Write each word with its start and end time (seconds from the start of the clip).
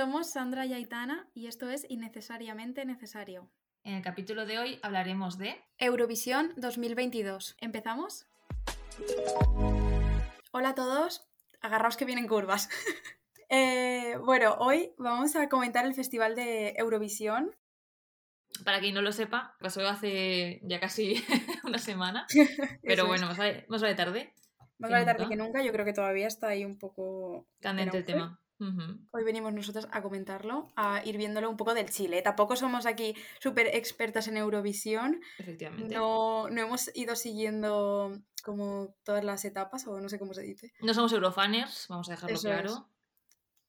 Somos 0.00 0.30
Sandra 0.30 0.64
y 0.64 0.72
Aitana 0.72 1.28
y 1.34 1.46
esto 1.46 1.68
es 1.68 1.84
Innecesariamente 1.90 2.86
Necesario. 2.86 3.50
En 3.84 3.96
el 3.96 4.02
capítulo 4.02 4.46
de 4.46 4.58
hoy 4.58 4.80
hablaremos 4.82 5.36
de 5.36 5.62
Eurovisión 5.76 6.54
2022. 6.56 7.58
¿Empezamos? 7.60 8.26
Hola 10.52 10.70
a 10.70 10.74
todos, 10.74 11.28
agarraos 11.60 11.98
que 11.98 12.06
vienen 12.06 12.28
curvas. 12.28 12.70
Eh, 13.52 14.16
bueno, 14.24 14.54
hoy 14.60 14.94
vamos 14.96 15.34
a 15.34 15.48
comentar 15.48 15.84
el 15.84 15.92
Festival 15.92 16.36
de 16.36 16.72
Eurovisión. 16.78 17.54
Para 18.64 18.78
quien 18.78 18.94
no 18.94 19.02
lo 19.02 19.10
sepa, 19.10 19.56
pasó 19.58 19.86
hace 19.88 20.60
ya 20.62 20.78
casi 20.78 21.16
una 21.64 21.78
semana, 21.78 22.28
pero 22.82 23.08
bueno, 23.08 23.26
más 23.26 23.36
vale, 23.36 23.66
más 23.68 23.82
vale 23.82 23.96
tarde. 23.96 24.32
Más 24.78 24.92
vale 24.92 25.04
tarde 25.04 25.28
que 25.28 25.34
nunca, 25.34 25.62
yo 25.64 25.72
creo 25.72 25.84
que 25.84 25.92
todavía 25.92 26.28
está 26.28 26.46
ahí 26.46 26.64
un 26.64 26.78
poco... 26.78 27.48
en 27.56 27.60
Candente 27.60 27.98
el 28.06 28.20
auge. 28.20 28.36
Hoy 29.10 29.24
venimos 29.24 29.52
nosotros 29.54 29.88
a 29.90 30.02
comentarlo, 30.02 30.70
a 30.76 31.02
ir 31.04 31.16
viéndolo 31.16 31.48
un 31.48 31.56
poco 31.56 31.72
del 31.72 31.88
Chile. 31.90 32.20
Tampoco 32.20 32.56
somos 32.56 32.84
aquí 32.84 33.14
súper 33.38 33.68
expertas 33.74 34.28
en 34.28 34.36
Eurovisión, 34.36 35.20
Efectivamente. 35.38 35.94
no, 35.94 36.50
no 36.50 36.60
hemos 36.60 36.94
ido 36.94 37.16
siguiendo 37.16 38.12
como 38.44 38.94
todas 39.02 39.24
las 39.24 39.44
etapas, 39.44 39.86
o 39.86 40.00
no 40.00 40.08
sé 40.08 40.18
cómo 40.18 40.34
se 40.34 40.42
dice. 40.42 40.72
No 40.82 40.92
somos 40.92 41.12
eurofaners, 41.12 41.86
vamos 41.88 42.08
a 42.08 42.12
dejarlo 42.12 42.36
Eso 42.36 42.48
claro. 42.48 42.88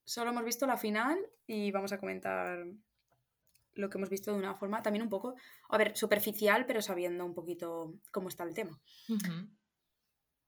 Solo 0.03 0.31
hemos 0.31 0.43
visto 0.43 0.65
la 0.65 0.77
final 0.77 1.17
y 1.47 1.71
vamos 1.71 1.93
a 1.93 1.99
comentar 1.99 2.65
lo 3.73 3.89
que 3.89 3.97
hemos 3.97 4.09
visto 4.09 4.31
de 4.31 4.37
una 4.37 4.55
forma 4.55 4.81
también 4.81 5.03
un 5.03 5.09
poco, 5.09 5.35
a 5.69 5.77
ver, 5.77 5.95
superficial, 5.95 6.65
pero 6.65 6.81
sabiendo 6.81 7.25
un 7.25 7.33
poquito 7.33 7.93
cómo 8.11 8.27
está 8.27 8.43
el 8.43 8.53
tema. 8.53 8.81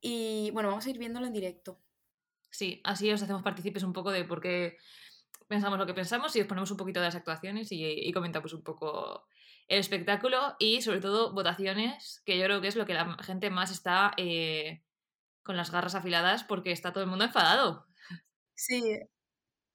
Y 0.01 0.51
bueno, 0.51 0.69
vamos 0.69 0.85
a 0.85 0.89
ir 0.89 0.97
viéndolo 0.97 1.25
en 1.27 1.33
directo. 1.33 1.79
Sí, 2.53 2.81
así 2.83 3.11
os 3.11 3.23
hacemos 3.23 3.41
partícipes 3.41 3.81
un 3.81 3.93
poco 3.93 4.11
de 4.11 4.25
por 4.25 4.39
qué 4.39 4.77
pensamos 5.47 5.79
lo 5.79 5.87
que 5.87 5.95
pensamos 5.95 6.35
y 6.35 6.41
os 6.41 6.47
ponemos 6.47 6.69
un 6.69 6.77
poquito 6.77 6.99
de 6.99 7.07
las 7.07 7.15
actuaciones 7.15 7.71
y, 7.71 7.83
y 7.83 8.13
comentamos 8.13 8.53
un 8.53 8.63
poco 8.63 9.25
el 9.67 9.79
espectáculo 9.79 10.55
y 10.59 10.83
sobre 10.83 11.01
todo 11.01 11.33
votaciones, 11.33 12.21
que 12.27 12.37
yo 12.37 12.45
creo 12.45 12.61
que 12.61 12.67
es 12.67 12.75
lo 12.75 12.85
que 12.85 12.93
la 12.93 13.17
gente 13.23 13.49
más 13.49 13.71
está 13.71 14.11
eh, 14.17 14.83
con 15.41 15.57
las 15.57 15.71
garras 15.71 15.95
afiladas 15.95 16.43
porque 16.43 16.71
está 16.71 16.93
todo 16.93 17.03
el 17.03 17.09
mundo 17.09 17.25
enfadado. 17.25 17.87
Sí, 18.53 18.99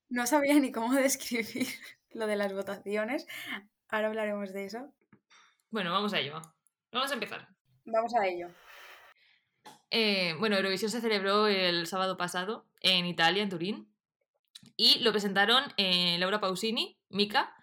no 0.09 0.29
sabía 0.29 0.55
ni 0.61 0.71
cómo 0.71 0.93
describir 0.95 1.67
lo 2.11 2.29
de 2.29 2.37
las 2.37 2.53
votaciones. 2.53 3.27
Ahora 3.89 4.07
hablaremos 4.07 4.53
de 4.53 4.67
eso. 4.67 4.93
Bueno, 5.71 5.91
vamos 5.91 6.15
a 6.15 6.21
ello. 6.21 6.41
Vamos 6.93 7.11
a 7.11 7.15
empezar. 7.15 7.49
Vamos 7.85 8.15
a 8.15 8.25
ello. 8.25 8.49
Eh, 9.91 10.35
bueno, 10.39 10.57
Eurovisión 10.57 10.91
se 10.91 11.01
celebró 11.01 11.47
el 11.47 11.87
sábado 11.87 12.17
pasado 12.17 12.67
en 12.81 13.07
Italia, 13.07 13.43
en 13.43 13.49
Turín, 13.49 13.89
y 14.77 14.99
lo 15.01 15.13
presentaron 15.13 15.65
eh, 15.77 16.17
Laura 16.19 16.41
Pausini, 16.41 16.99
Mika, 17.09 17.55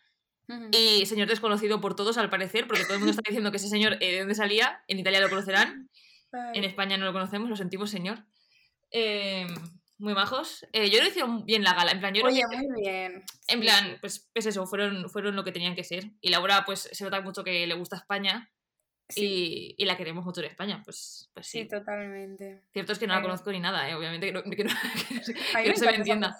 y 0.71 1.05
señor 1.07 1.27
desconocido 1.27 1.81
por 1.81 1.95
todos 1.95 2.17
al 2.19 2.29
parecer, 2.29 2.67
porque 2.67 2.83
todo 2.83 2.93
el 2.93 2.99
mundo 2.99 3.11
está 3.11 3.23
diciendo 3.27 3.49
que 3.49 3.57
ese 3.57 3.67
señor 3.69 3.93
eh, 3.99 4.11
de 4.11 4.19
dónde 4.19 4.35
salía, 4.35 4.83
en 4.87 4.99
Italia 4.99 5.19
lo 5.19 5.29
conocerán, 5.29 5.89
en 6.53 6.63
España 6.63 6.97
no 6.97 7.05
lo 7.05 7.13
conocemos, 7.13 7.49
lo 7.49 7.55
sentimos 7.55 7.89
señor. 7.89 8.25
Muy 9.97 10.13
majos. 10.13 10.65
Yo 10.73 11.01
lo 11.01 11.07
hicieron 11.07 11.45
bien 11.45 11.63
la 11.63 11.73
gala, 11.73 11.91
en 11.91 11.99
plan, 11.99 12.13
yo 12.13 12.23
Oye, 12.25 12.41
que- 12.49 12.57
muy 12.57 12.81
bien. 12.81 13.23
en 13.47 13.59
plan, 13.61 13.97
pues, 14.01 14.29
pues 14.33 14.45
eso, 14.45 14.67
fueron, 14.67 15.09
fueron 15.09 15.35
lo 15.35 15.43
que 15.45 15.51
tenían 15.53 15.73
que 15.75 15.83
ser. 15.85 16.11
Y 16.21 16.29
Laura, 16.29 16.63
pues 16.65 16.89
se 16.91 17.03
nota 17.05 17.21
mucho 17.21 17.43
que 17.45 17.65
le 17.65 17.73
gusta 17.75 17.95
España 17.95 18.51
Sí, 19.07 19.75
y, 19.77 19.83
y 19.83 19.85
la 19.85 19.95
queremos 19.97 20.25
mucho 20.25 20.41
en 20.41 20.47
España, 20.47 20.81
pues, 20.83 21.29
pues 21.33 21.45
sí, 21.47 21.61
sí. 21.61 21.67
totalmente. 21.67 22.63
Cierto 22.73 22.93
es 22.93 22.99
que 22.99 23.05
no 23.07 23.13
la 23.15 23.21
conozco 23.21 23.51
ni 23.51 23.59
nada, 23.59 23.87
¿eh? 23.89 23.93
obviamente 23.95 24.27
que 24.27 24.33
no, 24.33 24.41
que 24.43 24.49
no- 24.49 24.55
que 25.07 25.15
no 25.15 25.23
se- 25.23 25.33
A 25.33 25.59
mí 25.59 25.63
que 25.63 25.63
me 25.63 25.69
no 25.69 25.75
se 25.75 25.85
me 25.85 25.95
entienda. 25.95 26.35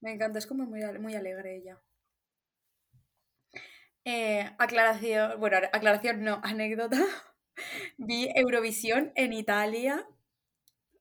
Me 0.00 0.12
encanta, 0.12 0.38
es 0.38 0.46
como 0.46 0.64
muy, 0.64 0.82
muy 0.98 1.14
alegre 1.14 1.56
ella. 1.56 1.78
Eh, 4.04 4.50
aclaración, 4.58 5.40
bueno, 5.40 5.56
aclaración 5.72 6.22
no, 6.24 6.40
anécdota. 6.42 6.98
Vi 7.98 8.28
Eurovisión 8.34 9.12
en 9.14 9.32
Italia. 9.32 10.06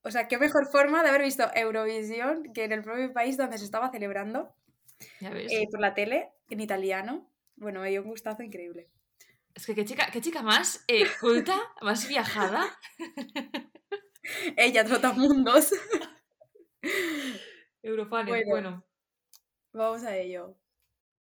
O 0.03 0.11
sea, 0.11 0.27
qué 0.27 0.37
mejor 0.37 0.67
forma 0.71 1.01
de 1.03 1.09
haber 1.09 1.21
visto 1.23 1.43
Eurovisión 1.55 2.53
que 2.53 2.65
en 2.65 2.71
el 2.71 2.83
propio 2.83 3.11
país 3.13 3.35
donde 3.37 3.57
se 3.57 3.65
estaba 3.65 3.89
celebrando, 3.91 4.55
Ya 5.19 5.31
ves. 5.31 5.51
eh, 5.51 5.67
por 5.71 5.79
la 5.81 5.93
tele, 5.93 6.29
en 6.49 6.59
italiano. 6.61 7.29
Bueno, 7.55 7.81
me 7.81 7.89
dio 7.89 8.01
un 8.03 8.09
gustazo 8.09 8.43
increíble. 8.43 8.89
Es 9.55 9.65
que 9.65 9.75
qué 9.75 9.85
chica, 9.85 10.07
qué 10.11 10.19
chica 10.19 10.41
más 10.41 10.83
eh, 10.87 11.05
culta, 11.19 11.55
más 11.81 12.07
viajada. 12.07 12.65
Ella, 14.57 14.83
Trotamundos. 14.83 15.71
Eurofanes, 17.83 18.29
Bueno. 18.29 18.49
bueno. 18.49 18.85
Vamos 19.73 20.03
a 20.03 20.15
ello. 20.17 20.55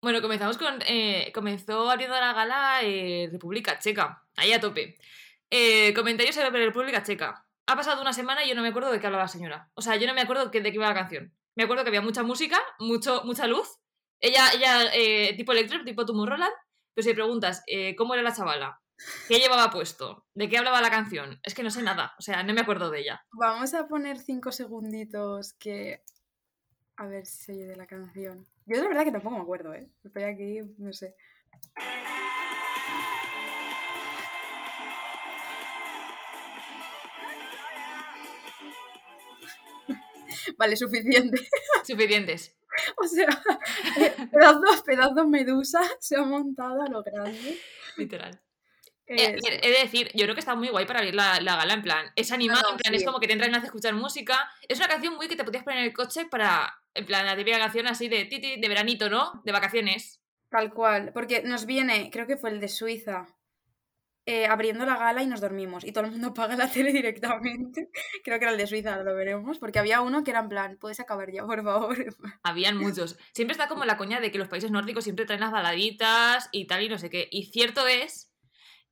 Bueno, 0.02 0.20
comenzamos 0.22 0.58
con. 0.58 0.80
eh, 0.86 1.30
comenzó 1.34 1.90
abriendo 1.90 2.18
la 2.18 2.32
gala 2.32 2.80
eh, 2.82 3.28
República 3.32 3.78
Checa, 3.78 4.22
ahí 4.36 4.52
a 4.52 4.60
tope. 4.60 4.98
Comentarios 5.94 6.34
sobre 6.34 6.64
República 6.64 7.02
Checa. 7.02 7.46
Ha 7.66 7.76
pasado 7.76 8.02
una 8.02 8.12
semana 8.12 8.44
y 8.44 8.48
yo 8.48 8.54
no 8.54 8.62
me 8.62 8.68
acuerdo 8.68 8.90
de 8.90 9.00
qué 9.00 9.06
hablaba 9.06 9.24
la 9.24 9.28
señora. 9.28 9.70
O 9.74 9.80
sea, 9.82 9.96
yo 9.96 10.06
no 10.06 10.14
me 10.14 10.20
acuerdo 10.20 10.46
de 10.46 10.50
qué 10.62 10.68
iba 10.68 10.88
la 10.88 10.94
canción. 10.94 11.32
Me 11.54 11.64
acuerdo 11.64 11.84
que 11.84 11.88
había 11.88 12.02
mucha 12.02 12.22
música, 12.22 12.60
mucho, 12.78 13.22
mucha 13.24 13.46
luz. 13.46 13.78
Ella, 14.20 14.50
ella 14.52 15.36
tipo 15.36 15.52
Electro, 15.52 15.84
tipo 15.84 16.04
Tomorrowland. 16.04 16.52
Pero 16.94 17.04
si 17.04 17.14
preguntas 17.14 17.62
eh, 17.66 17.96
cómo 17.96 18.14
era 18.14 18.22
la 18.22 18.34
chavala, 18.34 18.80
qué 19.28 19.38
llevaba 19.38 19.70
puesto, 19.70 20.26
de 20.34 20.48
qué 20.48 20.58
hablaba 20.58 20.80
la 20.80 20.90
canción, 20.90 21.40
es 21.42 21.54
que 21.54 21.62
no 21.62 21.70
sé 21.70 21.82
nada. 21.82 22.14
O 22.18 22.22
sea, 22.22 22.42
no 22.42 22.54
me 22.54 22.60
acuerdo 22.60 22.90
de 22.90 23.00
ella. 23.00 23.24
Vamos 23.32 23.74
a 23.74 23.88
poner 23.88 24.18
cinco 24.18 24.52
segunditos 24.52 25.54
que... 25.54 26.02
A 26.96 27.06
ver 27.06 27.26
si 27.26 27.44
se 27.44 27.52
oye 27.52 27.66
de 27.66 27.76
la 27.76 27.88
canción. 27.88 28.46
Yo 28.66 28.80
de 28.80 28.86
verdad 28.86 29.04
que 29.04 29.10
tampoco 29.10 29.34
me 29.34 29.42
acuerdo, 29.42 29.74
¿eh? 29.74 29.90
Estoy 30.04 30.22
aquí, 30.22 30.60
no 30.78 30.92
sé. 30.92 31.16
Vale, 40.58 40.76
suficiente. 40.76 41.40
Suficientes. 41.84 42.54
O 42.96 43.06
sea, 43.06 43.28
eh, 43.96 44.14
pedazo, 44.30 44.84
pedazo 44.84 45.26
medusa 45.28 45.80
se 46.00 46.16
ha 46.16 46.22
montado 46.24 46.82
a 46.82 46.88
lo 46.88 47.02
grande. 47.02 47.60
Literal. 47.96 48.40
Eh, 49.06 49.36
Eh, 49.42 49.60
he 49.62 49.70
de 49.70 49.78
decir, 49.80 50.10
yo 50.14 50.24
creo 50.24 50.34
que 50.34 50.40
está 50.40 50.54
muy 50.54 50.68
guay 50.68 50.86
para 50.86 51.00
abrir 51.00 51.14
la, 51.14 51.40
la 51.40 51.56
gala, 51.56 51.74
en 51.74 51.82
plan, 51.82 52.06
es 52.16 52.32
animado, 52.32 52.62
no, 52.62 52.70
en 52.70 52.76
plan, 52.78 52.94
sí. 52.94 52.96
es 52.96 53.04
como 53.04 53.20
que 53.20 53.26
te 53.26 53.34
entran 53.34 53.50
ganas 53.50 53.62
de 53.62 53.66
escuchar 53.68 53.94
música. 53.94 54.50
Es 54.68 54.78
una 54.78 54.88
canción 54.88 55.14
muy 55.16 55.28
que 55.28 55.36
te 55.36 55.44
podías 55.44 55.64
poner 55.64 55.80
en 55.80 55.86
el 55.86 55.92
coche 55.92 56.26
para, 56.26 56.74
en 56.94 57.04
plan, 57.06 57.26
la 57.26 57.36
típica 57.36 57.58
canción 57.58 57.86
así 57.86 58.08
de 58.08 58.24
titi, 58.24 58.58
de 58.60 58.68
veranito, 58.68 59.10
¿no? 59.10 59.42
De 59.44 59.52
vacaciones. 59.52 60.20
Tal 60.50 60.72
cual, 60.72 61.12
porque 61.12 61.42
nos 61.42 61.66
viene, 61.66 62.10
creo 62.10 62.26
que 62.26 62.36
fue 62.36 62.50
el 62.50 62.60
de 62.60 62.68
Suiza, 62.68 63.26
eh, 64.26 64.46
abriendo 64.46 64.86
la 64.86 64.96
gala 64.96 65.22
y 65.22 65.26
nos 65.26 65.40
dormimos. 65.40 65.84
Y 65.84 65.92
todo 65.92 66.04
el 66.04 66.10
mundo 66.12 66.32
paga 66.34 66.56
la 66.56 66.70
tele 66.70 66.92
directamente. 66.92 67.90
Creo 68.24 68.38
que 68.38 68.44
era 68.44 68.52
el 68.52 68.58
de 68.58 68.66
Suiza, 68.66 68.96
lo 69.02 69.14
veremos. 69.14 69.58
Porque 69.58 69.78
había 69.78 70.00
uno 70.00 70.24
que 70.24 70.30
era 70.30 70.40
en 70.40 70.48
plan, 70.48 70.78
puedes 70.80 71.00
acabar 71.00 71.30
ya, 71.32 71.44
por 71.44 71.62
favor. 71.62 71.96
Habían 72.42 72.76
muchos. 72.78 73.18
Siempre 73.32 73.52
está 73.52 73.68
como 73.68 73.84
la 73.84 73.96
coña 73.96 74.20
de 74.20 74.30
que 74.30 74.38
los 74.38 74.48
países 74.48 74.70
nórdicos 74.70 75.04
siempre 75.04 75.26
traen 75.26 75.40
las 75.40 75.52
baladitas 75.52 76.48
y 76.52 76.66
tal 76.66 76.82
y 76.82 76.88
no 76.88 76.98
sé 76.98 77.10
qué. 77.10 77.28
Y 77.30 77.46
cierto 77.46 77.86
es, 77.86 78.30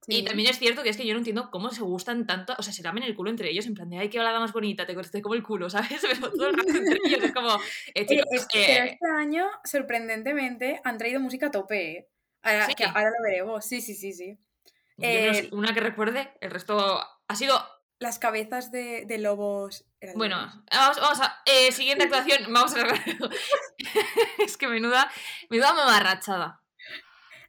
y 0.09 0.17
Sí. 0.17 0.25
también 0.25 0.51
es 0.51 0.59
cierto 0.59 0.83
que 0.83 0.89
es 0.89 0.97
que 0.97 1.07
yo 1.07 1.15
no 1.15 1.19
entiendo 1.19 1.49
cómo 1.53 1.71
se 1.71 1.81
gustan 1.83 2.27
tanto, 2.27 2.55
o 2.59 2.63
sea, 2.65 2.73
se 2.73 2.83
lamen 2.83 3.05
el 3.05 3.15
culo 3.15 3.31
entre 3.31 3.51
ellos, 3.51 3.67
en 3.67 3.75
plan 3.75 3.89
de, 3.89 3.99
ay, 3.99 4.09
qué 4.11 4.19
balada 4.19 4.41
más 4.41 4.53
bonita, 4.53 4.85
te 4.85 4.97
corté 4.97 5.23
como 5.23 5.37
el 5.37 5.45
culo, 5.45 5.71
¿sabes? 5.71 6.03
Pero 6.03 6.33
todo 6.33 6.49
el 6.49 6.57
rato 6.57 6.71
entre 6.71 6.99
ellos 7.05 7.23
es 7.23 7.33
como, 7.33 7.55
eh, 7.55 7.61
Eh, 7.95 8.07
chicos, 8.07 8.27
es 8.33 8.47
que 8.49 8.63
eh, 8.65 8.67
pero 8.79 8.85
este 8.87 9.07
año, 9.17 9.47
sorprendentemente, 9.65 10.81
han 10.85 10.99
traído 10.99 11.21
música 11.21 11.47
a 11.47 11.51
tope. 11.53 11.91
¿eh? 11.99 12.09
Ahora, 12.43 12.67
Sí. 12.67 12.75
que 12.75 12.85
ahora 12.85 13.11
lo 13.11 13.23
veremos. 13.25 13.65
Sí, 13.65 13.81
sí, 13.81 13.95
sí, 13.95 14.13
sí. 14.13 14.37
No 14.99 15.07
eh, 15.07 15.49
una 15.53 15.75
que 15.75 15.81
recuerde, 15.81 16.33
el 16.41 16.51
resto 16.51 17.01
ha 17.29 17.37
sido 17.37 17.61
Las 17.99 18.19
cabezas 18.19 18.71
de, 18.71 19.05
de 19.07 19.19
lobos. 19.19 19.85
eran 20.01 20.17
Bueno, 20.17 20.37
vamos, 20.73 21.01
vamos 21.01 21.21
a. 21.21 21.43
eh, 21.47 21.73
siguiente 21.73 22.05
actuación, 22.05 22.53
vamos 22.53 22.75
a 22.77 22.85
Es 24.39 24.57
que 24.57 24.69
menuda. 24.69 25.11
Menuda 25.51 25.73
mamarrachada. 25.75 26.61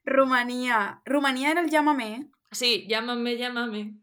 Rumanía. 0.05 1.01
Rumanía 1.05 1.51
era 1.51 1.61
el 1.61 1.69
llámame. 1.69 2.27
Sí, 2.51 2.85
llámame, 2.87 3.37
llámame. 3.37 3.95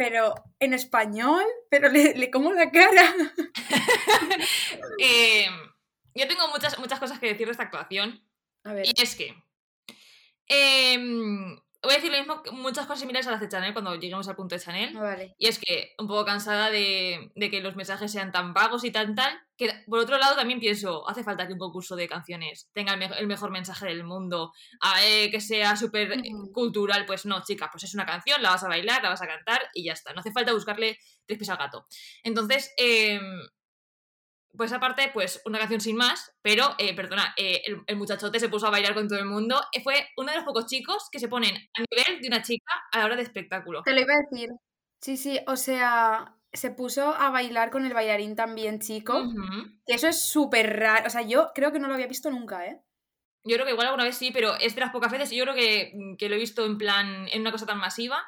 Pero 0.00 0.34
en 0.58 0.72
español, 0.72 1.44
pero 1.68 1.90
le, 1.90 2.14
le 2.14 2.30
como 2.30 2.54
la 2.54 2.70
cara. 2.70 3.14
Eh, 4.98 5.46
yo 6.14 6.26
tengo 6.26 6.48
muchas, 6.48 6.78
muchas 6.78 6.98
cosas 6.98 7.18
que 7.18 7.26
decir 7.26 7.46
de 7.46 7.52
esta 7.52 7.64
actuación. 7.64 8.26
A 8.64 8.72
ver. 8.72 8.86
Y 8.86 9.02
es 9.02 9.14
que. 9.14 9.34
em, 10.46 11.54
voy 11.82 11.92
a 11.92 11.96
decir 11.96 12.10
lo 12.10 12.16
mismo, 12.16 12.42
muchas 12.52 12.86
cosas 12.86 13.00
similares 13.00 13.26
a 13.26 13.32
las 13.32 13.40
de 13.40 13.48
Chanel 13.50 13.74
cuando 13.74 13.94
lleguemos 13.94 14.26
al 14.26 14.36
punto 14.36 14.54
de 14.54 14.62
Chanel. 14.62 14.96
Ah, 14.96 15.02
Vale. 15.02 15.34
Y 15.36 15.48
es 15.48 15.58
que 15.58 15.92
un 15.98 16.06
poco 16.06 16.24
cansada 16.24 16.70
de, 16.70 17.30
de 17.34 17.50
que 17.50 17.60
los 17.60 17.76
mensajes 17.76 18.10
sean 18.10 18.32
tan 18.32 18.54
vagos 18.54 18.84
y 18.84 18.90
tan 18.90 19.14
tal, 19.14 19.38
Que 19.60 19.84
por 19.86 19.98
otro 19.98 20.16
lado 20.16 20.36
también 20.36 20.58
pienso, 20.58 21.06
hace 21.06 21.22
falta 21.22 21.46
que 21.46 21.52
un 21.52 21.58
concurso 21.58 21.94
de 21.94 22.08
canciones 22.08 22.70
tenga 22.72 22.94
el, 22.94 22.98
me- 22.98 23.18
el 23.18 23.26
mejor 23.26 23.50
mensaje 23.50 23.84
del 23.84 24.04
mundo, 24.04 24.52
a- 24.80 25.04
eh, 25.06 25.30
que 25.30 25.38
sea 25.42 25.76
súper 25.76 26.12
eh, 26.12 26.22
cultural. 26.54 27.04
Pues 27.04 27.26
no, 27.26 27.42
chica, 27.44 27.68
pues 27.70 27.84
es 27.84 27.92
una 27.94 28.06
canción, 28.06 28.40
la 28.42 28.50
vas 28.52 28.64
a 28.64 28.68
bailar, 28.68 29.02
la 29.02 29.10
vas 29.10 29.20
a 29.20 29.26
cantar 29.26 29.60
y 29.74 29.84
ya 29.84 29.92
está. 29.92 30.14
No 30.14 30.20
hace 30.20 30.32
falta 30.32 30.54
buscarle 30.54 30.98
tres 31.26 31.38
pies 31.38 31.50
al 31.50 31.58
gato. 31.58 31.84
Entonces, 32.22 32.72
em, 32.78 33.20
pues 34.56 34.72
aparte, 34.72 35.10
pues 35.14 35.40
una 35.44 35.58
canción 35.58 35.80
sin 35.80 35.96
más, 35.96 36.32
pero, 36.42 36.74
eh, 36.78 36.94
perdona, 36.96 37.34
eh, 37.36 37.62
el, 37.66 37.82
el 37.86 37.96
muchachote 37.96 38.40
se 38.40 38.48
puso 38.48 38.66
a 38.66 38.70
bailar 38.70 38.94
con 38.94 39.08
todo 39.08 39.18
el 39.18 39.26
mundo. 39.26 39.60
Fue 39.84 40.08
uno 40.16 40.30
de 40.30 40.36
los 40.38 40.44
pocos 40.44 40.66
chicos 40.66 41.08
que 41.12 41.20
se 41.20 41.28
ponen 41.28 41.54
a 41.54 41.80
nivel 41.88 42.20
de 42.20 42.28
una 42.28 42.42
chica 42.42 42.72
a 42.92 42.98
la 42.98 43.04
hora 43.04 43.16
de 43.16 43.22
espectáculo. 43.22 43.82
Te 43.82 43.92
lo 43.92 44.00
iba 44.00 44.14
a 44.14 44.22
decir. 44.30 44.48
Sí, 45.00 45.16
sí, 45.16 45.38
o 45.46 45.56
sea, 45.56 46.34
se 46.52 46.70
puso 46.70 47.14
a 47.14 47.30
bailar 47.30 47.70
con 47.70 47.86
el 47.86 47.94
bailarín 47.94 48.34
también 48.36 48.80
chico. 48.80 49.22
Que 49.86 49.94
eso 49.94 50.08
es 50.08 50.20
súper 50.22 50.78
raro. 50.78 51.06
O 51.06 51.10
sea, 51.10 51.22
yo 51.22 51.50
creo 51.54 51.72
que 51.72 51.78
no 51.78 51.88
lo 51.88 51.94
había 51.94 52.06
visto 52.06 52.30
nunca, 52.30 52.66
¿eh? 52.66 52.80
Yo 53.42 53.54
creo 53.56 53.64
que 53.64 53.72
igual 53.72 53.86
alguna 53.86 54.04
vez 54.04 54.18
sí, 54.18 54.32
pero 54.32 54.54
es 54.56 54.74
de 54.74 54.82
las 54.82 54.90
pocas 54.90 55.10
veces 55.10 55.32
y 55.32 55.36
yo 55.36 55.44
creo 55.44 55.54
que, 55.54 55.94
que 56.18 56.28
lo 56.28 56.34
he 56.34 56.38
visto 56.38 56.66
en 56.66 56.76
plan, 56.76 57.26
en 57.32 57.40
una 57.40 57.50
cosa 57.50 57.64
tan 57.64 57.78
masiva. 57.78 58.22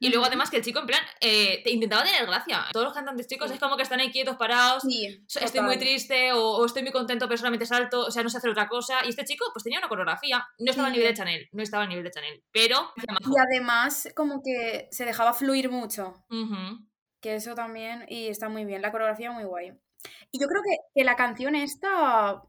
Y 0.00 0.08
luego 0.08 0.24
además 0.26 0.50
que 0.50 0.56
el 0.56 0.64
chico 0.64 0.80
en 0.80 0.86
plan 0.86 1.00
eh, 1.20 1.60
te 1.62 1.70
intentaba 1.70 2.02
tener 2.02 2.26
gracia. 2.26 2.64
Todos 2.72 2.86
los 2.86 2.92
cantantes 2.94 3.28
chicos 3.28 3.46
Sí. 3.48 3.54
es 3.54 3.60
como 3.60 3.76
que 3.76 3.84
están 3.84 4.00
ahí 4.00 4.10
quietos, 4.10 4.34
parados. 4.36 4.82
Sí, 4.82 5.24
Estoy 5.40 5.60
muy 5.60 5.78
triste 5.78 6.32
o, 6.32 6.56
o 6.56 6.66
estoy 6.66 6.82
muy 6.82 6.90
contento 6.90 7.28
pero 7.28 7.38
solamente 7.38 7.64
salto, 7.64 8.06
o 8.06 8.10
sea, 8.10 8.24
no 8.24 8.28
sé 8.28 8.38
hacer 8.38 8.50
otra 8.50 8.66
cosa. 8.66 9.04
Y 9.04 9.10
este 9.10 9.24
chico 9.24 9.44
pues 9.54 9.62
tenía 9.62 9.78
una 9.78 9.88
coreografía. 9.88 10.44
No 10.58 10.70
estaba 10.70 10.88
al 10.88 10.94
Sí. 10.94 10.98
nivel 10.98 11.12
de 11.14 11.16
Chanel, 11.18 11.48
no 11.52 11.62
estaba 11.62 11.84
al 11.84 11.88
nivel 11.88 12.04
de 12.04 12.10
Chanel, 12.10 12.42
pero... 12.50 12.92
Y 12.96 13.38
además, 13.38 14.08
como 14.16 14.42
que 14.42 14.88
se 14.90 15.04
dejaba 15.04 15.32
fluir 15.32 15.70
mucho. 15.70 16.24
Ujú. 16.28 16.84
Que 17.26 17.34
eso 17.34 17.56
también, 17.56 18.04
y 18.08 18.28
está 18.28 18.48
muy 18.48 18.64
bien. 18.64 18.80
La 18.82 18.92
coreografía 18.92 19.32
muy 19.32 19.42
guay. 19.42 19.72
Y 20.30 20.38
yo 20.40 20.46
creo 20.46 20.62
que, 20.62 20.76
que 20.94 21.02
la 21.02 21.16
canción 21.16 21.56
esta 21.56 21.88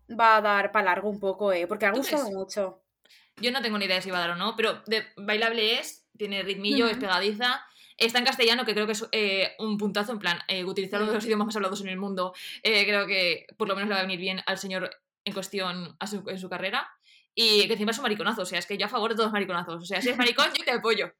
va 0.08 0.36
a 0.38 0.42
dar 0.42 0.72
para 0.72 0.86
largo 0.86 1.10
un 1.10 1.20
poco, 1.20 1.52
¿eh? 1.52 1.66
Porque 1.66 1.88
ha 1.88 1.92
¿Tú 1.92 1.98
gustado 1.98 2.30
mucho. 2.30 2.84
Yo 3.38 3.52
no 3.52 3.64
tengo 3.64 3.80
ni 3.80 3.86
idea 3.86 3.96
de 3.96 4.02
si 4.04 4.12
va 4.12 4.18
a 4.18 4.22
dar 4.22 4.30
o 4.32 4.36
no, 4.36 4.56
pero 4.56 4.84
de 4.86 5.04
bailable 5.18 5.80
es, 5.80 6.08
tiene 6.16 6.44
ritmillo, 6.44 6.86
es 6.88 6.98
pegadiza. 6.98 7.60
Está 7.98 8.20
en 8.20 8.26
castellano, 8.26 8.66
que 8.66 8.74
creo 8.76 8.86
que 8.86 8.92
es 8.92 9.08
eh, 9.12 9.56
un 9.58 9.80
puntazo, 9.80 10.12
en 10.12 10.20
plan, 10.20 10.38
eh, 10.48 10.64
utilizar 10.64 11.00
uno 11.02 11.10
de 11.10 11.16
los 11.16 11.26
idiomas 11.26 11.48
más 11.48 11.56
hablados 11.56 11.82
en 11.82 11.88
el 11.88 11.98
mundo. 11.98 12.36
eh, 12.62 12.86
creo 12.86 13.08
que 13.08 13.48
por 13.58 13.68
lo 13.68 13.74
menos 13.74 13.90
le 13.90 13.96
va 13.96 14.02
a 14.02 14.04
venir 14.04 14.20
bien 14.20 14.42
al 14.46 14.60
señor 14.60 14.92
en 15.26 15.34
cuestión 15.34 15.96
a 16.00 16.06
su- 16.06 16.30
en 16.30 16.38
su 16.38 16.50
carrera. 16.50 16.88
Y 17.40 17.68
que 17.68 17.74
encima 17.74 17.92
es 17.92 17.98
un 18.00 18.02
mariconazo, 18.02 18.42
o 18.42 18.46
sea, 18.46 18.58
es 18.58 18.66
que 18.66 18.80
yo 18.80 18.88
a 18.88 18.90
favor 18.90 19.12
de 19.12 19.16
todos 19.16 19.28
los 19.28 19.34
mariconazos. 19.34 19.84
O 19.84 19.86
sea, 19.86 20.02
si 20.02 20.10
es 20.10 20.18
maricón, 20.18 20.48
yo 20.58 20.66
te 20.66 20.72
apoyo. 20.72 21.14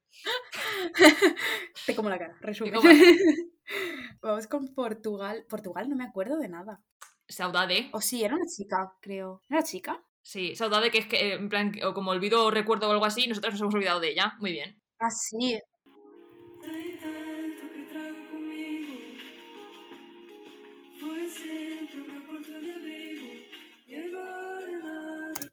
Te 1.86 1.94
como 1.94 2.08
la 2.08 2.18
cara, 2.18 2.36
resumen. 2.40 2.74
como 2.74 2.88
la 2.88 2.94
cara. 2.98 3.06
Vamos 4.20 4.48
con 4.48 4.74
Portugal. 4.74 5.46
Portugal 5.48 5.88
no 5.88 5.94
me 5.94 6.02
acuerdo 6.02 6.36
de 6.38 6.48
nada. 6.48 6.82
Saudade. 7.28 7.88
O 7.92 8.00
sí, 8.00 8.24
era 8.24 8.34
una 8.34 8.46
chica, 8.46 8.92
creo. 9.00 9.44
¿Era 9.48 9.62
chica? 9.62 10.04
Sí, 10.20 10.56
Saudade, 10.56 10.90
que 10.90 10.98
es 10.98 11.06
que, 11.06 11.34
en 11.34 11.48
plan, 11.48 11.72
o 11.84 11.94
como 11.94 12.10
olvido 12.10 12.46
o 12.46 12.50
recuerdo 12.50 12.88
o 12.88 12.92
algo 12.92 13.04
así, 13.04 13.28
nosotros 13.28 13.52
nos 13.52 13.60
hemos 13.60 13.74
olvidado 13.76 14.00
de 14.00 14.10
ella. 14.10 14.34
Muy 14.40 14.50
bien. 14.50 14.82
Ah, 14.98 15.10
sí. 15.12 15.56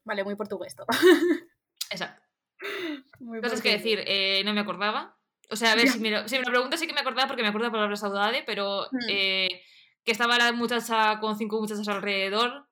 Vale, 0.06 0.24
muy 0.24 0.36
portugués 0.36 0.76
todo. 0.76 0.88
Exacto. 1.90 2.22
Muy 3.20 3.42
Cosas 3.42 3.62
que 3.62 3.72
decir, 3.72 4.02
eh, 4.08 4.42
no 4.46 4.54
me 4.54 4.62
acordaba. 4.62 5.18
O 5.50 5.56
sea, 5.56 5.74
a 5.74 5.76
ver, 5.76 5.90
si 5.90 6.00
me, 6.00 6.10
lo, 6.10 6.28
si 6.28 6.36
me 6.38 6.44
lo 6.46 6.52
preguntas 6.52 6.80
sí 6.80 6.88
que 6.88 6.94
me 6.94 7.02
acordaba 7.02 7.28
porque 7.28 7.44
me 7.44 7.50
acuerdo 7.50 7.66
de 7.66 7.70
la 7.70 7.74
palabra 7.74 7.96
saudade, 7.98 8.44
pero 8.46 8.86
Hmm. 8.92 8.98
eh, 9.10 9.62
que 10.04 10.12
estaba 10.12 10.38
la 10.38 10.52
muchacha 10.54 11.20
con 11.20 11.38
cinco 11.38 11.60
muchachas 11.60 11.88
alrededor, 11.88 12.68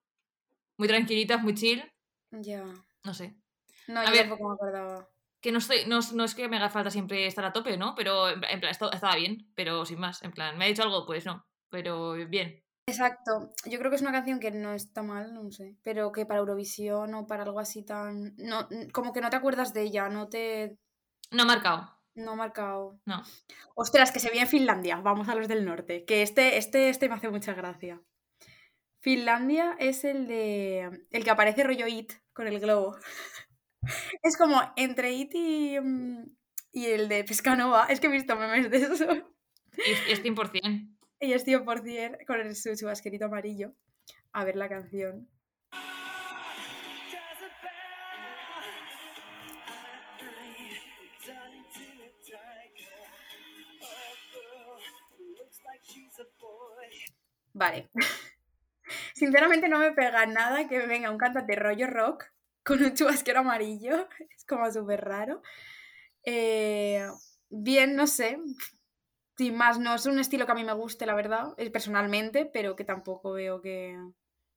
muy 0.78 0.88
tranquilitas, 0.88 1.42
muy 1.42 1.54
chill, 1.54 1.84
Ya. 2.32 2.64
no 3.04 3.14
sé. 3.14 3.36
No, 3.88 4.00
A 4.00 4.06
yo 4.06 4.12
ver. 4.12 4.22
tampoco 4.30 4.50
me 4.50 4.56
acordaba. 4.56 5.10
Que 5.42 5.52
no, 5.52 5.58
estoy, 5.58 5.86
no, 5.88 6.00
no 6.14 6.24
es 6.24 6.34
que 6.36 6.48
me 6.48 6.56
haga 6.58 6.70
falta 6.70 6.90
siempre 6.90 7.28
estar 7.28 7.44
a 7.44 7.52
tope, 7.52 7.78
¿no? 7.78 7.94
Pero 7.96 8.30
en, 8.30 8.40
plan, 8.40 8.72
estaba 8.72 9.16
bien, 9.16 9.52
pero 9.56 9.86
sin 9.86 10.00
más. 10.00 10.24
En 10.24 10.32
plan, 10.32 10.58
¿me 10.58 10.66
ha 10.66 10.68
dicho 10.70 10.84
algo? 10.84 11.06
Pues 11.06 11.26
no, 11.26 11.46
pero 11.70 12.14
bien. 12.28 12.63
Exacto. 12.86 13.52
Yo 13.66 13.80
creo 13.80 13.90
que 13.90 13.96
es 13.96 14.02
una 14.02 14.12
canción 14.12 14.40
que 14.40 14.52
no 14.52 14.74
está 14.74 15.04
mal, 15.04 15.34
no 15.34 15.50
sé. 15.52 15.76
Pero 15.84 16.12
que 16.12 16.26
para 16.26 16.40
Eurovisión 16.42 17.14
o 17.14 17.26
para 17.28 17.44
algo 17.44 17.60
así 17.60 17.84
tan. 17.84 18.36
No, 18.38 18.68
como 18.92 19.14
que 19.14 19.22
no 19.22 19.30
te 19.30 19.36
acuerdas 19.38 19.74
de 19.74 19.84
ella, 19.84 20.10
no 20.10 20.28
te. 20.28 20.78
No 21.32 21.44
ha 21.44 21.46
marcado, 21.46 21.98
No 22.16 22.32
ha 22.32 22.36
marcado. 22.36 23.00
no. 23.06 23.24
Ostras, 23.76 24.12
que 24.12 24.20
se 24.20 24.30
viene 24.32 24.46
Finlandia. 24.48 24.98
Vamos 24.98 25.30
a 25.30 25.36
los 25.36 25.48
del 25.48 25.66
norte. 25.66 26.04
Que 26.06 26.22
este, 26.22 26.58
este, 26.58 26.90
este 26.90 27.10
me 27.10 27.16
hace 27.16 27.30
mucha 27.30 27.54
gracia. 27.54 28.02
Finlandia 29.00 29.76
es 29.80 30.04
el 30.06 30.28
de. 30.28 31.06
El 31.12 31.24
que 31.24 31.30
aparece 31.32 31.64
rollo 31.64 31.88
It 31.88 32.14
con 32.34 32.48
el 32.48 32.60
globo. 32.60 32.96
Es 34.24 34.38
como 34.38 34.62
entre 34.78 35.12
It 35.12 35.32
y. 35.36 35.78
mm, 35.80 36.24
Y 36.72 36.86
el 36.88 37.10
de 37.10 37.24
Pescanova. 37.26 37.86
Es 37.90 38.00
que 38.00 38.08
he 38.08 38.12
visto 38.12 38.36
memes 38.38 38.70
de 38.72 38.78
eso. 38.78 39.06
Y 40.08 40.12
es 40.12 40.22
100%. 40.24 40.93
Y 41.24 41.32
es 41.32 41.46
100% 41.46 42.26
con 42.28 42.54
su 42.54 42.76
chubasquerito 42.76 43.28
amarillo. 43.28 43.74
A 44.34 44.44
ver 44.44 44.58
la 44.58 44.68
canción. 44.68 45.30
Vale. 57.54 57.90
Sinceramente 59.16 59.70
no 59.70 59.80
me 59.80 59.94
pega 59.94 60.26
nada 60.26 60.68
que 60.68 60.86
venga 60.88 61.10
un 61.10 61.18
cantante 61.18 61.56
rollo 61.56 61.88
rock 61.88 62.26
con 62.64 62.84
un 62.84 62.94
chubasquero 62.94 63.40
amarillo. 63.40 64.10
Es 64.38 64.44
como 64.44 64.70
súper 64.70 65.00
raro. 65.00 65.42
Eh, 66.26 67.08
bien, 67.50 67.96
no 67.96 68.08
sé. 68.08 68.38
Sin 69.36 69.56
más, 69.56 69.80
no 69.80 69.96
es 69.96 70.06
un 70.06 70.20
estilo 70.20 70.46
que 70.46 70.52
a 70.52 70.56
mí 70.56 70.64
me 70.64 70.74
guste, 70.74 71.06
la 71.06 71.16
verdad, 71.16 71.54
eh, 71.58 71.72
personalmente, 71.72 72.46
pero 72.46 72.76
que 72.76 72.84
tampoco 72.84 73.34
veo 73.34 73.62
que, 73.62 73.98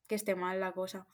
que 0.06 0.14
esté 0.14 0.34
mal 0.34 0.60
la 0.60 0.72
cosa. 0.72 1.06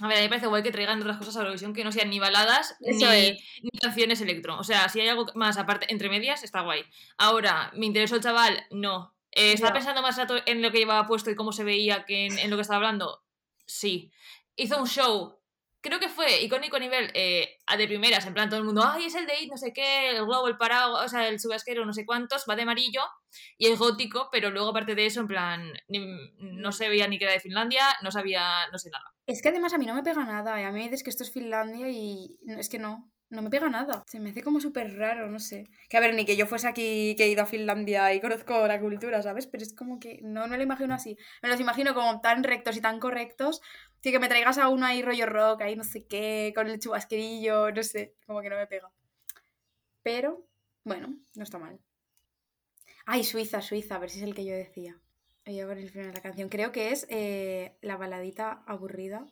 A 0.00 0.08
ver, 0.08 0.16
a 0.16 0.20
mí 0.20 0.24
me 0.24 0.28
parece 0.30 0.46
guay 0.46 0.62
que 0.62 0.72
traigan 0.72 1.00
otras 1.00 1.18
cosas 1.18 1.36
a 1.36 1.40
Eurovisión 1.40 1.74
que 1.74 1.84
no 1.84 1.92
sean 1.92 2.10
ni 2.10 2.18
baladas 2.18 2.76
ni, 2.80 3.04
es. 3.04 3.38
ni 3.62 3.70
canciones 3.80 4.20
electro. 4.20 4.58
O 4.58 4.64
sea, 4.64 4.88
si 4.88 5.00
hay 5.00 5.08
algo 5.08 5.26
más 5.34 5.58
aparte, 5.58 5.86
entre 5.90 6.08
medias, 6.08 6.42
está 6.42 6.62
guay. 6.62 6.84
Ahora, 7.18 7.70
¿me 7.74 7.86
interesó 7.86 8.16
el 8.16 8.22
chaval? 8.22 8.66
No. 8.70 9.14
Eh, 9.30 9.52
¿Estaba 9.52 9.74
pensando 9.74 10.02
más 10.02 10.16
rato 10.16 10.36
en 10.46 10.62
lo 10.62 10.70
que 10.70 10.78
llevaba 10.78 11.06
puesto 11.06 11.30
y 11.30 11.34
cómo 11.34 11.52
se 11.52 11.64
veía 11.64 12.04
que 12.04 12.26
en, 12.26 12.38
en 12.38 12.50
lo 12.50 12.56
que 12.56 12.62
estaba 12.62 12.78
hablando? 12.78 13.22
Sí. 13.66 14.10
Hizo 14.56 14.78
un 14.78 14.86
show, 14.86 15.41
creo 15.82 15.98
que 16.00 16.08
fue 16.08 16.42
icónico 16.42 16.76
a 16.76 16.80
nivel 16.80 17.10
eh, 17.14 17.58
de 17.76 17.86
primeras, 17.86 18.24
en 18.26 18.32
plan 18.34 18.48
todo 18.48 18.60
el 18.60 18.64
mundo, 18.64 18.82
ay, 18.86 19.06
es 19.06 19.14
el 19.14 19.26
de 19.26 19.34
It, 19.42 19.50
no 19.50 19.56
sé 19.58 19.72
qué, 19.74 20.10
el 20.10 20.24
globo, 20.24 20.48
el 20.48 20.56
paraguas, 20.56 21.04
o 21.04 21.08
sea, 21.08 21.28
el 21.28 21.38
subasquero, 21.40 21.84
no 21.84 21.92
sé 21.92 22.06
cuántos, 22.06 22.44
va 22.48 22.56
de 22.56 22.62
amarillo 22.62 23.02
y 23.58 23.66
es 23.66 23.78
gótico, 23.78 24.28
pero 24.32 24.50
luego 24.50 24.70
aparte 24.70 24.94
de 24.94 25.06
eso, 25.06 25.20
en 25.20 25.26
plan, 25.26 25.72
ni- 25.88 26.32
no 26.38 26.72
se 26.72 26.88
veía 26.88 27.08
ni 27.08 27.18
que 27.18 27.24
era 27.24 27.34
de 27.34 27.40
Finlandia, 27.40 27.84
no 28.02 28.10
sabía, 28.10 28.66
no 28.72 28.78
sé 28.78 28.88
nada. 28.90 29.04
Es 29.26 29.42
que 29.42 29.48
además 29.50 29.72
a 29.74 29.78
mí 29.78 29.86
no 29.86 29.94
me 29.94 30.02
pega 30.02 30.24
nada. 30.24 30.60
y 30.60 30.64
A 30.64 30.70
mí 30.70 30.78
me 30.78 30.84
dices 30.84 31.02
que 31.02 31.10
esto 31.10 31.22
es 31.24 31.32
Finlandia 31.32 31.88
y 31.90 32.38
es 32.58 32.68
que 32.68 32.78
no, 32.78 33.11
no 33.32 33.42
me 33.42 33.50
pega 33.50 33.68
nada. 33.70 34.04
Se 34.06 34.20
me 34.20 34.30
hace 34.30 34.42
como 34.42 34.60
súper 34.60 34.96
raro, 34.96 35.28
no 35.28 35.38
sé. 35.38 35.66
Que 35.88 35.96
a 35.96 36.00
ver, 36.00 36.14
ni 36.14 36.24
que 36.24 36.36
yo 36.36 36.46
fuese 36.46 36.68
aquí, 36.68 37.14
que 37.16 37.24
he 37.24 37.28
ido 37.28 37.42
a 37.42 37.46
Finlandia 37.46 38.12
y 38.14 38.20
conozco 38.20 38.66
la 38.66 38.78
cultura, 38.78 39.22
¿sabes? 39.22 39.46
Pero 39.46 39.64
es 39.64 39.74
como 39.74 39.98
que 39.98 40.20
no 40.22 40.46
me 40.48 40.58
lo 40.58 40.62
imagino 40.62 40.94
así. 40.94 41.16
Me 41.42 41.48
los 41.48 41.58
imagino 41.58 41.94
como 41.94 42.20
tan 42.20 42.44
rectos 42.44 42.76
y 42.76 42.82
tan 42.82 43.00
correctos. 43.00 43.62
Sí, 44.02 44.12
que 44.12 44.18
me 44.18 44.28
traigas 44.28 44.58
a 44.58 44.68
uno 44.68 44.84
ahí 44.84 45.02
rollo 45.02 45.26
rock, 45.26 45.62
ahí 45.62 45.76
no 45.76 45.84
sé 45.84 46.06
qué, 46.06 46.52
con 46.54 46.68
el 46.68 46.78
chubasquerillo, 46.78 47.72
no 47.72 47.82
sé, 47.82 48.14
como 48.26 48.42
que 48.42 48.50
no 48.50 48.56
me 48.56 48.66
pega. 48.66 48.90
Pero, 50.02 50.46
bueno, 50.84 51.16
no 51.34 51.42
está 51.42 51.58
mal. 51.58 51.80
Ay, 53.06 53.24
Suiza, 53.24 53.62
Suiza, 53.62 53.96
a 53.96 53.98
ver 53.98 54.10
si 54.10 54.18
es 54.18 54.24
el 54.24 54.34
que 54.34 54.44
yo 54.44 54.54
decía. 54.54 55.00
Voy 55.46 55.58
a 55.58 55.66
poner 55.66 55.84
el 55.84 55.90
final 55.90 56.08
de 56.08 56.14
la 56.14 56.20
canción. 56.20 56.48
Creo 56.48 56.70
que 56.70 56.92
es 56.92 57.06
eh, 57.08 57.76
la 57.80 57.96
baladita 57.96 58.62
aburrida. 58.66 59.26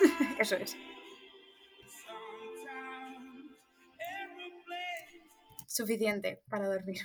Eso 0.38 0.56
es. 0.56 0.76
Suficiente 5.68 6.40
para 6.48 6.68
dormir. 6.68 6.98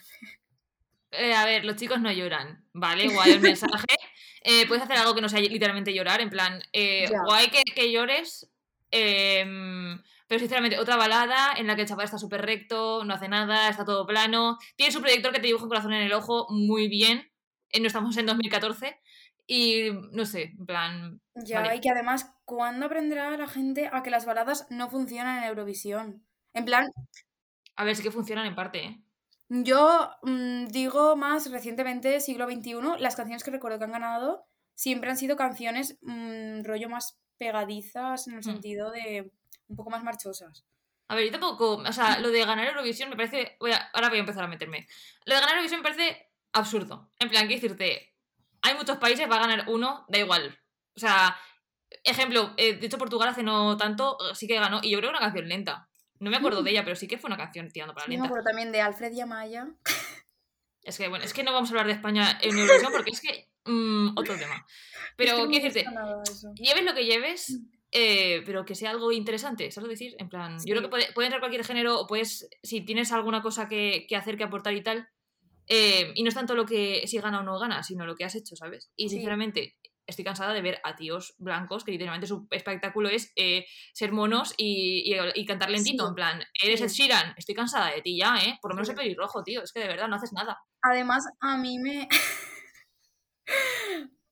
Eh, 1.12 1.34
a 1.34 1.46
ver, 1.46 1.66
los 1.66 1.76
chicos 1.76 2.00
no 2.00 2.12
lloran, 2.12 2.66
¿vale? 2.74 3.10
Guay 3.10 3.32
el 3.32 3.40
mensaje. 3.42 3.98
Eh, 4.44 4.66
puedes 4.68 4.84
hacer 4.84 4.98
algo 4.98 5.14
que 5.14 5.22
no 5.22 5.30
sea 5.30 5.40
literalmente 5.40 5.94
llorar, 5.94 6.22
en 6.22 6.30
plan, 6.30 6.62
eh, 6.74 7.10
guay 7.26 7.50
que, 7.50 7.64
que 7.64 7.92
llores, 7.92 8.50
em, 8.90 10.02
pero 10.28 10.40
sinceramente, 10.40 10.80
otra 10.80 10.96
balada 10.96 11.54
en 11.58 11.68
la 11.68 11.76
que 11.76 11.84
el 11.84 11.88
chaval 11.88 12.06
está 12.06 12.18
súper 12.18 12.42
recto, 12.42 13.04
no 13.06 13.14
hace 13.14 13.28
nada, 13.28 13.70
está 13.70 13.86
todo 13.86 14.08
plano, 14.08 14.58
tiene 14.76 14.92
su 14.92 15.00
proyector 15.00 15.32
que 15.32 15.40
te 15.40 15.48
dibuja 15.48 15.66
un 15.66 15.70
corazón 15.70 15.94
en 15.94 16.02
el 16.02 16.14
ojo 16.14 16.48
muy 16.50 16.88
bien, 16.88 17.32
eh, 17.70 17.80
no 17.80 17.88
estamos 17.88 18.18
en 18.18 18.26
2014, 18.26 19.00
y 19.54 19.92
no 20.14 20.26
sé, 20.26 20.44
en 20.58 20.66
plan, 20.66 21.22
Ya, 21.36 21.60
Vale. 21.62 21.76
y 21.76 21.82
que 21.82 21.90
además, 21.90 22.34
¿cuándo 22.46 22.86
aprenderá 22.86 23.36
la 23.38 23.48
gente 23.48 23.90
a 23.92 24.02
que 24.02 24.10
las 24.10 24.26
baladas 24.26 24.66
no 24.70 24.90
funcionan 24.90 25.40
en 25.40 25.44
Eurovisión? 25.50 26.26
En 26.54 26.64
plan, 26.66 26.88
a 27.76 27.84
ver, 27.84 27.96
sí 27.98 28.04
que 28.04 28.12
funcionan 28.12 28.46
en 28.46 28.56
parte, 28.56 28.84
¿eh? 28.86 29.02
Yo 29.50 30.10
mm, 30.24 30.68
digo 30.68 31.18
más 31.18 31.52
recientemente, 31.52 32.22
siglo 32.22 32.46
XXI, 32.50 33.00
las 33.00 33.18
canciones 33.18 33.44
que 33.44 33.52
recuerdo 33.52 33.78
que 33.80 33.86
han 33.86 33.92
ganado 33.92 34.46
siempre 34.74 35.10
han 35.10 35.18
sido 35.18 35.36
canciones 35.36 35.98
mm, 36.02 36.64
rollo 36.64 36.88
más 36.88 37.20
pegadizas 37.38 38.28
en 38.28 38.34
el 38.36 38.40
Mm. 38.40 38.44
sentido 38.44 38.92
de 38.92 39.32
un 39.68 39.76
poco 39.76 39.90
más 39.90 40.04
marchosas. 40.04 40.64
A 41.10 41.16
ver, 41.16 41.26
yo 41.26 41.32
tampoco. 41.32 41.76
O 41.78 41.92
sea, 41.92 42.20
lo 42.20 42.30
de 42.30 42.46
ganar 42.46 42.68
Eurovisión 42.68 43.10
me 43.10 43.18
parece. 43.18 43.58
voy 43.60 43.72
a- 43.74 43.90
ahora 43.94 44.08
voy 44.08 44.18
a 44.20 44.22
empezar 44.22 44.44
a 44.46 44.48
meterme. 44.48 44.88
Lo 45.26 45.34
de 45.36 45.42
ganar 45.42 45.56
Eurovisión 45.56 45.82
me 45.82 45.90
parece 45.90 46.30
absurdo. 46.54 47.10
En 47.20 47.28
plan, 47.30 47.48
quiero 47.48 47.62
decirte, 47.62 48.11
hay 48.62 48.76
muchos 48.76 48.98
países, 48.98 49.30
va 49.30 49.36
a 49.38 49.48
ganar 49.48 49.66
uno, 49.68 50.06
da 50.08 50.20
igual. 50.20 50.58
O 50.96 51.00
sea, 51.00 51.36
ejemplo, 52.04 52.54
eh, 52.58 52.76
de 52.76 52.86
hecho, 52.86 52.98
Portugal 52.98 53.30
hace 53.30 53.44
no 53.44 53.78
tanto, 53.78 54.18
eh, 54.20 54.36
sí 54.36 54.48
que 54.48 54.56
ganó, 54.56 54.80
y 54.82 54.92
yo 54.92 54.98
creo 55.00 55.10
que 55.12 55.18
una 55.18 55.26
canción 55.26 55.48
lenta. 55.48 55.88
No 56.20 56.30
me 56.30 56.38
acuerdo 56.38 56.62
de 56.64 56.72
ella, 56.72 56.84
pero 56.84 56.96
sí 56.96 57.08
que 57.08 57.18
fue 57.18 57.28
una 57.30 57.38
canción 57.38 57.70
tirando 57.70 57.94
para 57.94 58.06
Yo 58.06 58.10
me 58.10 58.16
lenta. 58.16 58.28
acuerdo 58.28 58.46
también 58.46 58.72
de 58.72 58.82
Alfred 58.82 59.12
y 59.14 59.22
Amaya. 59.22 59.68
Es 60.84 60.98
que, 60.98 61.08
bueno, 61.08 61.24
es 61.24 61.34
que 61.34 61.44
no 61.44 61.54
vamos 61.54 61.70
a 61.70 61.74
hablar 61.74 61.88
de 61.88 61.94
España 61.94 62.40
en 62.42 62.58
Eurovisión 62.58 62.92
porque 62.92 63.12
es 63.12 63.22
que. 63.22 63.50
mm, 63.66 64.18
otro 64.18 64.36
tema. 64.38 64.66
Pero, 65.16 65.38
Es 65.38 65.44
que 65.44 65.48
quiero 65.50 65.66
decirte, 65.66 65.90
lleves 66.56 66.84
lo 66.84 66.94
que 66.96 67.06
lleves, 67.06 67.60
eh, 67.92 68.42
pero 68.46 68.66
que 68.66 68.74
sea 68.74 68.90
algo 68.90 69.12
interesante, 69.12 69.70
¿sabes 69.70 69.86
lo 69.86 69.92
decir? 69.92 70.16
En 70.18 70.30
plan, 70.30 70.58
yo 70.66 70.74
creo 70.74 70.82
que 70.82 70.88
puede, 70.90 71.12
puede 71.14 71.28
entrar 71.28 71.42
cualquier 71.42 71.64
género 71.66 72.00
o 72.00 72.08
puedes, 72.08 72.50
si 72.64 72.82
tienes 72.82 73.12
alguna 73.12 73.42
cosa 73.44 73.68
que, 73.68 74.06
que 74.08 74.16
hacer, 74.16 74.38
que 74.38 74.44
aportar 74.44 74.74
y 74.74 74.82
tal, 74.82 75.08
eh, 75.68 76.12
y 76.16 76.24
no 76.24 76.30
es 76.30 76.36
tanto 76.36 76.56
lo 76.56 76.66
que 76.66 77.06
si 77.08 77.18
gana 77.20 77.40
o 77.40 77.44
no 77.44 77.58
gana, 77.60 77.84
sino 77.84 78.06
lo 78.06 78.16
que 78.16 78.26
has 78.26 78.36
hecho, 78.36 78.56
¿sabes? 78.56 78.92
Y 78.96 79.10
Sí. 79.10 79.16
sinceramente, 79.16 79.78
estoy 80.08 80.26
cansada 80.26 80.54
de 80.54 80.62
ver 80.62 80.80
a 80.84 80.96
tíos 80.96 81.36
blancos 81.38 81.84
que 81.86 81.92
literalmente 81.92 82.28
su 82.28 82.48
espectáculo 82.52 83.08
es 83.10 83.32
eh, 83.38 83.66
ser 83.94 84.12
monos 84.12 84.54
y, 84.58 85.04
y- 85.14 85.18
y 85.36 85.46
cantar 85.46 85.70
lentito, 85.70 86.04
Sí. 86.06 86.10
en 86.10 86.16
plan, 86.16 86.44
eres 86.62 86.80
Sí. 86.80 86.86
Ed 86.86 86.90
Sheeran, 86.90 87.34
estoy 87.38 87.56
cansada 87.56 87.92
de 87.92 88.02
ti 88.02 88.18
ya, 88.18 88.36
¿eh? 88.44 88.58
Por 88.62 88.72
lo 88.72 88.76
menos 88.76 88.90
el 88.90 88.96
pelirrojo, 88.96 89.44
tío, 89.44 89.62
es 89.64 89.72
que 89.72 89.80
de 89.80 89.88
verdad 89.88 90.08
no 90.10 90.16
haces 90.18 90.34
nada. 90.34 90.58
Además, 90.82 91.24
a 91.40 91.58
mí 91.58 91.78
me. 91.80 92.10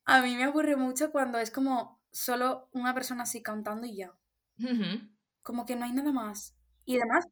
a 0.06 0.22
mí 0.22 0.36
me 0.36 0.44
aburre 0.44 0.76
mucho 0.76 1.12
cuando 1.12 1.38
es 1.38 1.52
como 1.52 2.02
solo 2.12 2.70
una 2.74 2.94
persona 2.94 3.24
así 3.24 3.42
cantando 3.44 3.86
y 3.88 3.96
ya. 3.98 4.14
Como 5.44 5.66
que 5.66 5.76
no 5.76 5.86
hay 5.86 5.94
nada 5.94 6.12
más. 6.12 6.56
Y 6.86 6.98
además, 6.98 7.26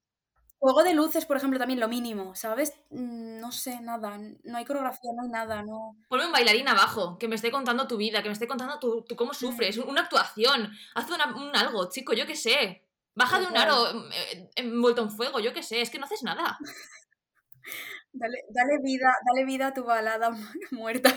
juego 0.59 0.83
de 0.83 0.93
luces, 0.93 1.25
por 1.25 1.37
ejemplo, 1.37 1.59
también 1.59 1.79
lo 1.79 1.87
mínimo, 1.87 2.35
¿sabes? 2.35 2.73
Mm, 2.89 3.39
No 3.39 3.51
sé, 3.51 3.79
nada. 3.81 4.17
No 4.43 4.57
hay 4.57 4.65
coreografía, 4.65 5.11
no 5.15 5.23
hay 5.23 5.29
nada, 5.29 5.63
no. 5.63 5.95
Ponme 6.09 6.25
un 6.25 6.31
bailarín 6.31 6.67
abajo, 6.67 7.17
que 7.17 7.27
me 7.27 7.35
esté 7.35 7.51
contando 7.51 7.87
tu 7.87 7.97
vida, 7.97 8.21
que 8.23 8.29
me 8.29 8.33
esté 8.33 8.47
contando 8.47 8.79
tu, 8.79 9.03
tu 9.03 9.15
cómo 9.15 9.33
sufres, 9.33 9.77
una 9.77 10.01
actuación, 10.01 10.71
haz 10.95 11.09
una- 11.11 11.35
un 11.35 11.55
algo, 11.55 11.89
chico, 11.89 12.13
yo 12.13 12.25
qué 12.25 12.35
sé. 12.35 12.83
Baja 13.15 13.39
de 13.39 13.47
un 13.47 13.57
aro 13.57 14.09
eh, 14.11 14.49
envuelto 14.55 15.01
en 15.01 15.11
fuego, 15.11 15.39
yo 15.39 15.53
qué 15.53 15.63
sé, 15.63 15.81
es 15.81 15.89
que 15.89 15.97
no 15.99 16.05
haces 16.05 16.23
nada. 16.23 16.57
Dale, 18.13 18.37
dale 18.49 18.77
vida, 18.83 19.09
dale 19.25 19.45
vida 19.45 19.67
a 19.67 19.73
tu 19.73 19.83
balada 19.83 20.29
muerta. 20.71 21.13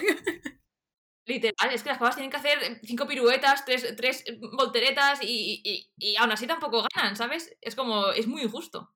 Literal, 1.26 1.72
es 1.72 1.82
que 1.82 1.90
las 1.90 1.98
pavas 1.98 2.16
tienen 2.16 2.30
que 2.30 2.38
hacer 2.38 2.80
cinco 2.82 3.06
piruetas, 3.06 3.64
tres, 3.64 3.94
tres 3.96 4.24
volteretas 4.56 5.20
y, 5.22 5.60
y, 5.64 5.92
y 5.96 6.16
aún 6.16 6.32
así 6.32 6.46
tampoco 6.46 6.84
ganan, 6.94 7.14
¿sabes? 7.16 7.56
Es 7.60 7.76
como, 7.76 8.10
es 8.10 8.26
muy 8.26 8.42
injusto. 8.42 8.92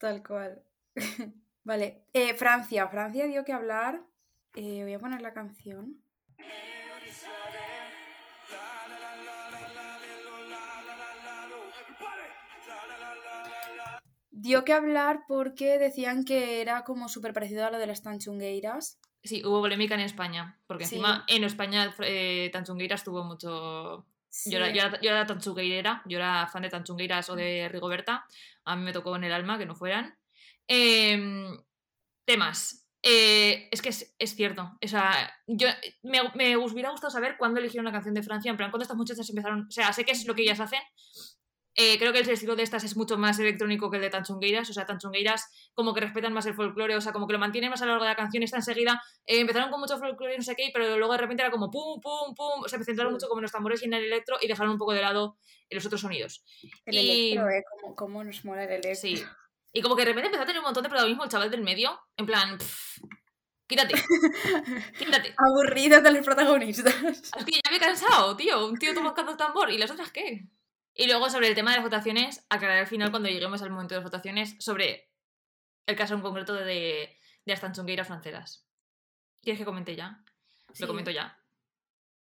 Tal 0.00 0.22
cual. 0.26 0.62
Vale. 1.64 1.86
eh, 2.14 2.34
Francia. 2.34 2.88
Francia 2.88 3.26
dio 3.26 3.44
que 3.44 3.52
hablar. 3.52 4.02
Eh, 4.54 4.82
voy 4.82 4.94
a 4.94 4.98
poner 4.98 5.20
la 5.22 5.32
canción. 5.32 6.02
Dio 14.30 14.64
que 14.64 14.72
hablar 14.72 15.20
porque 15.28 15.78
decían 15.78 16.24
que 16.24 16.60
era 16.62 16.84
como 16.84 17.08
súper 17.08 17.32
parecido 17.32 17.66
a 17.66 17.70
lo 17.70 17.78
de 17.78 17.86
las 17.86 18.02
tanchungueiras. 18.02 18.98
Sí, 19.22 19.44
hubo 19.44 19.60
polémica 19.60 19.94
en 19.94 20.00
España, 20.00 20.58
porque 20.66 20.86
Sí. 20.86 20.94
encima 20.94 21.24
en 21.28 21.44
España 21.44 21.94
eh, 22.00 22.48
Tanchungueiras 22.52 23.04
tuvo 23.04 23.22
mucho... 23.24 24.06
Sí. 24.30 24.50
Yo, 24.50 24.58
era, 24.58 24.70
yo, 24.70 24.82
era, 24.82 25.00
yo 25.00 25.10
era 25.10 25.26
tanchungueirera, 25.26 26.02
yo 26.06 26.16
era 26.18 26.46
fan 26.46 26.62
de 26.62 26.70
Tanchungueiras 26.70 27.28
o 27.30 27.36
de 27.36 27.68
Rigoberta, 27.68 28.24
a 28.64 28.76
mí 28.76 28.84
me 28.84 28.92
tocó 28.92 29.16
en 29.16 29.24
el 29.24 29.32
alma 29.32 29.58
que 29.58 29.66
no 29.66 29.74
fueran. 29.74 30.16
Em, 30.68 31.58
temas. 32.24 32.86
Eh, 33.02 33.68
es 33.72 33.82
que 33.82 33.88
es, 33.88 34.14
es 34.18 34.36
cierto. 34.36 34.78
O 34.82 34.88
sea, 34.88 35.32
yo, 35.46 35.68
me, 36.02 36.20
me 36.34 36.56
hubiera 36.56 36.90
gustado 36.90 37.10
saber 37.10 37.36
cuándo 37.38 37.58
eligieron 37.58 37.86
una 37.86 37.92
canción 37.92 38.14
de 38.14 38.22
Francia, 38.22 38.50
en 38.50 38.56
plan, 38.56 38.70
cuándo 38.70 38.84
estas 38.84 38.96
muchachas 38.96 39.28
empezaron. 39.28 39.66
O 39.66 39.70
sea, 39.70 39.92
sé 39.92 40.04
que 40.04 40.12
es 40.12 40.26
lo 40.26 40.34
que 40.34 40.42
ellas 40.42 40.60
hacen. 40.60 40.80
Eh, 41.76 41.98
creo 41.98 42.12
que 42.12 42.18
el 42.18 42.28
estilo 42.28 42.56
de 42.56 42.62
estas 42.64 42.82
es 42.84 42.96
mucho 42.96 43.16
más 43.16 43.38
electrónico 43.38 43.90
que 43.90 43.96
el 43.98 44.02
de 44.02 44.10
Tanchungueiras. 44.10 44.68
O 44.68 44.72
sea, 44.72 44.86
Tanchungueiras 44.86 45.70
como 45.74 45.94
que 45.94 46.00
respetan 46.00 46.32
más 46.32 46.44
el 46.46 46.54
folclore, 46.54 46.96
o 46.96 47.00
sea, 47.00 47.12
como 47.12 47.26
que 47.26 47.32
lo 47.32 47.38
mantienen 47.38 47.70
más 47.70 47.80
a 47.80 47.84
lo 47.86 47.92
largo 47.92 48.04
de 48.04 48.10
la 48.10 48.16
canción. 48.16 48.42
Esta 48.42 48.56
enseguida 48.56 49.00
eh, 49.26 49.40
empezaron 49.40 49.70
con 49.70 49.80
mucho 49.80 49.98
folclore 49.98 50.34
y 50.34 50.38
no 50.38 50.42
sé 50.42 50.56
qué, 50.56 50.70
pero 50.72 50.96
luego 50.98 51.12
de 51.12 51.18
repente 51.18 51.42
era 51.42 51.50
como 51.50 51.70
pum, 51.70 52.00
pum, 52.00 52.34
pum. 52.34 52.62
O 52.64 52.68
sea, 52.68 52.78
se 52.78 52.84
centraron 52.84 53.12
mucho 53.12 53.28
como 53.28 53.38
en 53.40 53.42
los 53.44 53.52
tambores 53.52 53.80
y 53.82 53.86
en 53.86 53.94
el 53.94 54.04
electro 54.04 54.36
y 54.40 54.48
dejaron 54.48 54.72
un 54.72 54.78
poco 54.78 54.92
de 54.92 55.00
lado 55.00 55.36
los 55.70 55.86
otros 55.86 56.00
sonidos. 56.00 56.44
El 56.84 56.94
y- 56.96 57.30
electro, 57.32 57.48
¿eh? 57.50 57.62
Como, 57.80 57.94
como 57.94 58.24
nos 58.24 58.44
mola 58.44 58.64
el 58.64 58.70
electro. 58.70 58.94
Sí. 58.96 59.22
Y 59.72 59.80
como 59.82 59.94
que 59.94 60.02
de 60.02 60.06
repente 60.08 60.26
empezó 60.26 60.42
a 60.42 60.46
tener 60.46 60.58
un 60.60 60.64
montón 60.66 60.82
de 60.82 60.88
protagonismo 60.88 61.22
el 61.22 61.30
chaval 61.30 61.50
del 61.52 61.62
medio. 61.62 61.96
En 62.16 62.26
plan, 62.26 62.58
pff, 62.58 62.98
quítate, 63.68 63.94
quítate. 64.98 65.34
Aburrido 65.38 66.00
de 66.00 66.10
los 66.10 66.24
protagonistas. 66.24 66.94
Es 67.04 67.44
que 67.44 67.52
ya 67.52 67.70
me 67.70 67.76
he 67.76 67.80
cansado, 67.80 68.36
tío. 68.36 68.66
Un 68.66 68.76
tío 68.78 68.92
tocando 68.92 69.36
tambor. 69.36 69.70
¿Y 69.70 69.78
las 69.78 69.90
otras 69.92 70.10
qué? 70.10 70.44
Y 71.00 71.06
luego 71.06 71.30
sobre 71.30 71.48
el 71.48 71.54
tema 71.54 71.70
de 71.70 71.78
las 71.78 71.84
votaciones, 71.84 72.44
aclarar 72.50 72.76
al 72.76 72.86
final 72.86 73.10
cuando 73.10 73.30
lleguemos 73.30 73.62
al 73.62 73.70
momento 73.70 73.94
de 73.94 74.00
las 74.02 74.04
votaciones 74.04 74.56
sobre 74.58 75.10
el 75.86 75.96
caso 75.96 76.12
en 76.12 76.20
concreto 76.20 76.52
de, 76.52 76.64
de 76.64 77.16
las 77.46 77.58
tanchungueiras 77.58 78.06
francesas. 78.06 78.68
¿Quieres 79.42 79.58
que 79.58 79.64
comente 79.64 79.96
ya? 79.96 80.22
Sí. 80.74 80.82
Lo 80.82 80.88
comento 80.88 81.10
ya. 81.10 81.38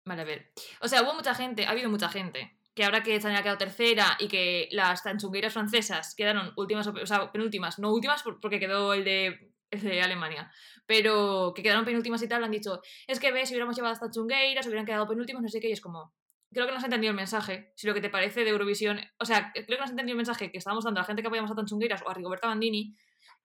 Vale, 0.04 0.22
a 0.22 0.24
ver. 0.24 0.52
O 0.80 0.86
sea, 0.86 1.02
hubo 1.02 1.14
mucha 1.14 1.34
gente, 1.34 1.66
ha 1.66 1.70
habido 1.70 1.90
mucha 1.90 2.08
gente, 2.08 2.56
que 2.72 2.84
ahora 2.84 3.02
que 3.02 3.16
España 3.16 3.40
ha 3.40 3.42
quedado 3.42 3.58
tercera 3.58 4.16
y 4.20 4.28
que 4.28 4.68
las 4.70 5.02
tanchungueiras 5.02 5.52
francesas 5.52 6.14
quedaron 6.14 6.52
últimas, 6.56 6.86
o 6.86 7.06
sea, 7.06 7.32
penúltimas, 7.32 7.80
no 7.80 7.92
últimas 7.92 8.22
por- 8.22 8.38
porque 8.38 8.60
quedó 8.60 8.94
el 8.94 9.02
de, 9.02 9.52
el 9.72 9.80
de 9.80 10.00
Alemania, 10.00 10.48
pero 10.86 11.52
que 11.56 11.64
quedaron 11.64 11.84
penúltimas 11.84 12.22
y 12.22 12.28
tal, 12.28 12.44
han 12.44 12.52
dicho, 12.52 12.80
es 13.08 13.18
que 13.18 13.32
ves, 13.32 13.48
si 13.48 13.54
hubiéramos 13.54 13.74
llevado 13.74 13.90
a 13.90 13.94
las 13.94 14.00
tanchungueiras, 14.00 14.64
hubieran 14.68 14.86
quedado 14.86 15.08
penúltimas, 15.08 15.42
no 15.42 15.48
sé 15.48 15.58
qué, 15.58 15.68
y 15.70 15.72
es 15.72 15.80
como, 15.80 16.14
creo 16.52 16.66
que 16.66 16.72
no 16.72 16.78
has 16.78 16.84
entendido 16.84 17.10
el 17.10 17.16
mensaje, 17.16 17.72
si 17.76 17.86
lo 17.86 17.94
que 17.94 18.00
te 18.00 18.10
parece 18.10 18.44
de 18.44 18.50
Eurovisión, 18.50 19.00
o 19.18 19.24
sea, 19.24 19.52
creo 19.52 19.66
que 19.66 19.76
no 19.76 19.84
has 19.84 19.90
entendido 19.90 20.14
el 20.14 20.18
mensaje 20.18 20.50
que 20.50 20.58
estábamos 20.58 20.84
dando 20.84 21.00
a 21.00 21.02
la 21.02 21.06
gente 21.06 21.22
que 21.22 21.28
apoyamos 21.28 21.50
a 21.50 21.54
tanchungueiras 21.54 22.02
o 22.02 22.10
a 22.10 22.14
Rigoberta 22.14 22.48
Bandini, 22.48 22.96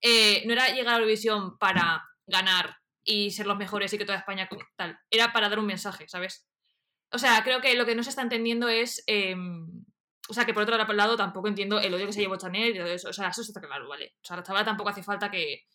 eh, 0.02 0.44
no 0.46 0.54
era 0.54 0.70
llegar 0.70 0.96
a 0.96 0.98
Eurovisión 0.98 1.58
para 1.58 2.04
ganar 2.26 2.78
y 3.04 3.32
ser 3.32 3.48
los 3.48 3.58
mejores 3.58 3.94
y 3.94 3.98
que 3.98 4.06
toda 4.06 4.18
España 4.18 4.50
tal. 4.76 4.98
Era 5.10 5.32
para 5.32 5.50
dar 5.50 5.60
un 5.60 5.66
mensaje, 5.66 6.08
¿sabes? 6.08 6.48
O 7.12 7.18
sea, 7.18 7.44
creo 7.44 7.62
que 7.62 7.76
lo 7.76 7.86
que 7.86 7.96
no 7.96 8.04
se 8.04 8.10
está 8.10 8.22
entendiendo 8.22 8.68
es. 8.68 9.04
eh, 9.08 9.36
o 10.28 10.34
sea, 10.34 10.46
que 10.46 10.54
por 10.54 10.64
otro 10.64 10.78
lado 10.94 11.16
tampoco 11.16 11.48
entiendo 11.48 11.80
el 11.80 11.94
odio 11.94 12.08
que 12.08 12.14
se 12.14 12.22
llevó 12.22 12.38
Chanel 12.38 12.76
y 12.76 12.80
todo 12.80 12.88
eso. 12.88 13.10
O 13.10 13.14
sea, 13.14 13.30
eso 13.30 13.42
está 13.42 13.62
claro, 13.62 13.88
¿vale? 13.88 14.16
O 14.22 14.26
sea, 14.26 14.38
la 14.38 14.44
chavala 14.44 14.66
tampoco 14.66 14.90
hace 14.90 15.04
falta 15.04 15.30
que, 15.30 15.66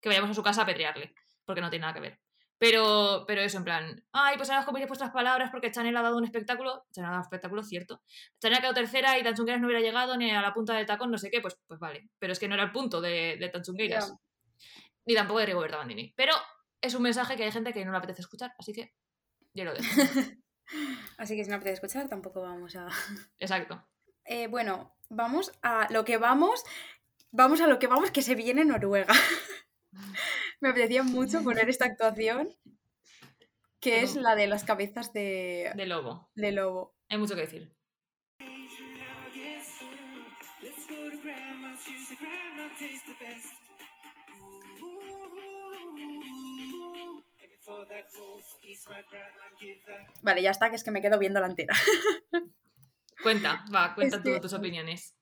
que 0.00 0.08
vayamos 0.08 0.30
a 0.30 0.34
su 0.34 0.42
casa 0.42 0.60
a 0.60 0.64
apedrearle, 0.64 1.14
porque 1.44 1.60
no 1.60 1.70
tiene 1.70 1.82
nada 1.82 1.94
que 1.94 2.00
ver. 2.00 2.20
Pero, 2.58 3.24
pero 3.26 3.42
eso, 3.42 3.58
en 3.58 3.64
plan, 3.64 4.04
ay, 4.12 4.36
pues 4.36 4.48
ahora 4.48 4.60
os 4.60 4.66
coméis 4.66 4.88
vuestras 4.88 5.10
palabras 5.10 5.50
porque 5.50 5.70
Chanel 5.70 5.96
ha 5.96 6.02
dado 6.02 6.16
un 6.16 6.24
espectáculo. 6.24 6.86
Chanel 6.90 7.08
ha 7.08 7.12
dado 7.12 7.20
un 7.20 7.26
espectáculo, 7.26 7.62
cierto. 7.62 8.02
Chanel 8.40 8.58
ha 8.58 8.60
quedado 8.60 8.74
tercera 8.74 9.18
y 9.18 9.22
Tanchungueiras 9.22 9.60
no 9.60 9.66
hubiera 9.66 9.82
llegado 9.82 10.16
ni 10.16 10.30
a 10.30 10.40
la 10.40 10.54
punta 10.54 10.74
del 10.74 10.86
tacón, 10.86 11.10
no 11.10 11.18
sé 11.18 11.30
qué, 11.30 11.40
pues, 11.40 11.58
pues 11.66 11.78
vale. 11.78 12.08
Pero 12.18 12.32
es 12.32 12.38
que 12.38 12.48
no 12.48 12.54
era 12.54 12.64
el 12.64 12.72
punto 12.72 13.00
de, 13.00 13.36
de 13.38 13.48
Tanchungueiras. 13.50 14.14
Ni 15.04 15.14
tampoco 15.14 15.40
de 15.40 15.46
Rigoberta 15.46 15.76
Bandini. 15.76 16.12
Pero 16.16 16.32
es 16.80 16.94
un 16.94 17.02
mensaje 17.02 17.36
que 17.36 17.44
hay 17.44 17.52
gente 17.52 17.72
que 17.72 17.84
no 17.84 17.92
le 17.92 17.98
apetece 17.98 18.22
escuchar, 18.22 18.54
así 18.58 18.72
que 18.72 18.94
yo 19.54 19.64
lo 19.64 19.74
dejo. 19.74 19.86
Así 21.16 21.36
que 21.36 21.44
si 21.44 21.50
no 21.50 21.56
apetece 21.56 21.74
escuchar, 21.74 22.08
tampoco 22.08 22.42
vamos 22.42 22.74
a. 22.76 22.88
Exacto. 23.38 23.86
Eh, 24.24 24.48
bueno, 24.48 24.96
vamos 25.08 25.52
a 25.62 25.86
lo 25.90 26.04
que 26.04 26.18
vamos. 26.18 26.64
Vamos 27.30 27.60
a 27.60 27.66
lo 27.66 27.78
que 27.78 27.86
vamos, 27.86 28.10
que 28.10 28.22
se 28.22 28.34
viene 28.34 28.64
Noruega. 28.64 29.14
Me 30.60 30.70
apetecía 30.70 31.02
mucho 31.02 31.42
poner 31.42 31.68
esta 31.68 31.84
actuación, 31.84 32.48
que 33.80 34.02
es 34.02 34.16
la 34.16 34.34
de 34.34 34.46
las 34.46 34.64
cabezas 34.64 35.12
de, 35.12 35.72
De 35.74 35.86
lobo. 35.86 36.30
de 36.34 36.52
lobo. 36.52 36.94
Hay 37.08 37.18
mucho 37.18 37.34
que 37.34 37.42
decir. 37.42 37.76
Vale, 50.22 50.42
ya 50.42 50.50
está, 50.50 50.70
que 50.70 50.76
es 50.76 50.84
que 50.84 50.90
me 50.90 51.02
quedo 51.02 51.18
viendo 51.18 51.40
la 51.40 51.46
entera. 51.46 51.74
Cuenta, 53.22 53.64
va, 53.74 53.94
cuenta 53.94 54.16
Es 54.18 54.22
tú 54.22 54.40
tus 54.40 54.52
opiniones. 54.52 55.16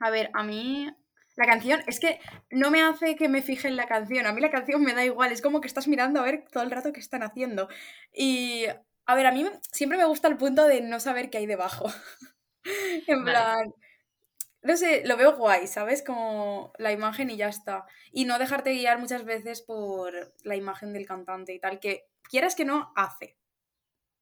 A 0.00 0.10
ver, 0.10 0.30
a 0.34 0.42
mí 0.42 0.90
la 1.36 1.46
canción 1.46 1.82
es 1.86 2.00
que 2.00 2.20
no 2.50 2.70
me 2.70 2.82
hace 2.82 3.16
que 3.16 3.28
me 3.28 3.42
fije 3.42 3.68
en 3.68 3.76
la 3.76 3.86
canción. 3.86 4.26
A 4.26 4.32
mí 4.32 4.40
la 4.40 4.50
canción 4.50 4.82
me 4.82 4.94
da 4.94 5.04
igual. 5.04 5.32
Es 5.32 5.42
como 5.42 5.60
que 5.60 5.68
estás 5.68 5.88
mirando 5.88 6.20
a 6.20 6.24
ver 6.24 6.44
todo 6.50 6.62
el 6.62 6.70
rato 6.70 6.92
qué 6.92 7.00
están 7.00 7.22
haciendo. 7.22 7.68
Y 8.12 8.66
a 9.06 9.14
ver, 9.14 9.26
a 9.26 9.32
mí 9.32 9.46
siempre 9.72 9.98
me 9.98 10.04
gusta 10.04 10.28
el 10.28 10.36
punto 10.36 10.64
de 10.64 10.80
no 10.80 11.00
saber 11.00 11.30
qué 11.30 11.38
hay 11.38 11.46
debajo. 11.46 11.86
en 13.06 13.24
Vale. 13.24 13.30
plan, 13.30 13.74
no 14.64 14.78
sé, 14.78 15.02
lo 15.04 15.16
veo 15.18 15.36
guay, 15.36 15.66
¿sabes? 15.66 16.02
Como 16.02 16.72
la 16.78 16.90
imagen 16.90 17.28
y 17.30 17.36
ya 17.36 17.48
está. 17.48 17.84
Y 18.12 18.24
no 18.24 18.38
dejarte 18.38 18.72
guiar 18.72 18.98
muchas 18.98 19.24
veces 19.24 19.60
por 19.60 20.32
la 20.42 20.56
imagen 20.56 20.94
del 20.94 21.06
cantante 21.06 21.52
y 21.52 21.60
tal, 21.60 21.80
que 21.80 22.06
quieras 22.22 22.54
que 22.54 22.64
no, 22.64 22.92
hace. 22.96 23.36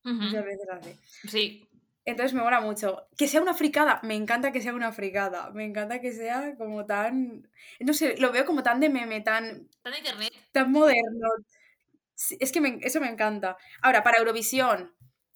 Muchas 0.02 0.44
veces 0.44 0.68
hace. 0.68 0.98
Sí, 1.28 1.68
Entonces 2.04 2.34
me 2.34 2.42
mola 2.42 2.60
mucho. 2.60 3.06
Que 3.16 3.28
sea 3.28 3.40
una 3.42 3.54
fricada, 3.54 4.00
me 4.02 4.14
encanta 4.16 4.52
que 4.52 4.60
sea 4.60 4.74
una 4.74 4.92
fricada. 4.92 5.50
Me 5.50 5.64
encanta 5.64 6.00
que 6.00 6.12
sea 6.12 6.56
como 6.56 6.84
tan. 6.86 7.48
No 7.80 7.94
sé, 7.94 8.16
lo 8.18 8.32
veo 8.32 8.44
como 8.44 8.62
tan 8.62 8.80
de 8.80 8.88
meme, 8.90 9.20
tan, 9.20 9.68
en 9.84 9.94
internet. 9.98 10.32
tan 10.52 10.72
moderno. 10.72 11.28
Es 12.38 12.52
que 12.52 12.60
me- 12.60 12.78
eso 12.82 13.00
me 13.00 13.08
encanta. 13.08 13.56
Ahora, 13.82 14.02
para 14.02 14.18
Eurovisión, 14.18 14.94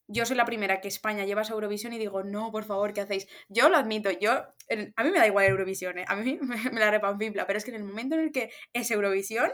yo 0.09 0.25
soy 0.25 0.37
la 0.37 0.45
primera 0.45 0.81
que 0.81 0.89
España 0.89 1.25
lleva 1.25 1.43
a 1.43 1.49
Eurovisión 1.49 1.93
y 1.93 1.99
digo, 1.99 2.23
no, 2.23 2.53
por 2.53 2.65
favor, 2.65 2.93
¿qué 2.93 3.01
hacéis? 3.01 3.27
Yo 3.49 3.69
lo 3.69 3.77
admito, 3.77 4.11
yo. 4.11 4.33
A 4.97 5.05
mí 5.05 5.11
me 5.11 5.19
da 5.19 5.27
igual 5.27 5.47
Eurovisión, 5.47 5.99
¿eh? 5.99 6.05
A 6.09 6.17
mí 6.17 6.39
me, 6.43 6.57
me 6.73 6.81
la 6.81 6.91
repanfipla, 6.91 7.47
pero 7.47 7.59
es 7.59 7.65
que 7.65 7.71
en 7.71 7.77
el 7.79 7.85
momento 7.85 8.15
en 8.15 8.23
el 8.23 8.33
que 8.33 8.51
es 8.73 8.91
Eurovisión, 8.91 9.51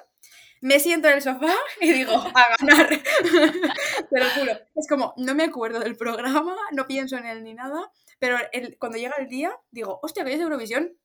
me 0.63 0.79
siento 0.79 1.09
en 1.09 1.15
el 1.15 1.23
sofá 1.23 1.55
y 1.81 1.93
digo, 1.93 2.13
a 2.13 2.57
ganar. 2.57 2.89
Te 4.11 4.21
lo 4.21 4.31
juro. 4.31 4.53
Es 4.77 4.87
como, 4.89 5.13
no 5.17 5.35
me 5.35 5.45
acuerdo 5.45 5.81
del 5.81 5.97
programa, 5.97 6.57
no 6.71 6.87
pienso 6.87 7.17
en 7.17 7.27
él 7.27 7.43
ni 7.43 7.53
nada, 7.53 7.91
pero 8.21 8.39
cuando 8.79 8.97
llega 8.97 9.17
el 9.19 9.29
día, 9.29 9.55
digo, 9.73 9.99
hostia, 10.03 10.25
que 10.25 10.33
es 10.33 10.41
Eurovisión, 10.41 10.97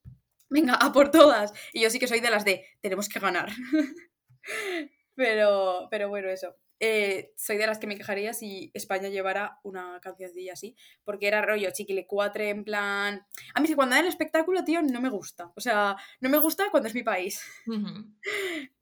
venga, 0.48 0.74
a 0.74 0.92
por 0.92 1.10
todas. 1.10 1.52
Y 1.72 1.82
yo 1.82 1.90
sí 1.90 1.98
que 1.98 2.06
soy 2.06 2.20
de 2.20 2.30
las 2.30 2.44
de, 2.44 2.64
tenemos 2.80 3.08
que 3.08 3.18
ganar. 3.18 3.50
pero, 5.16 5.88
pero 5.90 6.08
bueno, 6.08 6.28
eso. 6.28 6.54
Eh, 6.80 7.32
soy 7.36 7.56
de 7.56 7.66
las 7.66 7.78
que 7.78 7.86
me 7.86 7.96
quejaría 7.96 8.32
si 8.32 8.70
España 8.72 9.08
llevara 9.08 9.58
una 9.64 9.98
cancioncilla 10.00 10.52
así, 10.52 10.76
porque 11.04 11.26
era 11.26 11.42
rollo 11.42 11.70
chiquile 11.72 12.06
cuatre, 12.06 12.50
en 12.50 12.64
plan... 12.64 13.26
A 13.54 13.60
mí 13.60 13.74
cuando 13.74 13.94
da 13.94 14.00
el 14.00 14.06
espectáculo, 14.06 14.64
tío, 14.64 14.82
no 14.82 15.00
me 15.00 15.08
gusta. 15.08 15.52
O 15.56 15.60
sea, 15.60 15.96
no 16.20 16.28
me 16.28 16.38
gusta 16.38 16.66
cuando 16.70 16.88
es 16.88 16.94
mi 16.94 17.02
país. 17.02 17.42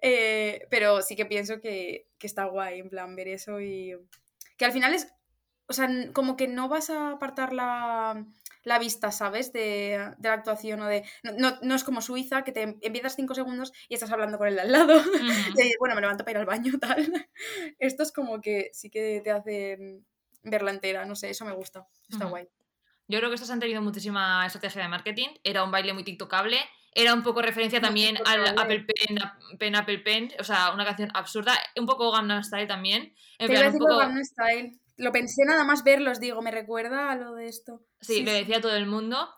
Eh, 0.09 0.67
pero 0.71 1.03
sí 1.03 1.17
que 1.17 1.27
pienso 1.27 1.61
que, 1.61 2.07
que 2.19 2.29
está 2.29 2.45
guay, 2.45 2.79
en 2.79 2.91
plan, 2.91 3.17
ver 3.17 3.29
eso 3.29 3.61
y. 3.61 3.97
Que 4.57 4.65
al 4.65 4.73
final 4.73 4.95
es. 4.95 5.09
O 5.67 5.73
sea, 5.73 5.89
como 6.13 6.37
que 6.37 6.47
no 6.47 6.69
vas 6.69 6.91
a 6.91 7.11
apartar 7.11 7.53
la, 7.53 8.25
la 8.67 8.81
vista, 8.81 9.13
¿sabes? 9.13 9.53
De, 9.53 10.13
de 10.19 10.29
la 10.29 10.35
actuación 10.35 10.81
o 10.83 10.87
de. 10.87 11.05
No, 11.23 11.33
no, 11.39 11.59
no 11.63 11.75
es 11.77 11.85
como 11.85 12.01
Suiza, 12.03 12.43
que 12.43 12.51
te 12.51 12.63
em- 12.63 12.79
empiezas 12.83 13.15
cinco 13.15 13.35
segundos 13.35 13.73
y 13.89 13.95
estás 13.95 14.11
hablando 14.11 14.39
con 14.39 14.49
el 14.49 14.57
de 14.57 14.63
al 14.63 14.73
lado. 14.73 14.95
Y 15.57 15.63
dices, 15.63 15.77
bueno, 15.79 15.95
me 15.95 16.01
levanto 16.01 16.25
para 16.25 16.33
ir 16.33 16.37
al 16.39 16.47
baño, 16.47 16.73
tal. 16.81 17.29
Esto 17.79 18.03
es 18.03 18.13
como 18.13 18.41
que 18.41 18.71
sí 18.73 18.91
que 18.91 19.21
te 19.23 19.31
hace 19.31 20.01
verla 20.43 20.73
entera, 20.73 21.07
no 21.07 21.15
sé, 21.15 21.31
eso 21.31 21.45
me 21.45 21.53
gusta. 21.53 21.87
Está 22.09 22.25
Ujú. 22.25 22.31
guay. 22.31 22.49
Yo 23.09 23.19
creo 23.19 23.31
que 23.31 23.37
estos 23.37 23.51
han 23.51 23.61
tenido 23.61 23.81
muchísima 23.83 24.45
estrategia 24.45 24.83
de 24.83 24.89
marketing. 24.89 25.29
Era 25.45 25.63
un 25.63 25.71
baile 25.71 25.93
muy 25.93 26.03
tiktokable. 26.03 26.59
Era 26.93 27.15
un 27.15 27.23
poco 27.23 27.41
referencia 27.43 27.79
Muy 27.79 27.87
también 27.87 28.19
al. 28.25 28.59
Apple 28.59 28.85
Pen, 28.85 29.19
Pen, 29.61 29.77
Apple 29.77 29.99
Pen. 30.01 30.33
O 30.41 30.45
sea, 30.45 30.73
una 30.73 30.85
canción 30.85 31.11
absurda. 31.15 31.53
Un 31.77 31.87
poco 31.87 32.11
Gangnam 32.11 32.43
Style 32.43 32.67
también. 32.67 33.15
En 33.39 33.47
Te 33.47 33.55
plan, 33.55 33.73
un 33.73 33.79
poco... 33.79 33.99
Gangnam 33.99 34.25
Style. 34.25 34.81
Lo 34.99 35.13
pensé 35.13 35.45
nada 35.45 35.65
más 35.65 35.85
verlos, 35.85 36.21
digo, 36.21 36.41
me 36.41 36.51
recuerda 36.51 37.11
a 37.11 37.17
lo 37.17 37.35
de 37.35 37.49
esto. 37.49 37.83
Sí, 38.01 38.25
lo 38.25 38.33
decía 38.33 38.61
todo 38.61 38.75
el 38.77 38.87
mundo. 38.87 39.29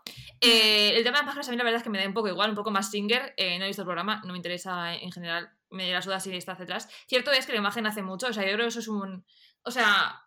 Eh, 0.40 0.92
el 0.96 1.02
tema 1.02 1.18
de 1.18 1.22
las 1.24 1.30
pájaras 1.30 1.48
a 1.48 1.50
mí 1.50 1.56
la 1.56 1.64
verdad 1.64 1.78
es 1.78 1.82
que 1.82 1.90
me 1.90 1.98
da 1.98 2.06
un 2.06 2.14
poco 2.14 2.28
igual, 2.28 2.50
un 2.50 2.56
poco 2.56 2.70
más 2.70 2.90
singer. 2.90 3.34
Eh, 3.36 3.58
no 3.58 3.64
he 3.64 3.68
visto 3.68 3.82
el 3.82 3.86
programa, 3.86 4.22
no 4.24 4.32
me 4.32 4.38
interesa 4.38 4.94
en 4.94 5.10
general. 5.10 5.50
Me 5.70 5.90
la 5.92 6.00
suda 6.00 6.20
si 6.20 6.34
está 6.36 6.52
hacia 6.52 6.64
atrás. 6.64 6.88
Cierto 7.08 7.32
es 7.32 7.44
que 7.44 7.52
la 7.52 7.58
imagen 7.58 7.86
hace 7.86 8.02
mucho. 8.02 8.28
O 8.28 8.32
sea, 8.32 8.44
yo 8.44 8.52
creo 8.52 8.64
que 8.66 8.68
eso 8.68 8.78
es 8.80 8.88
un... 8.88 9.24
O 9.62 9.70
sea, 9.72 10.22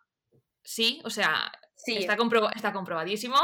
sí, 0.62 1.00
o 1.04 1.10
sea, 1.10 1.50
Sí, 1.74 1.96
está, 1.96 2.16
compro- 2.16 2.50
está 2.54 2.72
comprobadísimo 2.72 3.36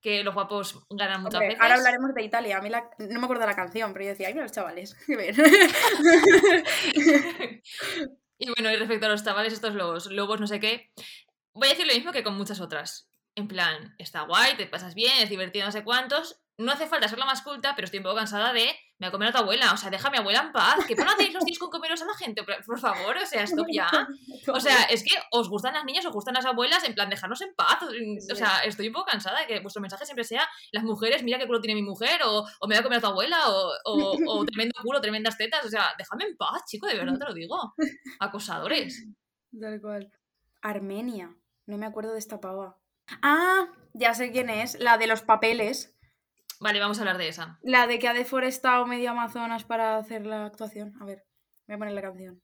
que 0.00 0.24
los 0.24 0.34
guapos 0.34 0.84
ganan 0.90 1.22
muchas 1.22 1.34
Hombre, 1.40 1.48
veces. 1.48 1.60
ahora 1.60 1.74
hablaremos 1.76 2.14
de 2.14 2.22
Italia. 2.24 2.56
A 2.58 2.62
mí 2.62 2.70
la- 2.70 2.88
no 2.98 3.18
me 3.20 3.24
acuerdo 3.24 3.42
de 3.42 3.46
la 3.48 3.54
canción, 3.54 3.92
pero 3.92 4.06
yo 4.06 4.10
decía, 4.12 4.28
ay, 4.28 4.32
mira 4.34 4.44
los 4.44 4.52
chavales. 4.52 4.94
qué 5.06 5.16
bien". 5.16 5.36
y 8.38 8.48
bueno, 8.50 8.70
y 8.70 8.76
respecto 8.76 9.06
a 9.06 9.08
los 9.10 9.24
chavales, 9.24 9.52
estos 9.52 9.74
los 9.74 10.06
lobos, 10.06 10.40
no 10.40 10.46
sé 10.46 10.60
qué, 10.60 10.92
voy 11.52 11.68
a 11.68 11.70
decir 11.70 11.86
lo 11.86 11.94
mismo 11.94 12.12
que 12.12 12.22
con 12.22 12.36
muchas 12.36 12.60
otras. 12.60 13.10
En 13.34 13.48
plan, 13.48 13.94
está 13.98 14.22
guay, 14.22 14.56
te 14.56 14.66
pasas 14.66 14.94
bien, 14.94 15.18
es 15.18 15.30
divertido, 15.30 15.66
no 15.66 15.72
sé 15.72 15.84
cuántos. 15.84 16.40
No 16.58 16.72
hace 16.72 16.86
falta 16.86 17.06
ser 17.06 17.18
la 17.18 17.24
más 17.24 17.42
culta, 17.42 17.74
pero 17.76 17.84
estoy 17.84 17.98
un 17.98 18.04
poco 18.04 18.16
cansada 18.16 18.52
de 18.52 18.74
me 18.98 19.06
voy 19.06 19.08
a 19.08 19.12
comer 19.12 19.28
a 19.28 19.32
tu 19.32 19.38
abuela. 19.38 19.72
O 19.72 19.76
sea, 19.76 19.90
deja 19.90 20.08
a 20.08 20.10
mi 20.10 20.18
abuela 20.18 20.40
en 20.40 20.52
paz. 20.52 20.78
¿Qué 20.88 20.96
pena 20.96 21.12
hacéis 21.12 21.32
los 21.32 21.44
tíos 21.44 21.58
con 21.58 21.70
comeros 21.70 22.02
a 22.02 22.06
la 22.06 22.14
gente? 22.14 22.42
Por 22.66 22.80
favor, 22.80 23.16
o 23.16 23.26
sea, 23.26 23.44
stop 23.44 23.68
ya. 23.72 23.88
O 24.52 24.58
sea, 24.58 24.84
es 24.84 25.04
que 25.04 25.14
os 25.30 25.48
gustan 25.48 25.74
las 25.74 25.84
niñas, 25.84 26.04
os 26.04 26.12
gustan 26.12 26.34
las 26.34 26.46
abuelas, 26.46 26.82
en 26.82 26.94
plan, 26.94 27.08
dejarnos 27.08 27.40
en 27.42 27.54
paz. 27.54 27.78
O 28.32 28.34
sea, 28.34 28.60
estoy 28.64 28.88
un 28.88 28.94
poco 28.94 29.06
cansada 29.06 29.40
de 29.40 29.46
que 29.46 29.60
vuestro 29.60 29.80
mensaje 29.80 30.04
siempre 30.04 30.24
sea 30.24 30.48
las 30.72 30.82
mujeres, 30.82 31.22
mira 31.22 31.38
qué 31.38 31.46
culo 31.46 31.60
tiene 31.60 31.80
mi 31.80 31.86
mujer, 31.86 32.22
o, 32.24 32.40
o 32.40 32.66
me 32.66 32.74
voy 32.74 32.80
a 32.80 32.82
comer 32.82 32.98
a 32.98 33.02
tu 33.02 33.06
abuela, 33.06 33.38
o, 33.50 33.72
o, 33.84 34.16
o 34.26 34.44
tremendo 34.46 34.74
culo, 34.82 35.00
tremendas 35.00 35.36
tetas. 35.36 35.64
O 35.64 35.68
sea, 35.68 35.94
déjame 35.96 36.24
en 36.24 36.36
paz, 36.36 36.64
chico, 36.66 36.88
de 36.88 36.96
verdad 36.96 37.18
te 37.18 37.24
lo 37.24 37.34
digo. 37.34 37.74
Acosadores. 38.18 39.06
Tal 39.60 39.80
cual. 39.80 40.10
Armenia. 40.60 41.36
No 41.66 41.78
me 41.78 41.86
acuerdo 41.86 42.14
de 42.14 42.18
esta 42.18 42.40
pava. 42.40 42.78
Ah, 43.22 43.68
ya 43.94 44.14
sé 44.14 44.32
quién 44.32 44.50
es. 44.50 44.78
La 44.80 44.98
de 44.98 45.06
los 45.06 45.22
papeles. 45.22 45.94
Vale, 46.60 46.80
vamos 46.80 46.98
a 46.98 47.02
hablar 47.02 47.18
de 47.18 47.28
esa. 47.28 47.58
La 47.62 47.86
de 47.86 48.00
que 48.00 48.08
ha 48.08 48.14
deforestado 48.14 48.84
medio 48.84 49.10
Amazonas 49.10 49.64
para 49.64 49.96
hacer 49.96 50.26
la 50.26 50.44
actuación. 50.44 50.92
A 51.00 51.04
ver, 51.04 51.24
voy 51.66 51.76
a 51.76 51.78
poner 51.78 51.94
la 51.94 52.02
canción. 52.02 52.42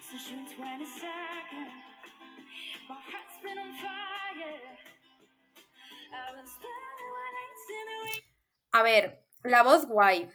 So 0.00 0.16
June 0.16 0.46
22nd, 0.46 1.72
my 2.88 2.94
heart's 2.94 3.42
been 3.42 3.58
on 3.58 3.74
fire. 3.74 4.78
I've 6.12 6.36
been 6.36 6.46
spending 6.46 7.10
my 7.10 7.30
nights 7.34 7.68
in 7.68 7.84
the 7.86 7.96
rain. 8.04 8.22
A 8.72 8.82
ver, 8.84 9.24
la 9.42 9.62
voz 9.64 9.86
guay. 9.86 10.30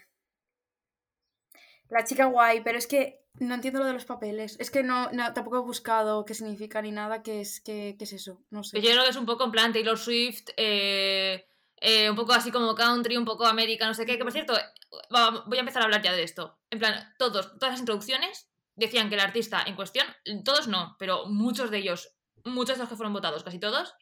La 1.88 2.04
chica 2.04 2.26
guay, 2.26 2.62
pero 2.62 2.78
es 2.78 2.88
que 2.88 3.19
no 3.40 3.56
entiendo 3.56 3.80
lo 3.80 3.86
de 3.86 3.94
los 3.94 4.06
papeles. 4.06 4.58
Es 4.60 4.72
que 4.72 4.84
no, 4.84 5.10
no 5.12 5.34
tampoco 5.34 5.58
he 5.58 5.62
buscado 5.62 6.26
qué 6.26 6.34
significa 6.34 6.82
ni 6.82 6.92
nada, 6.92 7.24
qué 7.24 7.42
es, 7.42 7.62
qué, 7.62 7.96
qué 7.98 8.04
es 8.04 8.14
eso. 8.14 8.42
No 8.50 8.64
sé. 8.64 8.82
Yo 8.82 8.90
creo 8.90 9.04
que 9.04 9.10
es 9.10 9.16
un 9.16 9.26
poco 9.26 9.46
en 9.46 9.52
plan 9.52 9.74
Taylor 9.74 9.98
Swift, 9.98 10.50
eh, 10.58 11.46
eh, 11.78 12.10
un 12.10 12.16
poco 12.16 12.34
así 12.34 12.52
como 12.52 12.76
country, 12.76 13.18
un 13.18 13.26
poco 13.26 13.46
América, 13.46 13.88
no 13.88 13.94
sé 13.94 14.06
qué. 14.06 14.18
Que 14.18 14.24
por 14.24 14.34
cierto, 14.34 14.54
voy 15.46 15.58
a 15.58 15.62
empezar 15.62 15.82
a 15.82 15.86
hablar 15.86 16.02
ya 16.02 16.14
de 16.14 16.24
esto. 16.24 16.60
En 16.70 16.80
plan, 16.80 17.14
todos, 17.18 17.58
todas 17.58 17.74
las 17.74 17.80
introducciones 17.80 18.50
decían 18.76 19.10
que 19.10 19.16
el 19.16 19.22
artista 19.22 19.64
en 19.66 19.76
cuestión, 19.76 20.08
todos 20.44 20.68
no, 20.68 20.96
pero 20.98 21.28
muchos 21.28 21.70
de 21.70 21.80
ellos, 21.80 22.16
muchos 22.46 22.78
de 22.78 22.84
los 22.84 22.90
que 22.90 22.96
fueron 22.96 23.14
votados, 23.14 23.44
casi 23.44 23.60
todos, 23.60 23.94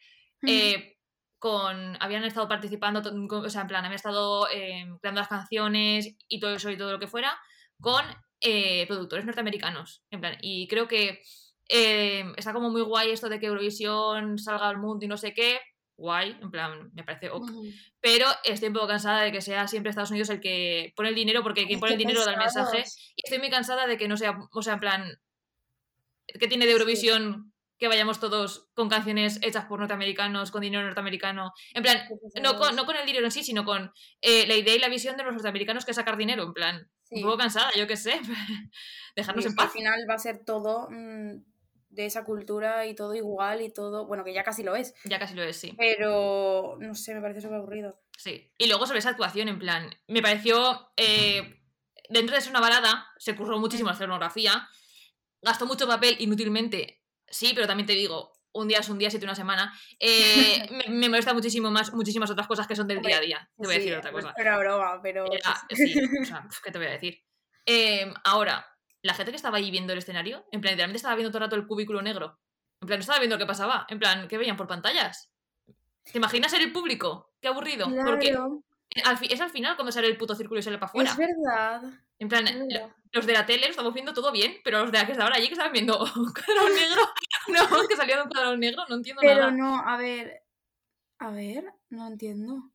eh, 0.43 0.99
con 1.39 1.97
habían 1.99 2.23
estado 2.23 2.47
participando, 2.47 3.01
o 3.01 3.49
sea, 3.49 3.61
en 3.61 3.67
plan, 3.67 3.83
habían 3.83 3.95
estado 3.95 4.47
eh, 4.49 4.85
creando 5.01 5.21
las 5.21 5.27
canciones 5.27 6.15
y 6.27 6.39
todo 6.39 6.53
eso 6.53 6.69
y 6.69 6.77
todo 6.77 6.91
lo 6.91 6.99
que 6.99 7.07
fuera, 7.07 7.37
con 7.81 8.03
eh, 8.41 8.85
productores 8.87 9.25
norteamericanos. 9.25 10.03
En 10.11 10.21
plan, 10.21 10.37
y 10.41 10.67
creo 10.67 10.87
que 10.87 11.21
eh, 11.69 12.25
está 12.37 12.53
como 12.53 12.69
muy 12.69 12.81
guay 12.81 13.11
esto 13.11 13.29
de 13.29 13.39
que 13.39 13.47
Eurovisión 13.47 14.37
salga 14.37 14.69
al 14.69 14.77
mundo 14.77 15.05
y 15.05 15.07
no 15.07 15.17
sé 15.17 15.33
qué. 15.33 15.59
Guay, 15.97 16.37
en 16.41 16.51
plan, 16.51 16.91
me 16.93 17.03
parece 17.03 17.31
ok. 17.31 17.49
Pero 17.99 18.27
estoy 18.43 18.67
un 18.67 18.75
poco 18.75 18.87
cansada 18.87 19.23
de 19.23 19.31
que 19.31 19.41
sea 19.41 19.67
siempre 19.67 19.89
Estados 19.89 20.11
Unidos 20.11 20.29
el 20.29 20.39
que 20.39 20.93
pone 20.95 21.09
el 21.09 21.15
dinero, 21.15 21.41
porque 21.41 21.65
quien 21.65 21.79
pone 21.79 21.93
el 21.93 21.97
dinero 21.97 22.23
da 22.23 22.33
el 22.33 22.37
mensaje. 22.37 22.83
Y 23.15 23.23
estoy 23.25 23.39
muy 23.39 23.49
cansada 23.49 23.87
de 23.87 23.97
que 23.97 24.07
no 24.07 24.15
sea, 24.15 24.37
o 24.51 24.61
sea, 24.61 24.73
en 24.73 24.79
plan, 24.79 25.19
que 26.27 26.47
tiene 26.47 26.67
de 26.67 26.73
Eurovisión 26.73 27.51
que 27.79 27.87
vayamos 27.87 28.19
todos 28.19 28.69
con 28.73 28.89
canciones 28.89 29.39
hechas 29.41 29.65
por 29.65 29.79
norteamericanos, 29.79 30.51
con 30.51 30.61
dinero 30.61 30.83
norteamericano. 30.83 31.53
En 31.73 31.83
plan, 31.83 32.07
no 32.41 32.57
con, 32.57 32.75
no 32.75 32.85
con 32.85 32.95
el 32.95 33.05
dinero 33.05 33.25
en 33.25 33.31
sí, 33.31 33.43
sino 33.43 33.65
con 33.65 33.91
eh, 34.21 34.47
la 34.47 34.55
idea 34.55 34.75
y 34.75 34.79
la 34.79 34.89
visión 34.89 35.15
de 35.15 35.23
los 35.23 35.33
norteamericanos 35.33 35.85
que 35.85 35.91
es 35.91 35.97
sacar 35.97 36.17
dinero, 36.17 36.43
en 36.43 36.53
plan. 36.53 36.89
Sí. 37.09 37.15
Un 37.17 37.23
poco 37.23 37.37
cansada, 37.37 37.71
yo 37.75 37.87
qué 37.87 37.97
sé. 37.97 38.19
Dejarnos 39.15 39.45
en 39.45 39.55
paz. 39.55 39.65
Al 39.65 39.71
final 39.71 40.05
va 40.09 40.15
a 40.15 40.19
ser 40.19 40.43
todo 40.43 40.89
mm, 40.89 41.43
de 41.89 42.05
esa 42.05 42.23
cultura 42.23 42.85
y 42.85 42.95
todo 42.95 43.15
igual 43.15 43.61
y 43.61 43.71
todo. 43.71 44.05
Bueno, 44.05 44.23
que 44.23 44.33
ya 44.33 44.43
casi 44.43 44.63
lo 44.63 44.75
es. 44.75 44.93
Ya 45.05 45.19
casi 45.19 45.33
lo 45.33 45.43
es, 45.43 45.57
sí. 45.57 45.73
Pero 45.77 46.77
no 46.79 46.95
sé, 46.95 47.13
me 47.15 47.21
parece 47.21 47.41
súper 47.41 47.57
aburrido. 47.57 47.99
Sí. 48.17 48.51
Y 48.57 48.67
luego 48.67 48.85
sobre 48.85 48.99
esa 48.99 49.09
actuación, 49.09 49.47
en 49.47 49.59
plan, 49.59 49.89
me 50.07 50.21
pareció. 50.21 50.91
eh, 50.97 51.53
dentro 52.09 52.35
de 52.35 52.41
ser 52.41 52.51
una 52.51 52.59
balada, 52.61 53.07
se 53.17 53.35
curró 53.35 53.59
muchísimo 53.59 53.89
la 53.89 53.95
escenografía. 53.95 54.67
Gastó 55.41 55.65
mucho 55.65 55.87
papel 55.87 56.15
inútilmente. 56.19 57.03
Sí, 57.27 57.51
pero 57.53 57.67
también 57.67 57.87
te 57.87 57.93
digo, 57.93 58.33
un 58.53 58.67
día 58.67 58.79
es 58.79 58.89
un 58.89 58.97
día, 58.97 59.09
siete 59.09 59.25
una 59.25 59.35
semana. 59.35 59.73
Eh, 59.99 60.67
me, 60.71 60.93
me 60.95 61.09
molesta 61.09 61.33
muchísimo 61.33 61.69
más, 61.71 61.93
muchísimas 61.93 62.29
otras 62.31 62.47
cosas 62.47 62.67
que 62.67 62.75
son 62.75 62.87
del 62.87 63.01
día 63.01 63.17
a 63.17 63.21
día. 63.21 63.49
Te 63.57 63.65
voy 63.67 63.75
a 63.75 63.77
decir 63.77 63.95
otra 63.95 64.11
cosa. 64.11 64.33
Era 64.37 64.57
broma, 64.57 64.99
pero. 65.01 65.25
Era- 65.31 65.61
sí, 65.69 65.93
o 66.21 66.25
sea, 66.25 66.47
¿qué 66.63 66.71
te 66.71 66.77
voy 66.77 66.87
a 66.87 66.91
decir? 66.91 67.19
Eh, 67.65 68.11
ahora, 68.23 68.65
la 69.01 69.13
gente 69.13 69.31
que 69.31 69.35
estaba 69.37 69.57
ahí 69.57 69.69
viendo 69.71 69.93
el 69.93 69.99
escenario, 69.99 70.45
en 70.51 70.61
plan, 70.61 70.71
literalmente 70.73 70.97
estaba 70.97 71.15
viendo 71.15 71.29
todo 71.31 71.39
el 71.39 71.43
rato 71.45 71.55
el 71.55 71.67
cúbiculo 71.67 72.01
negro. 72.01 72.39
En 72.81 72.87
plan, 72.87 72.99
no 72.99 73.01
estaba 73.01 73.19
viendo 73.19 73.35
lo 73.35 73.39
que 73.39 73.45
pasaba. 73.47 73.85
En 73.89 73.99
plan, 73.99 74.27
¿qué 74.27 74.37
veían 74.37 74.57
por 74.57 74.67
pantallas? 74.67 75.31
¿Te 76.03 76.17
imaginas 76.17 76.51
ser 76.51 76.61
el 76.61 76.71
público? 76.71 77.33
Qué 77.41 77.47
aburrido. 77.49 77.87
Claro, 77.87 78.17
es 79.29 79.41
al 79.41 79.49
final 79.49 79.75
cuando 79.75 79.91
sale 79.91 80.07
el 80.07 80.15
puto 80.17 80.33
círculo 80.35 80.59
y 80.59 80.63
sale 80.63 80.77
para 80.77 80.87
afuera. 80.87 81.11
es 81.11 81.17
verdad. 81.17 81.81
En 82.19 82.29
plan, 82.29 82.45
los 83.11 83.25
de 83.25 83.33
la 83.33 83.45
tele 83.45 83.65
lo 83.65 83.69
estamos 83.71 83.93
viendo 83.93 84.13
todo 84.13 84.31
bien, 84.31 84.57
pero 84.63 84.79
los 84.81 84.91
de 84.91 84.97
la 84.97 85.05
que 85.05 85.11
estaban 85.11 85.33
allí 85.33 85.47
que 85.47 85.53
estaban 85.53 85.71
viendo 85.73 85.97
un 86.15 86.33
negro, 86.75 87.01
no, 87.47 87.87
que 87.87 87.95
salía 87.95 88.17
de 88.17 88.23
un 88.23 88.29
cuadro 88.29 88.57
negro, 88.57 88.83
no 88.89 88.95
entiendo 88.95 89.21
Pero 89.21 89.35
nada. 89.39 89.51
no, 89.51 89.79
a 89.87 89.97
ver. 89.97 90.43
A 91.19 91.31
ver, 91.31 91.65
no 91.89 92.07
entiendo. 92.07 92.71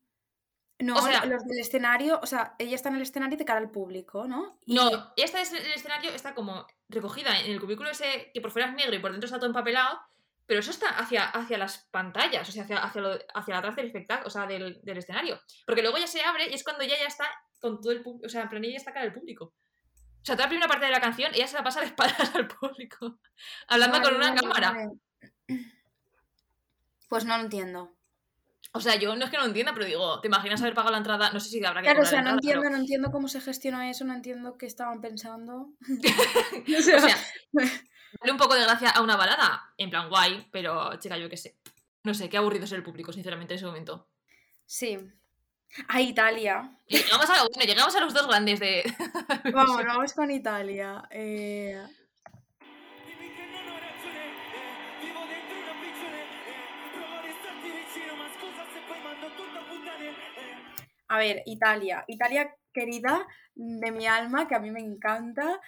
No, 0.79 0.95
O 0.97 1.01
sea- 1.01 1.25
los 1.25 1.43
del 1.45 1.59
escenario, 1.59 2.19
o 2.21 2.25
sea, 2.25 2.55
ella 2.59 2.75
está 2.75 2.89
en 2.89 2.95
el 2.95 3.03
escenario 3.03 3.37
de 3.37 3.45
cara 3.45 3.59
al 3.59 3.71
público, 3.71 4.27
¿no? 4.27 4.59
Y- 4.65 4.75
No, 4.75 4.89
esta 5.15 5.39
es 5.41 5.53
el 5.53 5.71
escenario 5.71 6.11
está 6.11 6.33
como 6.33 6.65
recogida 6.89 7.39
en 7.39 7.51
el 7.51 7.61
cubículo 7.61 7.89
ese 7.89 8.31
que 8.33 8.41
por 8.41 8.51
fuera 8.51 8.67
es 8.69 8.75
negro 8.75 8.95
y 8.95 8.99
por 8.99 9.11
dentro 9.11 9.25
está 9.27 9.37
todo 9.37 9.47
empapelado, 9.47 9.99
pero 10.45 10.59
eso 10.59 10.71
está 10.71 10.89
hacia, 10.97 11.25
hacia 11.25 11.57
las 11.57 11.87
pantallas, 11.91 12.47
o 12.47 12.51
sea, 12.51 12.63
hacia, 12.63 12.77
hacia, 12.83 13.01
lo- 13.01 13.19
hacia 13.33 13.57
atrás 13.57 13.75
del 13.75 13.87
espectáculo, 13.87 14.27
o 14.27 14.31
sea, 14.31 14.45
del, 14.45 14.79
del 14.83 14.97
escenario. 14.97 15.39
Porque 15.65 15.81
luego 15.81 15.97
ya 15.97 16.07
se 16.07 16.21
abre 16.23 16.49
y 16.49 16.53
es 16.53 16.63
cuando 16.63 16.83
ella 16.83 16.95
ya 16.99 17.07
está 17.07 17.25
con 17.59 17.79
todo 17.81 17.91
el 17.93 18.01
público, 18.03 18.25
o 18.25 18.29
sea, 18.29 18.41
en 18.43 18.49
plan, 18.49 18.63
ella 18.63 18.77
está 18.77 18.91
cara 18.93 19.05
al 19.05 19.13
público. 19.13 19.45
O 19.45 20.25
sea, 20.25 20.35
toda 20.35 20.45
la 20.45 20.49
primera 20.49 20.67
parte 20.67 20.85
de 20.85 20.91
la 20.91 21.01
canción 21.01 21.33
ella 21.33 21.47
se 21.47 21.55
la 21.57 21.63
pasa 21.63 21.79
de 21.81 21.87
espaldas 21.87 22.33
al 22.35 22.47
público, 22.47 23.19
hablando 23.67 24.01
con 24.01 24.15
una 24.15 24.29
vale, 24.29 24.41
cámara. 24.41 24.71
vale. 24.71 24.89
Pues 27.09 27.25
no 27.25 27.37
lo 27.37 27.43
entiendo. 27.43 27.91
O 28.75 28.79
sea, 28.81 28.95
yo 28.95 29.15
no 29.15 29.25
es 29.25 29.29
que 29.29 29.37
no 29.37 29.43
lo 29.43 29.49
entienda, 29.49 29.73
pero 29.73 29.85
digo, 29.85 30.19
¿te 30.19 30.27
imaginas 30.29 30.59
haber 30.61 30.73
pagado 30.73 30.93
la 30.93 30.97
entrada? 30.97 31.31
No 31.31 31.39
sé 31.39 31.49
si 31.49 31.63
habrá 31.63 31.81
que 31.81 31.85
Claro, 31.89 32.01
o 32.01 32.05
sea, 32.05 32.21
no 32.23 32.31
entrada, 32.31 32.39
pero- 32.41 32.53
entiendo, 32.55 32.69
no 32.71 32.81
entiendo 32.81 33.11
cómo 33.11 33.27
se 33.27 33.39
gestiona 33.41 33.89
eso, 33.89 34.03
no 34.03 34.13
entiendo 34.15 34.57
qué 34.57 34.65
estaban 34.65 34.99
pensando. 34.99 35.69
O 36.77 36.81
sea, 36.81 37.17
Dale 38.23 38.31
un 38.31 38.37
poco 38.37 38.55
de 38.55 38.63
gracia 38.63 38.89
a 38.89 39.01
una 39.01 39.17
balada, 39.17 39.73
en 39.77 39.89
plan 39.89 40.07
guay, 40.07 40.47
pero 40.49 40.95
chica, 40.95 41.17
yo 41.17 41.29
qué 41.29 41.35
sé. 41.35 41.57
No 42.03 42.13
sé, 42.13 42.29
qué 42.29 42.37
aburrido 42.37 42.63
es 42.63 42.71
el 42.71 42.81
público, 42.81 43.11
sinceramente, 43.11 43.53
en 43.53 43.57
ese 43.57 43.65
momento. 43.65 44.07
Sí. 44.65 44.97
A 45.89 45.99
Italia. 45.99 46.71
Y 46.87 46.99
llegamos 46.99 47.29
a, 47.29 47.41
bueno, 47.41 47.65
llegamos 47.65 47.93
a 47.93 47.99
los 47.99 48.13
dos 48.13 48.25
grandes 48.27 48.61
de. 48.61 48.83
Vamos, 49.53 49.83
vamos 49.85 50.13
con 50.13 50.31
Italia. 50.31 51.03
Eh. 51.11 51.85
a 61.09 61.17
ver, 61.17 61.43
Italia. 61.45 62.05
Italia 62.07 62.55
querida 62.71 63.27
de 63.53 63.91
mi 63.91 64.07
alma, 64.07 64.47
que 64.47 64.55
a 64.55 64.59
mí 64.59 64.71
me 64.71 64.79
encanta. 64.79 65.59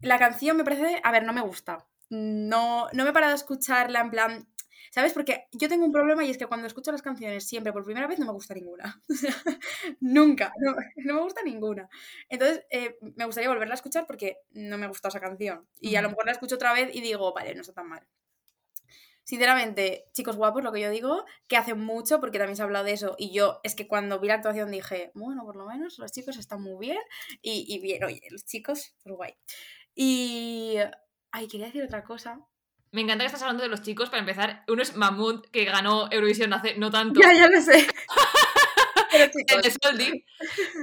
La 0.00 0.18
canción 0.18 0.56
me 0.56 0.64
parece, 0.64 1.00
a 1.04 1.12
ver, 1.12 1.22
no 1.22 1.32
me 1.32 1.42
gusta. 1.42 1.86
No, 2.12 2.88
no 2.92 3.04
me 3.04 3.10
he 3.10 3.12
parado 3.14 3.32
a 3.32 3.36
escucharla 3.36 4.00
en 4.00 4.10
plan, 4.10 4.48
¿sabes? 4.90 5.14
Porque 5.14 5.46
yo 5.52 5.68
tengo 5.68 5.86
un 5.86 5.92
problema 5.92 6.22
y 6.24 6.30
es 6.30 6.36
que 6.36 6.46
cuando 6.46 6.66
escucho 6.66 6.92
las 6.92 7.00
canciones 7.00 7.46
siempre 7.48 7.72
por 7.72 7.84
primera 7.84 8.06
vez 8.06 8.18
no 8.18 8.26
me 8.26 8.32
gusta 8.32 8.52
ninguna. 8.54 9.00
Nunca, 10.00 10.52
no, 10.58 10.74
no 10.96 11.14
me 11.14 11.20
gusta 11.22 11.42
ninguna. 11.42 11.88
Entonces, 12.28 12.66
eh, 12.70 12.98
me 13.16 13.24
gustaría 13.24 13.48
volverla 13.48 13.74
a 13.74 13.76
escuchar 13.76 14.06
porque 14.06 14.36
no 14.50 14.76
me 14.76 14.88
gusta 14.88 15.08
esa 15.08 15.20
canción. 15.20 15.66
Y 15.80 15.96
a 15.96 16.02
lo 16.02 16.10
mejor 16.10 16.26
la 16.26 16.32
escucho 16.32 16.56
otra 16.56 16.74
vez 16.74 16.94
y 16.94 17.00
digo, 17.00 17.32
vale, 17.32 17.54
no 17.54 17.62
está 17.62 17.72
tan 17.72 17.88
mal. 17.88 18.06
Sinceramente, 19.24 20.04
chicos 20.12 20.36
guapos, 20.36 20.64
lo 20.64 20.72
que 20.72 20.80
yo 20.80 20.90
digo, 20.90 21.24
que 21.48 21.56
hacen 21.56 21.78
mucho, 21.78 22.20
porque 22.20 22.38
también 22.38 22.56
se 22.56 22.62
ha 22.62 22.64
hablado 22.64 22.84
de 22.84 22.92
eso, 22.92 23.14
y 23.18 23.32
yo 23.32 23.60
es 23.62 23.76
que 23.76 23.86
cuando 23.86 24.18
vi 24.18 24.26
la 24.28 24.34
actuación 24.34 24.70
dije, 24.70 25.12
bueno, 25.14 25.44
por 25.44 25.54
lo 25.56 25.64
menos 25.66 25.98
los 25.98 26.10
chicos 26.10 26.36
están 26.38 26.60
muy 26.60 26.78
bien, 26.88 26.98
y, 27.40 27.64
y 27.72 27.78
bien, 27.80 28.02
oye, 28.04 28.20
los 28.30 28.44
chicos, 28.44 28.94
pues 29.04 29.14
guay. 29.16 29.34
Y... 29.94 30.76
Ay, 31.32 31.48
quería 31.48 31.66
decir 31.66 31.82
otra 31.82 32.04
cosa. 32.04 32.40
Me 32.92 33.00
encanta 33.00 33.22
que 33.24 33.26
estás 33.26 33.42
hablando 33.42 33.62
de 33.62 33.70
los 33.70 33.82
chicos. 33.82 34.10
Para 34.10 34.20
empezar, 34.20 34.64
uno 34.68 34.82
es 34.82 34.94
Mahmoud, 34.96 35.46
que 35.46 35.64
ganó 35.64 36.08
Eurovisión 36.10 36.52
hace 36.52 36.76
no 36.76 36.90
tanto. 36.90 37.20
Ya, 37.20 37.32
ya 37.32 37.48
lo 37.48 37.60
sé. 37.60 37.86
Pero 39.10 39.24
El 39.24 39.30
chicos, 39.30 39.62
de 39.62 39.70
Soldi. 39.82 40.24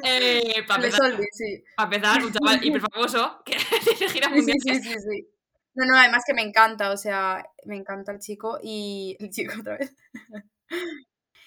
Eh, 0.04 0.64
para, 0.68 0.84
el 0.84 0.92
de 0.92 0.98
empezar, 0.98 1.12
Soldi, 1.12 1.26
sí. 1.32 1.64
para 1.76 1.96
empezar, 1.96 2.24
un 2.24 2.32
chaval 2.34 2.60
hiper 2.66 2.82
famoso 2.82 3.42
que 3.46 3.58
tiene 3.98 4.12
giras 4.14 4.32
Sí, 4.34 4.42
sí, 4.42 4.52
mundiales. 4.54 4.84
sí, 4.84 4.94
sí, 4.94 5.00
sí. 5.00 5.28
No, 5.76 5.86
no, 5.86 5.96
además 5.98 6.24
que 6.28 6.34
me 6.34 6.42
encanta, 6.42 6.92
o 6.92 6.98
sea, 6.98 7.44
me 7.66 7.76
encanta 7.76 8.12
el 8.12 8.20
chico 8.20 8.60
y... 8.62 9.16
El 9.20 9.30
chico 9.30 9.54
otra 9.60 9.78
vez. 9.78 9.96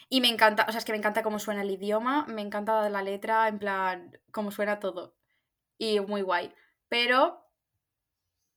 Y 0.09 0.21
me 0.21 0.29
encanta, 0.29 0.65
o 0.69 0.73
sea, 0.73 0.79
es 0.79 0.85
que 0.85 0.93
me 0.93 0.99
encanta 0.99 1.23
cómo 1.23 1.39
suena 1.39 1.63
el 1.63 1.71
idioma, 1.71 2.27
me 2.29 2.43
encanta 2.43 2.89
la 2.89 3.03
letra, 3.03 3.49
en 3.49 3.59
plan, 3.59 4.19
cómo 4.31 4.51
suena 4.51 4.79
todo. 4.79 5.17
Y 5.79 6.01
muy 6.01 6.23
guay. 6.23 6.53
Pero, 6.89 7.42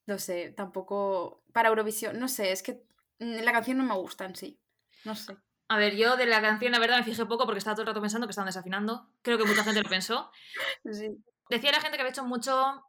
no 0.07 0.17
sé, 0.19 0.51
tampoco... 0.51 1.43
Para 1.53 1.69
Eurovisión, 1.69 2.19
no 2.19 2.27
sé, 2.27 2.51
es 2.51 2.61
que 2.63 2.83
mm, 3.19 3.43
la 3.43 3.51
canción 3.51 3.77
no 3.77 3.83
me 3.83 3.95
gusta 3.95 4.25
en 4.25 4.35
sí. 4.35 4.59
No 5.03 5.15
sé. 5.15 5.37
A 5.67 5.77
ver, 5.77 5.95
yo 5.95 6.15
de 6.15 6.25
la 6.27 6.41
canción, 6.41 6.71
la 6.71 6.79
verdad, 6.79 6.97
me 6.97 7.03
fijé 7.03 7.25
poco 7.25 7.45
porque 7.45 7.57
estaba 7.57 7.73
todo 7.75 7.81
el 7.83 7.87
rato 7.87 8.01
pensando 8.01 8.27
que 8.27 8.31
estaban 8.31 8.47
desafinando. 8.47 9.09
Creo 9.23 9.37
que 9.37 9.45
mucha 9.45 9.63
gente 9.63 9.81
lo 9.81 9.89
pensó. 9.89 10.31
Sí. 10.91 11.09
Decía 11.49 11.71
la 11.71 11.79
gente 11.81 11.97
que 11.97 12.01
había 12.01 12.11
hecho 12.11 12.25
mucho. 12.25 12.83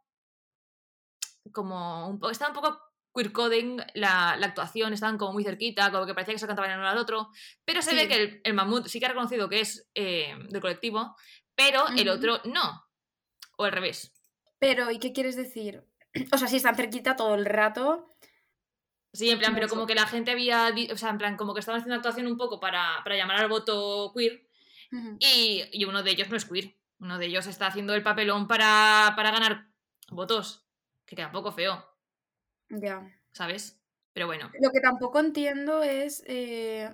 Como. 1.51 2.07
Un 2.09 2.19
estaba 2.31 2.49
un 2.51 2.55
poco 2.55 2.81
queer 3.15 3.31
coding 3.31 3.77
la, 3.95 4.35
la 4.37 4.47
actuación, 4.47 4.93
estaban 4.93 5.17
como 5.17 5.33
muy 5.33 5.43
cerquita, 5.43 5.91
como 5.91 6.05
que 6.05 6.13
parecía 6.13 6.33
que 6.35 6.39
se 6.39 6.47
cantaban 6.47 6.71
el 6.71 6.77
uno 6.79 6.87
al 6.87 6.97
otro. 6.97 7.29
Pero 7.65 7.81
se 7.81 7.91
Sí. 7.91 7.95
ve 7.95 8.07
que 8.07 8.15
el, 8.15 8.41
el 8.43 8.53
Mamut 8.53 8.87
sí 8.87 8.99
que 8.99 9.05
ha 9.05 9.09
reconocido 9.09 9.49
que 9.49 9.61
es 9.61 9.87
eh, 9.95 10.35
del 10.49 10.61
colectivo, 10.61 11.15
pero 11.55 11.87
el 11.97 12.09
otro 12.09 12.41
no. 12.45 12.83
O 13.57 13.63
al 13.63 13.71
revés. 13.71 14.11
Pero, 14.59 14.91
¿y 14.91 14.99
qué 14.99 15.13
quieres 15.13 15.35
decir? 15.35 15.83
O 16.33 16.37
sea, 16.37 16.47
si 16.47 16.57
están 16.57 16.75
cerquita 16.75 17.15
todo 17.15 17.35
el 17.35 17.45
rato. 17.45 18.07
Sí, 19.13 19.29
en 19.29 19.39
plan, 19.39 19.53
pero 19.55 19.67
como 19.67 19.87
que 19.87 19.95
la 19.95 20.05
gente 20.05 20.31
había. 20.31 20.69
O 20.91 20.97
sea, 20.97 21.09
en 21.09 21.17
plan, 21.17 21.37
como 21.37 21.53
que 21.53 21.59
estaban 21.59 21.79
haciendo 21.79 21.95
actuación 21.95 22.27
un 22.27 22.37
poco 22.37 22.59
para, 22.59 23.01
para 23.03 23.15
llamar 23.15 23.37
al 23.37 23.49
voto 23.49 24.11
queer. 24.15 24.47
Y, 25.19 25.63
y 25.71 25.85
uno 25.85 26.03
de 26.03 26.11
ellos 26.11 26.29
no 26.29 26.37
es 26.37 26.45
queer. 26.45 26.75
Uno 26.99 27.17
de 27.17 27.25
ellos 27.27 27.47
está 27.47 27.67
haciendo 27.67 27.93
el 27.93 28.03
papelón 28.03 28.47
para, 28.47 29.13
para 29.15 29.31
ganar 29.31 29.67
votos. 30.09 30.65
Que 31.05 31.15
queda 31.15 31.27
un 31.27 31.31
poco 31.33 31.51
feo, 31.51 31.85
Ya. 32.69 33.01
¿sabes? 33.31 33.79
Pero 34.13 34.27
bueno. 34.27 34.51
Lo 34.59 34.71
que 34.71 34.79
tampoco 34.81 35.19
entiendo 35.19 35.83
es 35.83 36.23
eh, 36.27 36.93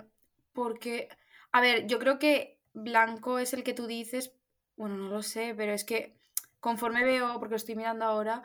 porque, 0.52 1.08
a 1.52 1.60
ver, 1.60 1.86
yo 1.86 1.98
creo 1.98 2.18
que 2.18 2.60
blanco 2.72 3.38
es 3.38 3.54
el 3.54 3.64
que 3.64 3.74
tú 3.74 3.86
dices, 3.86 4.32
bueno, 4.76 4.96
no 4.96 5.08
lo 5.08 5.22
sé, 5.22 5.54
pero 5.56 5.72
es 5.72 5.84
que 5.84 6.16
conforme 6.60 7.04
veo, 7.04 7.38
porque 7.38 7.52
lo 7.52 7.56
estoy 7.56 7.76
mirando 7.76 8.04
ahora, 8.04 8.42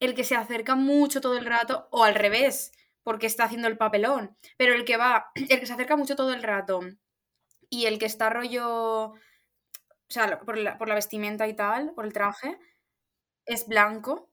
el 0.00 0.14
que 0.14 0.24
se 0.24 0.36
acerca 0.36 0.74
mucho 0.74 1.20
todo 1.20 1.36
el 1.36 1.46
rato, 1.46 1.88
o 1.90 2.04
al 2.04 2.14
revés, 2.14 2.72
porque 3.02 3.26
está 3.26 3.44
haciendo 3.44 3.68
el 3.68 3.78
papelón, 3.78 4.36
pero 4.56 4.74
el 4.74 4.84
que 4.84 4.96
va, 4.96 5.30
el 5.34 5.60
que 5.60 5.66
se 5.66 5.72
acerca 5.72 5.96
mucho 5.96 6.16
todo 6.16 6.32
el 6.32 6.42
rato 6.42 6.80
y 7.70 7.86
el 7.86 7.98
que 7.98 8.06
está 8.06 8.30
rollo, 8.30 9.10
o 9.10 9.18
sea, 10.08 10.40
por 10.40 10.58
la, 10.58 10.78
por 10.78 10.88
la 10.88 10.94
vestimenta 10.94 11.46
y 11.48 11.54
tal, 11.54 11.92
por 11.94 12.04
el 12.04 12.12
traje, 12.12 12.58
es 13.46 13.66
blanco. 13.66 14.30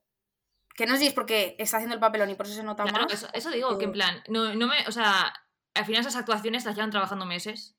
Que 0.74 0.86
no 0.86 0.96
es 0.96 1.14
porque 1.14 1.56
está 1.60 1.78
haciendo 1.78 1.96
el 1.96 2.00
papelón 2.00 2.30
y 2.30 2.36
por 2.36 2.46
eso 2.46 2.56
se 2.56 2.64
nota 2.64 2.84
Claro, 2.84 3.04
más. 3.04 3.14
eso, 3.14 3.28
eso 3.34 3.52
digo, 3.52 3.78
que 3.78 3.86
en 3.86 3.92
plan, 3.92 4.24
no, 4.30 4.56
no 4.56 4.68
me. 4.68 4.88
O 4.88 4.92
sea, 4.92 5.34
al 5.74 5.86
final 5.86 6.02
esas 6.02 6.16
actuaciones 6.16 6.64
las 6.66 6.76
llevan 6.76 6.92
trabajando 6.92 7.26
meses. 7.26 7.76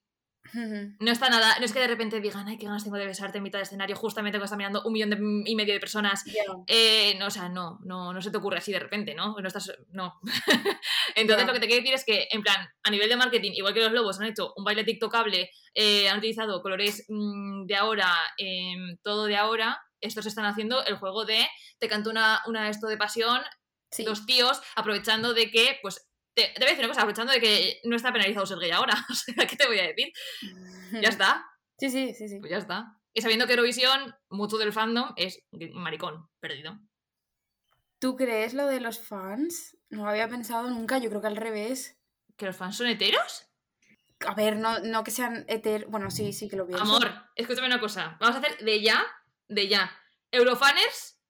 No 0.99 1.11
está 1.13 1.29
nada. 1.31 1.57
No 1.59 1.65
es 1.65 1.73
que 1.73 1.79
de 1.81 1.87
repente 1.87 2.21
digan, 2.21 2.47
ay, 2.49 2.59
qué 2.59 2.67
ganas 2.67 2.85
tengo 2.85 2.97
de 2.97 3.07
besarte 3.07 3.39
en 3.39 3.45
mitad 3.45 3.59
de 3.59 3.63
escenario, 3.63 3.97
justamente 3.97 4.37
cuando 4.39 4.45
está 4.47 4.57
mirando 4.57 4.83
un 4.85 4.93
millón 4.93 5.11
de- 5.11 5.51
y 5.51 5.55
medio 5.55 5.73
de 5.75 5.81
personas. 5.81 6.25
Ya. 6.27 6.43
Eh, 6.67 7.15
no, 7.19 7.27
o 7.27 7.31
sea, 7.31 7.49
no, 7.49 7.79
no, 7.85 8.13
no 8.13 8.21
se 8.21 8.31
te 8.31 8.37
ocurre 8.39 8.59
así 8.59 8.73
de 8.73 8.79
repente, 8.81 9.15
¿no? 9.15 9.35
No 9.41 9.47
estás. 9.47 9.73
No. 9.91 10.21
Entonces, 11.15 11.47
lo 11.47 11.53
que 11.53 11.61
te 11.61 11.67
quiero 11.67 11.83
decir 11.83 11.95
es 11.95 12.05
que, 12.05 12.29
en 12.31 12.43
plan, 12.43 12.69
a 12.83 12.91
nivel 12.91 13.09
de 13.09 13.17
marketing, 13.17 13.53
igual 13.55 13.75
que 13.75 13.81
los 13.81 13.93
lobos 13.93 14.21
han 14.21 14.27
hecho 14.27 14.53
un 14.57 14.65
baile 14.65 14.85
tiktokable, 14.85 15.51
eh, 15.75 16.09
han 16.09 16.19
utilizado 16.19 16.61
colores 16.63 17.05
mm, 17.09 17.67
de 17.67 17.77
ahora, 17.77 18.13
em, 18.37 18.97
todo 19.03 19.27
de 19.27 19.37
ahora, 19.37 19.81
estos 20.01 20.27
están 20.27 20.45
haciendo 20.47 20.85
el 20.85 20.97
juego 20.97 21.25
de 21.25 21.47
te 21.79 21.89
canto 21.89 22.11
una, 22.11 22.41
una 22.47 22.69
esto 22.69 22.89
de 22.89 22.97
pasión, 22.97 23.41
Sí. 23.91 24.05
dos 24.05 24.25
tíos, 24.27 24.61
aprovechando 24.75 25.35
de 25.35 25.51
que, 25.51 25.79
pues. 25.83 26.09
Te, 26.35 26.45
te 26.55 26.61
voy 26.61 26.67
a 26.67 26.71
decir 26.71 26.85
una 26.85 26.89
cosa, 26.89 27.03
aprovechando 27.03 27.33
de 27.33 27.41
que 27.41 27.81
no 27.85 27.97
está 27.97 28.13
penalizado 28.13 28.47
ser 28.47 28.59
gay 28.59 28.71
ahora. 28.71 28.95
O 29.11 29.15
sea, 29.15 29.47
¿qué 29.47 29.57
te 29.57 29.67
voy 29.67 29.79
a 29.79 29.89
decir? 29.89 30.13
Ya 31.01 31.09
está. 31.09 31.45
Sí, 31.79 31.91
sí, 31.91 32.15
sí, 32.15 32.29
sí. 32.29 32.39
Pues 32.41 32.51
ya 32.51 32.59
está. 32.59 32.99
Y 33.15 33.21
sabiendo 33.21 33.47
que 33.47 33.53
Eurovisión, 33.53 34.15
mucho 34.31 34.57
del 34.57 34.73
fandom 34.73 35.13
es 35.17 35.45
maricón, 35.75 36.29
perdido. 36.41 36.79
¿Tú 37.99 38.17
crees 38.17 38.55
lo 38.55 38.67
de 38.67 38.81
los 38.81 38.99
fans? 38.99 39.77
No 39.91 40.05
lo 40.05 40.11
había 40.11 40.29
pensado 40.29 40.69
nunca, 40.71 40.99
yo 40.99 41.11
creo 41.11 41.21
que 41.21 41.27
al 41.27 41.37
revés. 41.37 41.99
¿Que 42.37 42.47
los 42.47 42.57
fans 42.57 42.77
son 42.77 42.87
heteros? 42.87 43.47
A 44.27 44.35
ver, 44.35 44.57
no, 44.57 44.79
no 44.81 45.05
que 45.05 45.11
sean 45.11 45.45
heter... 45.49 45.87
Bueno, 45.87 46.11
sí, 46.11 46.33
sí 46.33 46.49
que 46.49 46.57
lo 46.57 46.67
pienso. 46.67 46.85
Amor, 46.85 47.13
escúchame 47.37 47.67
una 47.67 47.81
cosa. 47.81 48.17
Vamos 48.21 48.37
a 48.37 48.39
hacer 48.39 48.59
de 48.65 48.81
ya, 48.81 49.05
de 49.49 49.69
ya. 49.69 49.91
Eurofaners 50.31 51.21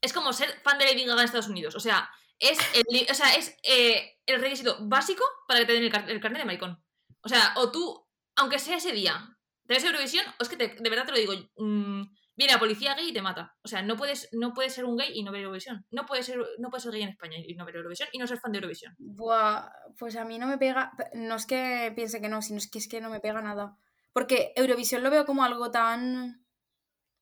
es 0.00 0.12
como 0.12 0.32
ser 0.32 0.50
fan 0.62 0.78
de 0.78 0.86
Lady 0.86 1.04
Gaga 1.04 1.20
en 1.20 1.26
Estados 1.26 1.48
Unidos. 1.48 1.74
O 1.76 1.80
sea, 1.80 2.10
es 2.50 2.58
el, 2.74 3.06
o 3.10 3.14
sea, 3.14 3.34
es, 3.34 3.56
eh, 3.62 4.18
el 4.26 4.40
requisito 4.40 4.76
básico 4.82 5.24
para 5.48 5.60
que 5.60 5.66
te 5.66 5.72
den 5.74 5.84
el, 5.84 5.92
car- 5.92 6.08
el 6.10 6.20
carnet 6.20 6.40
de 6.40 6.46
maricón. 6.46 6.82
O 7.22 7.28
sea, 7.28 7.54
o 7.56 7.70
tú, 7.70 8.06
aunque 8.36 8.58
sea 8.58 8.76
ese 8.76 8.92
día, 8.92 9.36
te 9.66 9.74
ves 9.74 9.84
Eurovisión, 9.84 10.24
o 10.38 10.42
es 10.42 10.48
que 10.48 10.56
te- 10.56 10.76
de 10.78 10.90
verdad 10.90 11.06
te 11.06 11.12
lo 11.12 11.18
digo, 11.18 11.32
mm, 11.56 12.02
viene 12.36 12.52
la 12.52 12.58
policía 12.58 12.94
gay 12.94 13.08
y 13.08 13.12
te 13.12 13.22
mata. 13.22 13.56
O 13.62 13.68
sea, 13.68 13.82
no 13.82 13.96
puedes, 13.96 14.28
no 14.32 14.52
puedes 14.52 14.74
ser 14.74 14.84
un 14.84 14.96
gay 14.96 15.10
y 15.14 15.22
no 15.22 15.32
ver 15.32 15.42
Eurovisión. 15.42 15.86
No 15.90 16.04
puedes 16.06 16.26
ser, 16.26 16.38
no 16.58 16.70
ser 16.78 16.92
gay 16.92 17.02
en 17.02 17.08
España 17.10 17.38
y 17.38 17.54
no 17.54 17.64
ver 17.64 17.76
Eurovisión 17.76 18.08
y 18.12 18.18
no 18.18 18.26
ser 18.26 18.38
fan 18.38 18.52
de 18.52 18.58
Eurovisión. 18.58 18.94
Buah, 18.98 19.68
pues 19.98 20.16
a 20.16 20.24
mí 20.24 20.38
no 20.38 20.46
me 20.46 20.58
pega... 20.58 20.92
No 21.14 21.36
es 21.36 21.46
que 21.46 21.92
piense 21.96 22.20
que 22.20 22.28
no, 22.28 22.42
sino 22.42 22.58
es 22.58 22.70
que 22.70 22.78
es 22.78 22.88
que 22.88 23.00
no 23.00 23.10
me 23.10 23.20
pega 23.20 23.40
nada. 23.40 23.76
Porque 24.12 24.52
Eurovisión 24.56 25.02
lo 25.02 25.10
veo 25.10 25.24
como 25.26 25.44
algo 25.44 25.70
tan... 25.70 26.44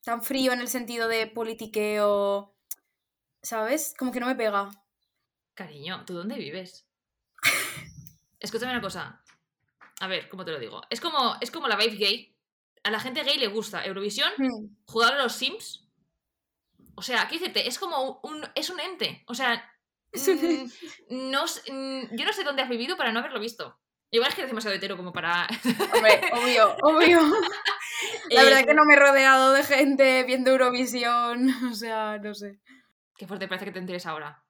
tan 0.04 0.22
frío 0.22 0.52
en 0.52 0.60
el 0.60 0.68
sentido 0.68 1.08
de 1.08 1.26
politiqueo... 1.28 2.56
¿Sabes? 3.42 3.94
Como 3.98 4.12
que 4.12 4.20
no 4.20 4.26
me 4.26 4.36
pega. 4.36 4.70
Cariño, 5.66 6.04
¿tú 6.04 6.14
dónde 6.14 6.34
vives? 6.36 6.88
Escúchame 8.40 8.72
una 8.72 8.80
cosa. 8.80 9.22
A 10.00 10.08
ver, 10.08 10.28
¿cómo 10.28 10.44
te 10.44 10.50
lo 10.50 10.58
digo? 10.58 10.82
Es 10.90 11.00
como, 11.00 11.36
es 11.40 11.52
como 11.52 11.68
la 11.68 11.76
vibe 11.76 11.96
gay. 11.96 12.36
A 12.82 12.90
la 12.90 12.98
gente 12.98 13.22
gay 13.22 13.38
le 13.38 13.46
gusta 13.46 13.84
Eurovisión, 13.86 14.28
Hmm. 14.38 14.74
jugar 14.86 15.14
a 15.14 15.22
los 15.22 15.34
Sims. 15.34 15.88
O 16.96 17.02
sea, 17.02 17.28
¿qué 17.28 17.38
decirte? 17.38 17.68
Es 17.68 17.78
como 17.78 18.18
un, 18.24 18.44
es 18.56 18.70
un 18.70 18.80
ente. 18.80 19.22
O 19.28 19.34
sea, 19.34 19.68
Es 20.10 20.26
mm, 20.28 21.30
no, 21.30 21.44
mm, 21.44 22.16
yo 22.16 22.24
no 22.26 22.32
sé 22.32 22.42
dónde 22.44 22.62
has 22.62 22.68
vivido 22.68 22.96
para 22.96 23.12
no 23.12 23.20
haberlo 23.20 23.38
visto. 23.38 23.78
Igual 24.10 24.28
es 24.30 24.34
que 24.34 24.40
eres 24.42 24.50
demasiado 24.50 24.76
hetero 24.76 24.96
como 24.96 25.12
para... 25.12 25.46
Hombre, 25.94 26.20
obvio, 26.32 26.76
obvio. 26.82 27.20
La 28.30 28.42
Eh, 28.42 28.44
verdad 28.44 28.64
que 28.66 28.74
no 28.74 28.84
me 28.84 28.94
he 28.94 28.98
rodeado 28.98 29.52
de 29.52 29.62
gente 29.62 30.24
viendo 30.24 30.50
Eurovisión. 30.50 31.46
O 31.70 31.74
sea, 31.74 32.18
no 32.18 32.34
sé. 32.34 32.58
Qué 33.16 33.26
fuerte 33.28 33.46
parece 33.46 33.66
que 33.66 33.72
te 33.72 33.78
enteres 33.78 34.04
ahora. 34.06 34.41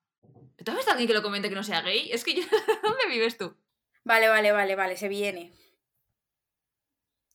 ¿Tú 0.64 0.70
has 0.70 0.76
visto 0.76 0.90
alguien 0.90 1.08
que 1.08 1.14
lo 1.14 1.22
comente 1.22 1.48
que 1.48 1.54
no 1.54 1.62
sea 1.62 1.82
gay? 1.82 2.10
Es 2.12 2.24
que 2.24 2.34
yo... 2.34 2.42
¿Dónde 2.82 3.06
vives 3.08 3.36
tú? 3.38 3.56
Vale, 4.04 4.28
vale, 4.28 4.52
vale, 4.52 4.76
vale, 4.76 4.96
se 4.96 5.08
viene. 5.08 5.52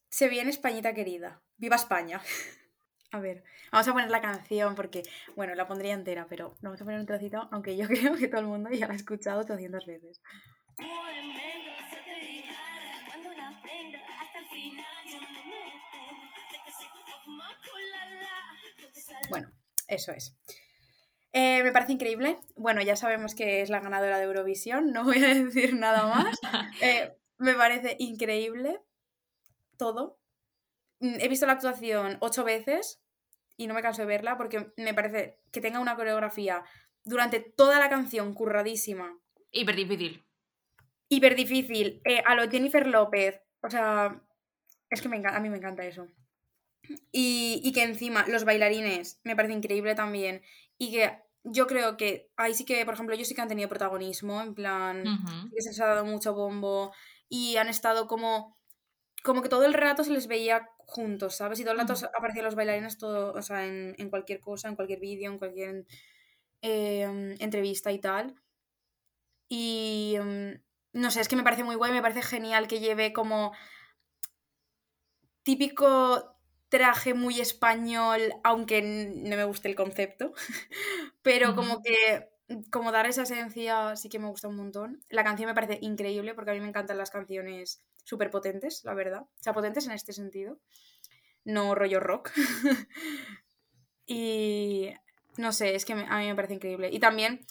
Se 0.08 0.28
viene 0.28 0.50
Españita 0.50 0.94
querida. 0.94 1.42
¡Viva 1.56 1.76
España! 1.76 2.20
A 3.10 3.20
ver, 3.20 3.42
vamos 3.72 3.88
a 3.88 3.92
poner 3.92 4.10
la 4.10 4.20
canción 4.20 4.74
porque, 4.74 5.02
bueno, 5.34 5.54
la 5.54 5.66
pondría 5.66 5.94
entera, 5.94 6.26
pero 6.28 6.58
vamos 6.60 6.78
a 6.78 6.84
poner 6.84 7.00
un 7.00 7.06
trocito, 7.06 7.48
aunque 7.50 7.74
yo 7.74 7.86
creo 7.88 8.14
que 8.16 8.28
todo 8.28 8.40
el 8.40 8.46
mundo 8.46 8.68
ya 8.70 8.86
la 8.86 8.92
ha 8.92 8.96
escuchado 8.96 9.44
200 9.44 9.86
veces. 9.86 10.20
No. 10.78 10.86
Bueno, 19.30 19.50
eso 19.86 20.12
es. 20.12 20.36
Eh, 21.40 21.62
me 21.62 21.72
parece 21.72 21.92
increíble. 21.92 22.38
Bueno, 22.56 22.82
ya 22.82 22.96
sabemos 22.96 23.34
que 23.34 23.60
es 23.62 23.70
la 23.70 23.80
ganadora 23.80 24.18
de 24.18 24.24
Eurovisión, 24.24 24.92
no 24.92 25.04
voy 25.04 25.22
a 25.24 25.34
decir 25.44 25.74
nada 25.74 26.06
más. 26.06 26.38
Eh, 26.82 27.12
me 27.38 27.54
parece 27.54 27.96
increíble 28.00 28.80
todo. 29.76 30.18
Mm, 31.00 31.20
He 31.20 31.28
visto 31.28 31.46
la 31.46 31.52
actuación 31.52 32.16
ocho 32.20 32.42
veces 32.44 33.00
y 33.56 33.66
no 33.66 33.74
me 33.74 33.82
canso 33.82 34.02
de 34.02 34.08
verla 34.08 34.36
porque 34.36 34.72
me 34.76 34.94
parece 34.94 35.38
que 35.52 35.60
tenga 35.60 35.78
una 35.80 35.96
coreografía 35.96 36.64
durante 37.04 37.40
toda 37.40 37.78
la 37.78 37.88
canción 37.88 38.34
curradísima, 38.34 39.16
Hiper 39.50 39.76
difícil. 39.76 40.24
hiper 41.08 41.34
difícil, 41.36 42.00
eh, 42.04 42.22
a 42.26 42.34
lo 42.34 42.50
Jennifer 42.50 42.86
López. 42.86 43.40
O 43.62 43.70
sea, 43.70 44.20
es 44.90 45.00
que 45.00 45.08
me 45.08 45.16
encanta, 45.16 45.38
a 45.38 45.40
mí 45.40 45.48
me 45.50 45.56
encanta 45.58 45.84
eso. 45.86 46.06
Y, 47.12 47.60
y 47.64 47.72
que 47.72 47.82
encima 47.82 48.26
los 48.28 48.44
bailarines 48.44 49.20
me 49.24 49.36
parece 49.36 49.54
increíble 49.54 49.94
también. 49.94 50.42
Y 50.78 50.92
que 50.92 51.18
yo 51.44 51.66
creo 51.66 51.96
que 51.96 52.30
ahí 52.36 52.54
sí 52.54 52.64
que, 52.64 52.84
por 52.84 52.94
ejemplo, 52.94 53.14
ellos 53.14 53.28
sí 53.28 53.34
que 53.34 53.40
han 53.42 53.48
tenido 53.48 53.68
protagonismo, 53.68 54.40
en 54.42 54.54
plan, 54.54 55.12
que 55.54 55.62
se 55.62 55.70
les 55.70 55.80
ha 55.80 55.86
dado 55.86 56.04
mucho 56.04 56.34
bombo 56.34 56.92
y 57.28 57.56
han 57.56 57.68
estado 57.68 58.06
como 58.06 58.56
como 59.24 59.42
que 59.42 59.48
todo 59.48 59.64
el 59.66 59.74
rato 59.74 60.04
se 60.04 60.12
les 60.12 60.26
veía 60.28 60.68
juntos, 60.78 61.36
¿sabes? 61.36 61.60
Y 61.60 61.64
todo 61.64 61.72
el 61.72 61.78
rato 61.80 61.94
Ujú. 61.94 62.04
aparecían 62.16 62.44
los 62.44 62.54
bailarines 62.54 62.98
todo, 62.98 63.32
o 63.34 63.42
sea, 63.42 63.66
en, 63.66 63.94
en 63.98 64.10
cualquier 64.10 64.40
cosa, 64.40 64.68
en 64.68 64.76
cualquier 64.76 65.00
vídeo, 65.00 65.30
en 65.30 65.38
cualquier 65.38 65.86
eh, 66.62 67.36
entrevista 67.40 67.92
y 67.92 68.00
tal. 68.00 68.36
Y 69.48 70.16
mm, 70.20 70.50
no 70.94 71.10
sé, 71.10 71.20
es 71.20 71.28
que 71.28 71.36
me 71.36 71.42
parece 71.42 71.64
muy 71.64 71.76
guay, 71.76 71.92
me 71.92 72.02
parece 72.02 72.22
genial 72.22 72.68
que 72.68 72.80
lleve 72.80 73.12
como 73.12 73.52
típico 75.42 76.37
traje 76.68 77.14
muy 77.14 77.40
español, 77.40 78.20
aunque 78.44 78.82
no 78.82 79.36
me 79.36 79.44
guste 79.44 79.68
el 79.68 79.74
concepto, 79.74 80.32
pero 81.22 81.54
como 81.54 81.82
que 81.82 82.28
como 82.70 82.92
dar 82.92 83.06
esa 83.06 83.22
esencia 83.22 83.94
sí 83.96 84.08
que 84.08 84.18
me 84.18 84.28
gusta 84.28 84.48
un 84.48 84.56
montón. 84.56 85.02
La 85.08 85.24
canción 85.24 85.48
me 85.48 85.54
parece 85.54 85.78
increíble 85.82 86.34
porque 86.34 86.50
a 86.50 86.54
mí 86.54 86.60
me 86.60 86.68
encantan 86.68 86.96
las 86.96 87.10
canciones 87.10 87.82
súper 88.04 88.30
potentes, 88.30 88.84
la 88.84 88.94
verdad. 88.94 89.22
O 89.22 89.42
sea, 89.42 89.52
potentes 89.52 89.86
en 89.86 89.92
este 89.92 90.12
sentido, 90.12 90.58
no 91.44 91.74
rollo 91.74 92.00
rock. 92.00 92.30
y 94.06 94.90
no 95.36 95.52
sé, 95.52 95.74
es 95.74 95.84
que 95.84 95.92
a 95.92 96.18
mí 96.18 96.26
me 96.26 96.34
parece 96.34 96.54
increíble. 96.54 96.88
Y 96.90 97.00
también, 97.00 97.46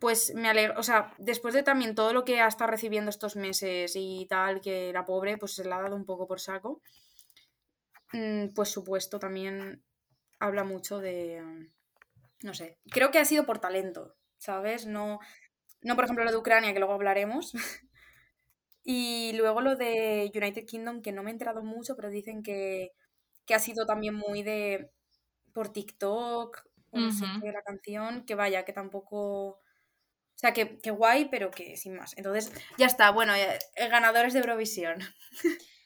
pues 0.00 0.34
me 0.34 0.48
alegro, 0.48 0.78
o 0.78 0.82
sea, 0.82 1.14
después 1.18 1.52
de 1.52 1.62
también 1.62 1.94
todo 1.94 2.14
lo 2.14 2.24
que 2.24 2.40
ha 2.40 2.48
estado 2.48 2.70
recibiendo 2.70 3.10
estos 3.10 3.36
meses 3.36 3.92
y 3.96 4.26
tal, 4.30 4.60
que 4.62 4.92
la 4.92 5.04
pobre 5.04 5.36
pues 5.36 5.54
se 5.54 5.64
la 5.64 5.76
ha 5.76 5.82
dado 5.82 5.96
un 5.96 6.06
poco 6.06 6.26
por 6.26 6.40
saco, 6.40 6.80
pues 8.54 8.70
su 8.70 8.84
puesto 8.84 9.18
también 9.18 9.84
habla 10.40 10.64
mucho 10.64 11.00
de, 11.00 11.42
mm, 11.42 11.72
no 12.44 12.54
sé, 12.54 12.78
creo 12.90 13.10
que 13.10 13.18
ha 13.18 13.24
sido 13.26 13.46
por 13.46 13.60
talento, 13.60 14.16
¿sabes? 14.38 14.86
No, 14.86 15.20
no 15.82 15.96
por 15.96 16.04
ejemplo 16.04 16.24
lo 16.24 16.32
de 16.32 16.38
Ucrania, 16.38 16.72
que 16.74 16.80
luego 16.80 16.94
hablaremos. 16.94 17.52
Y 18.84 19.32
luego 19.36 19.60
lo 19.60 19.76
de 19.76 20.30
United 20.34 20.64
Kingdom, 20.66 21.02
que 21.02 21.12
no 21.12 21.22
me 21.22 21.30
he 21.30 21.32
enterado 21.32 21.62
mucho, 21.62 21.94
pero 21.96 22.08
dicen 22.10 22.42
que, 22.42 22.92
que 23.46 23.54
ha 23.54 23.58
sido 23.58 23.86
también 23.86 24.14
muy 24.14 24.42
de 24.42 24.90
por 25.54 25.72
TikTok, 25.72 26.64
o 26.90 27.00
no 27.00 27.10
la 27.42 27.62
canción, 27.62 28.24
que 28.26 28.34
vaya, 28.34 28.64
que 28.64 28.72
tampoco... 28.74 29.60
O 30.36 30.40
sea, 30.40 30.52
que, 30.54 30.78
que 30.80 30.90
guay, 30.92 31.28
pero 31.30 31.50
que 31.50 31.76
sin 31.76 31.96
más. 31.96 32.16
Entonces, 32.18 32.52
ya 32.78 32.86
está, 32.86 33.10
bueno, 33.12 33.36
ya- 33.36 33.56
eh, 33.76 33.88
ganadores 33.88 34.32
de 34.34 34.40
Eurovisión. 34.40 34.98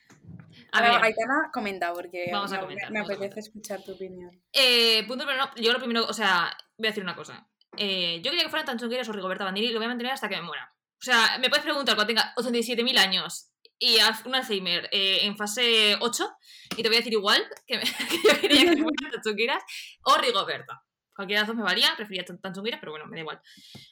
A 0.72 0.78
Ahora, 0.78 0.92
ver, 0.94 1.04
Aitana, 1.04 1.50
comenta, 1.52 1.92
porque 1.92 2.30
Vamos 2.32 2.50
a 2.52 2.56
me- 2.56 2.60
comentar, 2.62 2.90
me, 2.90 3.00
vamos 3.00 3.10
a 3.10 3.14
apetece 3.16 3.40
escuchar 3.40 3.82
tu 3.84 3.92
opinión. 3.92 4.30
eh, 4.52 5.04
punto 5.06 5.24
primero, 5.26 5.50
yo 5.56 5.72
lo 5.72 5.78
primero, 5.78 6.04
o 6.06 6.12
sea, 6.14 6.50
voy 6.78 6.86
a 6.86 6.90
decir 6.90 7.02
una 7.02 7.14
cosa. 7.14 7.46
Eh, 7.76 8.20
yo 8.22 8.30
quería 8.30 8.44
que 8.44 8.50
fueran 8.50 8.66
tan 8.66 8.78
o 9.08 9.12
Rigoberta 9.12 9.44
Bandini 9.44 9.66
y 9.68 9.72
lo 9.72 9.78
voy 9.78 9.86
a 9.86 9.88
mantener 9.88 10.12
hasta 10.12 10.28
que 10.28 10.36
me 10.36 10.42
muera. 10.42 10.70
O 10.74 11.04
sea, 11.04 11.38
me 11.38 11.48
puedes 11.48 11.62
preguntar 11.64 11.94
cuando 11.94 12.06
tenga 12.14 12.32
87.000 12.36 12.96
años 12.98 13.50
y 13.78 13.98
haz 13.98 14.24
un 14.24 14.34
Alzheimer 14.34 14.88
eh, 14.92 15.20
en 15.26 15.36
fase 15.36 15.96
8 16.00 16.30
y 16.76 16.82
te 16.82 16.88
voy 16.88 16.96
a 16.96 17.00
decir 17.00 17.12
igual 17.12 17.42
que, 17.66 17.76
me- 17.78 17.82
que 18.08 18.16
yo 18.28 18.40
quería 18.40 18.60
que 18.70 18.76
fueran 18.82 19.10
tan 19.12 19.22
chungueras 19.22 19.62
o 20.04 20.16
Rigoberta. 20.18 20.82
Cualquiera 21.14 21.40
de 21.40 21.42
las 21.42 21.48
dos 21.48 21.56
me 21.56 21.62
valía, 21.64 21.92
prefería 21.96 22.24
tan, 22.24 22.40
tan 22.40 22.54
chungueras, 22.54 22.80
pero 22.80 22.92
bueno, 22.92 23.06
me 23.06 23.16
da 23.16 23.20
igual. 23.20 23.40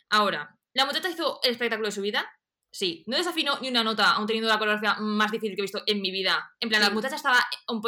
Ahora, 0.09 0.57
¿la 0.73 0.87
muchacha 0.87 1.11
hizo 1.11 1.41
el 1.43 1.53
espectáculo 1.53 1.89
de 1.89 1.93
su 1.93 2.01
vida? 2.01 2.31
Sí, 2.73 3.03
no 3.07 3.17
desafinó 3.17 3.59
ni 3.61 3.69
una 3.69 3.83
nota, 3.83 4.13
aún 4.13 4.27
teniendo 4.27 4.49
la 4.49 4.59
coreografía 4.59 4.95
más 5.01 5.31
difícil 5.33 5.57
que 5.57 5.63
he 5.63 5.69
visto 5.69 5.83
en 5.87 6.01
mi 6.01 6.11
vida. 6.13 6.53
En 6.61 6.69
plan, 6.69 6.81
la 6.83 6.91
muchacha 6.91 7.17
estaba. 7.17 7.39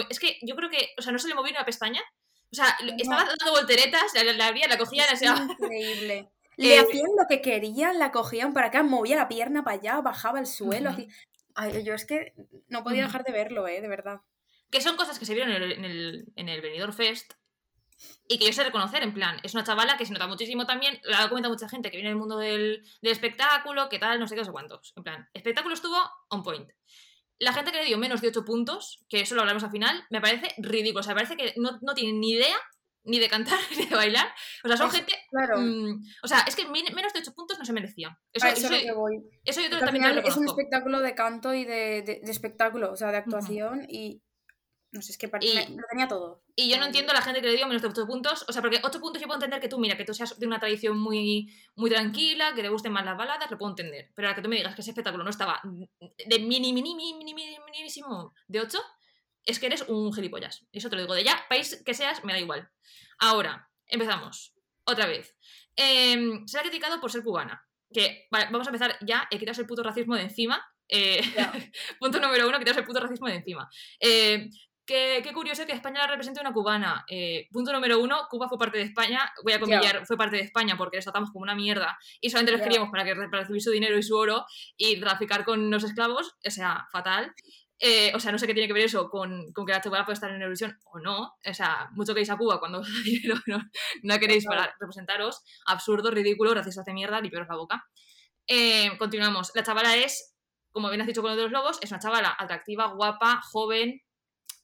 Es 0.08 0.18
que 0.18 0.38
yo 0.42 0.56
creo 0.56 0.68
que, 0.70 0.88
o 0.98 1.02
sea, 1.02 1.12
no 1.12 1.18
se 1.18 1.28
le 1.28 1.34
movió 1.34 1.52
ni 1.52 1.56
una 1.56 1.64
pestaña. 1.64 2.00
O 2.50 2.54
sea, 2.54 2.76
No. 2.84 2.92
estaba 2.98 3.24
dando 3.24 3.50
volteretas, 3.52 4.02
la, 4.14 4.24
la 4.24 4.46
abría, 4.48 4.66
la 4.68 4.76
cogía, 4.78 5.04
la 5.10 5.16
sea, 5.16 5.36
increíble. 5.48 6.28
Le 6.58 6.74
Eh, 6.74 6.78
hacían 6.80 7.06
lo 7.18 7.26
que 7.28 7.40
querían, 7.40 7.98
la 7.98 8.12
cogían 8.12 8.52
para 8.52 8.66
acá, 8.66 8.82
movía 8.82 9.16
la 9.16 9.26
pierna 9.28 9.64
para 9.64 9.78
allá, 9.78 10.00
bajaba 10.02 10.38
al 10.38 10.46
suelo. 10.46 10.94
Ay, 11.54 11.82
yo 11.82 11.94
es 11.94 12.04
que 12.04 12.34
no 12.68 12.84
podía 12.84 13.04
dejar 13.04 13.24
de 13.24 13.32
verlo, 13.32 13.66
¿eh? 13.68 13.80
De 13.80 13.88
verdad. 13.88 14.20
que 14.70 14.80
son 14.82 14.96
cosas 14.96 15.18
que 15.18 15.24
se 15.26 15.34
vieron 15.34 15.50
en 15.52 15.62
el, 15.62 15.72
en 15.72 15.84
el, 15.86 16.24
en 16.36 16.48
el 16.50 16.60
Benidorm 16.60 16.92
Fest 16.92 17.32
y 18.28 18.38
que 18.38 18.46
yo 18.46 18.52
sé 18.52 18.64
reconocer, 18.64 19.02
en 19.02 19.12
plan, 19.14 19.36
es 19.42 19.54
una 19.54 19.64
chavala 19.64 19.96
que 19.96 20.06
se 20.06 20.12
nota 20.12 20.26
muchísimo 20.26 20.66
también, 20.66 20.98
lo 21.04 21.16
ha 21.16 21.28
comentado 21.28 21.52
mucha 21.54 21.68
gente 21.68 21.90
que 21.90 21.96
viene 21.96 22.10
del 22.10 22.18
mundo 22.18 22.38
del, 22.38 22.82
del 23.02 23.12
espectáculo, 23.12 23.88
que 23.88 23.98
tal, 23.98 24.18
no 24.20 24.26
sé 24.28 24.34
qué, 24.34 24.40
no 24.40 24.46
sé 24.46 24.52
cuántos. 24.52 24.92
En 24.96 25.02
plan, 25.02 25.28
espectáculo 25.34 25.74
estuvo 25.74 25.96
on 26.30 26.42
point. 26.42 26.68
La 27.38 27.52
gente 27.52 27.72
que 27.72 27.78
le 27.78 27.84
dio 27.86 27.98
menos 27.98 28.20
de 28.20 28.28
8 28.28 28.44
puntos, 28.44 29.04
que 29.08 29.20
eso 29.20 29.34
lo 29.34 29.40
hablamos 29.40 29.64
al 29.64 29.70
final, 29.72 30.04
me 30.10 30.20
parece 30.20 30.54
ridículo. 30.58 31.00
O 31.00 31.02
sea, 31.02 31.14
parece 31.14 31.36
que 31.36 31.54
no, 31.56 31.78
no 31.82 31.92
tienen 31.94 32.20
ni 32.20 32.30
idea 32.32 32.56
ni 33.04 33.18
de 33.18 33.28
cantar 33.28 33.58
ni 33.76 33.86
de 33.86 33.96
bailar. 33.96 34.28
O 34.64 34.68
sea, 34.68 34.76
son 34.76 34.86
Es- 34.88 34.94
gente. 34.94 35.12
Claro. 35.28 35.58
mm, 35.60 36.04
o 36.22 36.28
sea, 36.28 36.40
es 36.46 36.54
que 36.54 36.66
menos 36.68 37.12
de 37.12 37.18
8 37.18 37.32
puntos 37.34 37.58
no 37.58 37.64
se 37.64 37.72
merecía. 37.72 38.16
Eso, 38.32 38.46
eso 38.46 38.66
eso, 38.68 38.68
que 38.68 38.92
voy. 38.92 39.16
eso 39.44 39.60
yo 39.60 39.68
Porque 39.70 39.74
al 39.84 39.86
también 39.86 40.04
te 40.04 40.14
lo 40.14 40.22
final 40.22 40.30
es 40.30 40.36
un 40.36 40.44
espectáculo 40.46 41.00
de 41.00 41.14
canto 41.16 41.52
y 41.52 41.64
de, 41.64 42.02
de- 42.02 42.20
de 42.22 42.30
espectáculo, 42.30 42.92
o 42.92 42.96
sea, 42.96 43.10
de 43.10 43.16
actuación 43.16 43.86
y. 43.88 44.22
No 44.92 45.00
sé, 45.00 45.12
es 45.12 45.18
que 45.18 45.30
Y- 45.40 45.54
me- 45.54 45.68
lo 45.70 45.82
tenía 45.90 46.06
todo. 46.06 46.42
Y 46.54 46.68
yo 46.68 46.76
no 46.78 46.84
entiendo 46.84 47.12
a 47.12 47.14
la 47.14 47.22
gente 47.22 47.40
que 47.40 47.46
le 47.46 47.56
dio 47.56 47.66
menos 47.66 47.80
de 47.80 47.88
8 47.88 48.06
puntos. 48.06 48.44
O 48.46 48.52
sea, 48.52 48.60
porque 48.60 48.78
8 48.84 49.00
puntos 49.00 49.20
yo 49.22 49.26
puedo 49.26 49.36
entender 49.38 49.58
que 49.58 49.68
tú, 49.68 49.78
mira, 49.78 49.96
que 49.96 50.04
tú 50.04 50.12
seas 50.12 50.38
de 50.38 50.46
una 50.46 50.60
tradición 50.60 50.98
muy, 50.98 51.50
muy 51.76 51.88
tranquila, 51.88 52.52
que 52.54 52.60
te 52.62 52.68
gusten 52.68 52.92
más 52.92 53.04
las 53.06 53.16
baladas, 53.16 53.50
lo 53.50 53.56
puedo 53.56 53.70
entender. 53.72 54.10
Pero 54.14 54.28
ahora 54.28 54.36
que 54.36 54.42
tú 54.42 54.50
me 54.50 54.56
digas 54.56 54.74
que 54.74 54.82
ese 54.82 54.90
espectáculo 54.90 55.24
no 55.24 55.30
estaba 55.30 55.62
de 55.64 56.38
mini, 56.40 56.74
mini, 56.74 56.94
mini, 56.94 57.14
mini, 57.14 57.32
mini, 57.34 57.56
minimísimo 57.64 58.34
de 58.46 58.60
8, 58.60 58.78
es 59.46 59.58
que 59.58 59.66
eres 59.66 59.82
un 59.88 60.12
gilipollas. 60.12 60.66
Eso 60.72 60.90
te 60.90 60.96
lo 60.96 61.02
digo 61.02 61.14
de 61.14 61.24
ya, 61.24 61.42
país 61.48 61.82
que 61.86 61.94
seas, 61.94 62.22
me 62.24 62.34
da 62.34 62.38
igual. 62.38 62.68
Ahora, 63.18 63.70
empezamos. 63.86 64.54
Otra 64.84 65.06
vez. 65.06 65.34
Em, 65.74 66.46
se 66.46 66.58
ha 66.58 66.62
criticado 66.62 67.00
por 67.00 67.10
ser 67.10 67.22
cubana. 67.22 67.66
Que, 67.90 68.26
vale, 68.30 68.46
vamos 68.50 68.66
a 68.66 68.70
empezar 68.70 68.98
ya, 69.00 69.26
eh, 69.30 69.38
quitaros 69.38 69.58
el 69.58 69.66
puto 69.66 69.82
racismo 69.82 70.16
de 70.16 70.22
encima. 70.22 70.62
Eh, 70.88 71.20
punto 71.98 72.20
número 72.20 72.46
uno, 72.46 72.58
quitaros 72.58 72.78
el 72.78 72.84
puto 72.84 73.00
racismo 73.00 73.26
de 73.28 73.36
encima. 73.36 73.68
Eh, 74.00 74.50
Qué, 74.92 75.22
qué 75.24 75.32
curioso 75.32 75.64
que 75.64 75.72
España 75.72 76.00
la 76.00 76.06
represente 76.06 76.42
una 76.42 76.52
cubana. 76.52 77.06
Eh, 77.08 77.48
punto 77.50 77.72
número 77.72 77.98
uno, 77.98 78.26
Cuba 78.28 78.46
fue 78.46 78.58
parte 78.58 78.76
de 78.76 78.84
España. 78.84 79.32
Voy 79.42 79.54
a 79.54 79.58
comillar, 79.58 80.06
fue 80.06 80.18
parte 80.18 80.36
de 80.36 80.42
España 80.42 80.76
porque 80.76 80.98
les 80.98 81.04
tratamos 81.06 81.30
como 81.30 81.44
una 81.44 81.54
mierda 81.54 81.98
y 82.20 82.28
solamente 82.28 82.52
los 82.52 82.60
queríamos 82.60 82.90
para, 82.90 83.02
que, 83.02 83.14
para 83.14 83.40
recibir 83.40 83.62
su 83.62 83.70
dinero 83.70 83.96
y 83.96 84.02
su 84.02 84.14
oro 84.14 84.44
y 84.76 85.00
traficar 85.00 85.46
con 85.46 85.70
los 85.70 85.82
esclavos. 85.82 86.36
O 86.46 86.50
sea, 86.50 86.86
fatal. 86.92 87.32
Eh, 87.78 88.12
o 88.14 88.20
sea, 88.20 88.32
no 88.32 88.38
sé 88.38 88.46
qué 88.46 88.52
tiene 88.52 88.66
que 88.66 88.74
ver 88.74 88.84
eso 88.84 89.08
con, 89.08 89.50
con 89.54 89.64
que 89.64 89.72
la 89.72 89.80
cubana 89.80 90.04
puede 90.04 90.12
estar 90.12 90.28
en 90.28 90.42
Eurovisión 90.42 90.78
o 90.84 90.98
no. 90.98 91.36
O 91.42 91.54
sea, 91.54 91.88
mucho 91.92 92.12
queréis 92.12 92.28
a 92.28 92.36
Cuba 92.36 92.60
cuando 92.60 92.80
os 92.80 93.02
dinero 93.02 93.36
no, 93.46 93.62
no 94.02 94.18
queréis 94.18 94.44
para 94.44 94.76
representaros. 94.78 95.42
Absurdo, 95.64 96.10
ridículo, 96.10 96.52
racistas 96.52 96.84
de 96.84 96.92
mierda, 96.92 97.18
limpiaros 97.18 97.48
la 97.48 97.56
boca. 97.56 97.84
Eh, 98.46 98.90
continuamos. 98.98 99.52
La 99.54 99.62
chavala 99.62 99.96
es 99.96 100.32
como 100.70 100.88
bien 100.88 101.00
has 101.00 101.06
dicho 101.06 101.22
con 101.22 101.30
lo 101.30 101.36
de 101.36 101.42
los 101.44 101.52
lobos, 101.52 101.78
es 101.82 101.90
una 101.90 102.00
chavala 102.00 102.34
atractiva, 102.38 102.86
guapa, 102.88 103.40
joven. 103.42 104.02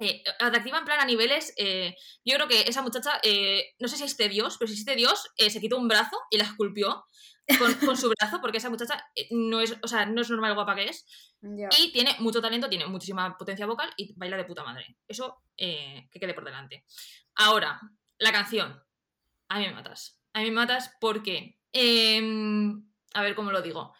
Eh, 0.01 0.23
atractiva 0.39 0.79
en 0.79 0.85
plan 0.85 1.01
a 1.01 1.05
niveles. 1.05 1.53
eh, 1.57 1.95
yo 2.25 2.35
creo 2.37 2.49
que 2.49 2.63
esa 2.63 2.83
muchacha, 2.83 3.21
eh, 3.23 3.75
no 3.79 3.89
sé 3.89 3.97
si 3.97 4.05
existe 4.05 4.29
Dios, 4.29 4.57
pero 4.59 4.69
si 4.69 4.75
existe 4.75 4.95
Dios, 4.97 5.25
se 5.37 5.61
quitó 5.61 5.77
un 5.77 5.89
brazo 5.89 6.17
y 6.31 6.39
la 6.39 6.45
esculpió 6.45 7.05
con, 7.59 7.75
con 7.75 7.97
su 7.97 8.09
brazo, 8.11 8.41
porque 8.41 8.59
esa 8.59 8.71
muchacha 8.71 9.03
no 9.31 9.61
es, 9.61 9.77
o 9.83 9.89
sea, 9.89 10.07
no 10.07 10.21
es 10.21 10.31
normal 10.31 10.55
guapa 10.55 10.75
que 10.75 10.85
es. 10.85 11.07
Y 11.79 11.93
tiene 11.93 12.17
mucho 12.19 12.41
talento, 12.41 12.69
tiene 12.69 12.87
muchísima 12.87 13.37
potencia 13.37 13.67
vocal 13.67 13.91
y 13.97 14.13
baila 14.17 14.37
de 14.37 14.45
puta 14.45 14.65
madre. 14.65 14.97
Eso 15.07 15.43
que 15.57 16.09
quede 16.13 16.35
por 16.35 16.45
delante. 16.45 16.85
Ahora, 17.37 17.81
la 18.19 18.33
canción. 18.33 18.83
A 19.49 19.59
mí 19.59 19.67
me 19.67 19.73
matas. 19.75 20.21
A 20.33 20.41
mí 20.41 20.47
me 20.47 20.57
matas 20.57 20.93
porque. 21.01 21.59
em, 21.73 22.85
a 23.15 23.23
ver 23.23 23.35
cómo 23.35 23.51
lo 23.51 23.63
digo. 23.63 23.95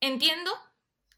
Entiendo 0.00 0.50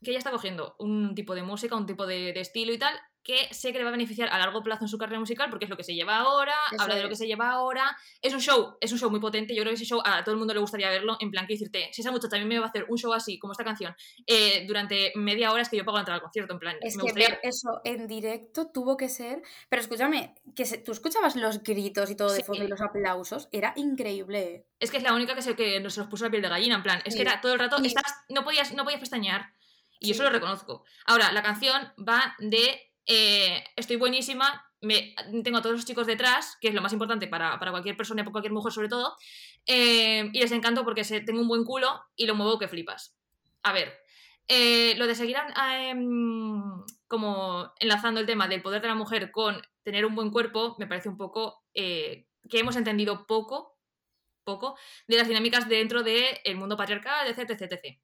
que 0.03 0.11
ella 0.11 0.19
está 0.19 0.31
cogiendo 0.31 0.77
un 0.79 1.15
tipo 1.15 1.35
de 1.35 1.43
música, 1.43 1.77
un 1.77 1.87
tipo 1.87 2.07
de, 2.07 2.33
de 2.33 2.41
estilo 2.41 2.73
y 2.73 2.79
tal, 2.79 2.99
que 3.29 3.47
sé 3.53 3.73
que 3.73 3.79
le 3.79 3.85
va 3.85 3.91
a 3.91 3.93
beneficiar 3.93 4.31
a 4.33 4.39
largo 4.39 4.63
plazo 4.63 4.85
en 4.85 4.89
su 4.89 4.97
carrera 4.97 5.21
musical 5.21 5.51
porque 5.51 5.67
es 5.67 5.69
lo 5.71 5.77
que 5.77 5.85
se 5.85 5.95
lleva 5.95 6.17
ahora, 6.17 6.55
Eso 6.73 6.81
habla 6.83 6.95
de 6.95 7.03
lo 7.03 7.11
que 7.11 7.15
se 7.15 7.27
lleva 7.27 7.51
ahora. 7.51 7.95
Es 8.23 8.33
un 8.33 8.41
show, 8.41 8.79
es 8.81 8.91
un 8.91 8.99
show 8.99 9.11
muy 9.11 9.21
potente. 9.21 9.55
Yo 9.55 9.61
creo 9.63 9.71
que 9.73 9.75
ese 9.77 9.85
show 9.85 10.01
a 10.03 10.25
todo 10.25 10.33
el 10.33 10.39
mundo 10.39 10.55
le 10.55 10.61
gustaría 10.61 10.89
verlo. 10.89 11.19
En 11.21 11.31
plan, 11.31 11.47
que 11.47 11.53
decirte, 11.53 11.91
si 11.93 12.01
esa 12.01 12.11
muchacha 12.11 12.31
también 12.31 12.49
me 12.49 12.59
va 12.59 12.65
a 12.65 12.69
hacer 12.71 12.87
un 12.89 12.97
show 12.97 13.13
así, 13.13 13.39
como 13.39 13.53
esta 13.53 13.65
canción, 13.65 13.95
eh, 14.27 14.65
durante 14.67 15.13
media 15.17 15.53
hora, 15.53 15.61
es 15.61 15.69
que 15.69 15.77
yo 15.77 15.85
pago 15.85 15.99
la 15.99 16.01
entrada 16.01 16.17
al 16.17 16.23
concierto. 16.23 16.55
En 16.55 16.59
plan, 16.59 16.77
Es 16.81 16.97
me 16.97 17.03
que 17.03 17.05
gustaría. 17.13 17.29
ver 17.29 17.41
eso 17.43 17.81
en 17.85 18.07
directo 18.07 18.71
tuvo 18.73 18.97
que 18.97 19.11
ser. 19.11 19.43
Pero 19.69 19.83
escúchame, 19.83 20.35
que 20.57 20.65
se- 20.65 20.79
tú 20.79 20.93
escuchabas 20.93 21.37
los 21.37 21.63
gritos 21.63 22.11
y 22.11 22.17
todo 22.17 22.31
de 22.33 22.39
Sí. 22.39 22.45
fondo 22.45 22.65
y 22.65 22.69
los 22.69 22.81
aplausos. 22.81 23.49
Era 23.53 23.75
increíble. 23.77 24.65
Es 24.81 24.91
que 24.91 24.97
es 24.97 25.03
la 25.03 25.13
única 25.13 25.35
que 25.35 25.43
se, 25.43 25.55
que 25.55 25.81
nos 25.81 25.99
los 25.99 26.07
puso 26.07 26.25
la 26.25 26.31
piel 26.31 26.41
de 26.43 26.49
gallina, 26.49 26.77
en 26.77 26.83
plan, 26.83 27.03
es 27.05 27.13
Sí. 27.13 27.19
que 27.19 27.23
era 27.29 27.43
todo 27.43 27.53
el 27.53 27.59
rato, 27.59 27.77
estabas- 27.77 28.25
no, 28.31 28.43
podías, 28.43 28.73
no 28.73 28.85
podías 28.85 29.01
pestañear. 29.01 29.53
Y 30.01 30.07
yo 30.09 30.15
eso 30.15 30.23
lo 30.23 30.31
reconozco. 30.31 30.85
Ahora, 31.07 31.33
la 31.33 31.43
canción 31.43 31.93
va 31.99 32.37
de 32.39 32.88
eh, 33.11 33.65
estoy 33.75 33.97
buenísima, 33.97 34.71
me, 34.83 35.15
tengo 35.43 35.59
a 35.59 35.63
todos 35.63 35.77
los 35.77 35.87
chicos 35.87 36.07
detrás, 36.07 36.59
que 36.61 36.69
es 36.69 36.75
lo 36.75 36.83
más 36.83 36.93
importante 36.93 37.27
para, 37.27 37.59
para 37.59 37.71
cualquier 37.71 37.97
persona, 37.97 38.23
para 38.23 38.33
cualquier 38.33 38.53
mujer 38.53 38.71
sobre 38.71 38.91
todo, 38.91 39.17
eh, 39.67 40.29
y 40.31 40.39
les 40.39 40.53
encanto 40.53 40.85
porque 40.85 41.03
tengo 41.25 41.41
un 41.41 41.49
buen 41.49 41.65
culo 41.65 42.03
y 42.17 42.27
lo 42.27 42.35
muevo 42.35 42.59
que 42.59 42.69
flipas. 42.69 43.17
A 43.63 43.73
ver, 43.73 43.99
eh, 44.47 44.95
lo 44.99 45.07
de 45.07 45.15
seguir 45.15 45.39
em, 45.81 46.63
como 47.07 47.73
enlazando 47.81 48.21
el 48.21 48.27
tema 48.27 48.47
del 48.47 48.61
poder 48.61 48.83
de 48.83 48.89
la 48.89 48.95
mujer 48.95 49.31
con 49.31 49.61
tener 49.83 50.05
un 50.05 50.15
buen 50.15 50.31
cuerpo, 50.31 50.77
me 50.79 50.87
parece 50.87 51.09
un 51.09 51.17
poco 51.17 51.65
que 51.73 52.27
hemos 52.53 52.77
entendido 52.77 53.27
poco, 53.27 53.79
poco, 54.45 54.77
de 55.07 55.17
las 55.17 55.29
dinámicas 55.29 55.67
dentro 55.67 56.03
del 56.03 56.57
mundo 56.57 56.77
patriarcal, 56.77 57.27
etc, 57.27 57.51
etc, 57.51 57.73
etc. 57.73 57.99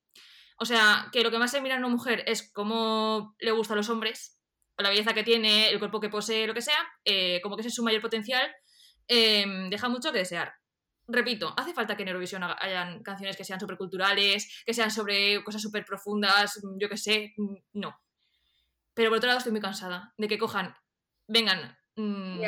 O 0.57 0.64
sea, 0.64 1.09
que 1.12 1.23
lo 1.23 1.31
que 1.31 1.38
más 1.38 1.51
se 1.51 1.61
mira 1.61 1.75
en 1.75 1.85
una 1.85 1.95
mujer 1.95 2.25
es 2.27 2.51
cómo 2.53 3.35
le 3.38 3.51
gusta 3.51 3.75
a 3.75 3.77
los 3.77 3.90
hombres, 3.90 4.34
la 4.78 4.88
belleza 4.90 5.14
que 5.14 5.22
tiene, 5.24 5.68
el 5.70 5.78
cuerpo 5.78 6.00
que 6.00 6.08
posee, 6.08 6.46
lo 6.46 6.54
que 6.54 6.62
sea, 6.62 6.78
eh, 7.04 7.40
como 7.42 7.56
que 7.56 7.60
ese 7.60 7.68
es 7.68 7.74
su 7.74 7.82
mayor 7.84 8.02
potencial, 8.02 8.50
eh, 9.08 9.44
deja 9.70 9.88
mucho 9.88 10.12
que 10.12 10.18
desear. 10.18 10.52
Repito, 11.06 11.52
hace 11.56 11.74
falta 11.74 11.96
que 11.96 12.02
en 12.02 12.08
Eurovisión 12.08 12.42
hayan 12.42 13.02
canciones 13.02 13.37
que 13.37 13.44
sean 13.44 13.60
súper 13.60 13.76
culturales, 13.76 14.62
que 14.64 14.72
sean 14.74 14.90
sobre 14.90 15.44
cosas 15.44 15.60
súper 15.60 15.84
profundas, 15.84 16.60
yo 16.78 16.88
qué 16.88 16.96
sé, 16.96 17.34
mm, 17.37 17.54
no. 17.74 18.00
Pero 18.94 19.10
por 19.10 19.18
otro 19.18 19.26
lado 19.28 19.38
estoy 19.38 19.52
muy 19.52 19.60
cansada 19.60 20.14
de 20.16 20.28
que 20.28 20.38
cojan, 20.38 20.74
vengan 21.28 21.76
mm, 21.96 22.40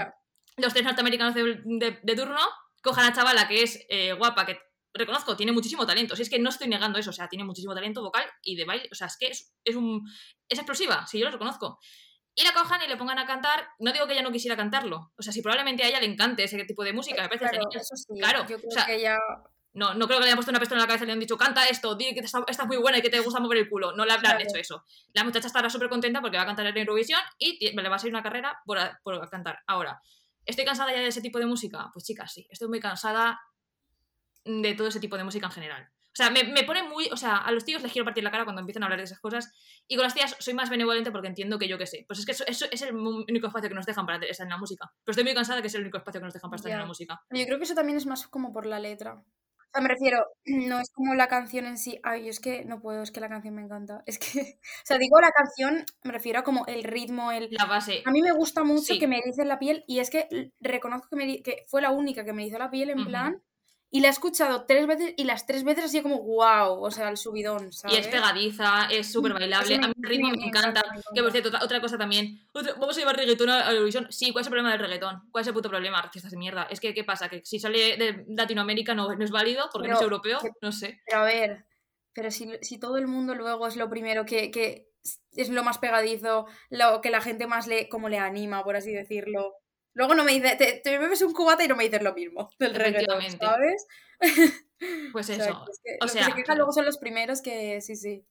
los 0.56 0.72
tres 0.72 0.84
norteamericanos 0.84 1.34
de, 1.34 1.60
de- 1.64 2.00
de 2.02 2.16
turno, 2.16 2.38
cojan 2.82 3.04
a 3.04 3.12
chavala 3.12 3.46
que 3.46 3.62
es 3.62 3.84
eh, 3.90 4.12
guapa, 4.14 4.46
que 4.46 4.58
reconozco, 4.94 5.36
tiene 5.36 5.52
muchísimo 5.52 5.86
talento. 5.86 6.16
Si 6.16 6.22
es 6.22 6.30
que 6.30 6.38
no 6.38 6.48
estoy 6.48 6.68
negando 6.68 6.98
eso, 6.98 7.10
o 7.10 7.12
sea, 7.12 7.28
tiene 7.28 7.44
muchísimo 7.44 7.74
talento 7.74 8.00
vocal 8.02 8.24
y 8.42 8.56
de 8.56 8.64
baile, 8.64 8.88
o 8.90 8.94
sea, 8.94 9.08
es 9.08 9.16
que 9.18 9.26
es, 9.26 9.54
es 9.64 9.76
un, 9.76 10.02
es 10.48 10.58
explosiva, 10.58 11.06
si 11.06 11.18
yo 11.18 11.26
lo 11.26 11.32
reconozco. 11.32 11.78
Y 12.38 12.44
la 12.44 12.53
cojan 12.53 12.81
y 12.83 12.87
le 12.87 12.96
pongan 12.99 13.18
a 13.18 13.25
cantar, 13.27 13.66
no 13.79 13.92
digo 13.92 14.07
que 14.07 14.12
ella 14.12 14.22
no 14.22 14.31
quisiera 14.31 14.57
cantarlo, 14.57 15.11
o 15.16 15.22
sea, 15.22 15.33
si 15.33 15.40
probablemente 15.40 15.83
a 15.83 15.88
ella 15.88 15.99
le 16.01 16.07
encante 16.07 16.44
ese 16.44 16.62
tipo 16.66 16.85
de 16.85 16.92
música, 16.92 17.22
me 17.22 17.29
parece 17.29 17.46
Claro, 17.49 17.68
eso 17.72 17.96
sí. 17.96 18.14
Claro, 18.20 18.40
Yo 18.46 18.59
creo 18.59 18.68
o 18.68 18.70
sea, 18.70 18.85
que 18.87 19.01
ya. 19.01 19.18
No, 19.72 19.94
no 19.94 20.07
creo 20.07 20.18
que 20.18 20.25
le 20.25 20.27
hayan 20.27 20.37
puesto 20.37 20.51
una 20.53 20.61
pistola 20.61 20.81
en 20.81 20.83
la 20.83 20.87
cabeza 20.87 21.05
y 21.05 21.07
le 21.07 21.12
han 21.14 21.20
dicho, 21.20 21.37
canta 21.38 21.66
esto, 21.68 21.94
di 21.96 22.12
que 22.14 22.20
está- 22.20 22.44
estás 22.46 22.66
muy 22.66 22.77
buena 22.77 22.99
y 22.99 23.03
que 23.03 23.11
te 23.11 23.20
gusta 23.20 23.40
mover 23.40 23.59
el 23.59 23.68
culo. 23.70 23.92
No 23.96 24.05
le 24.07 24.12
habrán 24.12 24.37
Claro. 24.37 24.44
hecho 24.49 24.57
eso. 24.59 24.85
La 25.14 25.25
muchacha 25.25 25.46
estará 25.49 25.68
súper 25.70 25.88
contenta 25.88 26.20
porque 26.20 26.37
va 26.37 26.42
a 26.44 26.46
cantar 26.46 26.66
en 26.66 26.77
Eurovisión 26.79 27.20
y 27.38 27.75
le 27.75 27.88
va 27.88 27.96
a 27.96 27.99
salir 27.99 28.12
una 28.14 28.22
carrera 28.22 28.59
por, 28.64 28.79
a- 28.79 28.99
por 29.03 29.29
cantar. 29.31 29.59
Ahora, 29.66 30.01
¿estoy 30.44 30.64
cansada 30.64 30.92
ya 30.92 31.01
de 31.01 31.09
ese 31.09 31.20
tipo 31.22 31.38
de 31.38 31.46
música? 31.46 31.90
Pues 31.92 32.05
chicas, 32.05 32.33
sí. 32.33 32.46
Estoy 32.51 32.68
muy 32.68 32.81
cansada 32.81 33.38
de 34.44 34.75
todo 34.75 34.88
ese 34.88 35.01
tipo 35.01 35.16
de 35.18 35.25
música 35.25 35.46
en 35.46 35.53
general. 35.53 35.90
O 36.16 36.22
sea, 36.22 36.31
me, 36.31 36.44
me 36.44 36.64
pone 36.64 36.83
muy... 36.83 37.11
O 37.12 37.16
sea, 37.18 37.37
a 37.37 37.52
los 37.52 37.66
tíos 37.66 37.83
les 37.83 37.92
quiero 37.92 38.07
partir 38.07 38.24
la 38.24 38.31
cara 38.31 38.44
cuando 38.44 38.61
empiezan 38.61 38.83
a 38.83 38.87
hablar 38.87 39.00
de 39.00 39.05
esas 39.05 39.20
cosas. 39.20 39.52
Y 39.87 39.96
con 39.96 40.02
las 40.05 40.14
tías 40.14 40.35
soy 40.38 40.55
más 40.55 40.70
benevolente 40.70 41.11
porque 41.11 41.29
entiendo 41.29 41.59
que 41.59 41.68
yo 41.68 41.76
qué 41.76 41.87
sé. 41.87 42.07
Pues 42.09 42.20
es 42.20 42.24
que 42.24 42.33
eso, 42.33 42.44
eso 42.46 42.64
es 42.70 42.81
el 42.81 42.96
único 42.96 43.48
espacio 43.48 43.68
que 43.68 43.74
nos 43.74 43.85
dejan 43.85 44.07
para 44.07 44.24
estar 44.24 44.46
en 44.46 44.50
la 44.50 44.57
música. 44.57 44.90
Pero 45.05 45.12
estoy 45.12 45.24
muy 45.24 45.35
cansada 45.35 45.61
que 45.61 45.66
es 45.68 45.74
el 45.74 45.83
único 45.83 45.98
espacio 45.98 46.22
que 46.22 46.24
nos 46.24 46.33
dejan 46.33 46.48
para 46.48 46.57
estar 46.57 46.72
en 46.72 46.79
la 46.79 46.87
música. 46.87 47.20
Yo 47.29 47.44
creo 47.44 47.59
que 47.59 47.64
eso 47.64 47.74
también 47.74 47.98
es 47.98 48.07
más 48.07 48.26
como 48.29 48.50
por 48.50 48.64
la 48.64 48.81
letra. 48.81 49.12
O 49.14 49.68
sea, 49.79 49.83
me 49.83 49.88
refiero, 49.88 50.24
no 50.46 50.81
es 50.81 50.90
como 50.90 51.14
la 51.14 51.29
canción 51.29 51.66
en 51.66 51.76
sí. 51.76 52.00
Ay, 52.02 52.31
es 52.31 52.40
que 52.40 52.64
no 52.64 52.81
puedo, 52.81 53.02
es 53.02 53.11
que 53.11 53.20
la 53.20 53.29
canción 53.29 53.55
me 53.55 53.61
encanta. 53.62 54.02
Es 54.07 54.18
que, 54.18 54.40
o 54.40 54.87
sea, 54.87 54.96
digo 54.96 55.20
la 55.20 55.33
canción, 55.33 55.85
me 56.02 56.12
refiero 56.12 56.38
a 56.38 56.44
como 56.44 56.64
el 56.66 56.83
ritmo, 56.83 57.31
el... 57.31 57.48
La 57.50 57.66
base... 57.66 58.02
A 58.07 58.11
mí 58.11 58.22
me 58.22 58.33
gusta 58.33 58.64
mucho 58.64 58.94
Sí. 58.94 58.98
que 58.98 59.07
me 59.07 59.18
erice 59.18 59.44
la 59.44 59.59
piel 59.59 59.85
y 59.87 59.98
es 59.98 60.09
que 60.09 60.29
reconozco 60.61 61.09
que, 61.11 61.16
me, 61.16 61.42
que 61.42 61.64
fue 61.68 61.83
la 61.83 61.90
única 61.90 62.24
que 62.24 62.33
me 62.33 62.46
hizo 62.46 62.59
la 62.59 62.70
piel 62.70 62.88
en 62.88 63.05
plan 63.05 63.42
y 63.96 64.00
la 64.00 64.09
he 64.09 64.11
escuchado 64.11 64.66
tres 64.66 64.87
veces 64.87 65.14
y 65.16 65.24
las 65.24 65.46
tres 65.46 65.64
veces 65.64 65.87
así 65.87 66.02
como 66.02 66.22
wow, 66.22 66.82
o 66.82 66.90
sea, 66.90 67.09
el 67.09 67.16
subidón, 67.16 67.68
Y 67.68 67.72
¿sabes? 67.72 67.98
es 68.00 68.09
pegadiza, 68.09 68.88
es 68.90 69.11
súper 69.11 69.32
bailable. 69.32 69.76
A 69.76 69.78
mí 69.88 69.94
el 70.02 70.09
ritmo 70.09 70.28
me- 70.30 70.46
encanta. 70.46 70.82
Que 71.14 71.22
por 71.22 71.32
cierto, 71.32 71.48
otra, 71.48 71.64
otra 71.64 71.80
cosa 71.80 71.96
también. 71.96 72.46
Vamos 72.52 72.96
a 72.96 73.00
llevar 73.00 73.16
reggaetón 73.16 73.48
a 73.48 73.70
Eurovisión. 73.72 74.06
Sí, 74.11 74.32
¿cuál 74.32 74.42
es 74.42 74.48
el 74.48 74.50
problema 74.50 74.72
del 74.72 74.80
reggaetón? 74.80 75.22
¿Cuál 75.30 75.42
es 75.42 75.48
el 75.48 75.54
puto 75.54 75.70
problema? 75.70 75.98
Artistas 75.98 76.30
de 76.30 76.37
mierda. 76.37 76.64
Es 76.70 76.78
que, 76.80 76.92
¿qué 76.92 77.04
pasa? 77.04 77.28
Que 77.30 77.42
si 77.44 77.59
sale 77.59 77.96
de 77.96 78.24
Latinoamérica 78.28 78.94
no, 78.94 79.14
no 79.14 79.24
es 79.24 79.30
válido 79.30 79.68
porque 79.72 79.88
no 79.88 79.94
es 79.96 80.02
europeo. 80.02 80.40
que- 80.40 80.50
No 80.61 80.72
sé. 80.72 81.00
Pero 81.06 81.20
a 81.20 81.24
ver, 81.24 81.64
pero 82.12 82.30
si, 82.30 82.50
si 82.62 82.78
todo 82.78 82.98
el 82.98 83.06
mundo 83.06 83.35
luego 83.35 83.66
es 83.66 83.76
lo 83.76 83.88
primero 83.88 84.24
que, 84.26 84.50
que 84.50 84.88
es 85.37 85.48
lo 85.48 85.62
más 85.62 85.78
pegadizo, 85.78 86.46
lo 86.70 87.00
que 87.00 87.11
la 87.11 87.20
gente 87.20 87.46
más 87.46 87.66
le, 87.66 87.88
como 87.88 88.09
le 88.09 88.18
anima, 88.18 88.62
por 88.64 88.76
así 88.76 88.92
decirlo. 88.92 89.54
Luego 89.96 90.14
no 90.14 90.24
me 90.24 90.32
dices, 90.32 90.59
te, 90.59 90.80
te 90.85 90.98
bebes 90.98 91.22
un 91.22 91.32
cubata 91.32 91.64
y 91.64 91.68
no 91.68 91.74
me 91.74 91.85
dices 91.85 92.02
lo 92.02 92.12
mismo 92.14 92.50
del 92.59 92.74
reggaetón. 92.74 93.22
¿sabes? 93.38 93.87
Pues 95.12 95.30
O 95.30 95.32
sea, 95.35 95.46
eso. 95.46 95.64
es 95.72 95.80
que 95.82 95.92
o 96.00 96.04
los 96.04 96.12
que 96.12 96.18
sea, 96.18 96.26
se 96.28 96.35
quejan 96.35 96.59
luego 96.59 96.70
son 96.72 96.85
los 96.85 96.98
primeros 96.98 97.40
que 97.40 97.80
sí, 97.80 97.96
sí. 97.96 98.26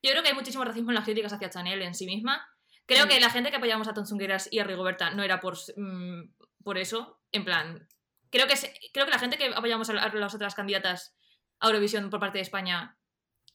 Yo 0.00 0.10
creo 0.12 0.22
que 0.22 0.28
hay 0.28 0.34
muchísimo 0.34 0.64
racismo 0.64 0.90
en 0.92 0.94
las 0.94 1.04
críticas 1.04 1.32
hacia 1.32 1.50
Chanel 1.50 1.82
en 1.82 1.94
sí 1.96 2.06
misma. 2.06 2.46
Creo 2.86 3.06
Mm. 3.06 3.08
que 3.08 3.20
la 3.20 3.30
gente 3.30 3.50
que 3.50 3.56
apoyamos 3.56 3.88
a 3.88 3.94
Tonsungueras 3.94 4.48
y 4.52 4.60
a 4.60 4.64
Rigoberta 4.64 5.10
no 5.10 5.24
era 5.24 5.40
por, 5.40 5.56
mm, 5.76 6.34
por 6.62 6.78
eso. 6.78 7.20
En 7.32 7.44
plan, 7.44 7.88
creo 8.30 8.46
que, 8.46 8.56
se- 8.56 8.72
creo 8.92 9.06
que 9.06 9.10
la 9.12 9.18
gente 9.18 9.38
que 9.38 9.46
apoyamos 9.46 9.90
a, 9.90 9.94
a 9.94 10.14
las 10.14 10.34
otras 10.36 10.54
candidatas 10.54 11.16
a 11.58 11.66
Eurovisión 11.66 12.10
por 12.10 12.20
parte 12.20 12.38
de 12.38 12.42
España 12.42 12.96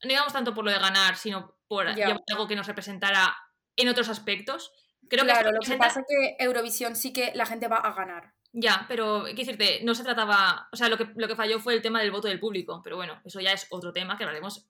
no 0.03 0.12
íbamos 0.12 0.33
tanto 0.33 0.53
por 0.53 0.65
lo 0.65 0.71
de 0.71 0.79
ganar, 0.79 1.15
sino 1.15 1.57
por 1.69 1.88
llevar 1.95 2.21
algo 2.29 2.47
que 2.47 2.55
nos 2.57 2.67
representara 2.67 3.36
en 3.77 3.88
otros 3.88 4.10
aspectos. 4.10 4.71
Creo 5.10 5.24
claro, 5.24 5.52
lo 5.52 5.60
que 5.60 5.78
pasa 5.78 6.00
es 6.02 6.06
que 6.08 6.43
Eurovisión 6.43 6.96
sí 6.96 7.13
que 7.13 7.32
la 7.36 7.46
gente 7.46 7.67
va 7.67 7.78
a 7.78 7.93
ganar. 7.93 8.34
Ya, 8.54 8.86
pero 8.88 9.24
quiero 9.26 9.38
decirte, 9.38 9.82
no 9.84 9.93
se 9.93 10.04
trataba. 10.04 10.67
O 10.72 10.76
sea, 10.78 10.89
lo 10.89 10.98
que, 10.98 11.08
lo 11.15 11.28
que 11.28 11.36
falló 11.36 11.60
fue 11.60 11.74
el 11.76 11.82
tema 11.82 12.00
del 12.00 12.10
voto 12.12 12.28
del 12.28 12.39
público. 12.39 12.82
Pero 12.84 12.96
bueno, 12.96 13.22
eso 13.24 13.39
ya 13.39 13.52
es 13.52 13.67
otro 13.70 13.91
tema 13.93 14.17
que 14.17 14.24
hablaremos 14.24 14.67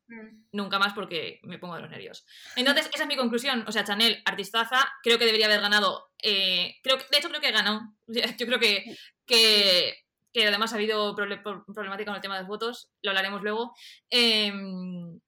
nunca 0.52 0.78
más 0.80 0.94
porque 0.94 1.40
me 1.44 1.58
pongo 1.58 1.76
de 1.76 1.82
los 1.82 1.90
nervios. 1.92 2.26
Entonces, 2.58 2.90
esa 2.94 3.04
es 3.04 3.08
mi 3.08 3.16
conclusión. 3.16 3.64
O 3.68 3.72
sea, 3.72 3.86
Chanel, 3.86 4.22
artistaza, 4.26 4.92
creo 5.04 5.18
que 5.18 5.26
debería 5.26 5.46
haber 5.46 5.62
ganado. 5.62 6.10
eh, 6.22 6.76
creo 6.84 6.98
que, 6.98 7.06
de 7.12 7.18
hecho, 7.20 7.30
creo 7.30 7.40
que 7.40 7.52
ganó. 7.52 7.96
Yo 8.08 8.46
creo 8.48 8.60
que, 8.60 8.84
que, 9.26 9.96
que 10.34 10.48
además 10.48 10.74
ha 10.74 10.76
habido 10.76 11.16
proble- 11.16 11.42
pro- 11.42 11.64
problemática 11.74 12.10
con 12.12 12.16
el 12.16 12.22
tema 12.22 12.36
de 12.36 12.42
los 12.42 12.50
votos. 12.50 12.90
Lo 13.04 13.12
hablaremos 13.12 13.42
luego. 13.42 13.74
Em, 14.10 15.20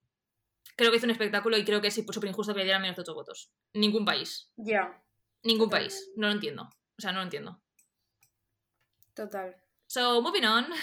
creo 0.79 0.91
que 0.91 0.97
hizo 0.97 1.07
un 1.07 1.11
espectáculo 1.11 1.57
y 1.57 1.65
creo 1.65 1.81
que 1.81 1.89
es 1.89 1.93
súper 1.93 2.29
injusto 2.29 2.53
que 2.53 2.59
le 2.59 2.63
dieran 2.63 2.81
menos 2.81 2.95
de 2.95 3.01
8 3.01 3.13
votos. 3.13 3.51
Ningún 3.73 4.05
país. 4.05 4.49
Ya, 4.55 5.03
Ningún 5.43 5.69
país. 5.69 6.09
No 6.15 6.27
lo 6.27 6.33
entiendo. 6.33 6.69
O 6.97 7.01
sea, 7.01 7.11
no 7.11 7.19
lo 7.19 7.23
entiendo. 7.23 7.61
total. 9.13 9.57
So, 9.88 10.21
moving 10.21 10.45
on. 10.45 10.65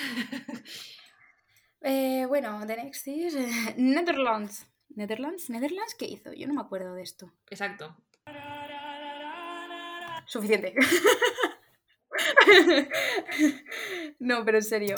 Eh, 1.83 2.25
bueno, 2.27 2.67
the 2.67 2.75
next 2.75 3.07
is 3.07 3.37
eh, 3.37 3.75
Netherlands. 3.77 4.67
¿Netherlands? 4.89 5.51
¿Netherlands 5.51 5.95
qué 5.95 6.07
hizo? 6.07 6.33
Yo 6.33 6.49
no 6.49 6.55
me 6.55 6.63
acuerdo 6.63 6.95
de 6.95 7.03
esto. 7.03 7.31
Exacto. 7.49 7.95
Suficiente. 10.27 10.75
no, 14.19 14.45
pero 14.45 14.59
en 14.59 14.65
serio. 14.65 14.97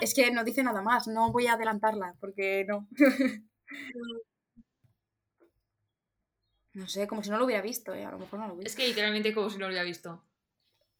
Es 0.00 0.14
que 0.14 0.30
no 0.30 0.44
dice 0.44 0.62
nada 0.62 0.82
más, 0.82 1.08
no 1.08 1.32
voy 1.32 1.46
a 1.46 1.54
adelantarla 1.54 2.14
porque 2.20 2.64
no. 2.68 2.88
no 6.72 6.88
sé, 6.88 7.06
como 7.06 7.22
si 7.22 7.30
no 7.30 7.38
lo 7.38 7.44
hubiera 7.44 7.62
visto, 7.62 7.94
¿eh? 7.94 8.04
a 8.04 8.10
lo 8.10 8.18
mejor 8.18 8.38
no 8.38 8.48
lo 8.48 8.56
vi. 8.56 8.64
Es 8.64 8.76
que 8.76 8.86
literalmente 8.86 9.34
como 9.34 9.50
si 9.50 9.56
no 9.58 9.62
lo 9.62 9.68
hubiera 9.68 9.84
visto. 9.84 10.24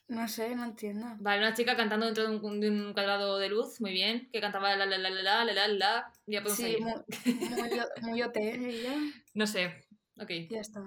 No 0.09 0.27
sé, 0.27 0.57
no 0.57 0.65
entiendo. 0.65 1.07
Vale, 1.21 1.41
una 1.41 1.53
chica 1.55 1.77
cantando 1.77 2.07
dentro 2.07 2.27
de 2.27 2.37
un, 2.37 2.61
de 2.61 2.71
un 2.71 2.95
cuadrado 2.95 3.39
de 3.39 3.51
luz, 3.51 3.79
muy 3.81 3.93
bien, 3.93 4.31
que 4.33 4.41
cantaba 4.41 4.75
la 4.75 4.87
la 4.87 4.97
la 4.97 5.11
la 5.11 5.23
la 5.23 5.45
la 5.45 5.55
la 5.55 5.69
la, 5.69 6.13
ya 6.27 6.43
podemos 6.43 6.59
Sí, 6.59 6.79
muy, 6.81 6.95
muy, 7.35 7.71
muy 8.01 8.23
OT 8.23 8.37
ella. 8.39 8.95
No 9.35 9.47
sé, 9.47 9.87
ok, 10.19 10.31
Ya 10.51 10.61
está. 10.61 10.81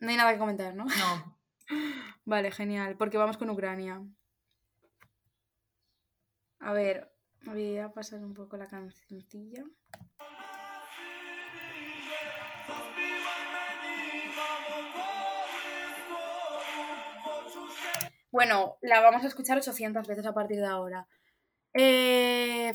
No 0.00 0.10
hay 0.10 0.16
nada 0.16 0.32
que 0.34 0.38
comentar, 0.38 0.74
¿no? 0.74 0.84
no. 0.84 1.38
Vale, 2.26 2.50
genial, 2.50 2.96
porque 2.98 3.16
vamos 3.16 3.38
con 3.38 3.48
Ucrania. 3.48 4.02
A 6.60 6.72
ver, 6.72 7.12
voy 7.44 7.78
a 7.78 7.92
pasar 7.92 8.20
un 8.24 8.34
poco 8.34 8.56
la 8.56 8.66
cancioncilla. 8.66 9.64
Bueno, 18.30 18.76
la 18.82 19.00
vamos 19.00 19.24
a 19.24 19.28
escuchar 19.28 19.56
800 19.58 20.06
veces 20.06 20.26
a 20.26 20.34
partir 20.34 20.58
de 20.58 20.66
ahora. 20.66 21.06
Eh, 21.72 22.72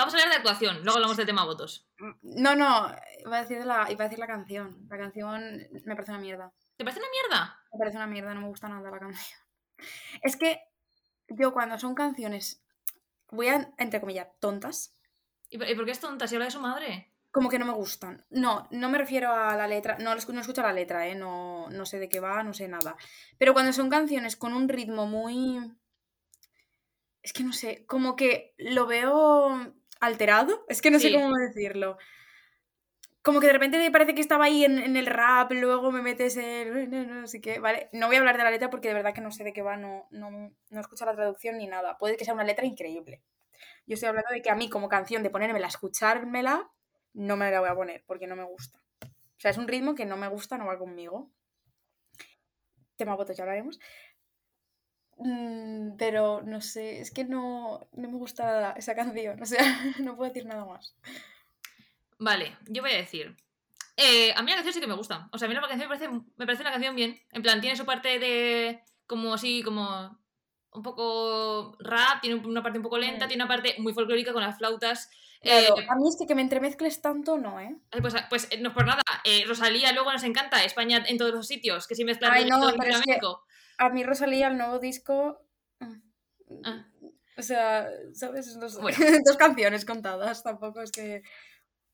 Vamos 0.00 0.14
a 0.14 0.16
hablar 0.16 0.30
de 0.30 0.36
actuación, 0.36 0.76
luego 0.82 0.96
hablamos 0.96 1.18
del 1.18 1.26
tema 1.26 1.44
votos. 1.44 1.86
no, 2.22 2.56
no, 2.56 2.90
iba 3.18 3.36
a, 3.36 3.42
decir 3.42 3.64
la, 3.66 3.86
iba 3.90 4.04
a 4.04 4.08
decir 4.08 4.18
la 4.18 4.26
canción. 4.26 4.86
La 4.88 4.96
canción 4.96 5.68
me 5.84 5.94
parece 5.94 6.12
una 6.12 6.20
mierda. 6.20 6.52
¿Te 6.78 6.84
parece 6.84 7.00
una 7.00 7.10
mierda? 7.10 7.58
Me 7.70 7.78
parece 7.78 7.96
una 7.98 8.06
mierda, 8.06 8.32
no 8.32 8.40
me 8.40 8.48
gusta 8.48 8.68
nada 8.68 8.90
la 8.90 8.98
canción. 8.98 9.38
Es 10.22 10.36
que 10.36 10.58
yo 11.30 11.52
cuando 11.52 11.78
son 11.78 11.94
canciones, 11.94 12.62
voy 13.30 13.48
a, 13.48 13.72
entre 13.78 14.00
comillas, 14.00 14.28
tontas, 14.40 14.94
¿Y 15.50 15.58
por, 15.58 15.84
qué 15.84 15.90
es 15.90 15.98
tonta 15.98 16.28
si 16.28 16.36
habla 16.36 16.44
de 16.44 16.52
su 16.52 16.60
madre? 16.60 17.10
como 17.32 17.48
que 17.48 17.58
no 17.58 17.66
me 17.66 17.72
gustan. 17.72 18.24
No, 18.30 18.66
no 18.70 18.88
me 18.88 18.98
refiero 18.98 19.32
a 19.32 19.54
la 19.56 19.68
letra, 19.68 19.96
no, 19.98 20.14
no 20.14 20.40
escucho 20.40 20.62
la 20.62 20.72
letra, 20.72 21.06
¿eh? 21.06 21.14
no, 21.14 21.68
no 21.70 21.86
sé 21.86 21.98
de 21.98 22.08
qué 22.08 22.18
va, 22.18 22.42
no 22.42 22.54
sé 22.54 22.66
nada. 22.66 22.96
Pero 23.38 23.52
cuando 23.52 23.72
son 23.72 23.88
canciones 23.88 24.36
con 24.36 24.52
un 24.52 24.68
ritmo 24.68 25.06
muy... 25.06 25.60
Es 27.22 27.32
que 27.32 27.44
no 27.44 27.52
sé, 27.52 27.84
como 27.86 28.16
que 28.16 28.54
lo 28.58 28.86
veo 28.86 29.74
alterado, 30.00 30.64
es 30.68 30.82
que 30.82 30.90
no 30.90 30.98
sé 30.98 31.12
cómo 31.12 31.36
decirlo. 31.36 31.98
Como 33.22 33.40
que 33.40 33.48
de 33.48 33.52
repente 33.52 33.78
me 33.78 33.90
parece 33.90 34.14
que 34.14 34.22
estaba 34.22 34.46
ahí 34.46 34.64
en, 34.64 34.78
en 34.78 34.96
el 34.96 35.06
rap, 35.06 35.52
luego 35.52 35.92
me 35.92 36.00
metes 36.00 36.36
en... 36.38 36.90
No, 36.90 37.04
no, 37.04 37.26
sé 37.26 37.40
qué, 37.40 37.58
¿vale? 37.58 37.90
No 37.92 38.06
voy 38.06 38.16
a 38.16 38.18
hablar 38.20 38.38
de 38.38 38.44
la 38.44 38.50
letra 38.50 38.70
porque 38.70 38.88
de 38.88 38.94
verdad 38.94 39.12
que 39.12 39.20
no 39.20 39.30
sé 39.30 39.44
de 39.44 39.52
qué 39.52 39.60
va, 39.60 39.76
no, 39.76 40.06
no, 40.10 40.30
no 40.70 40.80
escucho 40.80 41.04
la 41.04 41.14
traducción 41.14 41.58
ni 41.58 41.66
nada. 41.66 41.98
Puede 41.98 42.16
que 42.16 42.24
sea 42.24 42.32
una 42.32 42.44
letra 42.44 42.64
increíble. 42.64 43.22
Yo 43.86 43.94
estoy 43.94 44.08
hablando 44.08 44.30
de 44.30 44.40
que 44.40 44.50
a 44.50 44.54
mí 44.54 44.70
como 44.70 44.88
canción 44.88 45.22
de 45.22 45.30
ponérmela, 45.30 45.66
escuchármela, 45.66 46.70
no 47.12 47.36
me 47.36 47.50
la 47.50 47.60
voy 47.60 47.68
a 47.68 47.74
poner 47.74 48.04
porque 48.06 48.26
no 48.26 48.36
me 48.36 48.44
gusta. 48.44 48.80
O 49.04 49.40
sea, 49.40 49.50
es 49.50 49.58
un 49.58 49.68
ritmo 49.68 49.94
que 49.94 50.06
no 50.06 50.16
me 50.16 50.28
gusta, 50.28 50.56
no 50.56 50.66
va 50.66 50.78
conmigo. 50.78 51.30
Tema 52.96 53.16
votos, 53.16 53.36
ya 53.36 53.44
hablaremos. 53.44 53.78
Mm, 55.18 55.96
pero 55.98 56.40
no 56.42 56.60
sé, 56.60 57.00
es 57.00 57.10
que 57.10 57.24
no, 57.24 57.88
no 57.92 58.08
me 58.08 58.16
gusta 58.16 58.72
esa 58.72 58.94
canción. 58.94 59.42
O 59.42 59.46
sea, 59.46 59.60
no 60.00 60.16
puedo 60.16 60.32
decir 60.32 60.46
nada 60.46 60.64
más. 60.64 60.96
Vale, 62.20 62.56
yo 62.68 62.82
voy 62.82 62.92
a 62.92 62.96
decir. 62.98 63.36
eh, 63.96 64.32
a 64.36 64.42
mí 64.42 64.50
la 64.50 64.56
canción 64.56 64.74
sí 64.74 64.80
que 64.80 64.86
me 64.86 64.94
gusta. 64.94 65.28
O 65.32 65.38
sea, 65.38 65.46
a 65.46 65.48
mí 65.48 65.54
la 65.54 65.60
canción 65.62 65.80
me 65.90 65.96
parece, 65.98 66.08
me 66.36 66.46
parece 66.46 66.62
una 66.62 66.70
canción 66.72 66.94
bien. 66.94 67.20
En 67.32 67.42
plan, 67.42 67.60
tiene 67.60 67.76
su 67.76 67.84
parte 67.84 68.18
de. 68.18 68.80
como 69.06 69.34
así, 69.34 69.62
como. 69.62 70.18
un 70.72 70.82
poco 70.82 71.76
rap, 71.80 72.20
tiene 72.20 72.36
una 72.46 72.62
parte 72.62 72.78
un 72.78 72.84
poco 72.84 72.96
lenta, 72.98 73.24
Mm. 73.24 73.28
tiene 73.28 73.42
una 73.44 73.48
parte 73.52 73.74
muy 73.78 73.92
folclórica 73.92 74.32
con 74.32 74.42
las 74.42 74.56
flautas. 74.58 75.10
Claro, 75.42 75.76
Eh, 75.78 75.86
a 75.88 75.94
mí 75.96 76.08
es 76.08 76.16
que, 76.18 76.26
que 76.26 76.34
me 76.34 76.42
entremezcles 76.42 77.00
tanto, 77.00 77.38
no, 77.38 77.58
¿eh? 77.58 77.74
Ay, 77.90 78.00
Pues, 78.02 78.14
pues 78.28 78.46
eh, 78.50 78.60
no 78.60 78.72
por 78.74 78.84
nada. 78.86 79.02
Eh, 79.24 79.44
Rosalía 79.48 79.90
luego 79.92 80.12
nos 80.12 80.22
encanta. 80.22 80.62
España 80.62 81.02
en 81.08 81.16
todos 81.18 81.32
los 81.32 81.46
sitios. 81.48 81.86
Que 81.88 81.94
sí 81.94 82.04
mezcla 82.04 82.30
Ay, 82.32 82.44
no, 82.44 82.60
pero 82.78 82.90
es 82.92 83.00
que-. 83.00 83.18
A 83.78 83.88
mí 83.88 84.04
Rosalía, 84.04 84.48
el 84.48 84.58
nuevo 84.58 84.78
disco... 84.78 85.40
mm, 85.80 85.94
Ah. 86.64 86.86
O 87.38 87.42
sea, 87.42 87.88
¿sabes? 88.12 88.54
No 88.56 88.68
sé. 88.68 88.80
Bueno. 88.82 88.98
Dos 89.26 89.36
canciones 89.38 89.84
contadas, 89.86 90.42
tampoco 90.42 90.82
es 90.82 90.92
que... 90.92 91.22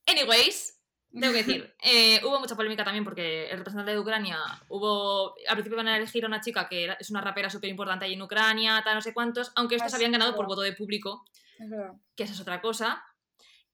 Anyways, 0.06 0.80
tengo 1.12 1.32
que 1.32 1.42
decir, 1.42 1.74
eh, 1.82 2.20
hubo 2.24 2.38
mucha 2.40 2.54
polémica 2.56 2.84
también 2.84 3.04
porque 3.04 3.46
el 3.50 3.58
representante 3.58 3.92
de 3.92 3.98
Ucrania 4.00 4.38
hubo. 4.68 5.34
Al 5.48 5.54
principio 5.56 5.76
iban 5.76 5.88
a 5.88 5.96
elegir 5.96 6.24
a 6.24 6.28
una 6.28 6.40
chica 6.40 6.68
que 6.68 6.94
es 6.98 7.10
una 7.10 7.20
rapera 7.20 7.50
súper 7.50 7.70
importante 7.70 8.04
ahí 8.04 8.14
en 8.14 8.22
Ucrania, 8.22 8.80
tal, 8.84 8.94
no 8.96 9.00
sé 9.02 9.12
cuántos, 9.14 9.52
aunque 9.56 9.76
estos 9.76 9.94
habían 9.94 10.12
ganado 10.12 10.34
por 10.36 10.46
voto 10.46 10.60
de 10.62 10.72
público, 10.72 11.24
Es 11.58 11.70
que 12.16 12.22
esa 12.24 12.34
es 12.34 12.40
otra 12.40 12.60
cosa. 12.60 13.02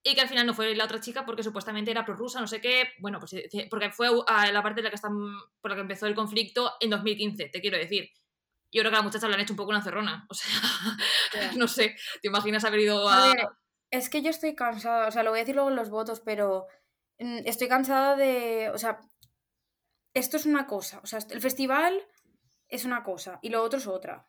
Y 0.05 0.17
que 0.17 0.21
al 0.21 0.29
final 0.29 0.45
no 0.47 0.53
fue 0.55 0.75
la 0.75 0.85
otra 0.85 1.01
chica 1.01 1.25
porque 1.25 1.45
supuestamente 1.45 1.93
era 1.93 2.05
prorrusa, 2.05 2.41
no 2.41 2.49
sé 2.49 2.61
qué. 2.61 2.89
Bueno, 2.99 3.21
pues 3.21 3.35
eh, 3.35 3.69
porque 3.71 3.91
fue 3.93 4.09
a 4.27 4.51
la 4.51 4.61
parte 4.63 4.81
de 4.81 4.85
la 4.85 4.91
que 4.91 4.97
están, 4.97 5.13
por 5.61 5.71
la 5.71 5.77
que 5.77 5.83
empezó 5.83 6.07
el 6.09 6.15
conflicto 6.17 6.73
en 6.81 6.91
2015, 6.91 7.51
te 7.51 7.61
quiero 7.61 7.77
decir. 7.79 8.11
Yo 8.73 8.81
creo 8.81 8.91
que 8.91 8.97
a 8.97 9.01
la 9.01 9.05
muchacha 9.05 9.29
le 9.29 9.35
han 9.35 9.41
hecho 9.41 9.53
un 9.53 9.59
poco 9.59 9.71
una 9.71 9.83
cerrona. 9.83 10.27
O 10.31 10.35
sea, 10.35 10.51
Ya. 11.35 11.53
no 11.53 11.69
sé, 11.69 11.95
¿te 12.21 12.29
imaginas 12.29 12.65
haber 12.65 12.81
ido 12.81 13.09
A 13.09 13.25
a. 13.25 13.27
ver, 13.29 13.47
es 13.93 14.09
que 14.09 14.23
yo 14.23 14.31
estoy 14.31 14.57
cansada, 14.57 15.07
o 15.07 15.11
sea, 15.13 15.23
lo 15.23 15.31
voy 15.31 15.39
a 15.39 15.43
decir 15.43 15.55
luego 15.55 15.71
en 15.71 15.77
los 15.77 15.91
votos, 15.91 16.21
pero 16.21 16.67
mm, 17.19 17.43
estoy 17.45 17.69
cansada 17.69 18.17
de, 18.17 18.71
o 18.71 18.79
sea, 18.79 19.01
esto 20.15 20.37
es 20.39 20.47
una 20.47 20.67
cosa, 20.67 21.01
o 21.05 21.07
sea, 21.07 21.21
el 21.31 21.41
festival 21.41 22.03
es 22.69 22.85
una 22.85 23.05
cosa 23.05 23.39
y 23.43 23.51
lo 23.51 23.63
otro 23.63 23.79
es 23.79 23.87
otra. 23.87 24.27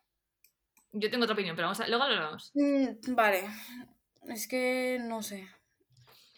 Yo 0.92 1.10
tengo 1.10 1.24
otra 1.24 1.34
opinión, 1.34 1.56
pero 1.56 1.66
vamos 1.66 1.80
a... 1.80 1.88
luego 1.88 2.04
lo 2.06 2.14
hablamos. 2.14 2.52
Mm, 2.54 3.14
vale, 3.14 3.48
es 4.28 4.46
que 4.46 4.98
no 5.00 5.22
sé. 5.22 5.48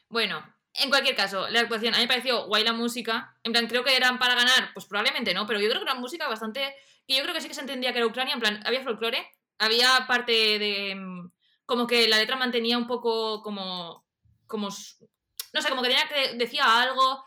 Bueno, 0.09 0.43
en 0.75 0.89
cualquier 0.89 1.17
caso, 1.17 1.49
la 1.49 1.61
actuación, 1.61 1.95
a 1.95 1.99
mí 1.99 2.05
me 2.05 2.09
pareció 2.09 2.47
guay 2.47 2.63
la 2.63 2.73
música. 2.73 3.37
En 3.43 3.53
plan, 3.53 3.67
creo 3.67 3.83
que 3.83 3.97
eran 3.97 4.21
para 4.21 4.37
ganar, 4.37 4.71
pues 4.73 4.87
probablemente 4.87 5.35
no, 5.35 5.47
pero 5.47 5.61
yo 5.61 5.69
creo 5.69 5.81
que 5.81 5.91
era 5.91 5.99
música 5.99 6.29
bastante. 6.29 6.75
que 7.09 7.17
yo 7.17 7.23
creo 7.23 7.35
que 7.35 7.41
sí 7.41 7.49
que 7.49 7.55
se 7.55 7.61
entendía 7.61 7.93
que 7.93 7.99
era 7.99 8.07
Ucrania. 8.07 8.35
En 8.35 8.41
plan, 8.41 8.63
había 8.65 8.85
folclore, 8.85 9.27
había 9.59 10.07
parte 10.07 10.33
de. 10.33 11.29
Como 11.67 11.87
que 11.87 12.09
la 12.09 12.19
letra 12.19 12.37
mantenía 12.37 12.79
un 12.79 12.87
poco 12.87 13.43
como. 13.43 14.05
como. 14.47 14.69
no 14.69 15.63
sé, 15.63 15.69
como 15.69 15.83
que 15.83 15.89
que. 16.09 16.35
decía 16.37 16.81
algo. 16.83 17.25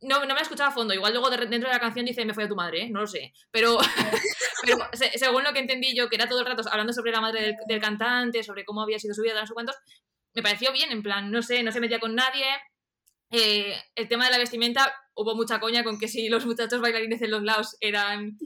No, 0.00 0.20
no 0.20 0.26
me 0.26 0.34
la 0.34 0.40
escuchaba 0.42 0.68
a 0.70 0.74
fondo. 0.74 0.92
Igual 0.92 1.12
luego 1.12 1.30
de- 1.30 1.46
dentro 1.46 1.68
de 1.68 1.74
la 1.74 1.80
canción 1.80 2.04
dice 2.04 2.24
me 2.26 2.34
fue 2.34 2.44
a 2.44 2.48
tu 2.48 2.56
madre, 2.56 2.82
¿eh? 2.82 2.90
no 2.90 3.00
lo 3.00 3.06
sé. 3.06 3.32
Pero, 3.50 3.78
pero 4.62 4.78
se- 4.92 5.16
según 5.18 5.44
lo 5.44 5.52
que 5.52 5.60
entendí 5.60 5.94
yo, 5.96 6.08
que 6.10 6.16
era 6.16 6.28
todo 6.28 6.40
el 6.40 6.46
rato 6.46 6.62
hablando 6.70 6.92
sobre 6.92 7.12
la 7.12 7.20
madre 7.22 7.40
del, 7.42 7.56
del 7.66 7.80
cantante, 7.80 8.42
sobre 8.42 8.64
cómo 8.66 8.82
había 8.82 8.98
sido 8.98 9.14
su 9.14 9.22
vida, 9.22 9.40
no 9.40 9.46
sé 9.46 9.54
cuántos, 9.54 9.76
me 10.34 10.42
pareció 10.42 10.72
bien, 10.72 10.90
en 10.92 11.02
plan, 11.02 11.30
no 11.30 11.40
sé, 11.42 11.62
no 11.62 11.72
se 11.72 11.80
metía 11.80 12.00
con 12.00 12.14
nadie. 12.14 12.44
Eh, 13.30 13.74
el 13.94 14.08
tema 14.08 14.26
de 14.26 14.32
la 14.32 14.38
vestimenta, 14.38 14.94
hubo 15.16 15.34
mucha 15.34 15.60
coña 15.60 15.84
con 15.84 15.98
que 15.98 16.08
si 16.08 16.28
los 16.28 16.44
muchachos 16.46 16.80
bailarines 16.80 17.22
en 17.22 17.30
los 17.30 17.42
lados 17.42 17.76
eran 17.80 18.36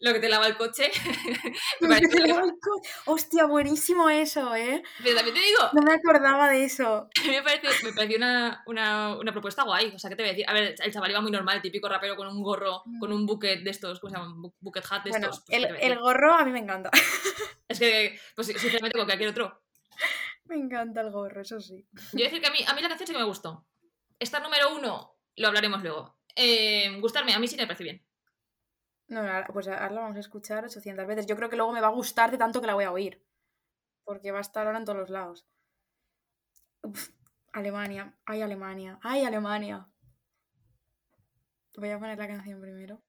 lo 0.00 0.12
que 0.12 0.20
te 0.20 0.28
lava 0.28 0.46
el 0.46 0.56
coche. 0.56 0.90
me 1.80 1.98
bien. 2.00 2.36
Hostia, 3.06 3.46
buenísimo 3.46 4.08
eso, 4.10 4.54
¿eh? 4.54 4.82
Pero 5.02 5.16
también 5.16 5.34
te 5.34 5.40
digo, 5.42 5.60
No 5.72 5.82
me 5.82 5.92
acordaba 5.92 6.48
de 6.50 6.64
eso. 6.64 7.08
a 7.08 7.08
mí 7.24 7.30
me 7.30 7.42
pareció, 7.42 7.70
me 7.82 7.92
pareció 7.92 8.16
una, 8.18 8.62
una, 8.66 9.16
una 9.16 9.32
propuesta 9.32 9.64
guay. 9.64 9.92
O 9.94 9.98
sea, 9.98 10.10
¿qué 10.10 10.16
te 10.16 10.22
voy 10.22 10.28
a 10.30 10.32
decir? 10.32 10.44
A 10.48 10.52
ver, 10.52 10.74
el 10.78 10.92
chaval 10.92 11.10
iba 11.10 11.20
muy 11.20 11.30
normal, 11.30 11.56
el 11.56 11.62
típico 11.62 11.88
rapero 11.88 12.14
con 12.16 12.28
un 12.28 12.42
gorro, 12.42 12.82
con 13.00 13.12
un 13.12 13.26
bucket 13.26 13.62
de 13.62 13.70
estos, 13.70 13.98
¿cómo 14.00 14.10
se 14.10 14.16
llaman? 14.18 14.36
Bu- 14.36 14.54
Bucket 14.60 14.84
hat 14.90 15.04
de 15.04 15.10
Bueno, 15.10 15.26
estos. 15.30 15.44
pues, 15.46 15.58
el, 15.58 15.76
el 15.80 15.98
gorro 15.98 16.34
a 16.34 16.44
mí 16.44 16.52
me 16.52 16.60
encanta. 16.60 16.90
Es 17.68 17.78
que, 17.78 18.18
pues 18.34 18.46
sinceramente, 18.46 18.96
con 18.96 19.06
cualquier 19.06 19.28
otro. 19.28 19.60
Me 20.46 20.56
encanta 20.56 21.02
el 21.02 21.10
gorro, 21.10 21.42
eso 21.42 21.60
sí. 21.60 21.86
Yo 21.92 22.00
voy 22.14 22.22
a 22.22 22.24
decir 22.26 22.40
que 22.40 22.46
a 22.46 22.50
mí, 22.50 22.60
a 22.66 22.72
mí 22.74 22.80
la 22.80 22.88
canción 22.88 23.06
sí 23.06 23.12
que 23.12 23.18
me 23.18 23.26
gustó. 23.26 23.66
Esta 24.18 24.40
número 24.40 24.74
uno, 24.74 25.18
lo 25.36 25.48
hablaremos 25.48 25.82
luego. 25.82 26.17
Eh, 26.40 27.00
gustarme, 27.00 27.34
a 27.34 27.40
mí 27.40 27.48
sí 27.48 27.56
me 27.56 27.66
parece 27.66 27.82
bien. 27.82 28.06
No, 29.08 29.22
pues 29.52 29.66
ahora 29.66 29.90
la 29.90 30.02
vamos 30.02 30.16
a 30.16 30.20
escuchar 30.20 30.64
800 30.64 31.04
veces. 31.04 31.26
Yo 31.26 31.34
creo 31.34 31.50
que 31.50 31.56
luego 31.56 31.72
me 31.72 31.80
va 31.80 31.88
a 31.88 31.98
gustar 31.98 32.30
de 32.30 32.38
tanto 32.38 32.60
que 32.60 32.68
la 32.68 32.74
voy 32.74 32.84
a 32.84 32.92
oír. 32.92 33.26
Porque 34.04 34.30
va 34.30 34.38
a 34.38 34.42
estar 34.42 34.64
ahora 34.64 34.78
en 34.78 34.84
todos 34.84 34.98
los 34.98 35.10
lados. 35.10 35.48
Alemania. 37.52 38.16
Ay, 38.24 38.42
Alemania. 38.42 39.00
Ay, 39.02 39.24
Alemania. 39.24 39.88
Voy 41.76 41.90
a 41.90 41.98
poner 41.98 42.18
la 42.18 42.28
canción 42.28 42.60
primero. 42.60 43.02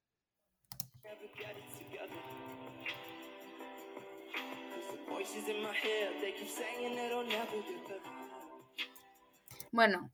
Bueno, 9.71 10.11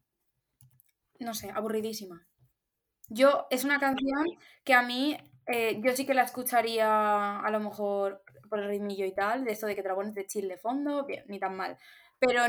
no 1.19 1.33
sé, 1.33 1.49
aburridísima. 1.49 2.27
Yo, 3.09 3.47
es 3.51 3.63
una 3.63 3.79
canción 3.79 4.25
que 4.63 4.73
a 4.73 4.81
mí, 4.81 5.17
eh, 5.47 5.79
yo 5.83 5.95
sí 5.95 6.05
que 6.05 6.13
la 6.13 6.23
escucharía 6.23 7.39
a 7.39 7.49
lo 7.51 7.59
mejor 7.59 8.23
por 8.49 8.59
el 8.59 8.67
ritmillo 8.67 9.05
y 9.05 9.13
tal, 9.13 9.43
de 9.45 9.51
esto 9.51 9.67
de 9.67 9.75
que 9.75 9.83
te 9.83 9.89
la 9.89 9.95
pones 9.95 10.13
de 10.15 10.25
chill 10.25 10.47
de 10.47 10.57
fondo, 10.57 11.05
bien, 11.05 11.23
ni 11.27 11.39
tan 11.39 11.55
mal. 11.55 11.77
Pero 12.19 12.41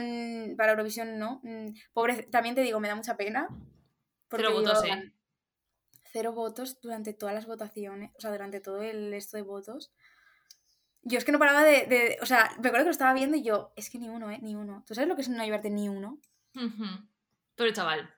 para 0.57 0.73
Eurovisión 0.73 1.19
no. 1.19 1.41
Mm, 1.43 1.69
Pobre, 1.93 2.23
también 2.25 2.55
te 2.55 2.63
digo, 2.63 2.81
me 2.81 2.89
da 2.89 2.95
mucha 2.95 3.17
pena. 3.17 3.49
Cero 4.31 4.51
votos, 4.55 4.85
¿eh? 4.85 5.13
Cero 6.13 6.33
votos 6.33 6.81
durante 6.81 7.13
todas 7.13 7.35
las 7.35 7.47
votaciones, 7.47 8.11
o 8.17 8.21
sea, 8.21 8.31
durante 8.31 8.61
todo 8.61 8.83
el 8.83 9.13
esto 9.15 9.37
de 9.37 9.43
votos. 9.43 9.93
Yo 11.03 11.19
es 11.19 11.25
que 11.25 11.33
no 11.33 11.39
paraba 11.39 11.63
de, 11.65 11.87
de- 11.87 12.19
O 12.23 12.27
sea, 12.27 12.51
me 12.61 12.69
acuerdo 12.69 12.85
que 12.85 12.91
lo 12.91 12.91
estaba 12.91 13.15
viendo 13.15 13.37
y 13.37 13.43
yo, 13.43 13.73
es 13.77 13.91
que 13.91 13.99
ni 13.99 14.09
uno, 14.09 14.31
¿eh? 14.31 14.39
Ni 14.43 14.55
uno. 14.55 14.85
¿Tú 14.87 14.95
sabes 14.95 15.09
lo 15.09 15.15
que 15.17 15.23
es 15.23 15.29
no 15.29 15.45
llevarte 15.45 15.71
ni 15.71 15.89
uno? 15.89 16.19
Pero 17.57 17.73
chaval. 17.73 18.15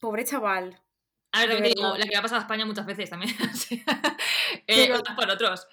Pobre 0.00 0.24
chaval. 0.24 0.80
A 1.32 1.40
ver, 1.40 1.48
también 1.50 1.74
te 1.74 1.80
digo, 1.80 1.96
la 1.96 2.04
que 2.04 2.10
le 2.10 2.16
ha 2.16 2.22
pasado 2.22 2.40
a 2.40 2.42
España 2.42 2.66
muchas 2.66 2.86
veces 2.86 3.10
también. 3.10 3.34
Eh, 4.66 4.86
Pero- 4.88 4.94
unos 5.00 5.14
por 5.16 5.30
otros. 5.30 5.68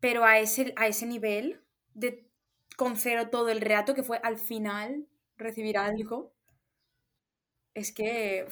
Pero 0.00 0.24
a 0.24 0.38
ese, 0.38 0.72
a 0.76 0.86
ese 0.86 1.06
nivel 1.06 1.60
de 1.94 2.26
con 2.76 2.96
cero 2.96 3.28
todo 3.30 3.48
el 3.50 3.60
rato, 3.60 3.94
que 3.94 4.02
fue 4.02 4.18
al 4.22 4.38
final 4.38 5.06
recibir 5.36 5.76
algo, 5.78 6.32
es 7.74 7.92
que... 7.92 8.46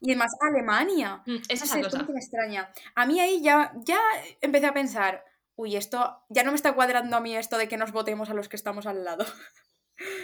Y 0.00 0.10
además 0.10 0.32
Alemania. 0.40 1.22
Mm, 1.26 1.36
Esa 1.48 1.64
es 1.64 1.74
la 1.76 1.82
cosa. 1.82 2.06
que 2.06 2.12
me 2.12 2.18
extraña. 2.18 2.72
A 2.96 3.06
mí 3.06 3.20
ahí 3.20 3.40
ya, 3.42 3.72
ya 3.84 4.00
empecé 4.40 4.66
a 4.66 4.74
pensar, 4.74 5.24
uy, 5.54 5.76
esto 5.76 6.24
ya 6.28 6.42
no 6.42 6.50
me 6.50 6.56
está 6.56 6.74
cuadrando 6.74 7.16
a 7.16 7.20
mí 7.20 7.36
esto 7.36 7.56
de 7.56 7.68
que 7.68 7.76
nos 7.76 7.92
votemos 7.92 8.28
a 8.30 8.34
los 8.34 8.48
que 8.48 8.56
estamos 8.56 8.86
al 8.86 9.04
lado. 9.04 9.24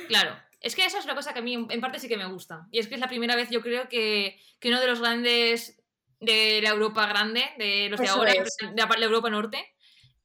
Claro, 0.08 0.34
es 0.60 0.74
que 0.74 0.84
esa 0.84 0.98
es 0.98 1.04
una 1.04 1.14
cosa 1.14 1.32
que 1.32 1.38
a 1.40 1.42
mí 1.42 1.54
en 1.54 1.80
parte 1.80 1.98
sí 1.98 2.08
que 2.08 2.16
me 2.16 2.26
gusta. 2.26 2.66
Y 2.70 2.78
es 2.78 2.88
que 2.88 2.94
es 2.94 3.00
la 3.00 3.08
primera 3.08 3.36
vez, 3.36 3.50
yo 3.50 3.60
creo, 3.60 3.88
que, 3.88 4.40
que 4.60 4.68
uno 4.68 4.80
de 4.80 4.86
los 4.86 5.00
grandes 5.00 5.82
de 6.20 6.60
la 6.62 6.70
Europa 6.70 7.06
grande, 7.06 7.44
de 7.58 7.88
los 7.88 8.00
de 8.00 8.08
ahora, 8.08 8.32
es. 8.32 8.56
de 8.58 8.72
la, 8.76 8.86
la 8.86 9.04
Europa 9.04 9.30
Norte, 9.30 9.74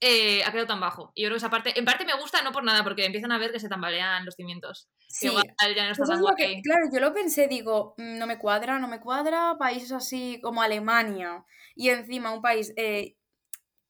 eh, 0.02 0.44
ha 0.44 0.52
quedado 0.52 0.68
tan 0.68 0.80
bajo. 0.80 1.12
Y 1.16 1.22
yo 1.22 1.28
creo 1.28 1.36
que 1.36 1.38
esa 1.38 1.50
parte, 1.50 1.78
en 1.78 1.86
parte 1.86 2.04
me 2.04 2.14
gusta, 2.20 2.42
no 2.42 2.52
por 2.52 2.64
nada, 2.64 2.84
porque 2.84 3.06
empiezan 3.06 3.32
a 3.32 3.38
ver 3.38 3.52
que 3.52 3.60
se 3.60 3.70
tambalean 3.70 4.26
los 4.26 4.36
cimientos. 4.36 4.90
Sí, 5.08 5.28
igual 5.28 5.46
ya 5.76 5.86
no 5.86 5.92
está 5.92 6.06
tan 6.06 6.16
es 6.16 6.22
lo 6.22 6.36
que- 6.36 6.46
guay. 6.46 6.62
claro, 6.62 6.86
yo 6.92 7.00
lo 7.00 7.14
pensé, 7.14 7.48
digo, 7.48 7.94
"Mm, 7.98 8.18
no 8.18 8.28
me 8.28 8.38
cuadra, 8.40 8.80
no 8.80 8.88
me 8.88 9.00
cuadra, 9.00 9.56
países 9.58 9.92
así 9.92 10.40
como 10.42 10.62
Alemania 10.62 11.46
y 11.76 11.90
encima 11.90 12.34
un 12.34 12.42
país 12.42 12.74
eh, 12.76 13.16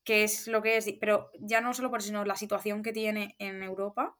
que 0.04 0.24
es 0.26 0.48
lo 0.48 0.62
que 0.62 0.78
es, 0.78 0.94
pero 1.00 1.32
ya 1.40 1.62
no 1.62 1.74
solo 1.74 1.90
por 1.90 2.00
eso, 2.00 2.08
sino 2.08 2.26
la 2.26 2.36
situación 2.36 2.84
que 2.84 2.92
tiene 2.94 3.36
en 3.40 3.64
Europa, 3.64 4.18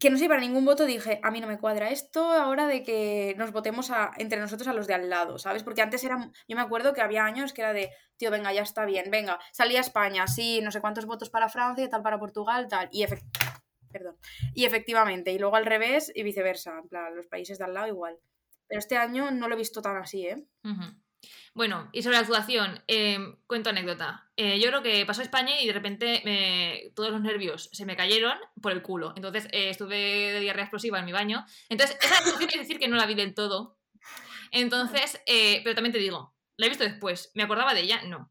que 0.00 0.10
no 0.10 0.16
sé, 0.16 0.26
para 0.28 0.40
ningún 0.40 0.64
voto 0.64 0.86
dije, 0.86 1.20
a 1.22 1.30
mí 1.30 1.40
no 1.40 1.46
me 1.46 1.58
cuadra 1.58 1.90
esto 1.90 2.24
ahora 2.32 2.66
de 2.66 2.82
que 2.82 3.34
nos 3.36 3.52
votemos 3.52 3.90
a- 3.90 4.10
entre 4.16 4.40
nosotros 4.40 4.66
a 4.66 4.72
los 4.72 4.86
de 4.86 4.94
al 4.94 5.08
lado, 5.10 5.38
¿sabes? 5.38 5.62
Porque 5.62 5.82
antes 5.82 6.02
era, 6.02 6.16
yo 6.48 6.56
me 6.56 6.62
acuerdo 6.62 6.94
que 6.94 7.02
había 7.02 7.24
años 7.24 7.52
que 7.52 7.60
era 7.60 7.72
de, 7.72 7.90
tío, 8.16 8.30
venga, 8.30 8.52
ya 8.52 8.62
está 8.62 8.86
bien, 8.86 9.10
venga, 9.10 9.38
salía 9.52 9.80
España, 9.80 10.26
sí, 10.26 10.60
no 10.62 10.70
sé 10.72 10.80
cuántos 10.80 11.04
votos 11.06 11.28
para 11.30 11.48
Francia, 11.50 11.88
tal 11.90 12.02
para 12.02 12.18
Portugal, 12.18 12.66
tal, 12.68 12.88
y 12.90 13.02
efectivamente 13.02 13.38
perdón. 13.92 14.16
Y 14.54 14.66
efectivamente, 14.66 15.32
y 15.32 15.38
luego 15.40 15.56
al 15.56 15.66
revés 15.66 16.12
y 16.14 16.22
viceversa, 16.22 16.78
en 16.78 16.88
plan, 16.88 17.14
los 17.16 17.26
países 17.26 17.58
de 17.58 17.64
al 17.64 17.74
lado 17.74 17.88
igual. 17.88 18.16
Pero 18.68 18.78
este 18.78 18.96
año 18.96 19.32
no 19.32 19.48
lo 19.48 19.54
he 19.56 19.58
visto 19.58 19.82
tan 19.82 19.96
así, 19.96 20.28
¿eh? 20.28 20.46
Bueno, 21.54 21.88
y 21.92 22.02
sobre 22.02 22.14
la 22.16 22.20
actuación, 22.22 22.82
eh, 22.86 23.18
cuento 23.46 23.70
anécdota. 23.70 24.30
Eh, 24.36 24.60
yo 24.60 24.68
creo 24.68 24.82
que 24.82 25.04
pasó 25.04 25.20
España 25.22 25.60
y 25.60 25.66
de 25.66 25.72
repente 25.72 26.22
me- 26.24 26.92
todos 26.94 27.10
los 27.10 27.20
nervios 27.20 27.68
se 27.72 27.84
me 27.84 27.96
cayeron 27.96 28.38
por 28.62 28.72
el 28.72 28.82
culo. 28.82 29.12
Entonces 29.16 29.46
eh, 29.52 29.70
estuve 29.70 29.96
de 29.96 30.40
diarrea 30.40 30.64
explosiva 30.64 30.98
en 30.98 31.04
mi 31.04 31.12
baño. 31.12 31.44
Entonces, 31.68 31.98
esa 32.00 32.18
actuación 32.18 32.50
es 32.52 32.60
decir 32.60 32.78
que 32.78 32.88
no 32.88 32.96
la 32.96 33.06
vi 33.06 33.14
del 33.14 33.34
todo. 33.34 33.78
Entonces, 34.52 35.20
eh, 35.26 35.60
pero 35.62 35.74
también 35.74 35.92
te 35.92 35.98
digo, 35.98 36.34
la 36.56 36.66
he 36.66 36.68
visto 36.68 36.84
después. 36.84 37.30
¿Me 37.34 37.42
acordaba 37.42 37.74
de 37.74 37.80
ella? 37.82 38.00
No. 38.02 38.30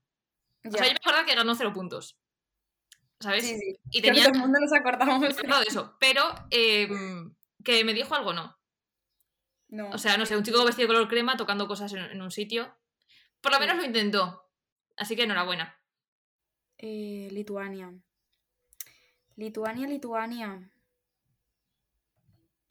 O 0.66 0.72
sea, 0.72 0.86
yo 0.86 0.92
me 0.92 0.98
acordaba 0.98 1.26
que 1.26 1.36
ganó 1.36 1.56
cero 1.56 1.74
puntos. 1.74 2.18
¿Sabes? 3.20 3.46
Sí, 3.46 3.58
sí. 3.60 3.78
Y 3.92 4.02
Creo 4.02 4.14
que 4.14 4.20
tenía 4.20 4.24
todo 4.26 4.34
el 4.36 4.40
mundo 4.40 4.60
nos 4.62 4.74
acordamos. 4.74 5.24
acordado 5.24 5.62
de 5.62 5.68
eso. 5.68 5.98
Pero 6.00 6.24
eh, 6.52 6.88
que 7.64 7.84
me 7.84 7.94
dijo 7.94 8.16
algo, 8.16 8.34
no. 8.34 8.58
No. 9.68 9.90
O 9.92 9.98
sea, 9.98 10.18
no 10.18 10.26
sé, 10.26 10.36
un 10.36 10.44
chico 10.44 10.64
vestido 10.66 10.88
de 10.88 10.94
color 10.96 11.10
crema 11.10 11.38
tocando 11.38 11.68
cosas 11.68 11.94
en, 11.94 12.00
en 12.00 12.22
un 12.22 12.32
sitio. 12.32 12.76
Por 13.42 13.52
lo 13.52 13.60
menos 13.60 13.78
lo 13.78 13.84
intentó. 13.84 14.46
Así 14.98 15.16
que 15.16 15.24
enhorabuena. 15.24 15.76
Eh, 16.78 17.30
Lituania. 17.32 17.94
Lituania, 19.36 19.88
Lituania. 19.88 20.70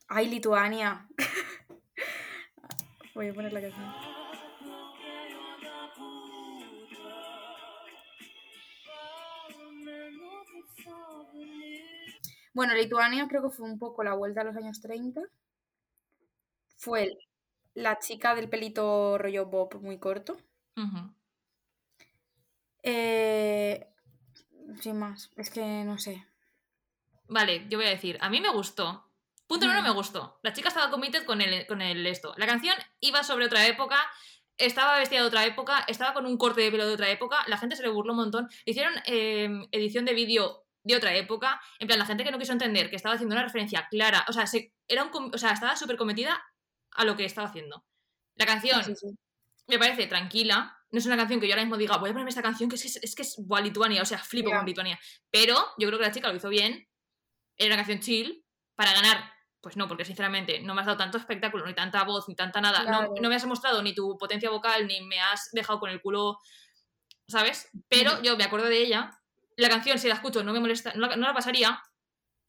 Ay, 0.08 0.28
Lituania. 0.28 1.06
Voy 3.14 3.28
a 3.28 3.34
poner 3.34 3.52
la 3.52 3.60
canción. 3.60 4.18
Bueno, 12.54 12.74
Lituania 12.74 13.28
creo 13.28 13.42
que 13.42 13.50
fue 13.50 13.66
un 13.66 13.78
poco 13.78 14.02
la 14.02 14.14
vuelta 14.14 14.40
a 14.40 14.44
los 14.44 14.56
años 14.56 14.80
30. 14.80 15.22
Fue 16.76 17.16
la 17.74 17.98
chica 17.98 18.34
del 18.34 18.48
pelito 18.48 19.16
rollo 19.16 19.46
bob 19.46 19.80
muy 19.80 19.98
corto. 19.98 20.36
Eh, 22.82 23.86
sin 24.80 24.98
más, 24.98 25.30
es 25.36 25.50
que 25.50 25.84
no 25.84 25.98
sé. 25.98 26.26
Vale, 27.28 27.66
yo 27.68 27.78
voy 27.78 27.86
a 27.86 27.90
decir, 27.90 28.18
a 28.20 28.30
mí 28.30 28.40
me 28.40 28.50
gustó. 28.50 29.04
Punto 29.46 29.66
número 29.66 29.82
me 29.82 29.90
gustó. 29.90 30.38
La 30.42 30.52
chica 30.52 30.68
estaba 30.68 30.90
committed 30.90 31.24
con 31.24 31.40
el, 31.40 31.66
con 31.66 31.80
el 31.80 32.06
esto. 32.06 32.34
La 32.36 32.46
canción 32.46 32.74
iba 33.00 33.22
sobre 33.22 33.46
otra 33.46 33.66
época, 33.66 33.96
estaba 34.58 34.98
vestida 34.98 35.20
de 35.20 35.26
otra 35.26 35.46
época, 35.46 35.84
estaba 35.88 36.12
con 36.12 36.26
un 36.26 36.36
corte 36.36 36.60
de 36.60 36.70
pelo 36.70 36.86
de 36.86 36.94
otra 36.94 37.08
época, 37.10 37.38
la 37.46 37.56
gente 37.56 37.76
se 37.76 37.82
le 37.82 37.88
burló 37.88 38.12
un 38.12 38.18
montón. 38.18 38.48
Hicieron 38.66 38.94
eh, 39.06 39.48
edición 39.72 40.04
de 40.04 40.14
vídeo 40.14 40.66
de 40.82 40.96
otra 40.96 41.14
época, 41.14 41.60
en 41.78 41.86
plan, 41.86 41.98
la 41.98 42.06
gente 42.06 42.24
que 42.24 42.30
no 42.30 42.38
quiso 42.38 42.52
entender 42.52 42.90
que 42.90 42.96
estaba 42.96 43.14
haciendo 43.14 43.34
una 43.34 43.44
referencia 43.44 43.88
clara, 43.90 44.24
o 44.28 44.32
sea, 44.32 44.46
se, 44.46 44.74
era 44.86 45.04
un, 45.04 45.34
o 45.34 45.38
sea 45.38 45.52
estaba 45.52 45.76
súper 45.76 45.96
cometida 45.96 46.42
a 46.92 47.04
lo 47.04 47.16
que 47.16 47.24
estaba 47.24 47.48
haciendo. 47.48 47.84
La 48.36 48.46
canción 48.46 48.84
Sí, 48.84 48.94
sí. 48.94 49.18
Me 49.68 49.78
parece 49.78 50.06
tranquila. 50.06 50.74
No 50.90 50.98
es 50.98 51.06
una 51.06 51.16
canción 51.16 51.38
que 51.40 51.46
yo 51.46 51.52
ahora 51.52 51.62
mismo 51.64 51.76
diga, 51.76 51.98
voy 51.98 52.10
a 52.10 52.12
ponerme 52.12 52.30
esta 52.30 52.42
canción 52.42 52.70
que 52.70 52.76
es 52.76 52.82
que 52.82 52.88
es, 52.88 52.96
es, 52.96 53.14
que 53.14 53.22
es 53.22 53.36
buah, 53.46 53.60
Lituania, 53.60 54.00
o 54.02 54.06
sea, 54.06 54.18
flipo 54.18 54.50
con 54.50 54.64
Lituania. 54.64 54.98
Pero 55.30 55.54
yo 55.78 55.86
creo 55.88 55.98
que 55.98 56.06
la 56.06 56.12
chica 56.12 56.28
lo 56.28 56.36
hizo 56.36 56.48
bien. 56.48 56.88
Era 57.56 57.74
una 57.74 57.76
canción 57.76 58.00
chill. 58.00 58.44
Para 58.74 58.92
ganar, 58.94 59.32
pues 59.60 59.76
no, 59.76 59.88
porque 59.88 60.04
sinceramente 60.04 60.60
no 60.60 60.72
me 60.74 60.80
has 60.80 60.86
dado 60.86 60.96
tanto 60.98 61.18
espectáculo, 61.18 61.66
ni 61.66 61.74
tanta 61.74 62.04
voz, 62.04 62.28
ni 62.28 62.36
tanta 62.36 62.60
nada. 62.60 62.84
No, 62.84 62.98
Claro. 62.98 63.14
no 63.20 63.28
me 63.28 63.34
has 63.34 63.44
mostrado 63.44 63.82
ni 63.82 63.92
tu 63.94 64.16
potencia 64.16 64.48
vocal, 64.50 64.86
ni 64.86 65.00
me 65.02 65.20
has 65.20 65.50
dejado 65.52 65.80
con 65.80 65.90
el 65.90 66.00
culo, 66.00 66.38
¿sabes? 67.26 67.68
Pero 67.88 68.22
yo 68.22 68.36
me 68.36 68.44
acuerdo 68.44 68.66
de 68.68 68.78
ella. 68.80 69.10
La 69.56 69.68
canción, 69.68 69.98
si 69.98 70.06
la 70.08 70.14
escucho, 70.14 70.44
no 70.44 70.52
me 70.52 70.60
molesta, 70.60 70.92
no 70.94 71.08
la, 71.08 71.16
no 71.16 71.26
la 71.26 71.34
pasaría. 71.34 71.82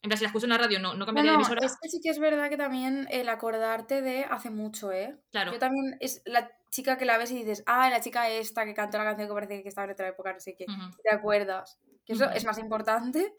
En 0.02 0.08
plan, 0.08 0.16
si 0.16 0.24
la 0.24 0.28
escucho 0.28 0.46
en 0.46 0.50
la 0.50 0.58
radio, 0.58 0.78
no, 0.80 0.94
no 0.94 1.04
cambiaría 1.04 1.32
de 1.32 1.36
Bueno, 1.38 1.48
emisora. 1.52 1.66
es 1.66 1.76
que 1.80 1.88
sí 1.90 2.00
que 2.02 2.08
es 2.08 2.18
verdad 2.18 2.48
que 2.48 2.56
también 2.56 3.06
el 3.10 3.28
acordarte 3.28 4.00
de 4.00 4.24
hace 4.24 4.48
mucho, 4.50 4.92
¿eh? 4.92 5.18
Claro. 5.30 5.52
Yo 5.52 5.58
también 5.58 5.96
es 6.00 6.22
la 6.24 6.50
chica 6.70 6.96
que 6.96 7.04
la 7.04 7.18
ves 7.18 7.30
y 7.32 7.34
dices, 7.38 7.62
ah, 7.66 7.90
la 7.90 8.00
chica 8.00 8.28
esta 8.30 8.64
que 8.64 8.72
cantó 8.72 8.96
la 8.96 9.04
canción 9.04 9.28
que 9.28 9.34
parece 9.34 9.62
que 9.62 9.68
estaba 9.68 9.84
en 9.86 9.90
otra 9.92 10.08
época, 10.08 10.32
no 10.32 10.40
sé 10.40 10.54
qué. 10.56 10.64
¿Te 11.02 11.14
acuerdas? 11.14 11.78
Que 12.06 12.14
eso 12.14 12.24
Ujú. 12.24 12.34
es 12.34 12.44
más 12.46 12.56
importante 12.58 13.34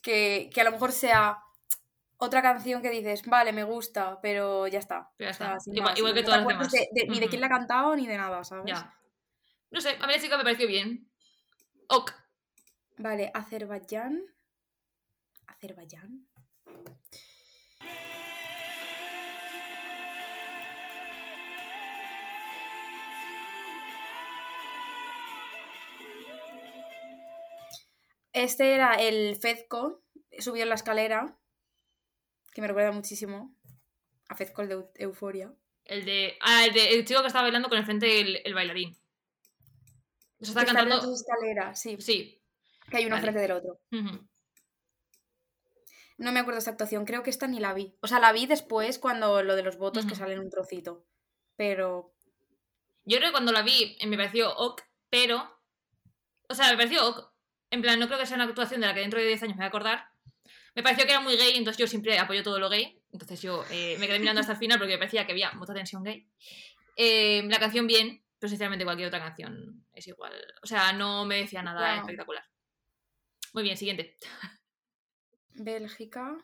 que, 0.00 0.48
que 0.54 0.60
a 0.60 0.64
lo 0.64 0.70
mejor 0.72 0.92
sea 0.92 1.38
otra 2.16 2.40
canción 2.40 2.80
que 2.80 2.88
dices, 2.88 3.22
vale, 3.26 3.52
me 3.52 3.64
gusta, 3.64 4.18
pero 4.22 4.66
ya 4.68 4.78
está. 4.78 5.10
Pero 5.18 5.30
ya 5.30 5.34
O 5.34 5.36
sea, 5.36 5.56
está. 5.56 5.70
Igual- 5.70 5.90
más, 5.90 5.98
igual 5.98 6.14
que 6.14 6.20
no 6.22 6.26
todas 6.26 6.40
las 6.40 6.48
demás. 6.48 6.72
de- 6.72 6.88
de- 6.92 7.06
ni 7.08 7.20
de 7.20 7.28
quién 7.28 7.40
la 7.42 7.48
ha 7.48 7.50
cantado 7.50 7.94
ni 7.94 8.06
de 8.06 8.16
nada, 8.16 8.42
¿sabes? 8.42 8.64
Ya. 8.66 8.94
No 9.70 9.80
sé, 9.82 9.90
a 10.00 10.06
mí 10.06 10.12
la 10.14 10.18
chica 10.20 10.38
me 10.38 10.44
pareció 10.44 10.66
bien. 10.66 11.10
Ok. 11.88 12.12
Vale, 12.96 13.30
Azerbaiyán. 13.34 14.22
Azerbaiyán. 15.46 16.26
Este 28.32 28.74
era 28.74 28.94
el 28.94 29.36
Fedco, 29.36 30.02
subió 30.38 30.62
en 30.62 30.68
la 30.68 30.74
escalera, 30.74 31.38
que 32.52 32.60
me 32.60 32.66
recuerda 32.68 32.92
muchísimo 32.92 33.54
a 34.28 34.34
Fedco, 34.36 34.62
el 34.62 34.68
de 34.68 34.76
Eu- 34.76 34.90
Euforia. 34.96 35.52
El 35.84 36.04
de. 36.04 36.36
Ah, 36.40 36.64
el, 36.66 36.74
de, 36.74 36.94
el 36.94 37.04
chico 37.04 37.20
que 37.22 37.28
estaba 37.28 37.44
bailando 37.44 37.68
con 37.68 37.78
el 37.78 37.84
frente 37.84 38.06
del 38.06 38.40
el 38.44 38.54
bailarín. 38.54 38.96
Está 40.40 40.64
cantando. 40.66 41.00
dos 41.00 41.20
escaleras, 41.22 41.80
sí, 41.80 41.96
Sí. 42.00 42.42
que 42.90 42.98
hay 42.98 43.06
uno 43.06 43.14
vale. 43.16 43.26
enfrente 43.28 43.40
del 43.40 43.52
otro. 43.58 43.80
No 46.18 46.32
me 46.32 46.40
acuerdo 46.40 46.58
esta 46.58 46.70
actuación, 46.70 47.04
creo 47.04 47.22
que 47.22 47.30
esta 47.30 47.46
ni 47.46 47.60
la 47.60 47.74
vi. 47.74 47.94
O 48.00 48.06
sea, 48.06 48.18
la 48.20 48.32
vi 48.32 48.46
después 48.46 48.98
cuando 48.98 49.42
lo 49.42 49.54
de 49.54 49.62
los 49.62 49.76
votos 49.76 50.04
que 50.06 50.12
Ujú. 50.12 50.20
sale 50.20 50.34
en 50.34 50.40
un 50.40 50.50
trocito. 50.50 51.04
Pero 51.56 52.14
Yo 53.04 53.18
creo 53.18 53.28
que 53.28 53.32
cuando 53.32 53.52
la 53.52 53.62
vi 53.62 53.96
eh, 54.00 54.06
me 54.06 54.16
pareció 54.16 54.54
ok, 54.56 54.82
pero. 55.10 55.60
O 56.48 56.54
sea, 56.54 56.70
me 56.70 56.76
pareció 56.76 57.06
ok. 57.08 57.32
En 57.70 57.82
plan, 57.82 57.98
no 57.98 58.06
creo 58.06 58.18
que 58.18 58.26
sea 58.26 58.36
una 58.36 58.44
actuación 58.44 58.80
de 58.80 58.86
la 58.86 58.94
que 58.94 59.00
dentro 59.00 59.20
de 59.20 59.26
10 59.26 59.42
años 59.42 59.56
me 59.56 59.60
voy 59.60 59.64
a 59.66 59.68
acordar. 59.68 60.08
Me 60.74 60.82
pareció 60.82 61.04
que 61.04 61.12
era 61.12 61.20
muy 61.20 61.36
gay, 61.36 61.56
entonces 61.56 61.78
yo 61.78 61.86
siempre 61.86 62.18
apoyo 62.18 62.42
todo 62.42 62.58
lo 62.58 62.68
gay. 62.68 63.00
Entonces 63.12 63.40
yo 63.40 63.64
eh, 63.70 63.96
me 63.98 64.06
quedé 64.06 64.18
mirando 64.18 64.40
hasta 64.40 64.52
el 64.52 64.58
final 64.58 64.78
porque 64.78 64.92
me 64.92 64.98
parecía 64.98 65.26
que 65.26 65.32
había 65.32 65.52
mucha 65.52 65.72
tensión 65.74 66.02
gay. 66.04 66.28
Eh, 66.96 67.42
la 67.48 67.58
canción 67.58 67.86
bien, 67.86 68.22
pero 68.38 68.48
sinceramente 68.48 68.84
cualquier 68.84 69.08
otra 69.08 69.20
canción 69.20 69.86
es 69.92 70.06
igual. 70.06 70.32
O 70.62 70.66
sea, 70.66 70.92
no 70.92 71.24
me 71.24 71.36
decía 71.36 71.62
nada 71.62 71.98
espectacular. 71.98 72.44
Muy 73.52 73.62
bien, 73.62 73.76
siguiente. 73.76 74.16
Bélgica. 75.56 76.38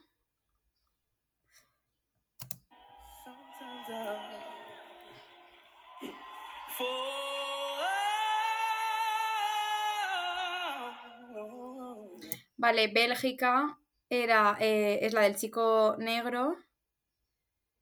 Vale, 12.56 12.88
Bélgica 12.88 13.78
era, 14.08 14.56
eh, 14.60 15.00
es 15.02 15.12
la 15.12 15.22
del 15.22 15.36
chico 15.36 15.96
negro. 15.98 16.56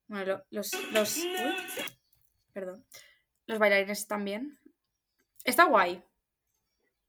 Bueno, 0.08 0.24
lo- 0.26 0.44
los, 0.50 0.70
los, 0.92 1.18
perdón. 2.52 2.84
Los 3.46 3.58
bailarines 3.58 4.06
también. 4.06 4.58
Está 5.44 5.64
guay. 5.64 6.02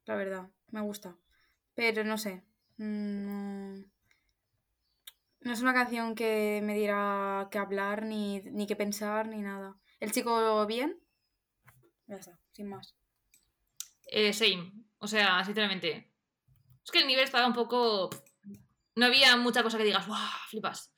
la 0.06 0.16
verdad. 0.16 0.50
Me 0.72 0.82
gusta. 0.82 1.16
Pero 1.76 2.04
no 2.04 2.18
sé. 2.18 2.44
mm, 2.78 3.82
no 5.42 5.54
es 5.54 5.62
una 5.62 5.74
canción 5.74 6.16
que 6.16 6.62
me 6.64 6.76
diera 6.76 7.48
que 7.52 7.58
hablar, 7.58 8.04
ni, 8.04 8.42
ni 8.42 8.68
que 8.68 8.76
pensar, 8.76 9.28
ni 9.28 9.42
nada. 9.42 9.76
El 10.00 10.12
chico 10.12 10.66
bien. 10.66 11.00
Ya 12.08 12.18
está, 12.18 12.40
sin 12.52 12.68
más. 12.68 12.96
Eh, 14.06 14.34
same. 14.34 14.72
O 14.98 15.08
sea, 15.08 15.44
sinceramente. 15.44 16.12
Es 16.84 16.92
que 16.92 17.00
el 17.00 17.08
nivel 17.08 17.24
estaba 17.24 17.48
un 17.48 17.54
poco. 17.54 18.10
No 18.96 19.06
había 19.06 19.36
mucha 19.38 19.64
cosa 19.64 19.78
que 19.78 19.84
digas, 19.84 20.08
¡guau! 20.08 20.20
Flipas. 20.50 20.94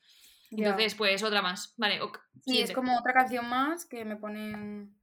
Ya. 0.50 0.66
Entonces, 0.66 0.94
pues 0.94 1.22
otra 1.22 1.40
más. 1.40 1.74
Vale, 1.76 2.02
ok. 2.02 2.18
Sí, 2.44 2.60
es 2.60 2.72
como 2.72 2.98
otra 2.98 3.12
canción 3.12 3.48
más 3.48 3.86
que 3.86 4.04
me 4.04 4.16
ponen 4.16 4.94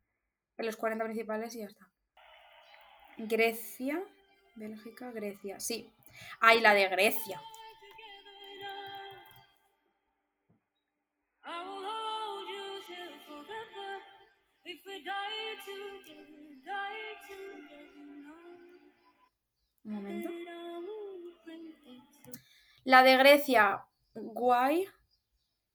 en 0.57 0.65
los 0.65 0.77
40 0.77 1.03
principales 1.05 1.55
y 1.55 1.59
ya 1.59 1.65
está. 1.65 1.89
Grecia, 3.17 4.03
Bélgica, 4.55 5.11
Grecia. 5.11 5.59
Sí. 5.59 5.89
Ay, 6.39 6.61
la 6.61 6.73
de 6.73 6.87
Grecia. 6.89 7.41
Un 19.83 19.93
momento. 19.93 20.29
La 22.83 23.03
de 23.03 23.17
Grecia, 23.17 23.85
guay. 24.13 24.87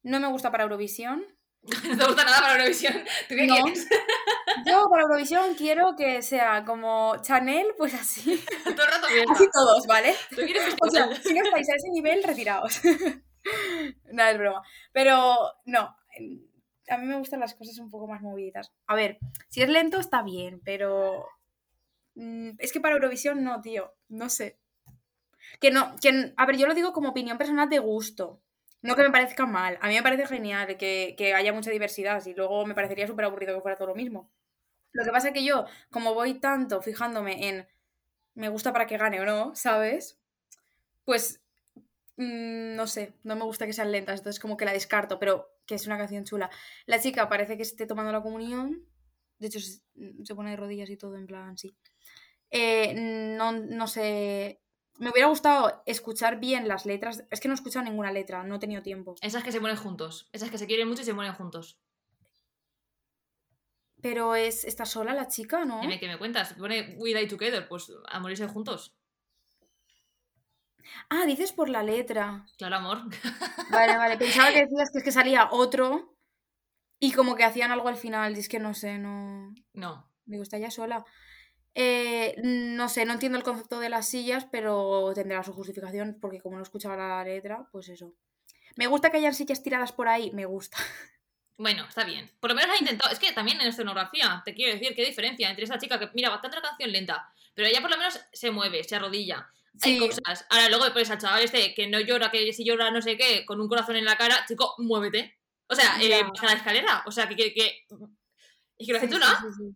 No 0.03 0.21
me 0.21 0.29
gusta 0.29 0.51
para 0.51 0.65
Eurovisión. 0.65 1.25
No 1.85 1.97
te 1.99 2.05
gusta 2.07 2.25
nada 2.25 2.41
para 2.41 2.55
Eurovisión. 2.55 2.95
¿Tú 3.29 3.35
qué 3.35 3.47
No. 3.47 3.55
quieres? 3.65 3.89
Yo 4.67 4.89
para 4.89 5.03
Eurovisión 5.03 5.55
quiero 5.55 5.97
que 5.97 6.23
sea 6.23 6.65
como 6.65 7.17
Chanel, 7.23 7.67
pues 7.77 7.95
así. 7.95 8.45
Todo 8.65 8.85
el 8.85 8.91
rato. 8.91 9.07
Así 9.33 9.49
todos, 9.53 9.87
¿vale? 9.87 10.15
¿Tú 10.31 10.37
quieres 10.37 10.75
O 10.81 10.89
sea, 10.91 11.09
festival? 11.09 11.23
si 11.23 11.35
no 11.35 11.45
estáis 11.45 11.69
a 11.71 11.75
ese 11.77 11.89
nivel, 11.91 12.23
retiraos. 12.23 12.81
Nada, 14.13 14.31
es 14.31 14.39
broma. 14.39 14.63
Pero 14.93 15.37
no, 15.67 15.97
a 16.89 16.99
mí 16.99 17.07
me 17.07 17.17
gustan 17.17 17.41
las 17.41 17.55
cosas 17.55 17.79
un 17.79 17.91
poco 17.91 18.07
más 18.07 18.23
movidas. 18.23 18.73
A 18.87 18.95
ver, 18.95 19.19
si 19.49 19.63
es 19.63 19.69
lento 19.69 19.99
está 19.99 20.23
bien, 20.23 20.61
pero 20.65 21.27
mm, 22.15 22.51
es 22.59 22.73
que 22.73 22.81
para 22.81 22.95
Eurovisión 22.95 23.43
no, 23.45 23.61
tío, 23.61 23.95
no 24.09 24.29
sé. 24.29 24.59
Que 25.61 25.71
no, 25.71 25.97
que, 26.01 26.33
a 26.37 26.47
ver, 26.47 26.57
yo 26.57 26.67
lo 26.67 26.75
digo 26.75 26.93
como 26.93 27.11
opinión 27.11 27.39
personal 27.39 27.69
de 27.69 27.79
gusto. 27.79 28.41
No 28.83 28.95
que 28.95 29.03
me 29.03 29.11
parezca 29.11 29.47
mal. 29.47 29.79
A 29.81 29.89
mí 29.89 29.95
me 29.95 30.03
parece 30.03 30.27
genial 30.27 30.77
que, 30.77 31.15
que 31.17 31.35
haya 31.35 31.53
mucha 31.53 31.71
diversidad 31.71 32.25
y 32.25 32.35
luego 32.35 32.67
me 32.67 32.75
parecería 32.75 33.07
súper 33.07 33.25
aburrido 33.25 33.55
que 33.55 33.63
fuera 33.63 33.77
todo 33.77 33.89
lo 33.89 33.95
mismo. 33.95 34.31
Lo 34.93 35.05
que 35.05 35.11
pasa 35.11 35.29
es 35.29 35.35
que 35.35 35.45
yo, 35.45 35.67
como 35.91 36.15
voy 36.15 36.35
tanto 36.35 36.81
fijándome 36.83 37.49
en 37.49 37.67
me 38.35 38.49
gusta 38.49 38.73
para 38.73 38.87
que 38.87 38.99
gane 38.99 39.21
o 39.21 39.25
no, 39.25 39.55
¿sabes? 39.57 40.21
Pues 41.05 41.41
mm, 42.17 42.77
no 42.77 42.87
sé, 42.87 43.15
no 43.25 43.35
me 43.35 43.45
gusta 43.45 43.67
que 43.67 43.73
sean 43.73 43.93
lentas, 43.93 44.21
entonces 44.21 44.41
como 44.41 44.57
que 44.57 44.65
la 44.67 44.73
descarto, 44.73 45.19
pero 45.19 45.56
que 45.67 45.75
es 45.75 45.87
una 45.87 45.99
canción 45.99 46.25
chula. 46.25 46.51
La 46.87 47.01
chica 47.01 47.29
parece 47.29 47.57
que 47.57 47.63
esté 47.63 47.87
tomando 47.87 48.13
la 48.13 48.23
comunión, 48.23 48.87
de 49.39 49.47
hecho 49.49 49.61
se, 49.61 49.83
se 50.25 50.35
pone 50.35 50.51
de 50.51 50.57
rodillas 50.57 50.91
y 50.91 50.97
todo 50.97 51.17
en 51.17 51.27
plan, 51.27 51.57
sí. 51.59 51.77
Eh, 52.51 52.95
no, 53.37 53.53
no 53.53 53.87
sé, 53.87 54.61
me 54.99 55.11
hubiera 55.11 55.29
gustado 55.29 55.83
escuchar 55.85 56.41
bien 56.41 56.69
las 56.69 56.87
letras, 56.87 57.25
es 57.31 57.41
que 57.41 57.49
no 57.49 57.55
he 57.55 57.57
escuchado 57.57 57.85
ninguna 57.85 58.13
letra, 58.13 58.45
no 58.45 58.57
he 58.57 58.59
tenido 58.59 58.83
tiempo. 58.83 59.15
Esas 59.21 59.45
que 59.45 59.53
se 59.53 59.61
mueren 59.61 59.79
juntos. 59.79 60.29
Esas 60.33 60.51
que 60.51 60.59
se 60.59 60.67
quieren 60.67 60.89
mucho 60.89 61.03
y 61.03 61.05
se 61.05 61.13
mueren 61.13 61.35
juntos. 61.35 61.79
Pero 64.01 64.35
es, 64.35 64.65
está 64.65 64.85
sola 64.85 65.15
la 65.15 65.27
chica, 65.27 65.65
¿no? 65.65 65.81
Dime, 65.81 65.99
¿qué 65.99 66.07
me 66.07 66.19
cuentas? 66.19 66.55
Pone 66.55 66.97
We 66.99 67.15
Die 67.15 67.27
Together. 67.27 67.67
Pues 67.67 67.91
a 68.09 68.21
morirse 68.21 68.47
juntos. 68.47 68.96
Ah, 71.09 71.27
dices 71.27 71.53
por 71.53 71.69
la 71.69 71.83
letra. 71.83 72.47
Claro, 72.59 72.77
amor. 72.77 73.03
Vale, 73.71 73.97
vale, 73.97 74.17
pensaba 74.19 74.53
que 74.53 74.67
decías 74.67 74.91
que 74.91 74.99
es 74.99 75.05
que 75.05 75.13
salía 75.13 75.49
otro 75.51 76.17
y 76.99 77.13
como 77.13 77.35
que 77.35 77.45
hacían 77.45 77.73
algo 77.73 77.89
al 77.89 77.97
final, 77.97 78.37
es 78.37 78.49
que 78.49 78.59
no 78.59 78.75
sé, 78.75 78.99
no... 78.99 79.55
No. 79.73 80.11
Digo, 80.25 80.43
está 80.43 80.59
ya 80.59 80.71
sola. 80.71 81.05
Eh, 81.75 82.35
no 82.43 82.89
sé, 82.89 83.05
no 83.05 83.13
entiendo 83.13 83.37
el 83.37 83.45
concepto 83.45 83.81
de 83.81 83.91
las 83.91 84.09
sillas, 84.09 84.47
pero 84.51 85.13
tendrá 85.15 85.43
su 85.43 85.53
justificación, 85.53 86.17
porque 86.21 86.41
como 86.41 86.57
no 86.57 86.63
escuchaba 86.63 86.97
la 86.97 87.23
letra, 87.23 87.69
pues 87.71 87.91
eso. 87.91 88.15
Me 88.77 88.87
gusta 88.87 89.11
que 89.11 89.19
hayan 89.19 89.35
sillas 89.35 89.63
tiradas 89.63 89.93
por 89.93 90.09
ahí, 90.09 90.31
me 90.33 90.47
gusta. 90.47 90.79
Bueno, 91.59 91.87
está 91.89 92.05
bien. 92.05 92.31
Por 92.39 92.51
lo 92.51 92.57
menos 92.57 92.71
ha 92.75 92.79
intentado. 92.79 93.11
Es 93.11 93.19
que 93.19 93.33
también 93.33 93.61
en 93.61 93.69
escenografía, 93.69 94.43
te 94.45 94.55
quiero 94.55 94.75
decir, 94.75 94.95
qué 94.95 95.05
diferencia 95.05 95.49
entre 95.49 95.65
esa 95.65 95.79
chica 95.79 95.99
que, 95.99 96.11
mira, 96.15 96.29
bastante 96.29 96.57
la 96.59 96.63
canción 96.63 96.93
lenta, 96.93 97.33
pero 97.55 97.67
ella 97.67 97.81
por 97.81 97.91
lo 97.91 97.97
menos 97.97 98.21
se 98.33 98.51
mueve, 98.51 98.85
se 98.85 98.97
arrodilla. 98.97 99.51
Hay 99.83 99.99
cosas. 99.99 100.47
Ahora 100.51 100.69
luego 100.69 100.85
después 100.85 101.11
al 101.11 101.19
chaval 101.19 101.43
este 101.43 101.75
que 101.75 101.87
no 101.87 102.01
llora, 102.01 102.31
que 102.31 102.53
si 102.53 102.65
llora 102.65 102.91
no 102.91 103.03
sé 103.03 103.17
qué, 103.17 103.45
con 103.45 103.61
un 103.61 103.69
corazón 103.69 103.97
en 103.97 104.05
la 104.05 104.17
cara, 104.17 104.45
chico, 104.47 104.75
muévete. 104.79 105.39
O 105.69 105.75
sea, 105.75 106.01
eh, 106.01 106.23
baja 106.23 106.47
la 106.47 106.53
escalera. 106.53 107.03
O 107.07 107.11
sea, 107.11 107.29
que. 107.29 107.37
que, 107.37 107.53
que... 107.53 107.87
Es 108.79 108.87
que 108.87 108.93
lo 108.93 108.99
hace 108.99 109.09
tú, 109.09 109.19
¿no? 109.19 109.27
sí, 109.27 109.75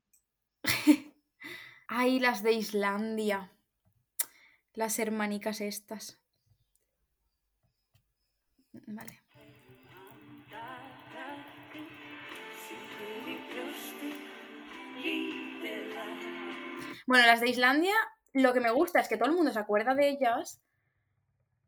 sí. 0.84 1.12
Ay, 1.88 2.20
las 2.20 2.42
de 2.42 2.53
Islandia. 2.53 3.53
Las 4.74 4.98
hermanicas 4.98 5.61
estas. 5.61 6.20
Vale. 8.72 9.20
Bueno, 17.07 17.26
las 17.26 17.40
de 17.40 17.51
Islandia, 17.51 17.96
lo 18.32 18.52
que 18.52 18.60
me 18.60 18.70
gusta 18.70 19.00
es 19.00 19.08
que 19.08 19.16
todo 19.16 19.28
el 19.28 19.36
mundo 19.36 19.52
se 19.52 19.58
acuerda 19.58 19.94
de 19.94 20.08
ellas 20.08 20.60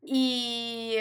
y, 0.01 0.97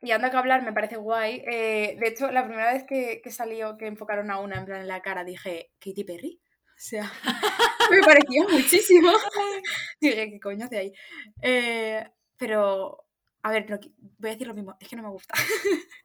y 0.00 0.10
anda 0.10 0.30
que 0.30 0.36
hablar, 0.36 0.62
me 0.62 0.72
parece 0.72 0.96
guay. 0.96 1.42
Eh, 1.46 1.96
de 1.98 2.08
hecho, 2.08 2.30
la 2.30 2.44
primera 2.44 2.72
vez 2.72 2.84
que, 2.84 3.20
que 3.22 3.30
salió, 3.30 3.76
que 3.76 3.86
enfocaron 3.86 4.30
a 4.30 4.40
una 4.40 4.58
en 4.58 4.64
plan 4.64 4.80
en 4.80 4.88
la 4.88 5.02
cara, 5.02 5.24
dije, 5.24 5.72
Katy 5.78 6.04
Perry. 6.04 6.40
O 6.66 6.84
sea, 6.84 7.12
me 7.90 8.00
parecía 8.00 8.42
muchísimo. 8.48 9.10
dije, 10.00 10.30
¿qué 10.30 10.40
coño 10.40 10.66
hace 10.66 10.78
ahí? 10.78 10.92
Eh, 11.40 12.04
pero, 12.36 13.04
a 13.42 13.52
ver, 13.52 13.70
no 13.70 13.78
voy 14.18 14.30
a 14.30 14.32
decir 14.32 14.48
lo 14.48 14.54
mismo, 14.54 14.76
es 14.80 14.88
que 14.88 14.96
no 14.96 15.02
me 15.02 15.10
gusta. 15.10 15.34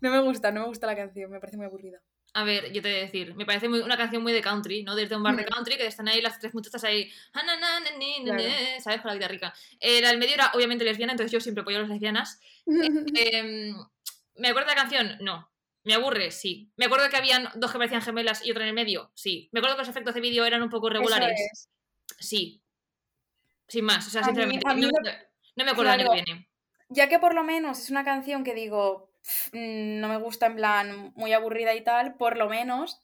no 0.00 0.10
me 0.10 0.20
gusta, 0.20 0.50
no 0.50 0.60
me 0.60 0.66
gusta 0.66 0.86
la 0.86 0.96
canción, 0.96 1.30
me 1.30 1.40
parece 1.40 1.56
muy 1.56 1.66
aburrida. 1.66 2.02
A 2.36 2.42
ver, 2.44 2.72
yo 2.72 2.82
te 2.82 2.88
voy 2.90 2.98
a 2.98 3.02
decir, 3.02 3.34
me 3.36 3.46
parece 3.46 3.68
muy- 3.68 3.78
una 3.80 3.96
canción 3.96 4.20
muy 4.22 4.32
de 4.32 4.40
country, 4.40 4.82
¿no? 4.82 4.96
Desde 4.96 5.16
un 5.16 5.22
bar 5.22 5.36
de 5.36 5.42
Mm. 5.44 5.46
country 5.54 5.76
que 5.76 5.86
están 5.86 6.08
ahí 6.08 6.20
las 6.20 6.38
tres 6.40 6.52
muchachas 6.52 6.82
ahí, 6.82 7.08
"Ah, 7.32 7.42
na, 7.44 7.56
na, 7.58 7.78
na, 7.80 7.90
ni, 7.96 8.24
na, 8.24 8.36
Claro. 8.36 8.50
na", 8.50 8.80
¿sabes? 8.80 9.00
Con 9.00 9.08
la 9.10 9.14
guitarrica. 9.14 9.54
Eh, 9.78 10.00
la 10.00 10.08
del 10.08 10.18
medio 10.18 10.34
era 10.34 10.50
obviamente 10.54 10.84
lesbiana, 10.84 11.12
entonces 11.12 11.30
yo 11.30 11.40
siempre 11.40 11.62
apoyo 11.62 11.76
a 11.78 11.80
las 11.82 11.90
lesbianas. 11.90 12.40
Em, 13.16 13.74
¿Me 14.36 14.48
acuerdo 14.48 14.68
de 14.68 14.74
la 14.74 14.80
canción? 14.82 15.16
No. 15.20 15.48
¿Me 15.84 15.94
aburre? 15.94 16.32
Sí. 16.32 16.72
¿Me 16.76 16.86
acuerdo 16.86 17.08
que 17.08 17.16
habían 17.16 17.48
dos 17.54 17.70
que 17.70 17.78
parecían 17.78 18.02
gemelas 18.02 18.44
y 18.44 18.50
otra 18.50 18.64
en 18.64 18.70
el 18.70 18.74
medio? 18.74 19.12
Sí. 19.14 19.48
¿Me 19.52 19.60
acuerdo 19.60 19.76
que 19.76 19.82
los 19.82 19.88
efectos 19.88 20.14
de 20.14 20.20
vídeo 20.20 20.44
eran 20.44 20.60
un 20.62 20.70
poco 20.70 20.88
regulares? 20.90 21.38
es. 21.52 21.68
Sí. 22.18 22.60
Sin 23.68 23.84
más, 23.84 24.06
o 24.06 24.10
sea, 24.10 24.22
mí- 24.22 24.26
sinceramente, 24.26 24.74
mí 24.74 24.80
no, 24.80 24.88
lo- 24.88 25.00
me, 25.02 25.18
no 25.56 25.64
me 25.64 25.70
acuerdo 25.70 25.92
claro. 25.94 26.10
que 26.10 26.22
viene. 26.24 26.48
Ya 26.88 27.08
que 27.08 27.18
por 27.20 27.34
lo 27.34 27.44
menos 27.44 27.78
es 27.78 27.90
una 27.90 28.04
canción 28.04 28.42
que 28.44 28.54
digo, 28.54 29.06
"Pff, 29.06 29.13
mm, 29.13 29.13
no 29.52 30.08
me 30.08 30.16
gusta 30.18 30.46
en 30.46 30.56
plan 30.56 31.12
muy 31.16 31.32
aburrida 31.32 31.74
y 31.74 31.82
tal, 31.84 32.14
por 32.16 32.36
lo 32.36 32.48
menos, 32.48 33.02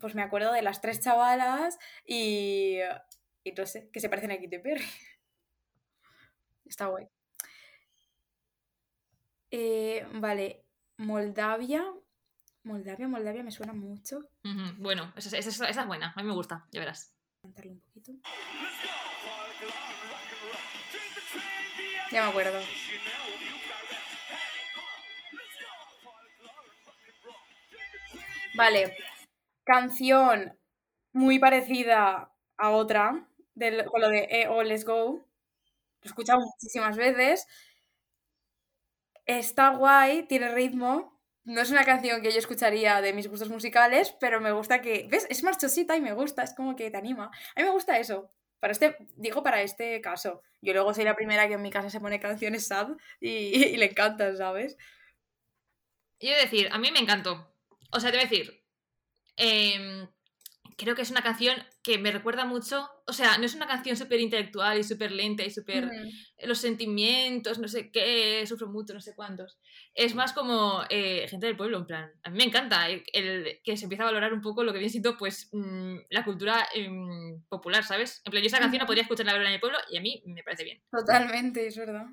pues 0.00 0.14
me 0.14 0.22
acuerdo 0.22 0.52
de 0.52 0.62
las 0.62 0.80
tres 0.80 1.00
chavalas 1.00 1.78
y, 2.04 2.78
y 3.44 3.52
no 3.52 3.66
sé, 3.66 3.90
que 3.90 4.00
se 4.00 4.08
parecen 4.08 4.30
a 4.32 4.36
Katy 4.36 4.58
Perry. 4.58 4.84
Está 6.64 6.86
guay. 6.86 7.06
Eh, 9.50 10.06
vale, 10.14 10.64
Moldavia. 10.96 11.84
Moldavia, 12.64 13.06
Moldavia 13.06 13.44
me 13.44 13.52
suena 13.52 13.72
mucho. 13.72 14.28
Bueno, 14.78 15.12
esa, 15.16 15.28
esa- 15.38 15.50
esa- 15.50 15.68
esa 15.68 15.80
es 15.82 15.86
buena, 15.86 16.12
a 16.16 16.20
mí 16.22 16.26
me 16.28 16.34
gusta, 16.34 16.66
ya 16.72 16.80
verás. 16.80 17.14
Cantarlo 17.40 17.72
un 17.72 17.80
poquito. 17.80 18.12
Ya 22.10 22.22
me 22.24 22.30
acuerdo. 22.30 22.58
Vale, 28.56 28.96
canción 29.64 30.58
muy 31.12 31.38
parecida 31.38 32.32
a 32.56 32.70
otra, 32.70 33.28
del- 33.54 33.84
con 33.86 34.00
lo 34.02 34.08
de 34.10 34.28
E 34.30 34.48
o 34.48 34.62
Let's 34.62 34.84
Go. 34.84 35.12
Lo 36.02 36.04
he 36.04 36.08
escuchado 36.08 36.40
muchísimas 36.40 36.96
veces. 36.96 37.46
Está 39.26 39.70
guay, 39.70 40.22
tiene 40.24 40.48
ritmo. 40.52 41.20
No 41.44 41.60
es 41.60 41.70
una 41.70 41.84
canción 41.84 42.22
que 42.22 42.32
yo 42.32 42.38
escucharía 42.38 43.00
de 43.00 43.12
mis 43.12 43.28
gustos 43.28 43.48
musicales, 43.50 44.14
pero 44.20 44.40
me 44.40 44.52
gusta 44.52 44.80
que. 44.80 45.06
¿Ves? 45.10 45.26
Es 45.30 45.42
marchosita 45.42 45.96
y 45.96 46.00
me 46.00 46.12
gusta, 46.12 46.42
es 46.42 46.54
como 46.54 46.76
que 46.76 46.90
te 46.90 46.96
anima. 46.96 47.26
A 47.26 47.60
mí 47.60 47.64
me 47.64 47.70
gusta 47.70 47.98
eso. 47.98 48.30
Para 48.60 48.72
este, 48.72 48.96
digo 49.16 49.42
para 49.42 49.62
este 49.62 50.00
caso. 50.00 50.42
Yo 50.60 50.72
luego 50.72 50.94
soy 50.94 51.04
la 51.04 51.14
primera 51.16 51.46
que 51.48 51.54
en 51.54 51.62
mi 51.62 51.70
casa 51.70 51.90
se 51.90 52.00
pone 52.00 52.20
canciones 52.20 52.66
sad 52.66 52.88
y, 53.20 53.76
le 53.76 53.86
encantan, 53.86 54.36
¿sabes? 54.36 54.76
Yo 56.20 56.34
decir, 56.36 56.68
a 56.72 56.78
mí 56.78 56.90
me 56.92 56.98
encantó. 56.98 57.50
O 57.92 58.00
sea, 58.00 58.10
te 58.10 58.16
voy 58.16 58.26
a 58.26 58.28
decir, 58.28 58.64
em, 59.36 60.08
creo 60.76 60.94
que 60.94 61.02
es 61.02 61.10
una 61.10 61.22
canción 61.22 61.56
que 61.82 61.98
me 61.98 62.10
recuerda 62.10 62.44
mucho. 62.44 62.88
O 63.06 63.12
sea, 63.12 63.38
no 63.38 63.46
es 63.46 63.54
una 63.54 63.66
canción 63.66 63.96
súper 63.96 64.20
intelectual 64.20 64.78
y 64.78 64.84
súper 64.84 65.12
lenta 65.12 65.44
y 65.44 65.50
súper. 65.50 65.86
Mm. 65.86 66.46
Los 66.46 66.58
sentimientos, 66.58 67.58
no 67.58 67.68
sé 67.68 67.90
qué, 67.90 68.44
sufro 68.46 68.68
mucho, 68.68 68.92
no 68.92 69.00
sé 69.00 69.14
cuántos. 69.14 69.58
Es 69.94 70.14
más 70.14 70.32
como 70.32 70.82
eh, 70.90 71.26
gente 71.28 71.46
del 71.46 71.56
pueblo, 71.56 71.78
en 71.78 71.86
plan. 71.86 72.10
A 72.24 72.30
mí 72.30 72.38
me 72.38 72.44
encanta 72.44 72.88
el, 72.88 73.04
el 73.12 73.60
que 73.64 73.76
se 73.76 73.84
empieza 73.84 74.02
a 74.02 74.06
valorar 74.06 74.32
un 74.32 74.42
poco 74.42 74.64
lo 74.64 74.72
que 74.72 74.78
viene 74.78 74.90
siendo, 74.90 75.16
pues, 75.16 75.48
mm, 75.52 75.96
la 76.10 76.24
cultura 76.24 76.66
em, 76.74 77.42
popular, 77.48 77.84
¿sabes? 77.84 78.20
En 78.24 78.30
plan, 78.30 78.42
yo 78.42 78.48
esa 78.48 78.58
canción 78.58 78.80
la 78.80 78.86
podría 78.86 79.02
escuchar 79.02 79.26
la 79.26 79.32
verdad 79.32 79.48
en 79.48 79.54
el 79.54 79.60
pueblo 79.60 79.78
y 79.90 79.96
a 79.96 80.00
mí 80.00 80.22
me 80.26 80.42
parece 80.42 80.64
bien. 80.64 80.82
Totalmente, 80.90 81.66
es 81.66 81.76
verdad. 81.76 82.06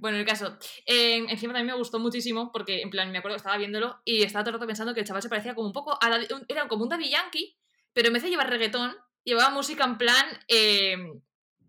Bueno, 0.00 0.16
el 0.16 0.24
caso. 0.24 0.56
eh, 0.86 1.16
encima 1.28 1.52
también 1.52 1.74
me 1.74 1.78
gustó 1.78 1.98
muchísimo 1.98 2.50
porque, 2.52 2.80
en 2.82 2.90
plan, 2.90 3.10
me 3.10 3.18
acuerdo 3.18 3.34
que 3.34 3.38
estaba 3.38 3.56
viéndolo 3.58 4.00
y 4.04 4.22
estaba 4.22 4.44
todo 4.44 4.50
el 4.50 4.54
rato 4.54 4.66
pensando 4.66 4.94
que 4.94 5.00
el 5.00 5.06
chaval 5.06 5.22
se 5.22 5.28
parecía 5.28 5.54
como 5.54 5.66
un 5.66 5.72
poco 5.72 5.98
a 6.00 6.06
un- 6.08 6.44
era 6.48 6.68
como 6.68 6.84
un 6.84 6.88
Daddy 6.88 7.10
Yankee, 7.10 7.58
pero 7.92 8.06
en 8.08 8.14
vez 8.14 8.22
de 8.22 8.30
llevar 8.30 8.48
reggaetón, 8.48 8.96
llevaba 9.24 9.50
música 9.50 9.84
en 9.84 9.98
plan 9.98 10.24
eh, 10.46 10.96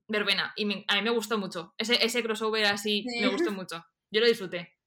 verbena. 0.07 0.53
Y 0.55 0.65
me- 0.65 0.85
a 0.87 0.95
mí 0.95 1.01
me 1.01 1.09
gustó 1.09 1.37
mucho. 1.39 1.73
Ese, 1.77 2.03
ese 2.05 2.21
crossover 2.23 2.65
así 2.65 3.03
Sí. 3.09 3.19
me 3.19 3.27
gustó 3.29 3.51
mucho. 3.51 3.83
Yo 4.11 4.21
lo 4.21 4.27
disfruté. 4.27 4.77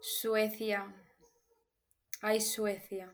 Suecia. 0.00 0.94
Ay, 2.22 2.40
Suecia. 2.40 3.12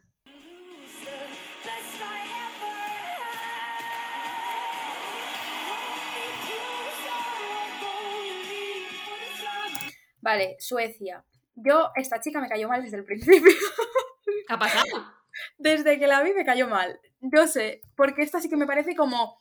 Vale, 10.20 10.56
Suecia. 10.58 11.24
Yo, 11.54 11.90
esta 11.94 12.20
chica 12.20 12.40
me 12.40 12.48
cayó 12.48 12.68
mal 12.68 12.82
desde 12.82 12.98
el 12.98 13.04
principio. 13.04 13.52
¿Qué 14.24 14.54
ha 14.54 14.58
pasado? 14.58 14.84
Desde 15.58 15.98
que 15.98 16.06
la 16.06 16.22
vi 16.22 16.32
me 16.32 16.46
cayó 16.46 16.66
mal. 16.66 16.98
No 17.20 17.46
sé, 17.46 17.82
porque 17.94 18.22
esta 18.22 18.40
sí 18.40 18.48
que 18.48 18.56
me 18.56 18.66
parece 18.66 18.96
como... 18.96 19.38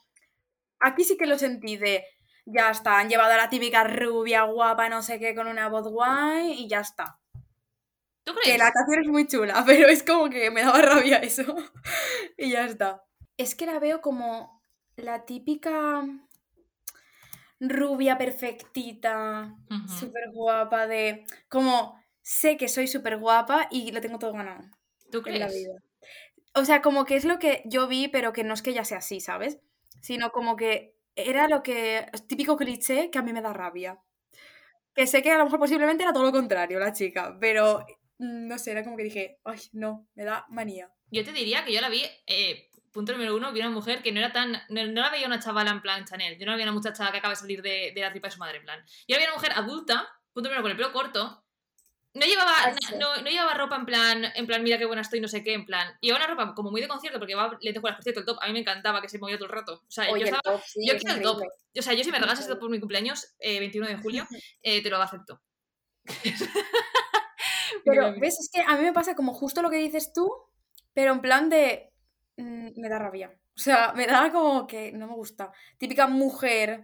Aquí 0.80 1.04
sí 1.06 1.18
que 1.18 1.26
lo 1.26 1.38
sentí 1.38 1.78
de... 1.78 2.04
Ya 2.46 2.70
está, 2.70 3.00
han 3.00 3.10
llevado 3.10 3.32
a 3.34 3.38
la 3.38 3.50
típica 3.50 3.84
rubia 3.86 4.44
guapa, 4.44 4.90
no 4.90 5.02
sé 5.02 5.20
qué, 5.20 5.34
con 5.34 5.48
una 5.48 5.68
voz 5.70 5.88
guay 5.88 6.52
y 6.52 6.68
ya 6.68 6.82
está. 6.82 7.20
¿Tú 8.26 8.34
Que 8.36 8.42
crees? 8.42 8.60
la 8.60 8.72
canción 8.72 9.02
es 9.02 9.08
muy 9.08 9.26
chula, 9.28 9.64
pero 9.66 9.88
es 9.88 10.04
como 10.04 10.30
que 10.30 10.52
me 10.52 10.62
daba 10.64 10.82
rabia 10.82 11.18
eso. 11.18 11.44
y 12.38 12.52
ya 12.52 12.66
está. 12.66 13.04
Es 13.38 13.56
que 13.56 13.66
la 13.66 13.80
veo 13.80 14.02
como 14.02 14.62
la 14.96 15.26
típica 15.26 16.04
rubia 17.60 18.18
perfectita, 18.18 19.56
Ujú. 19.70 19.88
súper 20.00 20.32
guapa, 20.32 20.88
de... 20.88 21.26
Como 21.50 22.00
sé 22.22 22.58
que 22.58 22.68
soy 22.68 22.88
súper 22.88 23.18
guapa 23.18 23.68
y 23.72 23.92
lo 23.92 24.02
tengo 24.02 24.20
todo 24.20 24.34
ganado 24.34 24.64
¿Tú 25.12 25.22
en 25.26 25.40
la 25.40 25.48
crees? 25.48 25.64
vida. 25.64 25.80
O 26.54 26.66
sea, 26.66 26.82
como 26.82 27.06
que 27.06 27.16
es 27.16 27.26
lo 27.26 27.38
que 27.40 27.62
yo 27.66 27.88
vi, 27.88 28.08
pero 28.08 28.34
que 28.34 28.44
no 28.44 28.54
es 28.54 28.62
que 28.62 28.72
ella 28.72 28.86
sea 28.86 29.00
así, 29.00 29.20
¿sabes? 29.20 29.60
Sino 30.02 30.32
como 30.32 30.56
que 30.56 30.96
era 31.16 31.48
lo 31.48 31.64
que. 31.64 32.06
Típico 32.28 32.56
cliché 32.58 33.10
que 33.12 33.20
a 33.20 33.22
mí 33.22 33.34
me 33.34 33.42
da 33.42 33.54
rabia. 33.54 34.00
Que 34.94 35.08
sé 35.08 35.22
que 35.22 35.32
a 35.32 35.38
lo 35.38 35.46
mejor 35.46 35.60
posiblemente 35.60 36.04
era 36.04 36.14
todo 36.14 36.24
lo 36.24 36.32
contrario 36.32 36.80
la 36.80 36.94
chica, 36.94 37.38
pero 37.40 37.86
mm, 38.20 38.48
no 38.48 38.58
sé, 38.58 38.72
era 38.72 38.84
como 38.84 38.96
que 38.96 39.04
dije, 39.04 39.40
ay, 39.44 39.60
no, 39.74 40.08
me 40.16 40.24
da 40.24 40.46
manía. 40.50 40.90
Yo 41.12 41.24
te 41.24 41.34
diría 41.34 41.66
que 41.66 41.74
yo 41.74 41.82
la 41.82 41.90
vi, 41.90 42.04
eh, 42.28 42.70
punto 42.96 43.12
número 43.12 43.36
uno, 43.36 43.52
vi 43.52 43.60
una 43.60 43.70
mujer 43.70 44.02
que 44.02 44.12
no 44.12 44.20
era 44.20 44.32
tan. 44.32 44.54
No, 44.70 44.86
no 44.88 45.02
la 45.02 45.10
veía 45.12 45.28
una 45.28 45.40
chavala 45.40 45.70
en 45.70 45.82
plan 45.82 46.06
Chanel. 46.06 46.40
Yo 46.40 46.46
no 46.46 46.52
la 46.54 46.56
veía 46.58 46.66
una 46.66 46.72
muchacha 46.80 47.12
que 47.12 47.18
acaba 47.18 47.34
de 47.34 47.40
salir 47.40 47.62
de, 47.62 47.92
de 47.94 48.02
la 48.02 48.10
tripa 48.10 48.28
de 48.28 48.32
su 48.32 48.40
madre, 48.40 48.58
en 48.58 48.64
plan. 48.64 48.80
Yo 49.08 49.14
la 49.14 49.18
veía 49.18 49.28
una 49.30 49.36
mujer 49.36 49.52
adulta, 49.52 50.08
punto 50.34 50.50
número 50.50 50.62
uno, 50.62 50.64
con 50.64 50.72
el 50.72 50.78
pelo 50.78 50.92
corto. 50.92 51.44
No 52.14 52.26
llevaba, 52.26 52.54
Ay, 52.64 52.74
no, 52.98 53.18
no- 53.18 53.30
llevaba 53.30 53.54
ropa 53.56 53.76
en 53.76 53.86
plan, 53.86 54.24
en 54.36 54.48
plan, 54.48 54.64
mira 54.64 54.78
qué 54.78 54.86
buena 54.86 55.02
estoy, 55.02 55.20
no 55.20 55.28
sé 55.28 55.44
qué, 55.44 55.54
en 55.54 55.66
plan. 55.66 55.98
Llevaba 56.00 56.24
una 56.26 56.34
ropa 56.34 56.56
como 56.56 56.72
muy 56.72 56.80
de 56.80 56.88
concierto, 56.88 57.20
porque 57.20 57.34
llevaba 57.34 57.58
lentejuelas, 57.60 57.98
por 57.98 58.04
cierto, 58.04 58.22
el 58.22 58.26
top. 58.26 58.38
A 58.42 58.48
mí 58.48 58.54
me 58.54 58.60
encantaba 58.60 59.02
que 59.02 59.10
se 59.10 59.20
movía 59.20 59.36
todo 59.38 59.48
el 59.48 59.52
rato. 59.54 59.74
O 59.86 59.92
sea, 59.92 60.06
Oye, 60.06 60.22
yo 60.22 60.28
el 60.30 60.34
estaba. 60.36 60.42
top, 60.56 60.62
sí, 60.66 60.88
yo 60.88 60.94
es 60.94 61.04
quiero 61.04 61.18
el 61.18 61.22
top. 61.24 61.42
O 61.78 61.82
sea, 61.82 61.94
yo 61.94 62.04
si 62.06 62.12
me 62.12 62.18
regalas 62.18 62.40
esto 62.40 62.58
por 62.58 62.70
mi 62.70 62.80
cumpleaños, 62.80 63.36
eh, 63.40 63.60
21 63.60 63.88
de 63.90 63.98
julio, 63.98 64.26
eh, 64.64 64.82
te 64.82 64.90
lo 64.90 65.02
acepto. 65.02 65.42
Pero. 67.84 68.14
¿ves? 68.20 68.40
Es 68.40 68.50
que 68.52 68.62
a 68.62 68.76
mí 68.78 68.84
me 68.84 68.94
pasa 68.94 69.16
como 69.16 69.34
justo 69.34 69.62
lo 69.62 69.70
que 69.70 69.78
dices 69.78 70.14
tú, 70.14 70.32
pero 70.94 71.12
en 71.14 71.22
plan 71.22 71.50
de. 71.50 71.92
Mm, 72.38 72.70
me 72.80 72.90
da 72.90 73.00
rabia. 73.00 73.32
O 73.56 73.60
sea, 73.60 73.94
me 73.94 74.08
da 74.08 74.32
como 74.32 74.68
que 74.68 74.92
no 74.92 75.08
me 75.08 75.16
gusta. 75.16 75.52
Típica 75.78 76.08
mujer, 76.08 76.84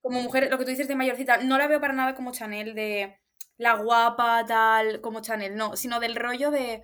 como 0.00 0.22
mujer, 0.22 0.48
lo 0.50 0.58
que 0.58 0.64
tú 0.64 0.70
dices 0.70 0.88
de 0.88 0.96
mayorcita, 0.96 1.38
no 1.38 1.58
la 1.58 1.68
veo 1.68 1.80
para 1.80 1.92
nada 1.94 2.14
como 2.14 2.32
Chanel, 2.32 2.74
de 2.74 3.18
la 3.58 3.74
guapa, 3.76 4.44
tal, 4.46 5.00
como 5.00 5.20
Chanel, 5.20 5.56
no, 5.56 5.76
sino 5.76 6.00
del 6.00 6.16
rollo 6.16 6.50
de. 6.50 6.82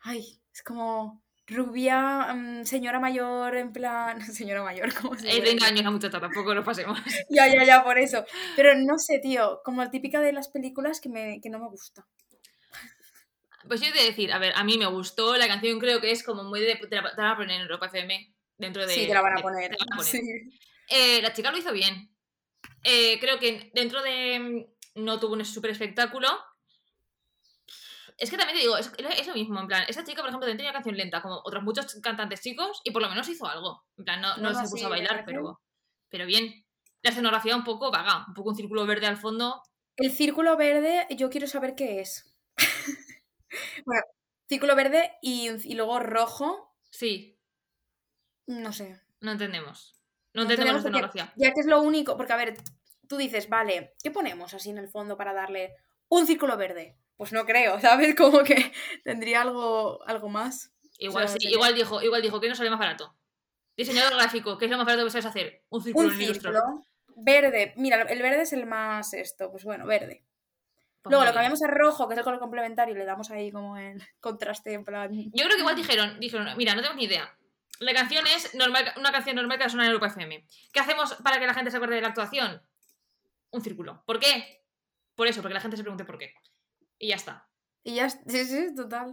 Ay, 0.00 0.40
es 0.52 0.62
como 0.62 1.22
rubia, 1.46 2.34
mm, 2.34 2.64
señora 2.64 3.00
mayor, 3.00 3.56
en 3.56 3.72
plan. 3.72 4.20
Señora 4.32 4.62
mayor, 4.62 4.94
como 4.94 5.14
se 5.16 5.40
30 5.40 5.50
decir. 5.50 5.64
años 5.64 5.84
la 5.84 5.90
muchacha, 5.90 6.20
tampoco 6.20 6.54
nos 6.54 6.64
pasemos. 6.64 6.98
Ya, 7.30 7.46
ya, 7.48 7.64
ya, 7.64 7.84
por 7.84 7.98
eso. 7.98 8.24
Pero 8.56 8.74
no 8.76 8.98
sé, 8.98 9.18
tío, 9.20 9.60
como 9.64 9.82
la 9.82 9.90
típica 9.90 10.20
de 10.20 10.32
las 10.32 10.48
películas 10.48 11.00
que, 11.00 11.08
me, 11.08 11.40
que 11.40 11.50
no 11.50 11.58
me 11.58 11.68
gusta. 11.68 12.06
Pues 13.66 13.80
yo 13.80 13.88
he 13.88 13.92
de 13.92 14.04
decir, 14.04 14.32
a 14.32 14.38
ver, 14.38 14.52
a 14.54 14.64
mí 14.64 14.78
me 14.78 14.86
gustó, 14.86 15.36
la 15.36 15.48
canción 15.48 15.78
creo 15.78 16.00
que 16.00 16.10
es 16.10 16.22
como 16.22 16.44
muy 16.44 16.60
de... 16.60 16.76
Te 16.76 16.96
la, 16.96 17.10
te 17.10 17.16
la 17.16 17.28
van 17.28 17.32
a 17.32 17.36
poner 17.36 17.56
en 17.56 17.62
Europa 17.62 17.86
FM 17.86 18.34
dentro 18.56 18.86
de... 18.86 18.94
sí, 18.94 19.06
te 19.06 19.14
la 19.14 19.20
van 19.22 19.38
a 19.38 19.42
poner. 19.42 19.70
te 19.70 19.76
la 19.78 19.84
van 19.88 19.92
a 19.92 19.96
poner. 19.96 20.10
Sí. 20.10 20.58
Eh, 20.88 21.20
la 21.20 21.32
chica 21.32 21.50
lo 21.50 21.58
hizo 21.58 21.72
bien. 21.72 22.14
Eh, 22.84 23.18
creo 23.20 23.38
que 23.38 23.70
dentro 23.74 24.02
de... 24.02 24.38
mm, 24.94 25.02
No 25.04 25.18
tuvo 25.18 25.34
un 25.34 25.44
super 25.44 25.70
espectáculo. 25.70 26.28
Es 28.16 28.30
que 28.30 28.36
también 28.36 28.56
te 28.58 28.62
digo, 28.62 28.76
es, 28.76 28.90
es 29.16 29.26
lo 29.28 29.34
mismo, 29.34 29.60
en 29.60 29.68
plan, 29.68 29.84
esa 29.86 30.02
chica, 30.02 30.22
por 30.22 30.28
ejemplo, 30.28 30.46
también 30.46 30.56
tenía 30.56 30.72
canción 30.72 30.96
lenta, 30.96 31.22
como 31.22 31.40
otros 31.44 31.62
muchos 31.62 31.94
cantantes 32.02 32.40
chicos, 32.40 32.80
y 32.82 32.90
por 32.90 33.00
lo 33.00 33.08
menos 33.08 33.28
hizo 33.28 33.46
algo. 33.46 33.84
En 33.96 34.04
plan, 34.04 34.20
no, 34.20 34.36
no, 34.38 34.52
se 34.54 34.62
puso 34.62 34.78
sí, 34.78 34.84
a 34.84 34.88
bailar, 34.88 35.22
pero, 35.24 35.60
pero 36.08 36.26
bien. 36.26 36.64
La 37.02 37.10
escenografía 37.10 37.54
un 37.54 37.62
poco 37.62 37.92
vaga, 37.92 38.24
un 38.26 38.34
poco 38.34 38.50
un 38.50 38.56
círculo 38.56 38.84
verde 38.86 39.06
al 39.06 39.18
fondo. 39.18 39.62
El 39.96 40.10
círculo 40.10 40.56
verde, 40.56 41.06
yo 41.10 41.30
quiero 41.30 41.46
saber 41.46 41.76
qué 41.76 42.00
es. 42.00 42.37
Bueno, 43.84 44.02
círculo 44.48 44.74
verde 44.76 45.12
y, 45.22 45.50
y 45.64 45.74
luego 45.74 46.00
rojo, 46.00 46.74
Sí, 46.90 47.38
no 48.46 48.72
sé. 48.72 49.00
no 49.20 49.32
entendemos. 49.32 49.94
No, 50.34 50.44
No 50.44 50.50
entendemos 50.50 50.80
escenografía. 50.80 51.32
Ya 51.36 51.52
que 51.52 51.60
es 51.60 51.66
lo 51.66 51.82
único, 51.82 52.16
porque 52.16 52.32
a 52.32 52.36
ver, 52.36 52.54
tú 53.08 53.16
dices, 53.16 53.48
vale, 53.48 53.94
¿qué 54.02 54.10
ponemos 54.10 54.54
así 54.54 54.70
en 54.70 54.78
el 54.78 54.88
fondo 54.88 55.16
para 55.16 55.32
darle 55.32 55.74
un 56.08 56.26
círculo 56.26 56.56
verde? 56.56 56.98
Pues 57.16 57.32
no 57.32 57.44
creo, 57.44 57.80
¿sabes? 57.80 58.14
Como 58.14 58.42
que 58.44 58.72
tendría 59.04 59.42
algo, 59.42 60.06
algo 60.06 60.28
más. 60.28 60.72
Igual 60.98 61.24
O 61.24 61.28
sea, 61.28 61.38
sí, 61.38 61.48
igual 61.48 61.74
dijo, 61.74 62.02
igual 62.02 62.22
dijo 62.22 62.40
que 62.40 62.48
no 62.48 62.54
sale 62.54 62.70
más 62.70 62.78
barato. 62.78 63.16
Diseñador 63.76 64.14
gráfico, 64.16 64.58
¿qué 64.58 64.64
es 64.64 64.70
lo 64.70 64.76
más 64.76 64.86
barato 64.86 65.04
que 65.04 65.10
sabes 65.10 65.26
hacer? 65.26 65.62
Un 65.68 65.82
círculo 65.82 66.08
Un 66.08 66.16
círculo 66.16 66.60
verde. 67.16 67.74
Mira, 67.76 68.02
el 68.02 68.22
verde 68.22 68.42
es 68.42 68.52
el 68.52 68.66
más 68.66 69.12
esto, 69.14 69.50
pues 69.50 69.64
bueno, 69.64 69.86
verde. 69.86 70.24
Luego 71.08 71.24
lo 71.24 71.32
cambiamos 71.32 71.62
a 71.62 71.66
rojo, 71.68 72.06
que 72.08 72.14
es 72.14 72.18
el 72.18 72.24
color 72.24 72.38
complementario, 72.40 72.94
y 72.94 72.98
le 72.98 73.04
damos 73.04 73.30
ahí 73.30 73.50
como 73.50 73.76
el 73.76 74.02
contraste 74.20 74.72
en 74.72 74.84
plan. 74.84 75.10
Yo 75.12 75.44
creo 75.44 75.54
que 75.56 75.60
igual 75.60 75.76
dijeron, 75.76 76.18
dijeron, 76.20 76.48
mira, 76.56 76.74
no 76.74 76.82
tengo 76.82 76.94
ni 76.94 77.04
idea. 77.04 77.34
La 77.80 77.94
canción 77.94 78.26
es 78.26 78.54
normal, 78.54 78.92
una 78.96 79.12
canción 79.12 79.36
normal 79.36 79.56
que 79.58 79.62
va 79.64 79.66
a 79.66 79.70
sonar 79.70 79.86
en 79.86 79.92
Europa 79.92 80.08
FM. 80.08 80.44
¿Qué 80.72 80.80
hacemos 80.80 81.14
para 81.22 81.38
que 81.38 81.46
la 81.46 81.54
gente 81.54 81.70
se 81.70 81.76
acuerde 81.76 81.94
de 81.94 82.00
la 82.02 82.08
actuación? 82.08 82.60
Un 83.50 83.60
círculo. 83.62 84.02
¿Por 84.04 84.18
qué? 84.18 84.64
Por 85.14 85.26
eso, 85.28 85.42
porque 85.42 85.54
la 85.54 85.60
gente 85.60 85.76
se 85.76 85.82
pregunte 85.84 86.04
por 86.04 86.18
qué. 86.18 86.32
Y 86.98 87.08
ya 87.08 87.14
está. 87.16 87.48
Y 87.84 87.94
ya, 87.94 88.10
sí, 88.10 88.44
sí, 88.44 88.74
total. 88.74 89.12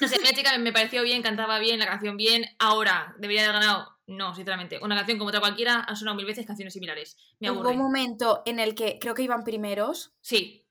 No 0.00 0.08
sé, 0.08 0.18
la 0.22 0.32
chica 0.32 0.56
me 0.58 0.72
pareció 0.72 1.02
bien, 1.02 1.22
cantaba 1.22 1.58
bien, 1.58 1.78
la 1.78 1.86
canción 1.86 2.16
bien. 2.16 2.44
Ahora, 2.58 3.14
¿debería 3.18 3.42
haber 3.44 3.54
ganado? 3.60 3.96
No, 4.06 4.34
sinceramente. 4.34 4.78
Una 4.82 4.94
canción 4.94 5.18
como 5.18 5.28
otra 5.28 5.40
cualquiera 5.40 5.80
han 5.80 5.96
sonado 5.96 6.16
mil 6.16 6.26
veces 6.26 6.46
canciones 6.46 6.74
similares. 6.74 7.16
Me 7.40 7.50
Hubo 7.50 7.60
aburre. 7.60 7.72
un 7.76 7.82
momento 7.82 8.42
en 8.44 8.60
el 8.60 8.74
que 8.74 8.98
creo 9.00 9.14
que 9.14 9.22
iban 9.22 9.42
primeros, 9.42 10.14
Sí, 10.20 10.65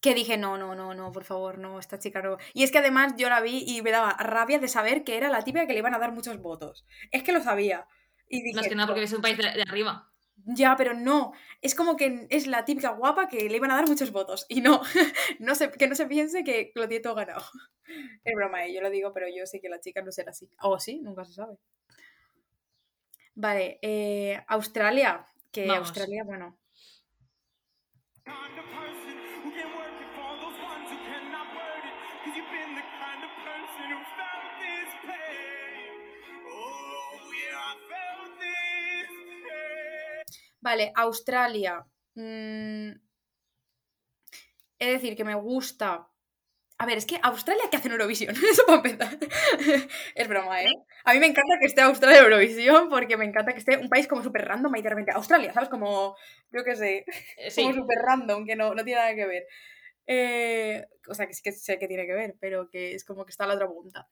que 0.00 0.14
dije, 0.14 0.36
no, 0.38 0.56
no, 0.56 0.74
no, 0.74 0.94
no, 0.94 1.12
por 1.12 1.24
favor, 1.24 1.58
no, 1.58 1.78
esta 1.78 1.98
chica 1.98 2.22
no. 2.22 2.38
Y 2.54 2.62
es 2.64 2.72
que 2.72 2.78
además 2.78 3.14
yo 3.16 3.28
la 3.28 3.40
vi 3.40 3.64
y 3.66 3.82
me 3.82 3.90
daba 3.90 4.12
rabia 4.18 4.58
de 4.58 4.68
saber 4.68 5.04
que 5.04 5.16
era 5.16 5.28
la 5.28 5.42
típica 5.42 5.66
que 5.66 5.72
le 5.74 5.80
iban 5.80 5.94
a 5.94 5.98
dar 5.98 6.12
muchos 6.12 6.40
votos. 6.40 6.86
Es 7.10 7.22
que 7.22 7.32
lo 7.32 7.40
sabía. 7.42 7.86
Y 8.28 8.42
dije, 8.42 8.56
más 8.56 8.68
que 8.68 8.74
nada 8.74 8.86
porque 8.86 9.00
"No". 9.00 9.04
es 9.06 9.12
un 9.12 9.22
país 9.22 9.36
de, 9.36 9.44
de 9.44 9.62
arriba. 9.62 10.06
Ya, 10.46 10.74
pero 10.76 10.94
no. 10.94 11.32
Es 11.60 11.74
como 11.74 11.96
que 11.96 12.26
es 12.30 12.46
la 12.46 12.64
típica 12.64 12.90
guapa 12.92 13.28
que 13.28 13.48
le 13.50 13.56
iban 13.56 13.70
a 13.70 13.76
dar 13.76 13.86
muchos 13.88 14.10
votos. 14.10 14.46
Y 14.48 14.62
no, 14.62 14.80
no 15.38 15.54
se, 15.54 15.70
que 15.70 15.86
no 15.86 15.94
se 15.94 16.06
piense 16.06 16.44
que 16.44 16.72
lo 16.74 16.88
tiene 16.88 17.02
todo 17.02 17.14
ganado. 17.14 17.42
Es 18.24 18.34
broma, 18.36 18.64
¿eh? 18.64 18.72
yo 18.72 18.80
lo 18.82 18.88
digo, 18.88 19.12
pero 19.12 19.26
yo 19.28 19.46
sé 19.46 19.60
que 19.60 19.68
la 19.68 19.80
chica 19.80 20.00
no 20.00 20.12
será 20.12 20.30
así. 20.30 20.48
O 20.62 20.78
sí, 20.78 21.00
nunca 21.00 21.24
se 21.24 21.32
sabe. 21.34 21.56
Vale, 23.34 23.78
eh, 23.82 24.40
Australia. 24.48 25.24
Que 25.50 25.66
Vamos. 25.66 25.88
Australia, 25.88 26.22
bueno. 26.24 26.59
Vale, 40.60 40.92
Australia. 40.94 41.84
Mm, 42.14 42.92
es 44.78 44.88
decir, 44.92 45.16
que 45.16 45.24
me 45.24 45.34
gusta 45.34 46.08
A 46.78 46.86
ver, 46.86 46.98
es 46.98 47.06
que 47.06 47.18
Australia, 47.22 47.64
¿qué 47.70 47.76
hace 47.78 47.88
en 47.88 47.94
Eurovisión? 47.94 48.34
Eso 48.52 48.64
para 48.66 48.78
empezar. 48.78 49.18
es 50.14 50.28
broma, 50.28 50.62
¿eh? 50.62 50.72
A 51.04 51.14
mí 51.14 51.20
me 51.20 51.26
encanta 51.28 51.58
que 51.60 51.66
esté 51.66 51.82
Australia 51.82 52.18
en 52.20 52.24
Eurovisión 52.24 52.88
porque 52.90 53.16
me 53.18 53.26
encanta 53.26 53.52
que 53.52 53.60
esté 53.60 53.78
un 53.78 53.88
país 53.90 54.08
como 54.08 54.22
súper 54.24 54.46
random 54.46 54.76
y 54.76 54.82
de 54.82 54.90
repente 54.90 55.12
Australia, 55.12 55.52
¿sabes? 55.54 55.68
Como, 55.70 56.16
yo 56.52 56.64
qué 56.64 56.76
sé, 56.76 57.04
Eh, 57.38 57.50
sí. 57.50 57.62
como 57.62 57.74
súper 57.74 57.98
random, 57.98 58.46
que 58.46 58.56
no, 58.56 58.74
no 58.74 58.84
tiene 58.84 59.00
nada 59.02 59.14
que 59.14 59.26
ver. 59.26 59.44
Eh, 60.06 60.86
o 61.08 61.14
sea, 61.14 61.26
que 61.26 61.34
sí 61.34 61.42
que 61.42 61.52
sé 61.52 61.78
que 61.78 61.88
tiene 61.88 62.06
que 62.06 62.14
ver, 62.14 62.36
pero 62.40 62.68
que 62.70 62.94
es 62.94 63.04
como 63.04 63.24
que 63.26 63.30
está 63.32 63.46
la 63.46 63.54
otra 63.54 63.68
punta. 63.68 64.08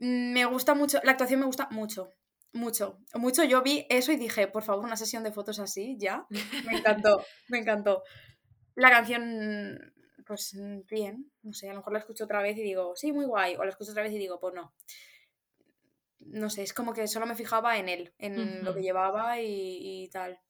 Mm, 0.00 0.32
Me 0.32 0.44
gusta 0.46 0.74
mucho, 0.74 1.00
la 1.04 1.12
actuación 1.12 1.40
me 1.40 1.46
gusta 1.46 1.68
mucho, 1.70 2.12
mucho, 2.52 2.98
mucho. 3.14 3.44
Yo 3.44 3.62
vi 3.62 3.86
eso 3.88 4.12
y 4.12 4.16
dije, 4.16 4.46
por 4.48 4.62
favor, 4.62 4.84
una 4.84 4.96
sesión 4.96 5.22
de 5.22 5.32
fotos 5.32 5.58
así, 5.58 5.96
ya. 5.98 6.26
Me 6.66 6.78
encantó, 6.78 7.24
me 7.48 7.58
encantó. 7.58 8.02
La 8.74 8.90
canción, 8.90 9.92
pues 10.26 10.56
bien, 10.88 11.30
no 11.42 11.52
sé, 11.52 11.68
a 11.68 11.72
lo 11.72 11.78
mejor 11.78 11.92
la 11.92 11.98
escucho 11.98 12.24
otra 12.24 12.42
vez 12.42 12.56
y 12.56 12.62
digo, 12.62 12.94
sí, 12.96 13.12
muy 13.12 13.26
guay, 13.26 13.56
o 13.56 13.64
la 13.64 13.70
escucho 13.70 13.90
otra 13.90 14.02
vez 14.02 14.12
y 14.12 14.18
digo, 14.18 14.40
pues 14.40 14.54
no. 14.54 14.74
No 16.20 16.48
sé, 16.50 16.62
es 16.62 16.72
como 16.72 16.92
que 16.92 17.08
solo 17.08 17.26
me 17.26 17.34
fijaba 17.34 17.78
en 17.78 17.88
él, 17.88 18.14
en 18.18 18.64
lo 18.64 18.74
que 18.74 18.82
llevaba 18.82 19.40
y, 19.40 20.04
y 20.04 20.08
tal. 20.08 20.40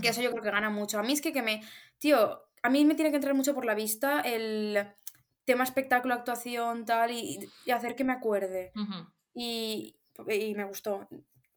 Que 0.00 0.08
eso 0.08 0.22
yo 0.22 0.30
creo 0.30 0.42
que 0.42 0.50
gana 0.50 0.70
mucho. 0.70 0.98
A 0.98 1.02
mí 1.02 1.12
es 1.12 1.20
que, 1.20 1.32
que 1.32 1.42
me. 1.42 1.62
Tío, 1.98 2.42
a 2.62 2.70
mí 2.70 2.84
me 2.84 2.94
tiene 2.94 3.10
que 3.10 3.16
entrar 3.16 3.34
mucho 3.34 3.54
por 3.54 3.64
la 3.64 3.74
vista 3.74 4.20
el 4.20 4.78
tema 5.44 5.64
espectáculo, 5.64 6.14
actuación, 6.14 6.84
tal, 6.84 7.10
y, 7.10 7.38
y 7.66 7.70
hacer 7.70 7.94
que 7.94 8.04
me 8.04 8.12
acuerde. 8.12 8.72
Y, 9.34 9.96
y 10.28 10.54
me 10.54 10.64
gustó. 10.64 11.08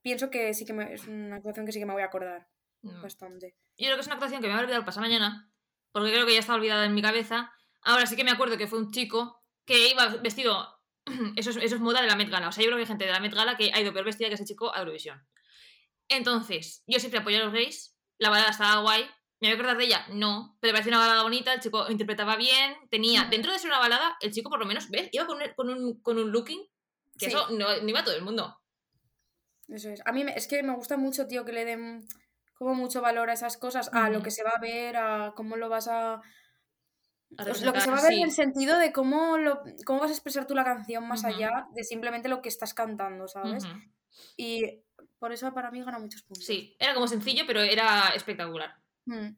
Pienso 0.01 0.29
que 0.29 0.53
sí 0.53 0.65
que 0.65 0.73
me- 0.73 0.93
es 0.93 1.05
una 1.07 1.37
actuación 1.37 1.65
que 1.65 1.71
sí 1.71 1.79
que 1.79 1.85
me 1.85 1.93
voy 1.93 2.01
a 2.01 2.05
acordar 2.05 2.47
Mm. 2.81 3.01
bastante. 3.01 3.55
Yo 3.77 3.85
creo 3.87 3.95
que 3.95 4.01
es 4.01 4.07
una 4.07 4.15
actuación 4.15 4.41
que 4.41 4.47
me 4.47 4.53
va 4.53 4.59
a 4.59 4.63
olvidar 4.63 4.85
pasar 4.85 5.01
mañana, 5.01 5.51
porque 5.91 6.11
creo 6.11 6.25
que 6.25 6.33
ya 6.33 6.39
está 6.39 6.53
olvidada 6.55 6.85
en 6.85 6.93
mi 6.93 7.01
cabeza. 7.01 7.51
Ahora 7.81 8.05
sí 8.05 8.15
que 8.15 8.23
me 8.23 8.31
acuerdo 8.31 8.57
que 8.57 8.67
fue 8.67 8.79
un 8.79 8.91
chico 8.91 9.43
que 9.65 9.89
iba 9.89 10.07
vestido. 10.17 10.79
Eso 11.37 11.49
es, 11.51 11.57
eso 11.57 11.75
es 11.75 11.81
moda 11.81 12.01
de 12.01 12.07
la 12.07 12.15
Met 12.15 12.29
Gala. 12.29 12.49
O 12.49 12.51
sea, 12.51 12.63
yo 12.63 12.67
creo 12.67 12.77
que 12.77 12.81
hay 12.83 12.87
gente 12.87 13.05
de 13.05 13.11
la 13.11 13.19
Met 13.19 13.33
Gala 13.33 13.55
que 13.57 13.71
ha 13.73 13.79
ido 13.79 13.93
peor 13.93 14.05
vestida 14.05 14.27
que 14.27 14.35
ese 14.35 14.45
chico 14.45 14.73
a 14.73 14.79
Eurovisión. 14.79 15.25
Entonces, 16.09 16.83
yo 16.87 16.99
siempre 16.99 17.19
apoyo 17.19 17.37
a 17.37 17.43
los 17.45 17.53
gays. 17.53 17.97
La 18.17 18.29
balada 18.29 18.49
estaba 18.51 18.81
guay. 18.81 19.03
¿Me 19.39 19.47
voy 19.47 19.51
a 19.51 19.53
acordar 19.53 19.77
de 19.77 19.85
ella? 19.85 20.05
No. 20.11 20.57
Pero 20.61 20.73
parecía 20.73 20.91
una 20.91 20.99
balada 20.99 21.23
bonita. 21.23 21.53
El 21.53 21.59
chico 21.61 21.89
interpretaba 21.89 22.35
bien. 22.35 22.75
Tenía, 22.89 23.25
dentro 23.25 23.51
de 23.51 23.59
ser 23.59 23.69
una 23.69 23.79
balada, 23.79 24.17
el 24.21 24.31
chico 24.31 24.49
por 24.49 24.59
lo 24.59 24.65
menos, 24.65 24.89
¿ves? 24.89 25.09
Iba 25.11 25.25
con 25.25 25.37
un, 25.41 25.53
con 25.55 25.69
un, 25.69 26.01
con 26.01 26.17
un 26.17 26.31
looking 26.31 26.65
que 27.17 27.25
Sí. 27.25 27.31
eso 27.31 27.49
no, 27.51 27.67
no 27.81 27.89
iba 27.89 27.99
a 27.99 28.03
todo 28.03 28.15
el 28.15 28.23
mundo. 28.23 28.59
Eso 29.67 29.89
es. 29.89 30.01
A 30.05 30.11
mí 30.11 30.23
me- 30.23 30.33
es 30.37 30.47
que 30.47 30.63
me 30.63 30.75
gusta 30.75 30.97
mucho, 30.97 31.27
tío, 31.27 31.43
que 31.45 31.51
le 31.53 31.65
den 31.65 32.07
como 32.53 32.73
mucho 32.73 33.01
valor 33.01 33.29
a 33.29 33.33
esas 33.33 33.57
cosas, 33.57 33.89
a 33.93 34.09
lo 34.09 34.21
que 34.23 34.31
se 34.31 34.43
va 34.43 34.51
a 34.51 34.59
ver, 34.59 34.97
a 34.97 35.33
cómo 35.35 35.57
lo 35.57 35.69
vas 35.69 35.87
a... 35.87 36.13
A 37.37 37.43
Pues 37.43 37.61
lo 37.61 37.73
que 37.73 37.81
se 37.81 37.91
va 37.91 37.97
a 37.99 38.01
ver 38.01 38.13
sí. 38.13 38.17
en 38.21 38.23
el 38.23 38.31
sentido 38.31 38.79
de 38.79 38.93
cómo, 38.93 39.37
lo, 39.37 39.61
cómo 39.85 39.99
vas 39.99 40.09
a 40.11 40.13
expresar 40.13 40.47
tú 40.47 40.55
la 40.55 40.63
canción 40.63 41.05
más 41.07 41.25
allá 41.25 41.67
de 41.73 41.83
simplemente 41.83 42.29
lo 42.29 42.41
que 42.41 42.47
estás 42.49 42.73
cantando, 42.73 43.27
¿sabes? 43.27 43.65
Y 44.37 44.81
por 45.19 45.33
eso 45.33 45.53
para 45.53 45.69
mí 45.69 45.83
gana 45.83 45.99
muchos 45.99 46.23
puntos. 46.23 46.45
Sí, 46.45 46.75
era 46.79 46.93
como 46.93 47.07
sencillo, 47.07 47.43
pero 47.45 47.61
era 47.61 48.09
espectacular. 48.15 48.73
Mm. 49.05 49.35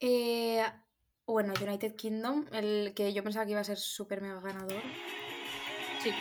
Eh, 0.00 0.64
bueno, 1.26 1.54
United 1.60 1.94
Kingdom, 1.96 2.46
el 2.52 2.92
que 2.94 3.12
yo 3.12 3.22
pensaba 3.22 3.44
que 3.46 3.52
iba 3.52 3.60
a 3.60 3.64
ser 3.64 3.78
súper 3.78 4.20
mega 4.20 4.40
ganador. 4.40 4.82
Sí. 6.02 6.12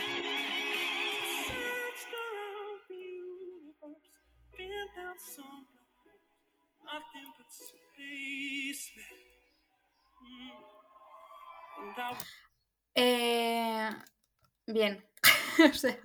Eh, 12.96 13.90
bien. 14.68 15.04
o 15.72 15.74
sea, 15.74 15.98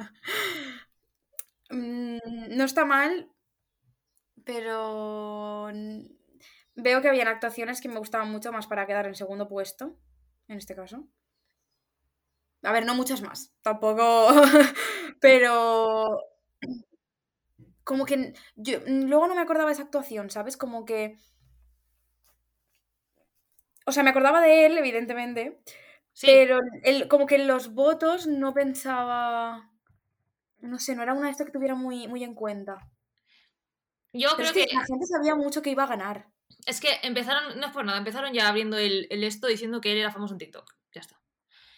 mm, 1.71 2.57
no 2.57 2.65
está 2.65 2.85
mal, 2.85 3.31
pero 4.45 5.71
veo 6.77 7.01
que 7.03 7.09
habían 7.09 7.29
actuaciones 7.29 7.81
que 7.81 7.89
me 7.89 7.99
gustaban 7.99 8.31
mucho 8.31 8.53
más 8.53 8.67
para 8.69 8.87
quedar 8.87 9.07
en 9.07 9.15
segundo 9.17 9.49
puesto, 9.49 9.97
en 10.49 10.59
este 10.59 10.77
caso. 10.77 11.09
A 12.63 12.73
ver, 12.73 12.85
no 12.85 12.95
muchas 12.95 13.23
más, 13.23 13.53
tampoco, 13.63 14.29
pero 15.21 16.21
como 17.85 18.05
que 18.05 18.35
yo 18.57 18.81
luego 18.87 19.27
no 19.29 19.35
me 19.35 19.41
acordaba 19.43 19.69
de 19.69 19.75
esa 19.75 19.85
actuación, 19.85 20.31
¿sabes? 20.31 20.57
Como 20.57 20.85
que... 20.85 21.17
O 23.87 23.93
sea, 23.93 24.03
me 24.03 24.11
acordaba 24.11 24.41
de 24.41 24.67
él, 24.67 24.77
evidentemente, 24.79 25.61
Sí, 26.13 26.27
pero 26.27 26.61
el, 26.83 27.09
como 27.09 27.27
que 27.27 27.37
en 27.37 27.47
los 27.47 27.75
votos 27.75 28.27
no 28.27 28.55
pensaba. 28.55 29.71
No 30.61 30.79
sé, 30.79 30.97
no 30.97 31.03
era 31.03 31.15
una 31.15 31.27
de 31.27 31.33
estas 31.33 31.47
que 31.47 31.53
tuviera 31.53 31.75
muy, 31.75 32.09
muy 32.09 32.25
en 32.25 32.35
cuenta. 32.35 32.79
yo 34.13 34.31
Pero 34.37 34.37
creo 34.37 34.47
es 34.49 34.53
que, 34.53 34.67
que 34.67 34.75
la 34.75 34.85
gente 34.85 35.07
sabía 35.07 35.35
mucho 35.37 35.63
que 35.63 35.71
iba 35.71 35.85
a 35.85 35.87
ganar. 35.87 36.27
Es 36.67 36.81
que 36.81 36.99
empezaron, 37.03 37.59
no 37.59 37.67
es 37.67 37.73
por 37.73 37.85
nada, 37.85 37.99
empezaron 37.99 38.33
ya 38.33 38.49
abriendo 38.49 38.77
el, 38.77 39.07
el 39.11 39.25
esto 39.25 39.47
diciendo 39.47 39.81
que 39.81 39.93
él 39.93 39.99
era 39.99 40.11
famoso 40.11 40.35
en 40.35 40.39
TikTok. 40.39 40.75
Ya 40.93 41.01
está. 41.01 41.21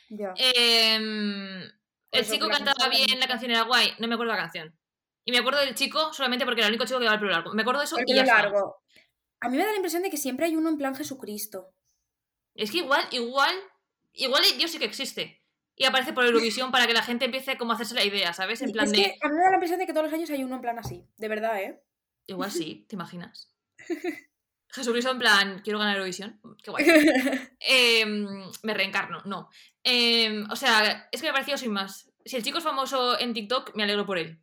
Ya. 0.08 0.34
Em, 0.36 1.60
el 1.62 1.72
eso, 2.10 2.32
chico 2.32 2.48
cantaba 2.48 2.88
bien, 2.88 3.20
la 3.20 3.28
canción 3.28 3.50
era 3.50 3.62
guay, 3.62 3.92
no 3.98 4.08
me 4.08 4.14
acuerdo 4.14 4.32
la 4.32 4.38
canción. 4.38 4.74
Y 5.24 5.30
me 5.32 5.38
acuerdo 5.38 5.60
del 5.60 5.74
chico 5.74 6.12
solamente 6.14 6.46
porque 6.46 6.62
era 6.62 6.68
el 6.68 6.72
único 6.72 6.86
chico 6.86 6.98
que 6.98 7.04
llevaba 7.04 7.16
el 7.16 7.20
pelo 7.20 7.32
largo. 7.32 7.52
Me 7.52 7.62
acuerdo 7.62 7.80
de 7.80 7.84
eso 7.84 7.98
El 7.98 8.08
y 8.08 8.14
ya 8.14 8.22
está. 8.22 8.42
largo. 8.42 8.82
A 9.40 9.50
mí 9.50 9.58
me 9.58 9.64
da 9.64 9.70
la 9.70 9.76
impresión 9.76 10.02
de 10.02 10.10
que 10.10 10.16
siempre 10.16 10.46
hay 10.46 10.56
uno 10.56 10.70
en 10.70 10.78
plan 10.78 10.94
Jesucristo. 10.94 11.74
Es 12.54 12.70
que 12.70 12.78
igual, 12.78 13.06
igual, 13.10 13.54
igual 14.14 14.42
Dios 14.56 14.70
sí 14.70 14.78
que 14.78 14.86
existe. 14.86 15.42
Y 15.76 15.84
aparece 15.84 16.12
por 16.14 16.24
Eurovisión 16.24 16.72
para 16.72 16.86
que 16.86 16.94
la 16.94 17.02
gente 17.02 17.26
empiece 17.26 17.56
como 17.58 17.72
a 17.72 17.74
hacerse 17.74 17.94
la 17.94 18.04
idea, 18.04 18.32
¿sabes? 18.32 18.62
En 18.62 18.72
plan 18.72 18.86
es 18.86 18.92
de. 18.92 18.96
que 18.96 19.18
a 19.20 19.28
mí 19.28 19.34
me 19.34 19.42
da 19.42 19.50
la 19.50 19.56
impresión 19.56 19.78
de 19.78 19.86
que 19.86 19.92
todos 19.92 20.06
los 20.06 20.12
años 20.12 20.30
hay 20.30 20.42
uno 20.42 20.56
en 20.56 20.62
plan 20.62 20.78
así. 20.78 21.06
De 21.18 21.28
verdad, 21.28 21.62
¿eh? 21.62 21.84
Igual 22.26 22.50
sí, 22.50 22.84
¿te 22.88 22.96
imaginas? 22.96 23.54
Jesucristo 24.70 25.10
en 25.10 25.18
plan, 25.18 25.60
quiero 25.64 25.78
ganar 25.78 25.96
Eurovisión. 25.96 26.40
Qué 26.62 26.70
guay. 26.70 26.84
Em, 27.60 28.26
me 28.62 28.74
reencarno, 28.74 29.22
no. 29.24 29.48
Em, 29.82 30.48
o 30.50 30.56
sea, 30.56 31.08
es 31.10 31.20
que 31.20 31.26
me 31.26 31.30
ha 31.30 31.32
parecido 31.32 31.56
sin 31.58 31.72
más. 31.72 32.10
Si 32.24 32.36
el 32.36 32.42
chico 32.42 32.58
es 32.58 32.64
famoso 32.64 33.18
en 33.18 33.32
TikTok, 33.32 33.74
me 33.74 33.84
alegro 33.84 34.04
por 34.06 34.18
él. 34.18 34.38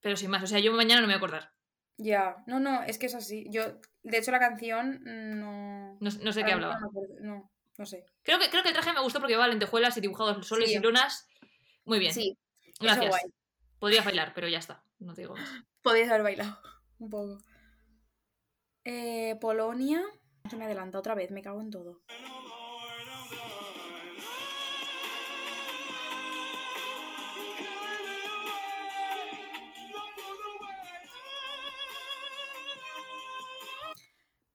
Pero 0.00 0.16
sin 0.16 0.30
más, 0.30 0.42
o 0.42 0.46
sea, 0.46 0.58
yo 0.58 0.72
mañana 0.72 1.00
no 1.00 1.06
me 1.06 1.14
voy 1.14 1.14
a 1.14 1.18
acordar. 1.18 1.52
ya. 1.96 2.36
No, 2.46 2.60
no, 2.60 2.82
es 2.82 2.98
que 2.98 3.06
es 3.06 3.14
así. 3.14 3.46
Yo, 3.50 3.62
de 4.02 4.18
hecho, 4.18 4.30
la 4.30 4.38
canción 4.38 5.00
no. 5.04 5.96
No, 6.00 6.10
no 6.22 6.32
sé 6.32 6.44
qué 6.44 6.52
hablaba. 6.52 6.78
No, 6.80 6.90
no, 7.20 7.50
no 7.78 7.86
sé. 7.86 8.04
Creo 8.22 8.38
que, 8.38 8.50
creo 8.50 8.62
que 8.62 8.68
el 8.68 8.74
traje 8.74 8.92
me 8.92 9.00
gustó 9.00 9.20
porque 9.20 9.36
va 9.36 9.48
lentejuelas 9.48 9.96
y 9.96 10.00
dibujados 10.02 10.46
soles 10.46 10.68
Sí. 10.70 10.76
y 10.76 10.80
lunas. 10.80 11.26
Muy 11.86 11.98
bien. 11.98 12.12
Sí, 12.12 12.36
Gracias. 12.78 13.08
guay. 13.08 13.22
Podría 13.78 14.02
bailar, 14.02 14.32
pero 14.34 14.48
ya 14.48 14.58
está. 14.58 14.82
No 14.98 15.14
te 15.14 15.22
digo 15.22 15.34
más. 15.34 15.48
Podrías 15.82 16.10
haber 16.10 16.22
bailado 16.22 16.58
un 16.98 17.08
poco. 17.10 17.38
Eh, 18.84 19.36
Polonia. 19.40 20.02
Se 20.48 20.56
me 20.56 20.66
adelanta 20.66 20.98
otra 20.98 21.14
vez, 21.14 21.30
me 21.30 21.42
cago 21.42 21.60
en 21.60 21.70
todo. 21.70 22.02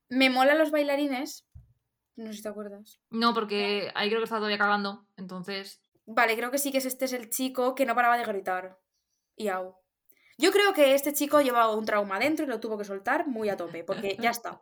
Me 0.10 0.30
molan 0.30 0.58
los 0.58 0.72
bailarines. 0.72 1.48
No 2.16 2.28
sé 2.28 2.34
si 2.34 2.44
te 2.44 2.50
acuerdas. 2.50 3.00
No, 3.10 3.34
porque 3.34 3.92
ahí 3.96 4.10
creo 4.10 4.20
que 4.20 4.26
está 4.26 4.38
todavía 4.38 4.58
cagando. 4.58 5.08
Entonces. 5.18 5.82
Vale, 6.06 6.36
creo 6.36 6.52
que 6.52 6.58
sí 6.58 6.72
que 6.72 6.80
es 6.80 6.86
este 6.86 7.06
es 7.06 7.14
el 7.14 7.30
chico 7.30 7.76
que 7.76 7.86
no 7.86 7.96
paraba 7.96 8.18
de 8.18 8.26
gritar. 8.26 8.80
Y 9.36 9.48
au. 9.48 9.76
Yo 10.40 10.52
creo 10.52 10.74
que 10.74 10.96
este 10.96 11.14
chico 11.14 11.42
llevaba 11.42 11.76
un 11.76 11.86
trauma 11.86 12.18
dentro 12.18 12.46
y 12.46 12.48
lo 12.48 12.60
tuvo 12.60 12.78
que 12.78 12.86
soltar 12.86 13.28
muy 13.28 13.50
a 13.50 13.58
tope, 13.58 13.84
porque 13.84 14.16
ya 14.20 14.32
está. 14.32 14.62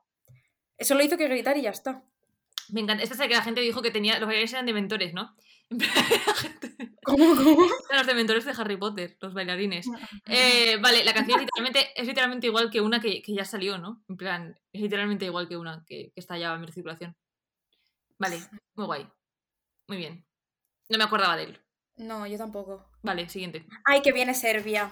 Eso 0.78 0.96
lo 0.96 1.04
hizo 1.04 1.18
que 1.18 1.28
gritar 1.28 1.56
y 1.58 1.62
ya 1.62 1.70
está. 1.70 2.04
Me 2.70 2.82
encanta. 2.82 3.04
Esta 3.04 3.14
es 3.16 3.20
la 3.20 3.28
que 3.28 3.36
la 3.36 3.44
gente 3.44 3.62
dijo 3.62 3.82
que 3.82 3.92
tenía. 3.92 4.20
Los 4.20 4.28
bailarines 4.28 4.52
eran 4.54 4.66
de 4.66 4.74
mentores, 4.74 5.14
¿no? 5.14 5.36
En 5.70 5.78
plan, 5.80 5.92
la 6.26 6.34
gente- 6.34 6.76
¿Cómo, 7.04 7.36
cómo? 7.36 7.66
Eran 7.90 7.98
los 8.00 8.08
de 8.08 8.14
mentores 8.14 8.46
de 8.46 8.52
Harry 8.58 8.78
Potter, 8.78 9.18
los 9.22 9.34
bailarines. 9.34 9.86
Eh, 10.28 10.78
vale, 10.82 11.04
la 11.06 11.14
canción 11.14 11.40
es 11.40 11.46
literalmente, 11.46 12.02
es 12.02 12.08
literalmente 12.08 12.48
igual 12.48 12.70
que 12.72 12.80
una 12.82 13.00
que, 13.02 13.22
que 13.22 13.34
ya 13.34 13.44
salió, 13.46 13.78
¿no? 13.78 14.02
En 14.10 14.18
plan, 14.18 14.60
es 14.74 14.82
literalmente 14.82 15.26
igual 15.26 15.48
que 15.48 15.58
una 15.58 15.84
que, 15.86 16.12
que 16.14 16.20
está 16.20 16.38
ya 16.38 16.54
en 16.54 16.62
mi 16.62 16.72
circulación. 16.72 17.16
Vale, 18.18 18.40
muy 18.76 18.86
guay. 18.86 19.08
Muy 19.88 19.98
bien. 19.98 20.26
No 20.90 20.98
me 20.98 21.04
acordaba 21.04 21.36
de 21.38 21.44
él. 21.44 21.62
No, 21.98 22.26
yo 22.28 22.38
tampoco. 22.38 22.90
Vale, 23.04 23.28
siguiente. 23.30 23.66
Ay, 23.86 24.02
que 24.02 24.12
viene 24.14 24.34
Serbia. 24.34 24.90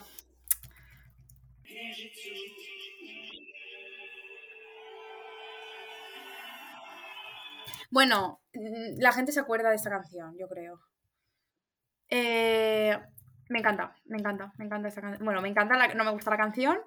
Bueno, 7.91 8.41
mm, 8.53 8.99
la 8.99 9.11
gente 9.11 9.31
se 9.31 9.39
acuerda 9.39 9.69
de 9.69 9.75
esta 9.75 9.89
canción, 9.89 10.35
yo 10.37 10.47
creo. 10.47 10.79
Eh, 12.09 12.97
me 13.49 13.59
encanta, 13.59 13.95
me 14.05 14.17
encanta, 14.17 14.53
me 14.57 14.65
encanta 14.65 14.87
esta 14.87 15.01
canción. 15.01 15.25
Bueno, 15.25 15.41
me 15.41 15.49
encanta, 15.49 15.77
la, 15.77 15.87
no 15.93 16.03
me 16.03 16.11
gusta 16.11 16.31
la 16.31 16.37
canción, 16.37 16.77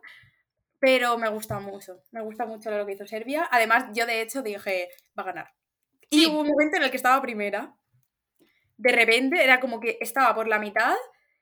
Pero 0.80 1.18
me 1.18 1.28
gusta 1.28 1.58
mucho, 1.58 2.02
me 2.12 2.20
gusta 2.22 2.46
mucho 2.46 2.70
lo 2.70 2.86
que 2.86 2.92
hizo 2.92 3.04
Serbia. 3.06 3.48
Además, 3.50 3.86
yo 3.94 4.06
de 4.06 4.20
hecho 4.22 4.42
dije, 4.42 4.88
va 5.18 5.24
a 5.24 5.26
ganar. 5.26 5.48
Y 6.08 6.20
Sí. 6.20 6.26
hubo 6.26 6.40
un 6.42 6.48
momento 6.48 6.76
en 6.76 6.84
el 6.84 6.90
que 6.90 6.96
estaba 6.96 7.20
primera. 7.20 7.74
De 8.76 8.92
repente 8.92 9.42
era 9.42 9.58
como 9.58 9.80
que 9.80 9.98
estaba 10.00 10.34
por 10.36 10.46
la 10.46 10.60
mitad 10.60 10.94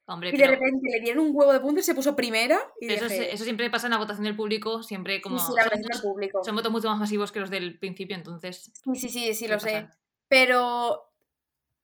Hombre, 0.09 0.31
y 0.31 0.37
de 0.37 0.47
repente 0.47 0.89
le 0.89 1.01
dieron 1.01 1.27
un 1.27 1.33
huevo 1.35 1.53
de 1.53 1.59
puntos 1.59 1.83
y 1.83 1.87
se 1.87 1.95
puso 1.95 2.15
primera. 2.15 2.61
Y 2.81 2.93
eso, 2.93 3.07
eso 3.07 3.43
siempre 3.43 3.69
pasa 3.71 3.89
en 3.89 3.91
la 3.91 3.99
votación 3.99 4.25
del 4.25 4.37
público, 4.37 4.85
siempre 4.85 5.21
como... 5.21 5.39
sí, 5.39 5.47
sí, 5.47 5.53
la 5.57 5.63
son, 5.63 5.71
votación 5.71 5.83
del 5.83 5.99
votos, 5.99 6.13
público. 6.13 6.45
son 6.45 6.55
votos 6.55 6.73
mucho 6.73 6.89
más 6.89 6.99
masivos 6.99 7.33
que 7.33 7.41
los 7.41 7.51
del 7.51 7.79
principio, 7.81 8.17
entonces... 8.17 8.73
Sí, 8.85 8.95
sí, 8.95 9.09
sí, 9.09 9.35
sí, 9.35 9.49
lo 9.49 9.59
sé. 9.59 9.89
Pero 10.29 11.13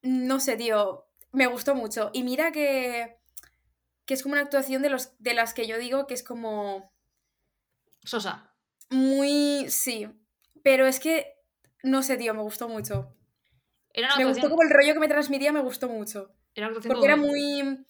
no 0.02 0.38
sé, 0.38 0.56
tío, 0.56 1.06
me 1.32 1.46
gustó 1.48 1.74
mucho. 1.74 2.10
Y 2.12 2.22
mira 2.22 2.52
que, 2.52 3.18
que 4.04 4.14
es 4.14 4.22
como 4.22 4.34
una 4.34 4.42
actuación 4.42 4.82
de, 4.82 4.90
los, 4.90 5.16
de 5.18 5.34
las 5.34 5.52
que 5.52 5.66
yo 5.66 5.76
digo 5.78 6.06
que 6.06 6.14
es 6.14 6.22
como 6.22 6.92
Sosa. 8.04 8.54
muy... 8.90 9.66
Sí, 9.68 10.08
pero 10.62 10.86
es 10.86 11.00
que, 11.00 11.34
no 11.82 12.04
sé, 12.04 12.16
tío, 12.16 12.34
me 12.34 12.42
gustó 12.42 12.68
mucho. 12.68 13.16
Era 13.92 14.14
una 14.14 14.16
Me 14.18 14.24
gustó 14.26 14.48
como 14.48 14.62
el 14.62 14.70
rollo 14.70 14.94
que 14.94 15.00
me 15.00 15.08
transmitía, 15.08 15.52
me 15.52 15.60
gustó 15.60 15.88
mucho. 15.88 16.36
era 16.54 16.68
una 16.68 16.76
actuación 16.76 16.94
Porque 16.94 17.06
era 17.06 17.16
muy... 17.16 17.84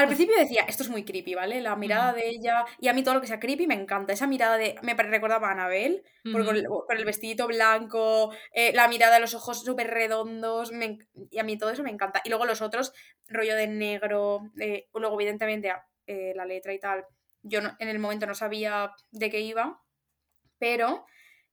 Al 0.00 0.06
principio 0.08 0.36
decía, 0.36 0.64
esto 0.68 0.82
es 0.82 0.88
muy 0.88 1.04
creepy, 1.04 1.34
¿vale? 1.34 1.60
La 1.60 1.76
mirada 1.76 2.12
de 2.12 2.28
ella. 2.28 2.64
Y 2.80 2.88
a 2.88 2.92
mí 2.92 3.02
todo 3.02 3.14
lo 3.14 3.20
que 3.20 3.26
sea 3.26 3.40
creepy 3.40 3.66
me 3.66 3.74
encanta. 3.74 4.12
Esa 4.12 4.26
mirada 4.26 4.56
de. 4.56 4.76
Me 4.82 4.94
recordaba 4.94 5.48
a 5.48 5.52
Anabel, 5.52 6.02
con, 6.22 6.56
el, 6.56 6.66
con 6.66 6.96
el 6.96 7.04
vestidito 7.04 7.46
blanco, 7.46 8.32
eh, 8.52 8.72
la 8.74 8.88
mirada, 8.88 9.18
los 9.20 9.34
ojos 9.34 9.62
súper 9.64 9.88
redondos. 9.88 10.72
me 10.72 10.98
y 11.30 11.38
a 11.38 11.44
mí 11.44 11.56
todo 11.58 11.70
eso 11.70 11.82
me 11.82 11.90
encanta. 11.90 12.20
Y 12.24 12.28
luego 12.30 12.46
los 12.46 12.62
otros, 12.62 12.92
rollo 13.28 13.54
de 13.56 13.66
negro. 13.68 14.40
eh, 14.58 14.88
luego, 14.94 15.14
evidentemente, 15.20 15.72
eh, 16.06 16.32
la 16.34 16.44
letra 16.44 16.72
y 16.72 16.78
tal. 16.80 17.04
Yo 17.42 17.60
no- 17.62 17.76
en 17.78 17.88
el 17.88 17.98
momento 17.98 18.26
no 18.26 18.34
sabía 18.34 18.92
de 19.10 19.30
qué 19.30 19.40
iba. 19.40 19.80
Pero 20.58 21.06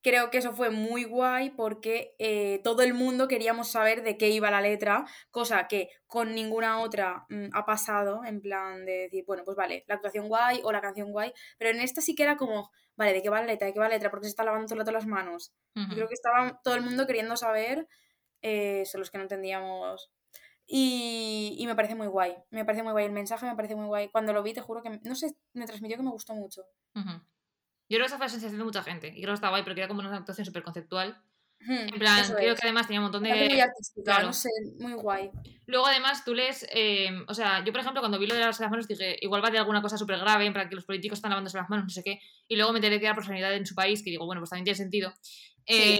creo 0.07 0.29
que 0.29 0.37
eso 0.37 0.53
fue 0.53 0.69
muy 0.69 1.03
guay 1.03 1.49
porque 1.49 2.15
eh, 2.17 2.61
todo 2.63 2.81
el 2.81 2.93
mundo 2.93 3.27
queríamos 3.27 3.69
saber 3.69 4.03
de 4.03 4.17
qué 4.17 4.29
iba 4.29 4.49
la 4.49 4.61
letra, 4.61 5.05
cosa 5.31 5.67
que 5.67 5.89
con 6.05 6.33
ninguna 6.33 6.79
otra 6.79 7.25
mm, 7.27 7.47
ha 7.51 7.65
pasado, 7.65 8.23
en 8.23 8.39
plan 8.39 8.85
de 8.85 8.93
decir, 8.93 9.25
bueno, 9.27 9.43
pues 9.43 9.57
vale, 9.57 9.83
la 9.85 9.95
actuación 9.95 10.29
guay 10.29 10.61
o 10.63 10.71
la 10.71 10.79
canción 10.79 11.11
guay, 11.11 11.33
pero 11.57 11.71
en 11.71 11.81
esta 11.81 11.99
sí 11.99 12.15
que 12.15 12.23
era 12.23 12.37
como, 12.37 12.71
vale, 12.95 13.11
¿de 13.11 13.21
qué 13.21 13.29
va 13.29 13.41
la 13.41 13.47
letra? 13.47 13.67
¿De 13.67 13.73
qué 13.73 13.79
va 13.79 13.89
la 13.89 13.95
letra? 13.95 14.09
Porque 14.09 14.27
se 14.27 14.29
está 14.29 14.45
lavando 14.45 14.65
todo 14.67 14.75
el 14.75 14.79
rato 14.79 14.91
las 14.93 15.05
manos. 15.07 15.53
Yo 15.75 15.83
Ujú. 15.83 15.95
creo 15.95 16.07
que 16.07 16.13
estaba 16.13 16.61
todo 16.63 16.75
el 16.75 16.83
mundo 16.83 17.05
queriendo 17.05 17.35
saber, 17.35 17.85
eh, 18.41 18.85
son 18.85 19.01
los 19.01 19.11
que 19.11 19.17
no 19.17 19.23
entendíamos. 19.23 20.09
Y, 20.65 21.57
y 21.59 21.67
me 21.67 21.75
parece 21.75 21.95
muy 21.95 22.07
guay, 22.07 22.33
me 22.49 22.63
parece 22.63 22.83
muy 22.83 22.93
guay 22.93 23.05
el 23.05 23.11
mensaje, 23.11 23.45
me 23.45 23.55
parece 23.57 23.75
muy 23.75 23.87
guay. 23.87 24.07
Cuando 24.07 24.31
lo 24.31 24.41
vi, 24.41 24.53
te 24.53 24.61
juro 24.61 24.81
que, 24.81 25.01
no 25.03 25.15
sé, 25.15 25.35
me 25.51 25.65
transmitió 25.65 25.97
que 25.97 26.03
me 26.03 26.11
gustó 26.11 26.33
mucho. 26.33 26.63
Ujú. 26.95 27.21
Yo 27.89 27.95
creo 27.97 28.01
que 28.01 28.05
esa 28.07 28.17
fue 28.17 28.25
la 28.25 28.29
sensación 28.29 28.57
de 28.59 28.65
mucha 28.65 28.83
gente. 28.83 29.07
Y 29.09 29.21
creo 29.21 29.29
que 29.29 29.35
está 29.35 29.49
guay 29.49 29.63
porque 29.63 29.79
era 29.81 29.87
como 29.87 30.01
una 30.01 30.15
actuación 30.15 30.45
súper 30.45 30.63
conceptual. 30.63 31.21
Hmm, 31.59 31.71
En 31.71 31.99
plan, 31.99 32.23
creo 32.35 32.53
es. 32.53 32.59
que 32.59 32.67
además 32.67 32.85
tenía 32.85 32.99
un 32.99 33.05
montón 33.05 33.23
parece 33.23 33.45
muy 33.47 33.55
de... 33.55 33.61
artística, 33.63 34.03
claro. 34.03 34.27
no 34.27 34.33
sé, 34.33 34.49
muy 34.79 34.93
guay. 34.93 35.31
Luego 35.65 35.87
además 35.87 36.23
tú 36.23 36.35
lees... 36.35 36.67
eh, 36.71 37.09
o 37.27 37.33
sea, 37.33 37.63
yo 37.65 37.71
por 37.71 37.81
ejemplo 37.81 37.99
cuando 38.01 38.19
vi 38.19 38.27
lo 38.27 38.35
de 38.35 38.41
las 38.41 38.59
manos 38.59 38.87
dije, 38.87 39.17
igual 39.21 39.43
va 39.43 39.49
de 39.49 39.57
alguna 39.57 39.81
cosa 39.81 39.97
súper 39.97 40.19
grave, 40.19 40.45
en 40.45 40.53
plan 40.53 40.69
que 40.69 40.75
los 40.75 40.85
políticos 40.85 41.17
están 41.17 41.31
lavándose 41.31 41.57
las 41.57 41.69
manos, 41.69 41.85
no 41.85 41.89
sé 41.89 42.03
qué. 42.03 42.19
Y 42.47 42.55
luego 42.57 42.71
me 42.73 42.77
enteré 42.77 42.99
que 42.99 43.05
era 43.07 43.15
por 43.15 43.25
sanidad 43.25 43.53
en 43.55 43.65
su 43.65 43.73
país, 43.73 44.03
que 44.03 44.11
digo, 44.11 44.25
bueno, 44.25 44.39
pues 44.39 44.51
también 44.51 44.65
tiene 44.65 44.77
sentido. 44.77 45.13
Sí. 45.21 45.33
Eh, 45.65 45.99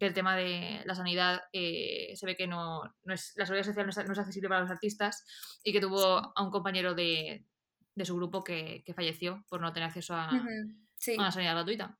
que 0.00 0.06
el 0.06 0.14
tema 0.14 0.34
de 0.34 0.80
la 0.84 0.94
sanidad 0.96 1.42
eh, 1.52 2.12
se 2.16 2.26
ve 2.26 2.34
que 2.34 2.46
no, 2.48 2.82
no 3.04 3.14
es, 3.14 3.34
la 3.36 3.46
seguridad 3.46 3.66
social 3.66 3.86
no 3.86 3.90
es, 3.90 3.96
no 4.06 4.12
es 4.12 4.18
accesible 4.18 4.48
para 4.48 4.62
los 4.62 4.70
artistas 4.70 5.24
y 5.62 5.72
que 5.72 5.80
tuvo 5.80 6.32
a 6.34 6.42
un 6.42 6.50
compañero 6.50 6.94
de, 6.94 7.44
de 7.94 8.04
su 8.04 8.16
grupo 8.16 8.42
que, 8.42 8.82
que 8.84 8.94
falleció 8.94 9.44
por 9.48 9.60
no 9.60 9.72
tener 9.72 9.88
acceso 9.88 10.14
a, 10.16 10.28
Ujú, 10.34 10.74
Sí, 10.98 11.14
una 11.16 11.30
sanidad 11.32 11.54
gratuita. 11.54 11.98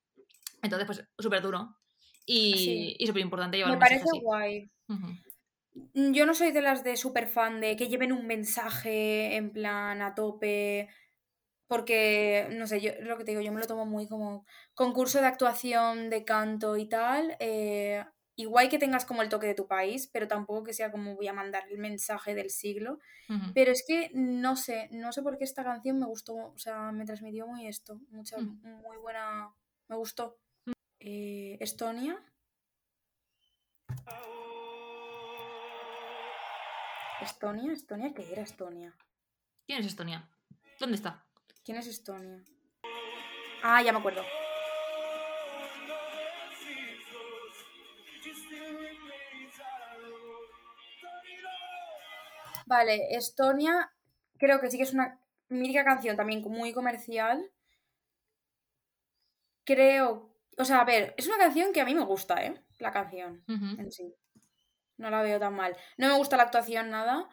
Entonces, 0.63 0.87
pues, 0.87 1.05
súper 1.19 1.43
duro. 1.43 1.77
Y, 2.25 2.55
Sí. 2.59 2.97
y 2.99 3.07
súper 3.07 3.23
importante 3.23 3.57
llevar 3.57 3.73
me 3.73 3.77
un 3.77 3.81
parece 3.81 4.05
así. 4.05 4.21
guay. 4.21 4.71
Mm, 4.89 6.13
Yo 6.13 6.27
no 6.27 6.35
soy 6.35 6.53
de 6.53 6.63
las 6.63 6.83
de 6.85 6.97
super 6.97 7.29
fan 7.29 7.61
de 7.61 7.77
que 7.77 7.89
lleven 7.89 8.13
un 8.13 8.27
mensaje 8.27 9.37
en 9.37 9.53
plan 9.53 10.01
a 10.03 10.15
tope. 10.15 10.89
Porque, 11.69 12.49
no 12.53 12.67
sé, 12.69 12.81
yo 12.81 12.93
lo 13.01 13.19
que 13.19 13.25
te 13.25 13.33
digo, 13.33 13.43
yo 13.43 13.53
me 13.53 13.61
lo 13.61 13.67
tomo 13.67 13.87
muy 13.87 14.07
como 14.07 14.47
concurso 14.75 15.21
de 15.21 15.27
actuación, 15.27 16.11
de 16.11 16.25
canto 16.25 16.77
y 16.77 16.89
tal. 16.89 17.37
eh, 17.41 18.05
igual 18.37 18.69
que 18.69 18.79
tengas 18.79 19.05
como 19.05 19.23
el 19.23 19.29
toque 19.29 19.47
de 19.47 19.55
tu 19.55 19.67
país, 19.67 20.09
pero 20.13 20.29
tampoco 20.29 20.63
que 20.65 20.73
sea 20.75 20.91
como 20.93 21.15
voy 21.17 21.27
a 21.27 21.33
mandar 21.33 21.65
el 21.71 21.79
mensaje 21.79 22.35
del 22.35 22.51
siglo. 22.51 22.99
Pero 23.55 23.73
es 23.73 23.85
que 23.87 24.11
no 24.15 24.55
sé, 24.57 24.89
no 24.93 25.11
sé 25.13 25.23
por 25.23 25.37
qué 25.39 25.45
esta 25.45 25.65
canción 25.65 25.99
me 25.99 26.07
gustó, 26.07 26.35
o 26.37 26.59
sea, 26.59 26.93
me 26.93 27.05
transmitió 27.05 27.47
muy 27.47 27.67
esto, 27.67 28.01
mucha, 28.11 28.39
Mm. 28.39 28.61
muy 28.83 28.97
buena, 28.99 29.51
me 29.89 29.97
gustó. 29.97 30.39
Eh, 31.01 31.57
Estonia. 31.61 32.23
Estonia, 37.21 37.73
Estonia, 37.73 38.13
¿qué 38.15 38.31
era 38.33 38.43
Estonia? 38.43 38.95
¿Quién 39.67 39.81
es 39.81 39.87
Estonia? 39.87 40.29
¿Dónde 40.79 40.97
está? 40.97 41.25
¿Quién 41.65 41.79
es 41.79 41.87
Estonia? 41.87 42.43
Ah, 43.63 43.83
ya 43.83 43.93
me 43.93 43.99
acuerdo. 43.99 44.23
Vale, 52.65 52.95
Estonia, 53.17 53.93
creo 54.39 54.61
que 54.61 54.71
sí 54.71 54.77
que 54.77 54.85
es 54.85 54.95
una 54.95 55.21
mítica 55.49 55.85
canción 55.85 56.17
también 56.17 56.43
muy 56.43 56.73
comercial. 56.73 57.51
Creo, 59.65 60.09
o 60.59 60.65
sea, 60.65 60.81
a 60.81 60.85
ver, 60.85 61.15
es 61.19 61.27
una 61.27 61.39
canción 61.39 61.73
que 61.73 61.81
a 61.81 61.85
mí 61.85 61.95
me 61.95 62.05
gusta, 62.05 62.45
¿eh? 62.45 62.63
La 62.79 62.93
canción 62.93 63.45
en 63.77 63.91
sí. 63.93 64.15
No 64.99 65.11
la 65.11 65.23
veo 65.23 65.41
tan 65.41 65.55
mal. 65.55 65.77
No 65.99 66.09
me 66.09 66.17
gusta 66.19 66.37
la 66.39 66.45
actuación 66.45 66.91
nada. 66.91 67.29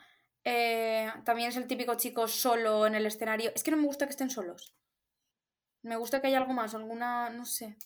Eh, 0.46 1.12
también 1.26 1.50
es 1.50 1.58
el 1.58 1.68
típico 1.68 1.96
chico 1.96 2.28
solo 2.28 2.88
en 2.88 2.96
el 2.96 3.06
escenario. 3.06 3.52
Es 3.56 3.64
que 3.64 3.72
no 3.72 3.78
me 3.78 3.86
gusta 3.88 4.06
que 4.08 4.12
estén 4.12 4.30
solos. 4.32 4.76
Me 5.84 5.98
gusta 5.98 6.20
que 6.20 6.28
haya 6.28 6.40
algo 6.40 6.54
más, 6.54 6.74
alguna, 6.74 7.30
no 7.30 7.46
sé, 7.46 7.78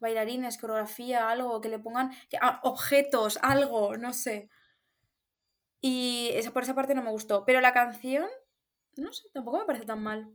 bailarines, 0.00 0.58
coreografía, 0.58 1.30
algo, 1.30 1.60
que 1.62 1.68
le 1.70 1.78
pongan 1.80 2.10
que- 2.30 2.38
ah, 2.40 2.60
objetos, 2.64 3.38
algo, 3.42 3.96
no 3.98 4.12
sé. 4.12 4.50
Y 5.86 6.30
esa, 6.32 6.50
por 6.50 6.62
esa 6.62 6.74
parte 6.74 6.94
no 6.94 7.02
me 7.02 7.10
gustó. 7.10 7.44
Pero 7.44 7.60
la 7.60 7.74
canción, 7.74 8.26
no 8.96 9.12
sé, 9.12 9.28
tampoco 9.34 9.58
me 9.58 9.66
parece 9.66 9.84
tan 9.84 10.02
mal. 10.02 10.30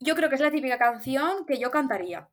Yo 0.00 0.16
creo 0.16 0.28
que 0.28 0.34
es 0.34 0.40
la 0.40 0.50
típica 0.50 0.78
canción 0.78 1.46
que 1.46 1.60
yo 1.60 1.70
cantaría. 1.70 2.28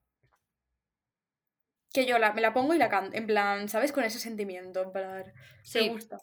Que 1.93 2.07
yo 2.07 2.17
la, 2.17 2.33
me 2.33 2.41
la 2.41 2.51
pongo 2.51 2.73
y 2.73 2.79
la 2.79 2.89
canto, 2.89 3.15
en 3.15 3.27
plan, 3.27 3.69
¿sabes? 3.69 3.91
Con 3.91 4.05
ese 4.05 4.17
sentimiento, 4.17 4.81
en 4.81 4.91
plan, 4.91 5.23
Sí, 5.61 5.81
me 5.81 5.89
gusta. 5.89 6.17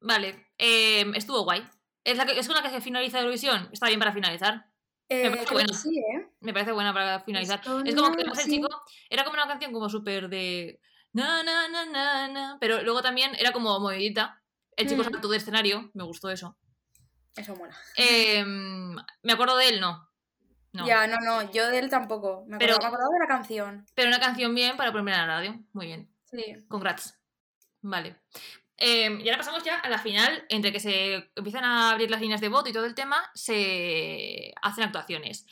vale. 0.00 0.46
Eh, 0.56 1.04
estuvo 1.14 1.44
guay. 1.44 1.62
¿Es, 2.04 2.16
la 2.16 2.24
que, 2.24 2.38
¿Es 2.38 2.48
una 2.48 2.62
que 2.62 2.70
se 2.70 2.80
finaliza 2.80 3.18
Eurovisión? 3.18 3.68
Está 3.70 3.88
bien 3.88 3.98
para 3.98 4.14
finalizar. 4.14 4.70
Eh, 5.10 5.28
parece 5.28 5.52
buena. 5.52 5.74
sí, 5.74 5.98
¿eh? 5.98 6.26
Me 6.40 6.54
parece 6.54 6.72
buena 6.72 6.94
para 6.94 7.20
finalizar. 7.20 7.60
es 7.84 7.94
como 7.94 8.16
que 8.16 8.22
el 8.22 8.32
chico 8.32 8.68
era 9.10 9.24
como 9.24 9.34
una 9.34 9.46
canción 9.46 9.74
como 9.74 9.90
súper 9.90 10.30
de... 10.30 10.80
Na, 11.12 11.42
na, 11.42 11.68
na, 11.68 11.84
na, 11.84 12.28
na, 12.28 12.56
pero 12.60 12.82
luego 12.82 13.02
también 13.02 13.32
era 13.38 13.52
como 13.52 13.78
movidita. 13.78 14.40
El 14.76 14.88
chico 14.88 15.02
Mm. 15.02 15.04
saltó 15.04 15.28
del 15.28 15.40
escenario, 15.40 15.90
me 15.94 16.04
gustó 16.04 16.30
eso. 16.30 16.56
Eso 17.36 17.54
mola. 17.56 17.76
Eh, 17.96 18.44
me 18.44 19.32
acuerdo 19.32 19.56
de 19.56 19.68
él, 19.68 19.80
no. 19.80 20.08
No. 20.72 20.86
Ya, 20.86 21.06
no, 21.06 21.16
no, 21.20 21.52
yo 21.52 21.68
de 21.68 21.78
él 21.78 21.88
tampoco. 21.88 22.44
Me 22.48 22.58
Pero- 22.58 22.74
acordaba, 22.74 22.90
me 22.90 22.96
acordaba 22.96 23.12
de 23.14 23.20
la 23.20 23.28
canción. 23.28 23.86
Pero 23.94 24.08
una 24.08 24.18
canción 24.20 24.54
bien 24.54 24.76
para 24.76 24.90
poner 24.92 25.14
en 25.14 25.20
la 25.20 25.26
radio. 25.26 25.60
Muy 25.72 25.86
bien. 25.86 26.10
Sí. 26.24 26.42
Congrats. 26.68 27.16
Vale. 27.80 28.16
Eh, 28.76 29.18
y 29.22 29.28
ahora 29.28 29.38
pasamos 29.38 29.62
ya 29.62 29.78
a 29.78 29.88
la 29.88 29.98
final, 29.98 30.44
entre 30.48 30.72
que 30.72 30.80
se 30.80 31.30
empiezan 31.36 31.62
a 31.64 31.92
abrir 31.92 32.10
las 32.10 32.20
líneas 32.20 32.40
de 32.40 32.48
voto 32.48 32.68
y 32.68 32.72
todo 32.72 32.86
el 32.86 32.94
tema, 32.96 33.30
se 33.34 34.52
hacen 34.62 34.82
actuaciones. 34.84 35.46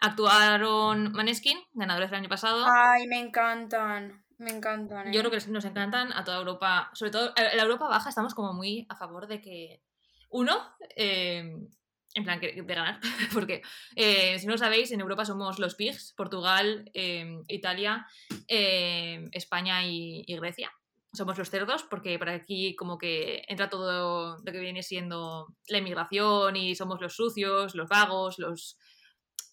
Actuaron 0.00 1.12
Maneskin, 1.12 1.58
ganadores 1.72 2.10
del 2.10 2.20
año 2.20 2.28
pasado. 2.28 2.66
Ay, 2.68 3.06
me 3.06 3.18
encantan. 3.20 4.24
Me 4.38 4.50
encantan. 4.50 5.12
Yo 5.12 5.20
¿eh? 5.20 5.24
creo 5.24 5.30
que 5.30 5.50
nos 5.50 5.64
encantan 5.64 6.12
a 6.12 6.24
toda 6.24 6.38
Europa, 6.38 6.90
sobre 6.92 7.10
todo 7.10 7.32
en 7.36 7.56
la 7.56 7.62
Europa 7.62 7.88
baja 7.88 8.08
estamos 8.08 8.34
como 8.34 8.52
muy 8.52 8.86
a 8.88 8.96
favor 8.96 9.26
de 9.26 9.40
que, 9.40 9.82
uno, 10.30 10.74
eh, 10.94 11.68
en 12.16 12.24
plan 12.24 12.40
de 12.40 12.52
ganar, 12.62 12.98
porque 13.34 13.62
eh, 13.94 14.38
si 14.38 14.46
no 14.46 14.52
lo 14.52 14.58
sabéis, 14.58 14.90
en 14.90 15.00
Europa 15.00 15.26
somos 15.26 15.58
los 15.58 15.74
pigs, 15.74 16.14
Portugal, 16.16 16.90
eh, 16.94 17.42
Italia, 17.48 18.06
eh, 18.48 19.28
España 19.32 19.86
y, 19.86 20.24
y 20.26 20.36
Grecia. 20.36 20.72
Somos 21.12 21.38
los 21.38 21.50
cerdos 21.50 21.84
porque 21.84 22.18
por 22.18 22.30
aquí 22.30 22.74
como 22.74 22.98
que 22.98 23.44
entra 23.48 23.68
todo 23.68 24.38
lo 24.42 24.52
que 24.52 24.60
viene 24.60 24.82
siendo 24.82 25.54
la 25.68 25.78
inmigración 25.78 26.56
y 26.56 26.74
somos 26.74 27.00
los 27.00 27.14
sucios, 27.14 27.74
los 27.74 27.88
vagos, 27.88 28.38
los... 28.38 28.78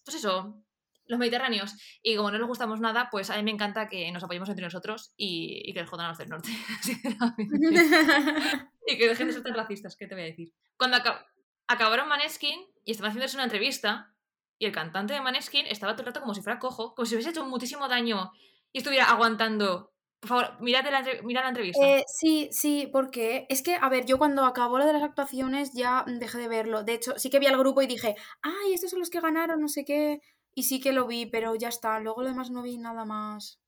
Pues 0.03 0.17
eso, 0.17 0.63
los 1.05 1.19
mediterráneos. 1.19 1.75
Y 2.01 2.15
como 2.15 2.31
no 2.31 2.37
nos 2.37 2.47
gustamos 2.47 2.79
nada, 2.79 3.09
pues 3.11 3.29
a 3.29 3.37
mí 3.37 3.43
me 3.43 3.51
encanta 3.51 3.87
que 3.89 4.11
nos 4.11 4.23
apoyemos 4.23 4.49
entre 4.49 4.65
nosotros 4.65 5.13
y, 5.17 5.61
y 5.65 5.73
que 5.73 5.81
les 5.81 5.89
jodan 5.89 6.05
a 6.07 6.09
los 6.09 6.17
del 6.17 6.29
norte, 6.29 6.49
sinceramente. 6.81 7.57
Y 8.85 8.97
que 8.97 9.07
dejen 9.07 9.27
de 9.27 9.33
ser 9.33 9.43
tan 9.43 9.53
racistas, 9.53 9.95
¿qué 9.95 10.07
te 10.07 10.15
voy 10.15 10.23
a 10.23 10.27
decir? 10.27 10.51
Cuando 10.77 10.97
aca- 10.97 11.25
acabaron 11.67 12.09
Maneskin 12.09 12.59
y 12.83 12.91
estaban 12.91 13.11
haciéndose 13.11 13.37
una 13.37 13.45
entrevista, 13.45 14.13
y 14.59 14.65
el 14.65 14.71
cantante 14.73 15.13
de 15.13 15.21
Maneskin 15.21 15.65
estaba 15.67 15.93
todo 15.93 16.01
el 16.01 16.07
rato 16.07 16.19
como 16.21 16.33
si 16.35 16.41
fuera 16.41 16.59
cojo, 16.59 16.93
como 16.93 17.05
si 17.05 17.15
hubiese 17.15 17.29
hecho 17.31 17.45
muchísimo 17.45 17.87
daño 17.87 18.31
y 18.73 18.79
estuviera 18.79 19.05
aguantando. 19.09 19.91
Por 20.19 20.29
favor, 20.29 20.57
mirad 20.61 20.83
la, 20.89 21.01
mirad 21.23 21.43
la 21.43 21.49
entrevista. 21.49 21.85
Eh, 21.85 22.03
sí, 22.07 22.47
sí, 22.51 22.89
porque 22.91 23.45
es 23.49 23.61
que, 23.61 23.75
a 23.75 23.89
ver, 23.89 24.05
yo 24.05 24.17
cuando 24.17 24.45
acabó 24.45 24.77
lo 24.77 24.85
de 24.85 24.93
las 24.93 25.03
actuaciones 25.03 25.71
ya 25.73 26.05
dejé 26.07 26.37
de 26.37 26.47
verlo. 26.47 26.83
De 26.83 26.93
hecho, 26.93 27.13
sí 27.17 27.29
que 27.29 27.39
vi 27.39 27.47
al 27.47 27.57
grupo 27.57 27.81
y 27.81 27.87
dije, 27.87 28.15
ay, 28.41 28.73
estos 28.73 28.89
son 28.91 28.99
los 28.99 29.09
que 29.09 29.19
ganaron, 29.19 29.59
no 29.59 29.67
sé 29.67 29.83
qué. 29.83 30.21
Y 30.55 30.63
sí 30.63 30.79
que 30.79 30.91
lo 30.93 31.07
vi, 31.07 31.25
pero 31.25 31.55
ya 31.55 31.69
está. 31.69 31.99
Luego 31.99 32.21
lo 32.21 32.29
demás 32.29 32.49
no 32.51 32.61
vi 32.61 32.77
nada 32.77 33.05
más. 33.05 33.59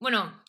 Bueno, 0.00 0.42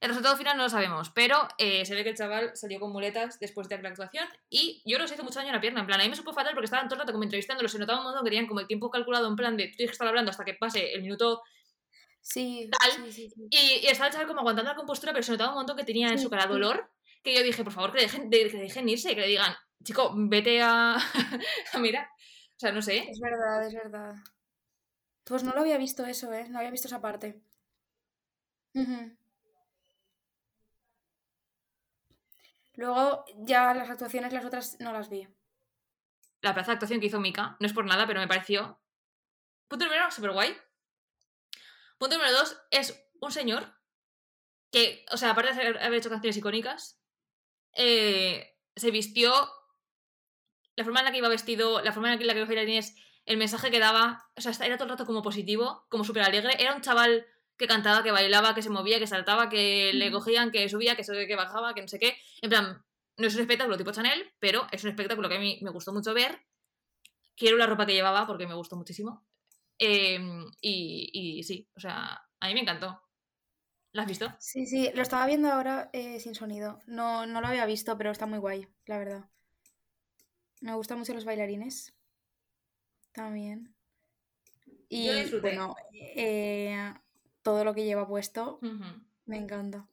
el 0.00 0.08
resultado 0.10 0.36
final 0.36 0.56
no 0.56 0.64
lo 0.64 0.68
sabemos, 0.68 1.10
pero 1.10 1.48
eh, 1.58 1.86
se 1.86 1.94
ve 1.94 2.02
que 2.04 2.10
el 2.10 2.16
chaval 2.16 2.50
salió 2.54 2.78
con 2.80 2.92
muletas 2.92 3.38
después 3.38 3.68
de 3.68 3.80
la 3.80 3.88
actuación 3.88 4.28
y 4.50 4.82
yo 4.84 4.96
creo 4.96 5.04
que 5.04 5.08
se 5.08 5.14
hizo 5.14 5.24
mucho 5.24 5.38
daño 5.38 5.48
en 5.50 5.54
la 5.54 5.60
pierna. 5.60 5.80
En 5.80 5.86
plan, 5.86 6.00
a 6.00 6.02
mí 6.04 6.10
me 6.10 6.16
supo 6.16 6.32
fatal 6.34 6.52
porque 6.52 6.66
estaban 6.66 6.86
todo 6.88 6.96
el 6.96 7.00
rato 7.00 7.12
como 7.12 7.24
entrevistándolo, 7.24 7.68
se 7.68 7.78
notaba 7.78 8.00
un 8.00 8.04
modo 8.04 8.18
que 8.22 8.30
tenían 8.30 8.46
como 8.46 8.60
el 8.60 8.66
tiempo 8.66 8.90
calculado 8.90 9.26
en 9.28 9.36
plan 9.36 9.56
de 9.56 9.68
tú 9.68 9.76
tienes 9.76 9.90
que 9.90 9.94
estar 9.94 10.08
hablando 10.08 10.30
hasta 10.30 10.44
que 10.44 10.54
pase 10.54 10.92
el 10.92 11.02
minuto 11.02 11.42
Sí, 12.20 12.68
Tal. 12.78 12.90
sí, 12.90 13.12
sí, 13.12 13.30
sí. 13.30 13.46
y, 13.50 13.84
y 13.84 13.86
estaba 13.86 14.08
el 14.08 14.12
chaval 14.12 14.26
como 14.26 14.40
aguantando 14.40 14.70
la 14.72 14.76
compostura, 14.76 15.12
pero 15.12 15.22
se 15.22 15.30
notaba 15.32 15.50
un 15.50 15.58
montón 15.58 15.76
que 15.76 15.84
tenía 15.84 16.08
en 16.08 16.18
su 16.18 16.28
cara 16.28 16.46
dolor, 16.46 16.90
que 17.22 17.32
yo 17.34 17.42
dije, 17.44 17.62
por 17.62 17.72
favor, 17.72 17.92
que 17.92 17.98
le 17.98 18.02
dejen, 18.04 18.28
de- 18.28 18.50
que 18.50 18.56
le 18.56 18.62
dejen 18.64 18.88
irse, 18.88 19.14
que 19.14 19.20
le 19.20 19.28
digan, 19.28 19.54
chico, 19.84 20.12
vete 20.16 20.60
a, 20.60 20.96
a 21.72 21.78
mirar. 21.78 22.08
O 22.56 22.58
sea, 22.58 22.72
no 22.72 22.82
sé. 22.82 23.08
Es 23.08 23.20
verdad, 23.20 23.64
es 23.64 23.74
verdad. 23.74 24.14
Pues 25.26 25.42
no 25.42 25.52
lo 25.52 25.60
había 25.60 25.76
visto 25.76 26.06
eso, 26.06 26.32
¿eh? 26.32 26.48
No 26.48 26.58
había 26.58 26.70
visto 26.70 26.86
esa 26.86 27.00
parte. 27.00 27.42
Luego 32.74 33.24
ya 33.38 33.74
las 33.74 33.90
actuaciones, 33.90 34.32
las 34.32 34.44
otras 34.44 34.78
no 34.78 34.92
las 34.92 35.10
vi. 35.10 35.26
La 36.42 36.54
plaza 36.54 36.70
de 36.70 36.74
actuación 36.74 37.00
que 37.00 37.06
hizo 37.06 37.18
Mika, 37.18 37.56
no 37.58 37.66
es 37.66 37.72
por 37.72 37.86
nada, 37.86 38.06
pero 38.06 38.20
me 38.20 38.28
pareció. 38.28 38.80
Punto 39.66 39.86
número 39.86 40.04
uno, 40.04 40.12
súper 40.12 40.30
guay. 40.30 40.56
Punto 41.98 42.16
número 42.18 42.32
dos, 42.36 42.62
es 42.70 42.96
un 43.20 43.32
señor 43.32 43.74
que, 44.70 45.04
o 45.10 45.16
sea, 45.16 45.30
aparte 45.30 45.54
de 45.54 45.80
haber 45.80 45.94
hecho 45.94 46.10
canciones 46.10 46.36
icónicas, 46.36 47.00
eh, 47.72 48.56
se 48.76 48.92
vistió. 48.92 49.32
La 50.76 50.84
forma 50.84 51.00
en 51.00 51.06
la 51.06 51.10
que 51.10 51.18
iba 51.18 51.28
vestido, 51.28 51.80
la 51.80 51.92
forma 51.92 52.12
en 52.12 52.26
la 52.26 52.34
que 52.34 52.40
los 52.40 52.48
bailarines, 52.48 52.94
el 53.26 53.36
mensaje 53.36 53.70
que 53.70 53.78
daba, 53.78 54.30
o 54.36 54.40
sea, 54.40 54.52
era 54.64 54.76
todo 54.76 54.84
el 54.84 54.90
rato 54.90 55.04
como 55.04 55.22
positivo, 55.22 55.84
como 55.88 56.04
súper 56.04 56.22
alegre. 56.22 56.54
Era 56.58 56.74
un 56.74 56.80
chaval 56.80 57.26
que 57.56 57.66
cantaba, 57.66 58.02
que 58.02 58.12
bailaba, 58.12 58.54
que 58.54 58.62
se 58.62 58.70
movía, 58.70 58.98
que 58.98 59.06
saltaba, 59.06 59.48
que 59.48 59.92
le 59.92 60.10
cogían, 60.10 60.50
que 60.50 60.68
subía, 60.68 60.96
que, 60.96 61.02
que 61.04 61.36
bajaba, 61.36 61.74
que 61.74 61.82
no 61.82 61.88
sé 61.88 61.98
qué. 61.98 62.16
En 62.40 62.50
plan, 62.50 62.84
no 63.16 63.26
es 63.26 63.34
un 63.34 63.40
espectáculo 63.40 63.76
tipo 63.76 63.92
Chanel, 63.92 64.32
pero 64.38 64.66
es 64.70 64.84
un 64.84 64.90
espectáculo 64.90 65.28
que 65.28 65.36
a 65.36 65.40
mí 65.40 65.58
me 65.62 65.70
gustó 65.70 65.92
mucho 65.92 66.14
ver. 66.14 66.40
Quiero 67.34 67.56
la 67.56 67.66
ropa 67.66 67.84
que 67.84 67.94
llevaba 67.94 68.26
porque 68.26 68.46
me 68.46 68.54
gustó 68.54 68.76
muchísimo. 68.76 69.26
Eh, 69.78 70.18
y, 70.60 71.10
y 71.12 71.42
sí, 71.42 71.68
o 71.76 71.80
sea, 71.80 72.22
a 72.40 72.46
mí 72.46 72.54
me 72.54 72.60
encantó. 72.60 73.02
¿La 73.92 74.02
has 74.02 74.08
visto? 74.08 74.30
Sí, 74.38 74.66
sí, 74.66 74.90
lo 74.94 75.02
estaba 75.02 75.26
viendo 75.26 75.50
ahora 75.50 75.88
eh, 75.92 76.20
sin 76.20 76.34
sonido. 76.34 76.80
No, 76.86 77.26
no 77.26 77.40
lo 77.40 77.46
había 77.48 77.64
visto, 77.66 77.96
pero 77.96 78.10
está 78.10 78.26
muy 78.26 78.38
guay, 78.38 78.68
la 78.84 78.98
verdad. 78.98 79.30
Me 80.60 80.74
gustan 80.74 80.98
mucho 80.98 81.14
los 81.14 81.24
bailarines. 81.24 81.95
También. 83.16 83.74
Y 84.88 85.06
Yo 85.06 85.14
disfruté. 85.14 85.40
bueno, 85.40 85.74
eh, 85.92 86.94
todo 87.42 87.64
lo 87.64 87.74
que 87.74 87.84
lleva 87.84 88.06
puesto 88.06 88.60
me 89.24 89.38
encanta. 89.38 89.88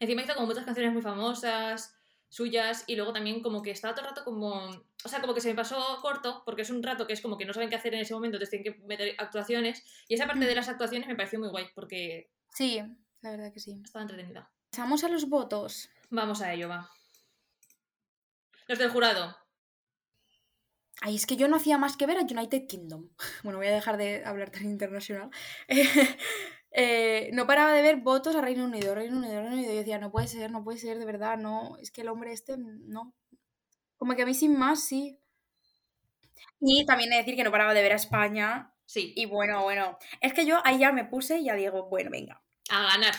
Encima 0.00 0.22
hizo 0.22 0.34
como 0.34 0.48
muchas 0.48 0.64
canciones 0.66 0.92
muy 0.92 1.00
famosas, 1.00 1.94
suyas, 2.28 2.84
y 2.86 2.96
luego 2.96 3.12
también 3.14 3.40
como 3.42 3.62
que 3.62 3.70
estaba 3.70 3.94
todo 3.94 4.04
el 4.04 4.10
rato 4.10 4.24
como... 4.24 4.68
O 5.04 5.08
sea, 5.08 5.20
como 5.20 5.32
que 5.32 5.40
se 5.40 5.48
me 5.48 5.54
pasó 5.54 5.80
corto, 6.02 6.42
porque 6.44 6.62
es 6.62 6.70
un 6.70 6.82
rato 6.82 7.06
que 7.06 7.12
es 7.12 7.20
como 7.22 7.38
que 7.38 7.44
no 7.46 7.54
saben 7.54 7.70
qué 7.70 7.76
hacer 7.76 7.94
en 7.94 8.00
ese 8.00 8.12
momento, 8.12 8.36
entonces 8.36 8.50
tienen 8.60 8.74
que 8.80 8.86
meter 8.86 9.14
actuaciones. 9.18 9.84
Y 10.08 10.14
esa 10.14 10.26
parte 10.26 10.44
de 10.44 10.54
las 10.54 10.68
actuaciones 10.68 11.06
me 11.08 11.14
pareció 11.14 11.38
muy 11.38 11.48
guay, 11.48 11.68
porque 11.74 12.30
Sí, 12.52 12.82
la 13.22 13.30
verdad 13.30 13.52
que 13.52 13.60
sí. 13.60 13.80
estaba 13.84 14.02
entretenida. 14.02 14.50
Pasamos 14.70 15.04
a 15.04 15.08
los 15.08 15.28
votos. 15.28 15.88
Vamos 16.10 16.42
a 16.42 16.52
ello, 16.52 16.68
va. 16.68 16.90
Los 18.66 18.78
del 18.80 18.90
jurado. 18.90 19.36
Ay, 21.02 21.16
es 21.16 21.26
que 21.26 21.36
yo 21.36 21.46
no 21.48 21.56
hacía 21.56 21.78
más 21.78 21.96
que 21.96 22.06
ver 22.06 22.16
a 22.18 22.22
United 22.22 22.66
Kingdom. 22.66 23.08
Bueno, 23.44 23.58
voy 23.58 23.66
a 23.68 23.72
dejar 23.74 23.96
de 23.96 24.24
hablar 24.24 24.50
tan 24.50 24.64
internacional. 24.64 25.30
Eh, 26.78 27.30
no 27.32 27.46
paraba 27.46 27.72
de 27.72 27.80
ver 27.80 27.96
votos 28.02 28.36
a 28.36 28.42
Reino 28.42 28.66
Unido, 28.66 28.94
Reino 28.94 29.16
Unido, 29.16 29.40
Reino 29.40 29.54
Unido. 29.56 29.72
Yo 29.72 29.78
decía, 29.78 29.98
no 29.98 30.10
puede 30.12 30.28
ser, 30.28 30.50
no 30.50 30.62
puede 30.62 30.76
ser, 30.76 30.98
de 30.98 31.06
verdad, 31.06 31.38
no. 31.38 31.78
Es 31.78 31.90
que 31.90 32.02
el 32.02 32.08
hombre 32.08 32.32
este, 32.34 32.56
no. 32.58 33.14
Como 33.96 34.16
que 34.16 34.22
a 34.22 34.26
mí 34.26 34.34
sin 34.34 34.58
más, 34.58 34.84
sí. 34.84 35.20
Y 36.60 36.84
también 36.86 37.12
he 37.12 37.16
de 37.16 37.22
decir 37.22 37.36
que 37.36 37.44
no 37.44 37.50
paraba 37.50 37.74
de 37.74 37.82
ver 37.82 37.92
a 37.92 37.96
España. 37.96 38.72
Sí, 38.84 39.12
Y 39.16 39.26
bueno, 39.26 39.62
bueno. 39.62 39.98
Es 40.20 40.32
que 40.34 40.46
yo 40.46 40.58
ahí 40.64 40.78
ya 40.78 40.92
me 40.92 41.04
puse 41.04 41.38
y 41.38 41.44
ya 41.46 41.54
digo, 41.54 41.88
bueno, 41.88 42.10
venga. 42.10 42.42
A 42.68 42.82
ganar. 42.82 43.14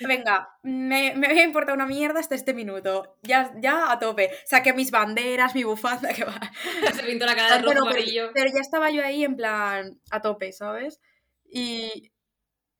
Venga, 0.00 0.56
me, 0.62 1.14
me 1.16 1.26
había 1.26 1.42
importado 1.44 1.74
una 1.74 1.86
mierda 1.86 2.20
hasta 2.20 2.34
este 2.34 2.54
minuto. 2.54 3.18
Ya, 3.22 3.52
ya 3.60 3.90
a 3.90 3.98
tope. 3.98 4.30
Saqué 4.46 4.72
mis 4.72 4.90
banderas, 4.90 5.54
mi 5.54 5.64
bufanda, 5.64 6.08
que 6.14 6.24
va. 6.24 6.38
Se 6.94 7.02
pintó 7.02 7.26
la 7.26 7.34
cara 7.34 7.56
de 7.56 7.62
rojo 7.62 7.66
Bueno, 7.66 7.80
pero, 7.84 7.96
amarillo. 8.00 8.30
pero 8.34 8.50
ya 8.54 8.60
estaba 8.60 8.90
yo 8.90 9.04
ahí 9.04 9.24
en 9.24 9.36
plan 9.36 10.00
a 10.10 10.20
tope, 10.22 10.52
¿sabes? 10.52 11.00
Y 11.44 12.12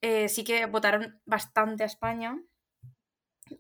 eh, 0.01 0.29
sí 0.29 0.45
que 0.45 0.67
votaron 0.67 1.21
bastante 1.27 1.83
a 1.83 1.87
España. 1.87 2.37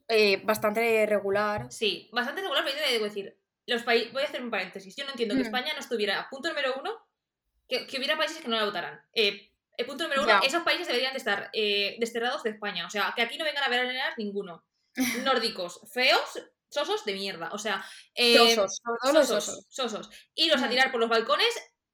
eh, 0.09 0.41
bastante 0.45 1.05
regular. 1.07 1.71
Sí, 1.71 2.09
bastante 2.13 2.41
regular, 2.43 2.65
pero 2.65 2.77
yo 2.79 2.93
debo 2.93 3.05
decir, 3.05 3.39
los 3.67 3.83
países, 3.83 4.13
voy 4.13 4.23
a 4.23 4.27
hacer 4.27 4.43
un 4.43 4.51
paréntesis, 4.51 4.95
yo 4.97 5.05
no 5.05 5.11
entiendo 5.11 5.35
que 5.35 5.41
Mm. 5.43 5.45
España 5.47 5.73
no 5.75 5.81
estuviera, 5.81 6.27
punto 6.31 6.49
número 6.49 6.75
uno, 6.81 6.93
que, 7.69 7.87
que 7.87 7.99
hubiera 7.99 8.17
países 8.17 8.39
que 8.41 8.49
no 8.49 8.57
la 8.57 8.65
votaran. 8.65 9.01
Eh, 9.13 9.52
el 9.77 9.87
punto 9.87 10.05
número 10.05 10.23
uno, 10.23 10.41
Ya. 10.41 10.47
esos 10.47 10.63
países 10.63 10.87
deberían 10.87 11.13
de 11.13 11.19
estar 11.19 11.51
eh, 11.53 11.97
desterrados 11.99 12.43
de 12.43 12.51
España, 12.51 12.87
o 12.87 12.91
sea, 12.91 13.13
que 13.17 13.23
aquí 13.23 13.39
no 13.39 13.45
vengan 13.45 13.65
a 13.65 13.69
veranear 13.69 14.13
ninguno. 14.19 14.65
Nórdicos, 15.25 15.81
feos, 15.93 16.43
sosos 16.71 17.05
de 17.05 17.15
mierda, 17.15 17.49
o 17.53 17.59
sea, 17.59 17.85
eh, 18.15 18.37
Sosos, 18.57 18.81
sosos, 19.03 19.27
sosos. 19.29 19.67
sosos. 19.71 20.11
Iros 20.35 20.63
a 20.63 20.67
Mm. 20.67 20.71
tirar 20.71 20.91
por 20.91 21.01
los 21.01 21.09
balcones 21.11 21.49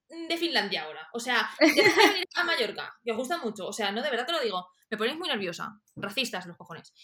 de 0.08 0.36
Finlandia 0.38 0.84
ahora. 0.84 1.08
O 1.12 1.20
sea, 1.20 1.48
dejad 1.60 1.68
de 2.10 2.12
venir 2.12 2.28
a 2.34 2.44
Mallorca, 2.44 2.94
que 3.04 3.10
os 3.12 3.16
gusta 3.18 3.38
mucho. 3.38 3.66
O 3.66 3.72
sea, 3.72 3.92
no, 3.92 4.02
de 4.02 4.10
verdad 4.10 4.26
te 4.26 4.32
lo 4.32 4.40
digo. 4.40 4.68
Me 4.90 4.96
ponéis 4.96 5.18
muy 5.18 5.28
nerviosa. 5.28 5.68
Racistas 5.96 6.46
los 6.46 6.56
cojones. 6.56 6.94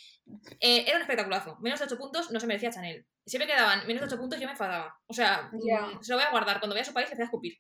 Eh, 0.59 0.85
era 0.87 0.97
un 0.97 1.03
espectaculazo. 1.03 1.59
Menos 1.61 1.79
de 1.81 1.85
8 1.85 1.99
puntos 1.99 2.31
no 2.31 2.41
se 2.41 2.47
merecía 2.47 2.71
Chanel. 2.71 3.07
Si 3.27 3.39
me 3.39 3.47
quedaban 3.47 3.87
menos 3.87 4.01
de 4.01 4.07
8 4.07 4.17
puntos 4.19 4.41
yo 4.41 4.47
me 4.47 4.53
enfadaba. 4.53 4.99
O 5.07 5.13
sea, 5.13 5.51
mm, 5.53 6.03
se 6.03 6.13
lo 6.13 6.17
voy 6.19 6.25
a 6.27 6.31
guardar. 6.31 6.61
Cuando 6.61 6.75
vaya 6.75 6.83
a 6.83 6.87
su 6.87 6.95
país 6.95 7.09
le 7.11 7.17
voy 7.17 7.23
a 7.23 7.27
escupir. 7.27 7.59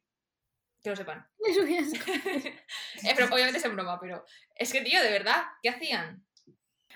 Que 0.85 0.91
lo 0.91 0.97
sepan. 0.97 1.27
Eso 1.45 1.65
ya 1.67 1.79
es- 1.81 1.93
Eh, 3.05 3.13
pero 3.17 3.27
obviamente 3.35 3.59
es 3.59 3.65
en 3.65 3.75
broma, 3.75 3.99
pero 3.99 4.25
es 4.55 4.73
que, 4.73 4.83
tío, 4.83 5.03
de 5.03 5.11
verdad, 5.11 5.43
¿qué 5.63 5.71
hacían? 5.71 6.25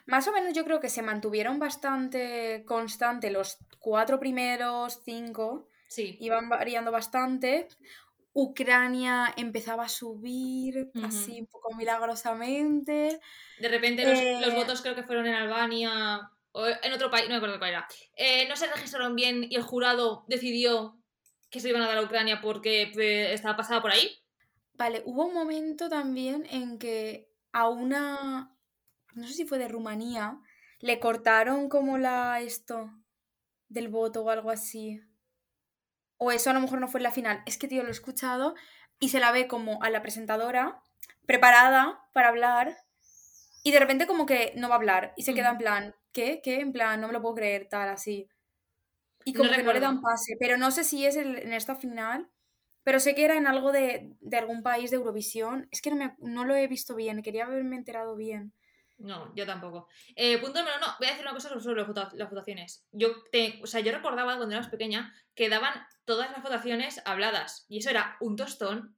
Más 0.07 0.29
o 0.29 0.33
menos 0.33 0.53
yo 0.55 0.65
creo 0.65 0.79
que 0.81 0.89
se 0.89 1.03
mantuvieron 1.03 1.59
bastante 1.59 2.65
constante 2.67 3.31
los 3.31 3.59
cuatro 3.81 4.21
primeros, 4.21 5.01
cinco. 5.05 5.69
Sí. 5.89 6.17
Iban 6.21 6.49
variando 6.49 6.91
bastante. 6.93 7.69
Ucrania 8.33 9.35
empezaba 9.37 9.85
a 9.85 9.89
subir 9.89 10.91
así 11.03 11.41
un 11.41 11.47
poco 11.47 11.75
milagrosamente. 11.75 13.21
De 13.59 13.69
repente 13.69 14.05
los, 14.07 14.19
Eh, 14.19 14.39
los 14.41 14.55
votos 14.55 14.81
creo 14.83 14.95
que 14.95 15.03
fueron 15.03 15.27
en 15.27 15.35
Albania 15.35 16.31
o 16.53 16.67
en 16.67 16.93
otro 16.93 17.11
país, 17.11 17.25
no 17.25 17.31
me 17.31 17.37
acuerdo 17.37 17.59
cuál 17.59 17.71
era. 17.71 17.89
Eh, 18.17 18.47
no 18.49 18.57
se 18.57 18.67
registraron 18.67 19.15
bien 19.17 19.45
y 19.51 19.57
el 19.57 19.63
jurado 19.63 20.25
decidió 20.29 20.98
que 21.51 21.61
se 21.61 21.69
iban 21.71 21.83
a 21.83 21.89
dar 21.89 21.99
a 21.99 22.03
Ucrania 22.03 22.41
porque 22.41 22.91
pues, 22.93 23.31
estaba 23.31 23.57
pasada 23.57 23.81
por 23.83 23.91
ahí. 23.93 24.11
Vale, 24.75 25.03
hubo 25.07 25.27
un 25.27 25.35
momento 25.35 25.89
también 25.89 26.47
en 26.51 26.79
que 26.79 27.31
a 27.53 27.69
una, 27.69 28.57
no 29.15 29.27
sé 29.27 29.35
si 29.35 29.45
fue 29.45 29.59
de 29.59 29.69
Rumanía, 29.69 30.41
le 30.81 31.01
cortaron 31.01 31.69
como 31.69 31.99
la 31.99 32.41
esto 32.41 32.91
del 33.69 33.89
voto 33.89 34.23
o 34.25 34.31
algo 34.31 34.51
así. 34.51 35.01
O 36.17 36.31
eso 36.33 36.51
a 36.51 36.53
lo 36.53 36.61
mejor 36.61 36.81
no 36.81 36.89
fue 36.89 37.01
en 37.01 37.05
la 37.05 37.13
final. 37.13 37.43
Es 37.47 37.59
que, 37.59 37.69
tío, 37.69 37.83
lo 37.83 37.89
he 37.89 37.93
escuchado 37.93 38.55
y 39.01 39.09
se 39.09 39.21
la 39.21 39.33
ve 39.33 39.47
como 39.49 39.83
a 39.83 39.91
la 39.91 40.03
presentadora 40.03 40.83
preparada 41.27 42.09
para 42.13 42.29
hablar 42.29 42.77
y 43.63 43.73
de 43.73 43.81
repente 43.81 44.07
como 44.07 44.27
que 44.27 44.53
no 44.57 44.69
va 44.69 44.77
a 44.77 44.79
hablar 44.79 45.13
y 45.17 45.23
se 45.23 45.35
queda 45.35 45.51
en 45.51 45.57
Ujú. 45.57 45.59
plan, 45.59 45.97
¿qué? 46.13 46.41
¿Qué? 46.43 46.61
En 46.61 46.73
plan, 46.73 47.01
no 47.01 47.09
me 47.09 47.13
lo 47.13 47.23
puedo 47.23 47.35
creer, 47.37 47.69
tal, 47.69 47.89
así. 47.89 48.29
Y 49.29 49.33
No 49.33 49.39
como 49.39 49.51
que 49.51 49.63
no 49.63 49.73
le 49.73 49.81
dan 49.81 50.01
pase, 50.01 50.37
pero 50.41 50.57
no 50.57 50.71
sé 50.71 50.85
si 50.85 51.05
es 51.07 51.17
el- 51.17 51.37
en 51.39 51.53
esta 51.53 51.77
final, 51.77 52.31
pero 52.83 53.01
sé 53.01 53.15
que 53.15 53.25
era 53.25 53.37
en 53.37 53.47
algo 53.47 53.73
de, 53.73 54.17
de 54.21 54.37
algún 54.39 54.63
país 54.63 54.91
de 54.91 54.97
Eurovisión. 54.97 55.69
Es 55.71 55.83
que 55.83 55.91
no, 55.91 55.97
me, 55.97 56.15
no 56.19 56.45
lo 56.45 56.55
he 56.57 56.67
visto 56.69 56.95
bien, 56.95 57.23
quería 57.23 57.45
haberme 57.47 57.77
enterado 57.77 58.17
bien. 58.17 58.53
No, 58.99 59.33
yo 59.37 59.47
tampoco. 59.47 59.87
Eh, 60.17 60.39
punto 60.39 60.59
número 60.59 60.79
no, 60.81 60.87
voy 60.99 61.07
a 61.07 61.11
decir 61.11 61.25
una 61.25 61.35
cosa 61.35 61.49
sobre 61.61 61.83
las 62.15 62.31
votaciones. 62.31 62.85
Yo, 62.91 63.23
te, 63.31 63.61
o 63.63 63.67
sea, 63.67 63.81
yo 63.81 63.93
recordaba 63.93 64.37
cuando 64.37 64.55
era 64.55 64.63
más 64.63 64.71
pequeña 64.71 65.15
que 65.37 65.49
daban 65.49 65.75
todas 66.05 66.33
las 66.33 66.43
votaciones 66.43 67.01
habladas 67.05 67.65
y 67.69 67.79
eso 67.79 67.91
era 67.91 68.17
un 68.21 68.35
tostón. 68.35 68.97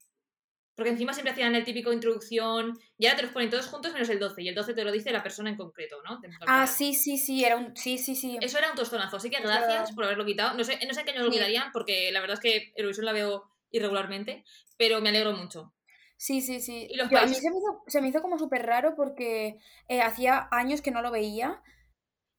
Porque 0.76 0.90
encima 0.90 1.12
siempre 1.12 1.32
hacían 1.32 1.54
el 1.54 1.64
típico 1.64 1.92
introducción 1.92 2.78
y 2.96 3.06
ahora 3.06 3.16
te 3.16 3.22
los 3.24 3.32
ponen 3.32 3.50
todos 3.50 3.66
juntos 3.66 3.92
menos 3.92 4.08
el 4.08 4.18
12 4.18 4.42
y 4.42 4.48
el 4.48 4.54
12 4.54 4.72
te 4.72 4.84
lo 4.84 4.92
dice 4.92 5.10
la 5.10 5.22
persona 5.22 5.50
en 5.50 5.56
concreto, 5.56 6.00
¿no? 6.02 6.20
Ah, 6.46 6.66
sí, 6.66 6.94
sí, 6.94 7.18
sí, 7.18 7.44
era 7.44 7.56
un... 7.56 7.76
Sí, 7.76 7.98
sí, 7.98 8.14
sí. 8.16 8.38
Eso 8.40 8.56
era 8.58 8.70
un 8.70 8.76
tostonazo, 8.76 9.16
así 9.16 9.28
que 9.28 9.40
gracias 9.42 9.92
por 9.92 10.04
haberlo 10.04 10.24
quitado. 10.24 10.56
No 10.56 10.64
sé, 10.64 10.78
no 10.86 10.94
sé 10.94 11.00
en 11.00 11.06
qué 11.06 11.12
año 11.12 11.24
lo 11.24 11.30
quitarían, 11.30 11.70
porque 11.72 12.10
la 12.12 12.20
verdad 12.20 12.34
es 12.34 12.40
que 12.40 12.72
Eurovisión 12.76 13.04
la 13.04 13.12
veo 13.12 13.50
irregularmente, 13.70 14.44
pero 14.78 15.00
me 15.00 15.10
alegro 15.10 15.32
mucho. 15.32 15.74
Sí, 16.16 16.40
sí, 16.40 16.60
sí. 16.60 16.86
Y 16.90 16.96
los 16.96 17.10
Yo- 17.10 17.18
a 17.18 17.26
mí 17.26 17.34
se 17.34 17.50
me 17.50 17.56
hizo, 17.58 17.82
se 17.86 18.00
me 18.00 18.08
hizo 18.08 18.22
como 18.22 18.38
súper 18.38 18.64
raro 18.64 18.94
porque 18.94 19.58
eh, 19.88 20.00
hacía 20.02 20.48
años 20.50 20.82
que 20.82 20.90
no 20.90 21.02
lo 21.02 21.10
veía 21.10 21.62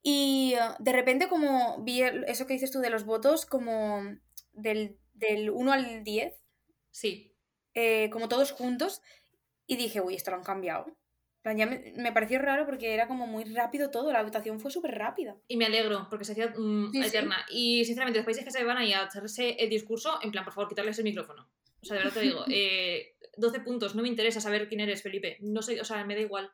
y 0.03 0.53
eh, 0.55 0.59
de 0.79 0.91
repente 0.93 1.27
como 1.29 1.83
vi 1.83 2.01
el- 2.01 2.23
eso 2.25 2.47
que 2.47 2.53
dices 2.53 2.71
tú 2.71 2.79
de 2.79 2.89
los 2.89 3.05
votos 3.05 3.45
como 3.45 4.03
del, 4.53 4.97
del 5.13 5.49
1 5.49 5.71
al 5.73 6.03
10, 6.03 6.33
Sí. 6.91 7.30
Eh, 7.73 8.09
como 8.11 8.27
todos 8.29 8.51
juntos 8.51 9.01
y 9.67 9.77
dije, 9.77 10.01
uy, 10.01 10.15
esto 10.15 10.31
lo 10.31 10.37
han 10.37 10.43
cambiado. 10.43 10.85
En 10.87 11.41
plan, 11.43 11.57
Ya 11.57 11.65
me, 11.65 11.93
me 11.97 12.11
pareció 12.11 12.39
raro 12.39 12.65
porque 12.65 12.93
era 12.93 13.07
como 13.07 13.25
muy 13.25 13.43
rápido 13.45 13.89
todo, 13.89 14.11
la 14.11 14.21
votación 14.21 14.59
fue 14.59 14.69
súper 14.69 14.91
rápida. 14.91 15.35
Y 15.47 15.57
me 15.57 15.65
alegro, 15.65 16.07
porque 16.09 16.25
se 16.25 16.33
hacía 16.33 16.53
mm, 16.55 16.91
Sí, 16.91 17.01
sí. 17.01 17.07
eterna. 17.07 17.45
Y 17.49 17.85
sinceramente, 17.85 18.19
los 18.19 18.25
países 18.25 18.43
que 18.43 18.51
se 18.51 18.63
van 18.63 18.77
ahí 18.77 18.93
a 18.93 19.05
echarse 19.05 19.51
el 19.51 19.69
discurso, 19.69 20.19
en 20.21 20.31
plan, 20.31 20.43
por 20.43 20.53
favor, 20.53 20.69
quitarles 20.69 20.97
el 20.99 21.05
micrófono. 21.05 21.49
O 21.81 21.85
sea, 21.85 21.97
de 21.97 22.03
verdad 22.03 22.13
te 22.13 22.25
digo, 22.25 22.43
eh, 22.51 23.15
12 23.37 23.59
puntos, 23.61 23.95
no 23.95 24.03
me 24.03 24.07
interesa 24.07 24.39
saber 24.39 24.67
quién 24.67 24.81
eres, 24.81 25.01
Felipe. 25.01 25.37
No 25.41 25.61
sé, 25.63 25.81
o 25.81 25.85
sea, 25.85 26.03
me 26.05 26.13
da 26.15 26.21
igual. 26.21 26.51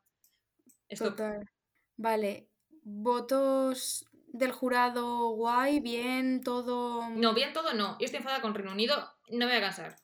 Stop. 0.90 1.18
Total. 1.18 1.50
Vale, 1.98 2.48
votos 2.84 4.06
del 4.28 4.52
jurado 4.52 5.30
guay, 5.32 5.80
bien, 5.80 6.42
todo... 6.44 7.10
No, 7.10 7.34
bien 7.34 7.52
todo 7.54 7.74
no. 7.74 7.98
Yo 8.00 8.06
estoy 8.06 8.20
enfadada 8.20 8.42
con 8.42 8.54
Reino 8.54 8.72
Unido, 8.72 8.96
no 9.30 9.40
me 9.40 9.48
voy 9.48 9.56
a 9.56 9.62
cansar. 9.62 9.96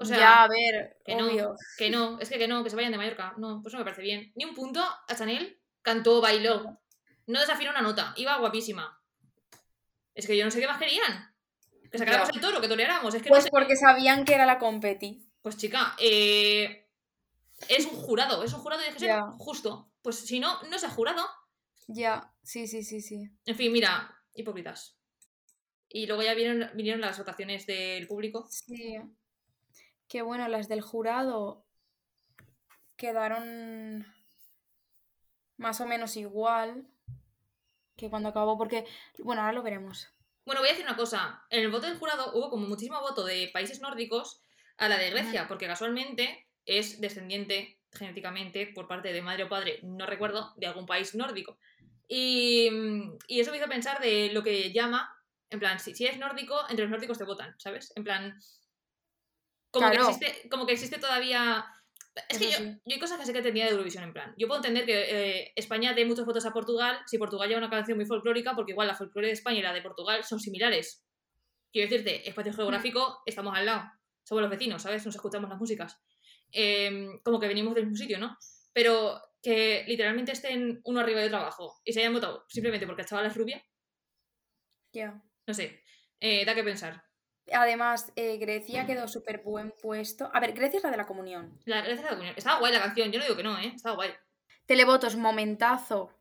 O 0.00 0.04
sea, 0.04 0.16
ya, 0.16 0.42
a 0.44 0.48
ver, 0.48 0.98
que 1.04 1.16
no. 1.16 1.28
que 1.76 1.90
no, 1.90 2.20
es 2.20 2.28
que, 2.28 2.38
que 2.38 2.46
no, 2.46 2.62
que 2.62 2.70
se 2.70 2.76
vayan 2.76 2.92
de 2.92 2.98
Mallorca. 2.98 3.34
No, 3.36 3.60
pues 3.62 3.72
no 3.74 3.80
me 3.80 3.84
parece 3.84 4.02
bien. 4.02 4.32
Ni 4.36 4.44
un 4.44 4.54
punto 4.54 4.80
a 4.80 5.16
Chanel 5.16 5.60
cantó, 5.82 6.20
bailó. 6.20 6.78
No 7.26 7.40
desafinó 7.40 7.70
una 7.70 7.82
nota, 7.82 8.14
iba 8.16 8.38
guapísima. 8.38 9.00
Es 10.14 10.26
que 10.26 10.36
yo 10.36 10.44
no 10.44 10.50
sé 10.50 10.60
qué 10.60 10.66
más 10.66 10.78
querían. 10.78 11.34
Que 11.90 11.98
sacáramos 11.98 12.30
el 12.30 12.40
toro, 12.40 12.60
que 12.60 12.68
toleráramos. 12.68 13.14
Es 13.14 13.22
que 13.22 13.28
Pues 13.28 13.40
no 13.40 13.44
sé. 13.44 13.50
porque 13.50 13.76
sabían 13.76 14.24
que 14.24 14.34
era 14.34 14.46
la 14.46 14.58
competi. 14.58 15.24
Pues 15.42 15.56
chica, 15.56 15.94
eh, 15.98 16.88
es 17.68 17.86
un 17.86 17.96
jurado, 17.96 18.42
es 18.44 18.52
un 18.52 18.60
jurado 18.60 18.82
y 18.82 18.92
que 18.92 19.00
ser 19.00 19.20
justo. 19.38 19.90
Pues 20.02 20.16
si 20.16 20.38
no, 20.38 20.62
no 20.64 20.76
es 20.76 20.82
el 20.84 20.90
jurado. 20.90 21.26
Ya, 21.86 22.32
sí, 22.42 22.66
sí, 22.66 22.82
sí, 22.84 23.00
sí. 23.00 23.30
En 23.46 23.56
fin, 23.56 23.72
mira, 23.72 24.14
hipócritas. 24.34 24.96
Y 25.88 26.06
luego 26.06 26.22
ya 26.22 26.34
vinieron, 26.34 26.70
vinieron 26.74 27.00
las 27.00 27.18
votaciones 27.18 27.66
del 27.66 28.06
público. 28.06 28.46
Sí. 28.50 28.98
Que 30.08 30.22
bueno, 30.22 30.48
las 30.48 30.68
del 30.68 30.80
jurado 30.80 31.66
quedaron 32.96 34.06
más 35.56 35.80
o 35.80 35.86
menos 35.86 36.16
igual 36.16 36.88
que 37.96 38.08
cuando 38.08 38.28
acabó, 38.28 38.56
porque, 38.56 38.86
bueno, 39.18 39.42
ahora 39.42 39.52
lo 39.52 39.62
veremos. 39.62 40.08
Bueno, 40.46 40.60
voy 40.60 40.68
a 40.68 40.72
decir 40.72 40.86
una 40.86 40.96
cosa. 40.96 41.44
En 41.50 41.60
el 41.62 41.70
voto 41.70 41.86
del 41.86 41.98
jurado 41.98 42.32
hubo 42.32 42.48
como 42.48 42.66
muchísimo 42.66 43.00
voto 43.00 43.24
de 43.24 43.50
países 43.52 43.80
nórdicos 43.80 44.40
a 44.78 44.88
la 44.88 44.96
de 44.96 45.10
Grecia, 45.10 45.46
porque 45.48 45.66
casualmente 45.66 46.48
es 46.64 47.00
descendiente 47.00 47.80
genéticamente 47.92 48.68
por 48.68 48.86
parte 48.86 49.12
de 49.12 49.20
madre 49.20 49.44
o 49.44 49.48
padre, 49.48 49.80
no 49.82 50.06
recuerdo, 50.06 50.54
de 50.56 50.66
algún 50.66 50.86
país 50.86 51.14
nórdico. 51.14 51.58
Y, 52.06 52.70
y 53.26 53.40
eso 53.40 53.50
me 53.50 53.58
hizo 53.58 53.66
pensar 53.66 54.00
de 54.00 54.30
lo 54.32 54.42
que 54.42 54.72
llama, 54.72 55.12
en 55.50 55.58
plan, 55.58 55.80
si, 55.80 55.94
si 55.94 56.06
eres 56.06 56.18
nórdico, 56.18 56.58
entre 56.68 56.84
los 56.84 56.90
nórdicos 56.90 57.18
te 57.18 57.24
votan, 57.24 57.54
¿sabes? 57.58 57.92
En 57.96 58.04
plan, 58.04 58.38
como, 59.70 59.90
Claro. 59.90 60.06
que, 60.06 60.12
existe, 60.12 60.48
como 60.48 60.66
que 60.66 60.72
existe 60.72 60.98
todavía... 60.98 61.64
Es 62.28 62.38
que 62.38 62.50
yo, 62.50 62.58
yo 62.58 62.94
hay 62.94 62.98
cosas 62.98 63.18
que 63.20 63.26
sé 63.26 63.32
que 63.32 63.42
tenía 63.42 63.64
de 63.66 63.70
Eurovisión 63.70 64.02
en 64.02 64.12
plan. 64.12 64.34
Yo 64.36 64.48
puedo 64.48 64.58
entender 64.58 64.84
que 64.84 64.94
eh, 65.40 65.52
España 65.54 65.94
dé 65.94 66.04
muchos 66.04 66.26
votos 66.26 66.44
a 66.46 66.52
Portugal 66.52 66.98
si 67.06 67.16
Portugal 67.16 67.48
lleva 67.48 67.60
una 67.60 67.70
canción 67.70 67.96
muy 67.96 68.06
folclórica, 68.06 68.54
porque 68.56 68.72
igual 68.72 68.88
la 68.88 68.94
folclore 68.96 69.28
de 69.28 69.34
España 69.34 69.58
y 69.60 69.62
la 69.62 69.72
de 69.72 69.82
Portugal 69.82 70.24
son 70.24 70.40
similares. 70.40 71.04
Quiero 71.72 71.88
decirte, 71.88 72.28
espacio 72.28 72.52
geográfico, 72.52 73.22
estamos 73.24 73.56
al 73.56 73.66
lado. 73.66 73.84
Somos 74.24 74.42
los 74.42 74.50
vecinos, 74.50 74.82
¿sabes? 74.82 75.06
Nos 75.06 75.14
escuchamos 75.14 75.48
las 75.48 75.58
músicas. 75.60 75.96
Em, 76.50 77.20
como 77.22 77.38
que 77.38 77.46
venimos 77.46 77.74
del 77.74 77.84
mismo 77.84 77.98
sitio, 77.98 78.18
¿no? 78.18 78.36
Pero 78.72 79.20
que 79.40 79.84
literalmente 79.86 80.32
estén 80.32 80.80
uno 80.84 80.98
arriba 81.00 81.20
de 81.20 81.26
otro 81.26 81.38
abajo 81.38 81.78
y 81.84 81.92
se 81.92 82.00
hayan 82.00 82.14
votado 82.14 82.44
simplemente 82.48 82.86
porque 82.86 83.02
el 83.02 83.08
chaval 83.08 83.26
es 83.26 83.36
rubia, 83.36 83.64
Ya. 84.92 85.22
no 85.46 85.54
sé. 85.54 85.84
Eh, 86.20 86.44
da 86.44 86.54
que 86.54 86.64
pensar. 86.64 87.04
Además, 87.52 88.12
eh, 88.16 88.36
Grecia 88.38 88.86
quedó 88.86 89.08
súper 89.08 89.42
buen 89.42 89.72
puesto. 89.72 90.30
A 90.32 90.40
ver, 90.40 90.52
Grecia 90.52 90.78
es 90.78 90.84
la 90.84 90.90
de 90.90 90.96
la 90.96 91.06
comunión. 91.06 91.58
La, 91.64 91.80
gracias 91.82 92.00
a 92.00 92.02
la 92.04 92.10
comunión. 92.10 92.34
Estaba 92.36 92.58
guay 92.58 92.72
la 92.72 92.82
canción, 92.82 93.10
yo 93.12 93.18
no 93.18 93.24
digo 93.24 93.36
que 93.36 93.42
no, 93.42 93.58
¿eh? 93.58 93.72
Estaba 93.74 93.94
guay. 93.96 94.10
Televotos, 94.66 95.16
momentazo. 95.16 96.10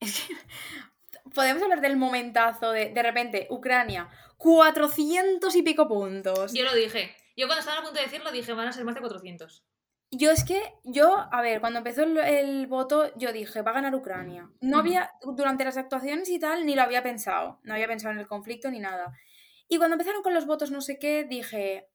Es 0.00 0.20
que 0.28 0.34
podemos 1.34 1.62
hablar 1.62 1.80
del 1.80 1.96
momentazo 1.96 2.70
de, 2.70 2.90
de 2.90 3.02
repente, 3.02 3.48
Ucrania, 3.50 4.08
400 4.36 5.54
y 5.56 5.62
pico 5.62 5.88
puntos. 5.88 6.52
Yo 6.54 6.64
lo 6.64 6.74
dije. 6.74 7.14
Yo 7.36 7.46
cuando 7.46 7.60
estaba 7.60 7.78
a 7.80 7.82
punto 7.82 7.98
de 7.98 8.04
decirlo 8.06 8.30
dije, 8.30 8.52
van 8.52 8.68
a 8.68 8.72
ser 8.72 8.84
más 8.84 8.94
de 8.94 9.00
400. 9.00 9.64
Yo 10.10 10.30
es 10.30 10.44
que, 10.44 10.62
yo, 10.84 11.28
a 11.30 11.42
ver, 11.42 11.60
cuando 11.60 11.78
empezó 11.78 12.02
el, 12.02 12.16
el 12.16 12.66
voto, 12.66 13.12
yo 13.16 13.32
dije, 13.32 13.62
va 13.62 13.72
a 13.72 13.74
ganar 13.74 13.94
Ucrania. 13.94 14.48
No 14.60 14.78
Ujú. 14.78 14.86
había, 14.86 15.10
durante 15.22 15.64
las 15.64 15.76
actuaciones 15.76 16.28
y 16.30 16.38
tal, 16.38 16.64
ni 16.64 16.74
lo 16.74 16.82
había 16.82 17.02
pensado. 17.02 17.60
No 17.62 17.74
había 17.74 17.88
pensado 17.88 18.14
en 18.14 18.20
el 18.20 18.26
conflicto 18.26 18.70
ni 18.70 18.78
nada. 18.80 19.12
Y 19.68 19.76
cuando 19.78 19.94
empezaron 19.94 20.22
con 20.22 20.34
los 20.34 20.46
votos 20.46 20.70
no 20.70 20.80
sé 20.80 20.98
qué, 20.98 21.24
dije, 21.24 21.88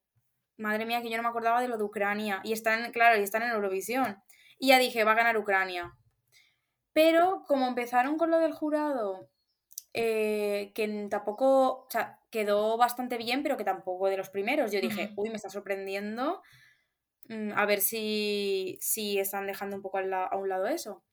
madre 0.57 0.85
mía, 0.85 1.01
que 1.01 1.09
yo 1.09 1.17
no 1.17 1.23
me 1.23 1.29
acordaba 1.29 1.61
de 1.61 1.67
lo 1.67 1.77
de 1.77 1.83
Ucrania. 1.83 2.39
Y 2.43 2.53
están, 2.53 2.91
claro, 2.91 3.19
y 3.19 3.23
están 3.23 3.41
en 3.43 3.49
Eurovisión. 3.51 4.17
Y 4.59 4.67
ya 4.69 4.79
dije, 4.79 5.03
va 5.03 5.11
a 5.13 5.15
ganar 5.15 5.37
Ucrania. 5.37 5.93
Pero 6.93 7.43
como 7.47 7.67
empezaron 7.67 8.17
con 8.17 8.29
lo 8.29 8.39
del 8.39 8.53
jurado, 8.53 9.29
eh, 9.93 10.71
que 10.75 11.07
tampoco, 11.09 11.85
o 11.85 11.87
sea, 11.89 12.19
quedó 12.29 12.77
bastante 12.77 13.17
bien, 13.17 13.41
pero 13.43 13.57
que 13.57 13.63
tampoco 13.63 14.07
de 14.07 14.17
los 14.17 14.29
primeros. 14.29 14.71
Yo 14.71 14.79
dije, 14.81 15.11
uy, 15.15 15.29
me 15.29 15.35
está 15.35 15.49
sorprendiendo. 15.49 16.41
mm, 17.29 17.53
A 17.55 17.65
ver 17.65 17.81
si, 17.81 18.77
si 18.81 19.17
están 19.19 19.47
dejando 19.47 19.75
un 19.77 19.81
poco 19.81 19.99
la- 20.01 20.25
a 20.25 20.37
un 20.37 20.49
lado 20.49 20.67
eso. 20.67 21.03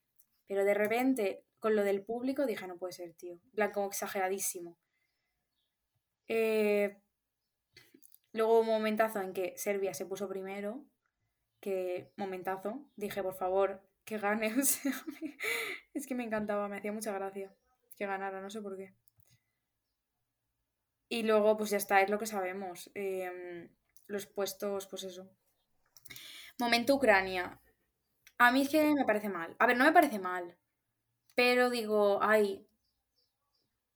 Pero 0.49 0.65
de 0.65 0.75
repente, 0.75 1.45
con 1.61 1.77
lo 1.77 1.85
del 1.85 2.03
público, 2.05 2.47
dije, 2.47 2.67
no 2.67 2.77
puede 2.79 2.93
ser, 2.93 3.15
tío. 3.15 3.39
Plan, 3.55 3.71
como 3.73 3.87
exageradísimo. 3.87 4.77
Eh, 6.31 6.97
luego 8.33 8.61
un 8.61 8.67
momentazo 8.67 9.21
en 9.21 9.33
que 9.33 9.55
Serbia 9.57 9.95
se 9.95 10.07
puso 10.07 10.29
primero. 10.29 10.85
Que 11.61 12.13
momentazo. 12.17 12.71
Dije, 12.97 13.23
por 13.23 13.35
favor, 13.37 13.83
que 14.07 14.19
gane. 14.19 14.55
Es 15.95 16.07
que 16.07 16.15
me 16.15 16.25
encantaba, 16.25 16.69
me 16.69 16.79
hacía 16.79 16.93
mucha 16.93 17.13
gracia 17.13 17.55
que 17.97 18.07
ganara, 18.07 18.41
no 18.41 18.51
sé 18.51 18.63
por 18.63 18.77
qué. 18.77 18.95
Y 21.11 21.25
luego, 21.25 21.59
pues 21.59 21.69
ya 21.71 21.77
está, 21.77 22.01
es 22.01 22.09
lo 22.09 22.19
que 22.19 22.25
sabemos. 22.27 22.91
em, 22.95 23.69
los 24.07 24.25
puestos, 24.27 24.87
pues 24.87 25.03
eso. 25.05 25.29
Momento 26.59 26.95
Ucrania. 26.95 27.61
A 28.39 28.53
mí 28.53 28.63
es 28.63 28.69
que 28.71 28.95
me 28.95 29.05
parece 29.05 29.29
mal. 29.29 29.57
A 29.59 29.67
ver, 29.67 29.77
no 29.77 29.85
me 29.85 29.93
parece 29.93 30.19
mal. 30.19 30.57
Pero 31.37 31.71
digo, 31.71 32.21
ay, 32.23 32.67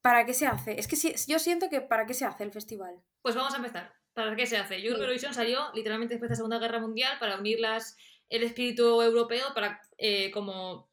¿para 0.04 0.26
qué 0.26 0.34
se 0.34 0.46
hace? 0.46 0.78
Es 0.78 0.86
que 0.86 0.96
si- 0.96 1.14
yo 1.32 1.38
siento 1.38 1.70
que 1.70 1.80
¿para 1.80 2.04
qué 2.06 2.12
se 2.14 2.26
hace 2.26 2.44
el 2.44 2.52
festival? 2.52 2.94
Pues 3.22 3.34
vamos 3.34 3.54
a 3.54 3.56
empezar. 3.56 3.86
¿Para 4.12 4.36
qué 4.36 4.46
se 4.46 4.58
hace? 4.58 4.76
Yo 4.82 4.88
creo 4.90 4.96
que 4.98 5.02
Eurovisión 5.04 5.32
salió 5.34 5.58
literalmente 5.74 6.14
después 6.14 6.28
de 6.28 6.34
la 6.34 6.36
Segunda 6.36 6.58
Guerra 6.58 6.78
Mundial 6.78 7.16
para 7.18 7.38
unir 7.38 7.58
las, 7.58 7.96
el 8.28 8.42
espíritu 8.42 9.00
europeo, 9.02 9.46
para 9.54 9.80
eh, 9.98 10.30
como 10.30 10.88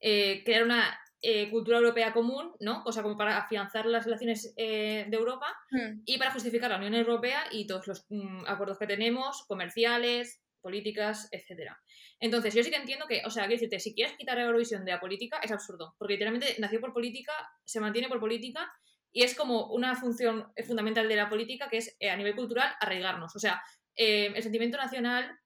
eh, 0.00 0.42
crear 0.44 0.64
una 0.64 0.98
eh, 1.22 1.48
cultura 1.50 1.78
europea 1.78 2.12
común, 2.12 2.52
¿no? 2.60 2.82
O 2.84 2.92
sea, 2.92 3.02
como 3.02 3.16
para 3.16 3.38
afianzar 3.38 3.86
las 3.86 4.04
relaciones 4.04 4.52
eh, 4.56 5.06
de 5.08 5.16
Europa 5.16 5.46
Hmm, 5.70 6.02
y 6.04 6.18
para 6.18 6.32
justificar 6.32 6.70
la 6.70 6.78
Unión 6.78 6.94
Europea 6.94 7.44
y 7.50 7.66
todos 7.66 7.86
los 7.86 8.04
mm, 8.10 8.44
acuerdos 8.46 8.78
que 8.78 8.86
tenemos, 8.86 9.44
comerciales, 9.46 10.42
políticas, 10.60 11.28
etcétera. 11.32 11.78
Entonces, 12.18 12.54
yo 12.54 12.62
sí 12.62 12.70
que 12.70 12.76
entiendo 12.76 13.06
que, 13.06 13.22
o 13.24 13.30
sea, 13.30 13.44
quiero 13.44 13.56
decirte, 13.56 13.80
si 13.80 13.94
quieres 13.94 14.16
quitar 14.16 14.38
Eurovisión 14.38 14.84
de 14.84 14.92
la 14.92 15.00
política, 15.00 15.40
es 15.42 15.50
absurdo, 15.50 15.94
porque 15.98 16.14
literalmente 16.14 16.56
nació 16.58 16.80
por 16.80 16.92
política, 16.92 17.32
se 17.64 17.80
mantiene 17.80 18.08
por 18.08 18.20
política 18.20 18.70
y 19.12 19.24
es 19.24 19.34
como 19.34 19.66
una 19.68 19.96
función 19.96 20.52
fundamental 20.66 21.08
de 21.08 21.16
la 21.16 21.28
política 21.28 21.68
que 21.68 21.78
es, 21.78 21.96
eh, 21.98 22.10
a 22.10 22.16
nivel 22.16 22.36
cultural, 22.36 22.72
arraigarnos. 22.80 23.34
O 23.34 23.38
sea, 23.38 23.62
eh, 23.96 24.32
el 24.34 24.42
sentimiento 24.42 24.76
nacional, 24.76 25.38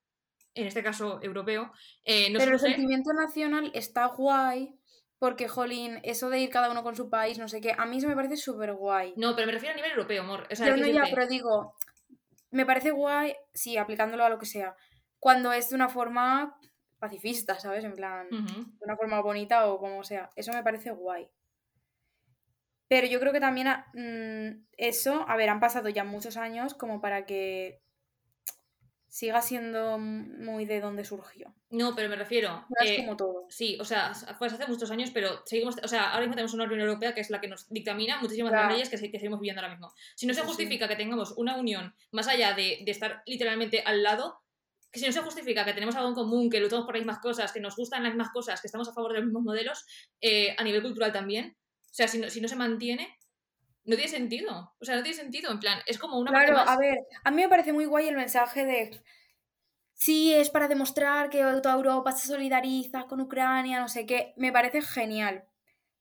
en 0.54 0.66
este 0.66 0.82
caso 0.82 1.20
europeo, 1.22 1.72
eh, 2.04 2.30
no 2.30 2.38
Pero 2.38 2.52
el 2.52 2.60
sentimiento 2.60 3.12
nacional 3.12 3.70
está 3.74 4.06
guay 4.06 4.74
porque, 5.18 5.48
jolín, 5.48 6.00
eso 6.02 6.28
de 6.28 6.40
ir 6.40 6.50
cada 6.50 6.70
uno 6.70 6.82
con 6.82 6.96
su 6.96 7.08
país, 7.08 7.38
no 7.38 7.48
sé 7.48 7.60
qué, 7.60 7.72
a 7.76 7.86
mí 7.86 7.96
eso 7.96 8.08
me 8.08 8.14
parece 8.14 8.36
súper 8.36 8.74
guay. 8.74 9.14
No, 9.16 9.34
pero 9.34 9.46
me 9.46 9.52
refiero 9.52 9.72
a 9.72 9.76
nivel 9.76 9.92
europeo, 9.92 10.22
amor. 10.22 10.46
O 10.50 10.54
sea, 10.54 10.66
Yo 10.66 10.74
quiero 10.74 10.88
no 10.88 11.04
ya, 11.06 11.14
pero 11.14 11.26
digo, 11.26 11.74
me 12.50 12.66
parece 12.66 12.90
guay, 12.90 13.34
sí, 13.54 13.78
aplicándolo 13.78 14.24
a 14.24 14.28
lo 14.28 14.38
que 14.38 14.46
sea, 14.46 14.76
cuando 15.24 15.54
es 15.54 15.70
de 15.70 15.76
una 15.76 15.88
forma 15.88 16.58
pacifista, 16.98 17.58
¿sabes? 17.58 17.82
En 17.82 17.94
plan, 17.94 18.28
de 18.28 18.84
una 18.84 18.94
forma 18.94 19.22
bonita 19.22 19.68
o 19.68 19.78
como 19.78 20.04
sea. 20.04 20.28
Eso 20.36 20.52
me 20.52 20.62
parece 20.62 20.90
guay. 20.90 21.26
Pero 22.88 23.06
yo 23.06 23.18
creo 23.20 23.32
que 23.32 23.40
también 23.40 23.68
a- 23.68 23.86
mm, 23.94 24.66
eso, 24.76 25.24
a 25.26 25.34
ver, 25.36 25.48
han 25.48 25.60
pasado 25.60 25.88
ya 25.88 26.04
muchos 26.04 26.36
años 26.36 26.74
como 26.74 27.00
para 27.00 27.24
que 27.24 27.80
siga 29.08 29.40
siendo 29.40 29.96
muy 29.98 30.66
de 30.66 30.82
donde 30.82 31.06
surgió. 31.06 31.54
No, 31.70 31.94
pero 31.96 32.10
me 32.10 32.16
refiero... 32.16 32.66
No 32.68 32.84
es 32.84 32.90
eh, 32.90 32.96
como 32.98 33.16
todo. 33.16 33.46
Sí, 33.48 33.78
o 33.80 33.84
sea, 33.86 34.12
fue 34.38 34.48
hace 34.48 34.66
muchos 34.66 34.90
años, 34.90 35.10
pero 35.10 35.40
seguimos, 35.46 35.76
o 35.82 35.88
sea, 35.88 36.10
ahora 36.10 36.20
mismo 36.20 36.34
tenemos 36.34 36.52
una 36.52 36.64
Unión 36.64 36.80
Europea 36.80 37.14
que 37.14 37.22
es 37.22 37.30
la 37.30 37.40
que 37.40 37.48
nos 37.48 37.66
dictamina 37.70 38.20
muchísimas 38.20 38.52
de 38.52 38.58
las 38.58 38.70
leyes 38.72 38.90
que, 38.90 38.98
se- 38.98 39.10
que 39.10 39.18
seguimos 39.18 39.40
viviendo 39.40 39.62
ahora 39.62 39.72
mismo. 39.72 39.90
Si 40.16 40.26
no 40.26 40.34
se 40.34 40.42
sí. 40.42 40.46
justifica 40.46 40.86
que 40.86 40.96
tengamos 40.96 41.32
una 41.38 41.56
unión 41.56 41.94
más 42.10 42.28
allá 42.28 42.52
de, 42.52 42.82
de 42.84 42.90
estar 42.90 43.22
literalmente 43.24 43.82
al 43.86 44.02
lado, 44.02 44.43
que 44.94 45.00
si 45.00 45.06
no 45.06 45.12
se 45.12 45.20
justifica 45.20 45.64
que 45.64 45.74
tenemos 45.74 45.96
algo 45.96 46.08
en 46.08 46.14
común, 46.14 46.48
que 46.48 46.60
luchamos 46.60 46.86
por 46.86 46.94
las 46.94 47.04
mismas 47.04 47.18
cosas, 47.18 47.52
que 47.52 47.58
nos 47.60 47.74
gustan 47.74 48.04
las 48.04 48.12
mismas 48.12 48.30
cosas, 48.32 48.60
que 48.60 48.68
estamos 48.68 48.88
a 48.88 48.92
favor 48.92 49.12
de 49.12 49.18
los 49.18 49.26
mismos 49.26 49.42
modelos, 49.42 49.84
eh, 50.20 50.54
a 50.56 50.62
nivel 50.62 50.82
cultural 50.82 51.12
también, 51.12 51.56
o 51.82 51.94
sea, 51.94 52.06
si 52.06 52.18
no, 52.18 52.30
si 52.30 52.40
no 52.40 52.46
se 52.46 52.54
mantiene, 52.54 53.18
no 53.84 53.96
tiene 53.96 54.10
sentido. 54.10 54.72
O 54.80 54.84
sea, 54.84 54.96
no 54.96 55.02
tiene 55.02 55.16
sentido. 55.16 55.50
En 55.50 55.60
plan, 55.60 55.80
es 55.86 55.98
como 55.98 56.18
una 56.18 56.30
Claro, 56.30 56.54
más. 56.54 56.68
a 56.68 56.78
ver, 56.78 56.98
a 57.24 57.30
mí 57.30 57.42
me 57.42 57.48
parece 57.48 57.72
muy 57.72 57.84
guay 57.86 58.08
el 58.08 58.16
mensaje 58.16 58.64
de 58.64 59.02
sí, 59.92 60.32
es 60.32 60.50
para 60.50 60.68
demostrar 60.68 61.28
que 61.28 61.42
toda 61.62 61.74
Europa 61.74 62.12
se 62.12 62.28
solidariza 62.28 63.04
con 63.04 63.20
Ucrania, 63.20 63.80
no 63.80 63.88
sé 63.88 64.06
qué. 64.06 64.32
Me 64.36 64.52
parece 64.52 64.80
genial. 64.80 65.44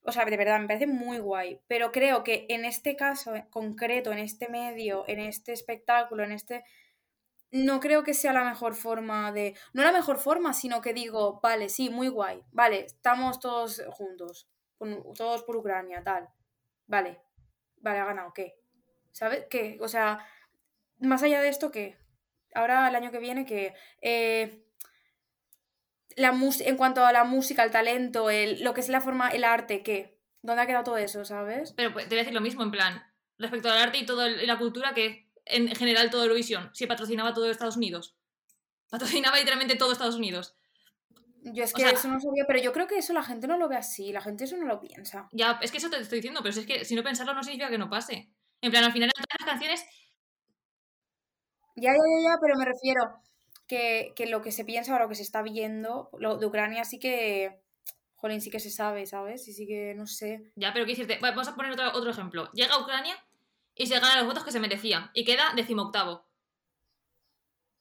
O 0.01 0.11
sea, 0.11 0.25
de 0.25 0.37
verdad, 0.37 0.59
me 0.59 0.67
parece 0.67 0.87
muy 0.87 1.19
guay. 1.19 1.61
Pero 1.67 1.91
creo 1.91 2.23
que 2.23 2.45
en 2.49 2.65
este 2.65 2.95
caso 2.95 3.35
en 3.35 3.49
concreto, 3.49 4.11
en 4.11 4.19
este 4.19 4.49
medio, 4.49 5.05
en 5.07 5.19
este 5.19 5.53
espectáculo, 5.53 6.23
en 6.23 6.31
este. 6.31 6.63
No 7.53 7.79
creo 7.79 8.03
que 8.03 8.13
sea 8.15 8.33
la 8.33 8.43
mejor 8.43 8.73
forma 8.75 9.31
de. 9.31 9.55
No 9.73 9.83
la 9.83 9.91
mejor 9.91 10.17
forma, 10.17 10.53
sino 10.53 10.81
que 10.81 10.93
digo, 10.93 11.39
vale, 11.41 11.69
sí, 11.69 11.89
muy 11.89 12.07
guay. 12.07 12.43
Vale, 12.51 12.79
estamos 12.79 13.39
todos 13.39 13.81
juntos. 13.91 14.49
todos 15.15 15.43
por 15.43 15.55
Ucrania, 15.55 16.03
tal. 16.03 16.27
Vale. 16.87 17.21
Vale, 17.77 17.99
ha 17.99 18.05
ganado, 18.05 18.33
¿qué? 18.33 18.55
¿Sabes? 19.11 19.45
¿Qué? 19.49 19.77
O 19.81 19.87
sea, 19.87 20.25
más 20.99 21.21
allá 21.21 21.41
de 21.41 21.49
esto, 21.49 21.69
¿qué? 21.69 21.97
Ahora 22.55 22.87
el 22.89 22.95
año 22.95 23.11
que 23.11 23.19
viene, 23.19 23.45
que 23.45 23.73
eh, 24.01 24.65
la 26.15 26.31
mus- 26.31 26.61
en 26.61 26.77
cuanto 26.77 27.05
a 27.05 27.11
la 27.13 27.23
música, 27.23 27.63
el 27.63 27.71
talento, 27.71 28.29
el, 28.29 28.63
lo 28.63 28.73
que 28.73 28.81
es 28.81 28.89
la 28.89 29.01
forma, 29.01 29.29
el 29.29 29.43
arte, 29.43 29.83
¿qué? 29.83 30.19
¿Dónde 30.41 30.63
ha 30.63 30.67
quedado 30.67 30.83
todo 30.83 30.97
eso, 30.97 31.23
sabes? 31.25 31.73
Pero 31.73 31.93
pues, 31.93 32.05
te 32.05 32.09
voy 32.15 32.19
a 32.19 32.21
decir 32.23 32.33
lo 32.33 32.41
mismo, 32.41 32.63
en 32.63 32.71
plan, 32.71 33.03
respecto 33.37 33.69
al 33.69 33.77
arte 33.77 33.97
y 33.99 34.05
toda 34.05 34.27
la 34.29 34.57
cultura, 34.57 34.93
que 34.93 35.22
en 35.45 35.73
general 35.75 36.09
todo 36.09 36.23
Eurovisión, 36.23 36.69
si 36.73 36.87
patrocinaba 36.87 37.33
todo 37.33 37.49
Estados 37.49 37.77
Unidos. 37.77 38.15
Patrocinaba 38.89 39.37
literalmente 39.37 39.75
todo 39.75 39.91
Estados 39.91 40.15
Unidos. 40.15 40.55
Yo 41.45 41.63
es 41.63 41.73
O 41.73 41.75
que 41.75 41.81
sea- 41.81 41.91
eso 41.91 42.07
no 42.07 42.19
sabía, 42.19 42.45
pero 42.47 42.59
yo 42.61 42.71
creo 42.71 42.87
que 42.87 42.97
eso 42.97 43.11
la 43.11 43.23
gente 43.23 43.47
no 43.47 43.57
lo 43.57 43.67
ve 43.67 43.75
así, 43.75 44.13
la 44.13 44.21
gente 44.21 44.45
eso 44.45 44.55
no 44.55 44.65
lo 44.65 44.79
piensa. 44.79 45.27
Ya, 45.33 45.59
es 45.61 45.71
que 45.71 45.77
eso 45.79 45.89
te 45.89 45.97
estoy 45.99 46.19
diciendo, 46.19 46.41
pero 46.41 46.57
es 46.57 46.65
que 46.65 46.85
si 46.85 46.95
no 46.95 47.03
pensarlo 47.03 47.33
no 47.33 47.43
significa 47.43 47.69
que 47.69 47.77
no 47.77 47.89
pase. 47.89 48.29
En 48.61 48.71
plan, 48.71 48.83
al 48.85 48.93
final 48.93 49.09
en 49.09 49.23
todas 49.23 49.41
las 49.41 49.49
canciones, 49.49 49.85
Ya, 51.75 51.91
ya, 51.91 51.97
ya, 51.97 52.29
ya, 52.29 52.37
pero 52.39 52.55
me 52.55 52.65
refiero 52.65 53.19
que, 53.67 54.13
que 54.15 54.27
lo 54.27 54.41
que 54.41 54.51
se 54.51 54.63
piensa 54.63 54.95
o 54.95 54.99
lo 54.99 55.09
que 55.09 55.15
se 55.15 55.23
está 55.23 55.41
viendo, 55.41 56.09
lo 56.19 56.37
de 56.37 56.45
Ucrania 56.45 56.85
sí 56.85 56.99
que, 56.99 57.59
jolín, 58.15 58.41
sí 58.41 58.51
que 58.51 58.59
se 58.59 58.69
sabe, 58.69 59.05
¿sabes? 59.07 59.47
Y 59.47 59.53
sí 59.53 59.65
que, 59.65 59.95
no 59.95 60.05
sé. 60.05 60.51
ya, 60.55 60.71
pero 60.71 60.85
qué 60.85 60.91
decirte, 60.91 61.17
vamos 61.19 61.47
a 61.47 61.55
poner 61.55 61.71
otro, 61.71 61.91
otro 61.93 62.11
ejemplo. 62.11 62.49
Llega 62.53 62.75
a 62.75 62.79
Ucrania 62.79 63.15
y 63.75 63.87
se 63.87 63.99
gana 63.99 64.17
los 64.17 64.27
votos 64.27 64.43
que 64.43 64.51
se 64.51 64.59
merecía 64.59 65.11
y 65.13 65.23
queda 65.23 65.53
decimoctavo. 65.55 66.27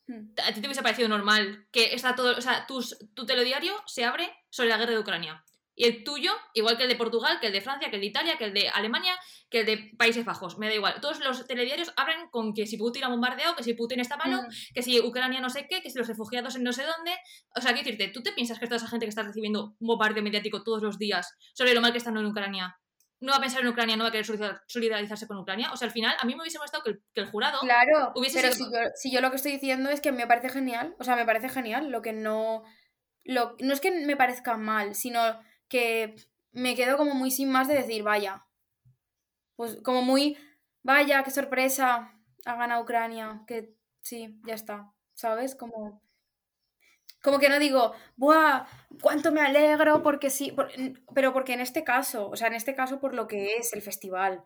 Hmm. 0.06 0.32
¿A 0.44 0.52
ti 0.52 0.60
te 0.60 0.66
hubiese 0.66 0.82
parecido 0.82 1.08
normal 1.08 1.68
que 1.70 1.94
está 1.94 2.14
todo, 2.14 2.36
o 2.36 2.40
sea, 2.40 2.66
tus, 2.66 2.96
tu 3.14 3.24
telediario 3.24 3.74
se 3.86 4.04
abre 4.04 4.32
sobre 4.50 4.70
la 4.70 4.78
guerra 4.78 4.92
de 4.92 4.98
Ucrania? 4.98 5.44
Y 5.74 5.84
el 5.86 6.04
tuyo, 6.04 6.32
igual 6.52 6.76
que 6.76 6.82
el 6.82 6.90
de 6.90 6.96
Portugal, 6.96 7.40
que 7.40 7.46
el 7.46 7.52
de 7.52 7.62
Francia, 7.62 7.88
que 7.88 7.96
el 7.96 8.02
de 8.02 8.08
Italia, 8.08 8.36
que 8.36 8.44
el 8.44 8.52
de 8.52 8.68
Alemania, 8.68 9.18
que 9.48 9.60
el 9.60 9.66
de 9.66 9.90
Países 9.96 10.22
Bajos, 10.22 10.58
me 10.58 10.68
da 10.68 10.74
igual. 10.74 11.00
Todos 11.00 11.20
los 11.20 11.46
telediarios 11.46 11.94
abren 11.96 12.28
con 12.30 12.52
que 12.52 12.66
si 12.66 12.76
Putin 12.76 13.04
ha 13.04 13.08
bombardeado, 13.08 13.56
que 13.56 13.62
si 13.62 13.72
Putin 13.72 14.00
está 14.00 14.18
malo, 14.18 14.42
Mm. 14.42 14.74
que 14.74 14.82
si 14.82 15.00
Ucrania 15.00 15.40
no 15.40 15.48
sé 15.48 15.66
qué, 15.70 15.80
que 15.80 15.88
si 15.88 15.96
los 15.96 16.08
refugiados 16.08 16.56
en 16.56 16.62
no 16.62 16.74
sé 16.74 16.84
dónde. 16.84 17.12
O 17.56 17.62
sea, 17.62 17.72
quiero 17.72 17.86
decirte, 17.86 18.08
¿tú 18.08 18.22
te 18.22 18.32
piensas 18.32 18.58
que 18.58 18.66
toda 18.66 18.76
esa 18.76 18.88
gente 18.88 19.06
que 19.06 19.10
está 19.10 19.22
recibiendo 19.22 19.74
un 19.80 19.86
bombardeo 19.86 20.22
mediático 20.22 20.62
todos 20.62 20.82
los 20.82 20.98
días 20.98 21.34
sobre 21.54 21.72
lo 21.72 21.80
mal 21.80 21.92
que 21.92 21.98
están 21.98 22.18
en 22.18 22.26
Ucrania, 22.26 22.76
no 23.22 23.32
va 23.32 23.38
a 23.38 23.40
pensar 23.40 23.62
en 23.62 23.68
Ucrania, 23.68 23.96
no 23.96 24.04
va 24.04 24.08
a 24.08 24.12
querer 24.12 24.26
solidar- 24.26 24.62
solidarizarse 24.66 25.26
con 25.26 25.38
Ucrania? 25.38 25.72
O 25.72 25.76
sea, 25.76 25.86
al 25.86 25.92
final, 25.92 26.14
a 26.20 26.26
mí 26.26 26.34
me 26.34 26.42
hubiese 26.42 26.58
gustado 26.58 26.82
que 26.84 26.90
el, 26.90 27.02
que 27.14 27.20
el 27.22 27.30
jurado 27.30 27.60
Claro, 27.60 28.12
hubiese 28.14 28.40
pero 28.40 28.52
sido- 28.52 28.66
si 28.66 28.72
yo, 28.74 28.90
si 28.94 29.12
yo 29.12 29.20
lo 29.20 29.30
que 29.30 29.36
estoy 29.36 29.52
diciendo 29.52 29.88
es 29.90 30.00
que 30.00 30.12
me 30.12 30.26
parece 30.26 30.50
genial, 30.50 30.94
o 30.98 31.04
sea, 31.04 31.16
me 31.16 31.24
parece 31.24 31.48
genial, 31.48 31.90
lo 31.90 32.02
que 32.02 32.12
no, 32.12 32.62
lo, 33.24 33.56
no 33.60 33.72
es 33.72 33.80
que 33.80 33.90
me 33.90 34.16
parezca 34.16 34.56
mal, 34.56 34.94
sino 34.94 35.20
que 35.68 36.14
me 36.52 36.74
quedo 36.76 36.96
como 36.98 37.14
muy 37.14 37.30
sin 37.30 37.50
más 37.50 37.68
de 37.68 37.74
decir, 37.74 38.02
vaya, 38.02 38.44
pues 39.56 39.78
como 39.82 40.02
muy, 40.02 40.36
vaya, 40.82 41.22
qué 41.22 41.30
sorpresa, 41.30 42.12
ha 42.44 42.56
ganado 42.56 42.82
Ucrania, 42.82 43.42
que 43.46 43.74
sí, 44.02 44.40
ya 44.46 44.54
está, 44.54 44.92
¿sabes? 45.14 45.54
Como, 45.54 46.02
como 47.22 47.38
que 47.38 47.48
no 47.48 47.58
digo, 47.58 47.92
¡buah! 48.16 48.66
¡Cuánto 49.02 49.32
me 49.32 49.40
alegro! 49.40 50.02
Porque 50.02 50.30
sí, 50.30 50.52
por- 50.52 50.70
pero 51.14 51.32
porque 51.32 51.54
en 51.54 51.60
este 51.60 51.84
caso, 51.84 52.28
o 52.30 52.36
sea, 52.36 52.48
en 52.48 52.54
este 52.54 52.74
caso 52.74 53.00
por 53.00 53.14
lo 53.14 53.26
que 53.28 53.56
es 53.56 53.72
el 53.74 53.82
festival. 53.82 54.44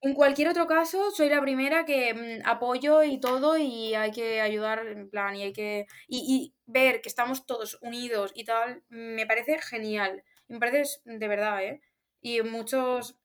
En 0.00 0.14
cualquier 0.14 0.48
otro 0.48 0.66
caso, 0.66 1.10
soy 1.10 1.28
la 1.30 1.40
primera 1.40 1.84
que 1.86 2.14
mm, 2.14 2.46
apoyo 2.48 3.02
y 3.02 3.18
todo 3.20 3.56
y 3.58 3.94
hay 3.94 4.10
que 4.12 4.40
ayudar 4.40 4.86
en 4.86 5.08
plan 5.10 5.34
y 5.36 5.42
hay 5.44 5.52
que... 5.52 5.86
Y, 6.08 6.52
y 6.54 6.54
ver 6.66 7.00
que 7.00 7.08
estamos 7.08 7.46
todos 7.46 7.78
unidos 7.82 8.32
y 8.34 8.44
tal, 8.44 8.84
me 8.88 9.26
parece 9.26 9.58
genial. 9.62 10.22
Me 10.48 10.58
parece 10.60 11.00
de 11.04 11.28
verdad, 11.28 11.62
¿eh? 11.64 11.80
Y 12.20 12.42
muchos... 12.42 13.16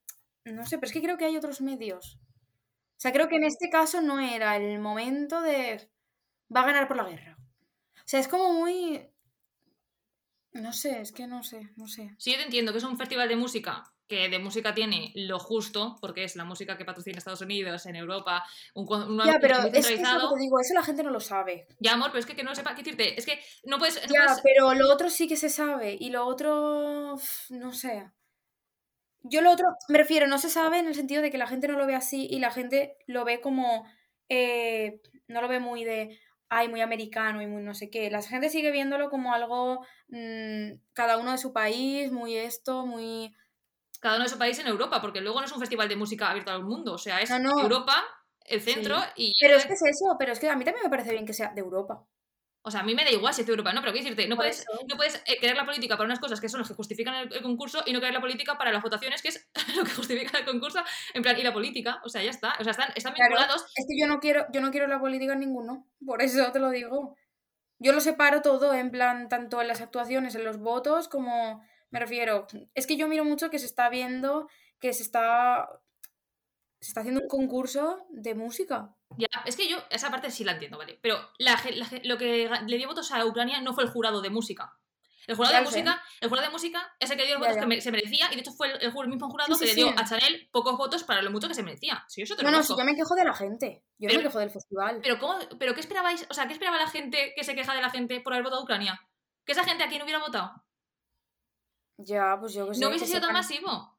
No 0.44 0.64
sé, 0.66 0.78
pero 0.78 0.86
es 0.88 0.92
que 0.94 1.02
creo 1.02 1.18
que 1.18 1.26
hay 1.26 1.36
otros 1.36 1.60
medios. 1.60 2.18
O 2.98 3.00
sea, 3.00 3.12
creo 3.12 3.28
que 3.28 3.36
en 3.36 3.44
este 3.44 3.70
caso 3.70 4.00
no 4.02 4.20
era 4.20 4.56
el 4.56 4.78
momento 4.80 5.42
de... 5.42 5.90
Va 6.54 6.62
a 6.62 6.66
ganar 6.66 6.88
por 6.88 6.98
la 6.98 7.04
guerra. 7.04 7.38
O 8.10 8.12
sea, 8.12 8.18
es 8.18 8.26
como 8.26 8.52
muy... 8.52 9.06
No 10.50 10.72
sé, 10.72 11.00
es 11.00 11.12
que 11.12 11.28
no 11.28 11.44
sé, 11.44 11.70
no 11.76 11.86
sé. 11.86 12.12
Sí, 12.18 12.32
yo 12.32 12.38
te 12.38 12.42
entiendo 12.42 12.72
que 12.72 12.78
es 12.78 12.84
un 12.84 12.98
festival 12.98 13.28
de 13.28 13.36
música 13.36 13.84
que 14.08 14.28
de 14.28 14.40
música 14.40 14.74
tiene 14.74 15.12
lo 15.14 15.38
justo, 15.38 15.96
porque 16.00 16.24
es 16.24 16.34
la 16.34 16.44
música 16.44 16.76
que 16.76 16.84
patrocina 16.84 17.18
Estados 17.18 17.42
Unidos, 17.42 17.86
en 17.86 17.94
Europa, 17.94 18.44
un, 18.74 18.92
un 18.92 19.24
Ya, 19.24 19.38
pero 19.40 19.58
es 19.58 19.60
que 19.60 19.68
es 19.68 19.74
lo 19.76 19.82
centralizado. 19.96 20.28
que 20.30 20.34
te 20.34 20.40
digo, 20.40 20.58
eso 20.58 20.74
la 20.74 20.82
gente 20.82 21.04
no 21.04 21.10
lo 21.10 21.20
sabe. 21.20 21.68
Ya, 21.78 21.92
amor, 21.92 22.08
pero 22.08 22.18
es 22.18 22.26
que, 22.26 22.34
que 22.34 22.42
no 22.42 22.52
sepa 22.56 22.74
qué 22.74 22.82
decirte. 22.82 23.16
Es 23.16 23.24
que 23.26 23.38
no 23.62 23.78
puedes. 23.78 23.94
no 24.08 24.12
Ya, 24.12 24.24
puedes- 24.24 24.40
pero 24.42 24.74
lo 24.74 24.92
otro 24.92 25.08
sí 25.08 25.28
que 25.28 25.36
se 25.36 25.48
sabe. 25.48 25.96
Y 26.00 26.10
lo 26.10 26.26
otro, 26.26 27.14
no 27.50 27.72
sé. 27.72 28.10
Yo 29.22 29.40
lo 29.40 29.52
otro, 29.52 29.68
me 29.88 29.98
refiero, 29.98 30.26
no 30.26 30.38
se 30.38 30.50
sabe 30.50 30.80
en 30.80 30.88
el 30.88 30.96
sentido 30.96 31.22
de 31.22 31.30
que 31.30 31.38
la 31.38 31.46
gente 31.46 31.68
no 31.68 31.78
lo 31.78 31.86
ve 31.86 31.94
así 31.94 32.26
y 32.28 32.40
la 32.40 32.50
gente 32.50 32.96
lo 33.06 33.24
ve 33.24 33.40
como, 33.40 33.86
eh, 34.28 35.00
no 35.28 35.40
lo 35.42 35.46
ve 35.46 35.60
muy 35.60 35.84
de, 35.84 36.18
ay, 36.50 36.68
muy 36.68 36.82
americano 36.82 37.40
y 37.40 37.46
muy 37.46 37.62
no 37.62 37.74
sé 37.74 37.88
qué. 37.90 38.10
La 38.10 38.22
gente 38.22 38.50
sigue 38.50 38.70
viéndolo 38.72 39.08
como 39.08 39.32
algo, 39.32 39.86
mm, 40.08 40.72
cada 40.92 41.16
uno 41.16 41.32
de 41.32 41.38
su 41.38 41.52
país, 41.52 42.12
muy 42.12 42.36
esto, 42.36 42.84
muy... 42.84 43.34
Cada 44.00 44.16
uno 44.16 44.24
de 44.24 44.30
su 44.30 44.38
país 44.38 44.58
en 44.58 44.66
Europa, 44.66 45.00
porque 45.00 45.20
luego 45.20 45.40
no 45.40 45.46
es 45.46 45.52
un 45.52 45.60
festival 45.60 45.88
de 45.88 45.96
música 45.96 46.30
abierto 46.30 46.50
al 46.50 46.64
mundo. 46.64 46.94
O 46.94 46.98
sea, 46.98 47.20
es 47.20 47.30
No, 47.30 47.38
no. 47.38 47.60
Europa, 47.60 48.02
el 48.44 48.60
centro 48.60 48.98
Sí. 48.98 49.08
y. 49.16 49.32
Pero 49.40 49.56
es 49.56 49.66
que 49.66 49.74
es 49.74 49.82
eso, 49.82 50.16
pero 50.18 50.32
es 50.32 50.40
que 50.40 50.48
a 50.48 50.56
mí 50.56 50.64
también 50.64 50.84
me 50.84 50.90
parece 50.90 51.12
bien 51.12 51.26
que 51.26 51.34
sea 51.34 51.52
de 51.54 51.60
Europa. 51.60 52.04
O 52.62 52.70
sea, 52.70 52.80
a 52.80 52.82
mí 52.82 52.94
me 52.94 53.04
da 53.04 53.10
igual 53.10 53.32
si 53.32 53.40
es 53.40 53.46
de 53.46 53.52
Europa, 53.52 53.72
¿no? 53.72 53.80
Pero 53.80 53.92
quiero 53.92 54.04
decirte, 54.04 54.28
no 54.28 54.36
Por 54.36 54.44
puedes, 54.44 54.60
eso. 54.60 54.70
no 54.88 54.96
puedes 54.96 55.16
eh, 55.26 55.38
querer 55.40 55.56
la 55.56 55.64
política 55.64 55.96
para 55.96 56.04
unas 56.06 56.20
cosas 56.20 56.40
que 56.40 56.48
son 56.48 56.60
las 56.60 56.68
que 56.68 56.74
justifican 56.74 57.14
el, 57.14 57.32
el 57.32 57.42
concurso 57.42 57.82
y 57.86 57.92
no 57.92 58.00
querer 58.00 58.12
la 58.14 58.20
política 58.20 58.58
para 58.58 58.70
las 58.72 58.82
votaciones, 58.82 59.22
que 59.22 59.28
es 59.28 59.48
lo 59.76 59.84
que 59.84 59.90
justifica 59.92 60.38
el 60.38 60.44
concurso. 60.44 60.80
En 61.14 61.22
plan, 61.22 61.38
y 61.38 61.42
la 61.42 61.52
política, 61.52 62.00
o 62.04 62.08
sea, 62.08 62.22
ya 62.22 62.30
está. 62.30 62.54
O 62.60 62.64
sea, 62.64 62.72
están, 62.72 62.90
están 62.94 63.14
Claro. 63.14 63.30
vinculados. 63.30 63.62
Es 63.76 63.86
que 63.88 63.98
yo 64.00 64.06
no 64.06 64.20
quiero, 64.20 64.46
yo 64.52 64.60
no 64.60 64.70
quiero 64.70 64.86
la 64.88 65.00
política 65.00 65.32
en 65.32 65.40
ninguno, 65.40 65.86
por 66.04 66.20
eso 66.22 66.52
te 66.52 66.58
lo 66.58 66.70
digo. 66.70 67.16
Yo 67.78 67.92
lo 67.92 68.00
separo 68.00 68.42
todo, 68.42 68.74
en 68.74 68.90
plan, 68.90 69.28
tanto 69.30 69.62
en 69.62 69.68
las 69.68 69.80
actuaciones, 69.80 70.34
en 70.34 70.44
los 70.44 70.58
votos, 70.58 71.08
como 71.08 71.62
me 71.90 71.98
refiero. 71.98 72.46
Es 72.74 72.86
que 72.86 72.96
yo 72.98 73.08
miro 73.08 73.24
mucho 73.24 73.48
que 73.50 73.58
se 73.58 73.66
está 73.66 73.88
viendo 73.88 74.48
que 74.80 74.92
se 74.92 75.02
está. 75.02 75.68
Se 76.80 76.88
está 76.88 77.00
haciendo 77.00 77.20
un 77.22 77.28
concurso 77.28 78.06
de 78.10 78.34
música. 78.34 78.94
Ya, 79.16 79.28
es 79.44 79.56
que 79.56 79.68
yo 79.68 79.78
esa 79.90 80.10
parte 80.10 80.30
sí 80.30 80.44
la 80.44 80.52
entiendo, 80.52 80.78
¿vale? 80.78 80.98
Pero 81.02 81.18
la 81.38 81.60
la 81.74 81.86
lo 82.04 82.16
que 82.16 82.48
le 82.66 82.76
dio 82.78 82.86
votos 82.88 83.10
a 83.12 83.24
Ucrania 83.26 83.60
no 83.60 83.74
fue 83.74 83.84
el 83.84 83.90
jurado 83.90 84.20
de 84.20 84.30
música. 84.30 84.72
El 85.26 85.36
jurado 85.36 85.52
Ya 85.52 85.60
de 85.60 85.66
sé. 85.66 85.72
música, 85.82 86.02
el 86.20 86.28
jurado 86.28 86.46
de 86.46 86.52
música 86.52 86.96
es 86.98 87.10
el 87.10 87.16
que 87.16 87.26
dio 87.26 87.34
los 87.38 87.42
Ya, 87.42 87.48
votos 87.48 87.56
ya. 87.56 87.60
que 87.60 87.66
me- 87.66 87.80
se 87.80 87.90
merecía 87.92 88.28
y 88.32 88.34
de 88.36 88.40
hecho 88.40 88.52
fue 88.52 88.68
el, 88.72 88.80
el 88.82 89.08
mismo 89.08 89.28
jurado 89.30 89.54
Sí, 89.54 89.64
que 89.64 89.70
sí, 89.70 89.76
le 89.76 89.84
dio 89.90 89.98
a 89.98 90.04
Chanel 90.04 90.48
pocos 90.50 90.76
votos 90.78 91.04
para 91.04 91.22
lo 91.22 91.30
mucho 91.30 91.46
que 91.48 91.54
se 91.54 91.62
merecía. 91.62 92.04
Sí, 92.08 92.22
eso 92.22 92.34
te 92.36 92.42
No, 92.42 92.50
lo 92.50 92.56
no, 92.56 92.62
si 92.62 92.68
conozco. 92.68 92.82
yo 92.82 92.90
me 92.92 92.96
quejo 92.96 93.14
de 93.14 93.24
la 93.24 93.34
gente. 93.34 93.84
Yo 93.98 94.06
no 94.06 94.08
Pero- 94.08 94.18
me 94.18 94.22
quejo 94.24 94.38
del 94.38 94.50
festival. 94.50 95.00
Pero 95.02 95.18
¿cómo, 95.18 95.38
pero 95.58 95.74
qué 95.74 95.80
esperabais? 95.80 96.26
O 96.30 96.34
sea, 96.34 96.46
¿qué 96.46 96.52
esperaba 96.54 96.78
la 96.78 96.88
gente 96.88 97.32
que 97.36 97.44
se 97.44 97.54
queja 97.54 97.74
de 97.74 97.82
la 97.82 97.90
gente 97.90 98.20
por 98.20 98.32
haber 98.32 98.44
votado 98.44 98.60
a 98.60 98.64
Ucrania? 98.64 99.00
Que 99.44 99.52
esa 99.52 99.64
gente 99.64 99.84
a 99.84 99.88
quien 99.88 100.02
hubiera 100.02 100.18
votado 100.20 100.52
Ya, 101.98 102.36
pues 102.40 102.54
yo 102.54 102.68
que 102.68 102.74
sé. 102.74 102.80
no 102.80 102.88
hubiese 102.88 103.06
sido 103.06 103.20
tan 103.20 103.32
masivo. 103.32 103.98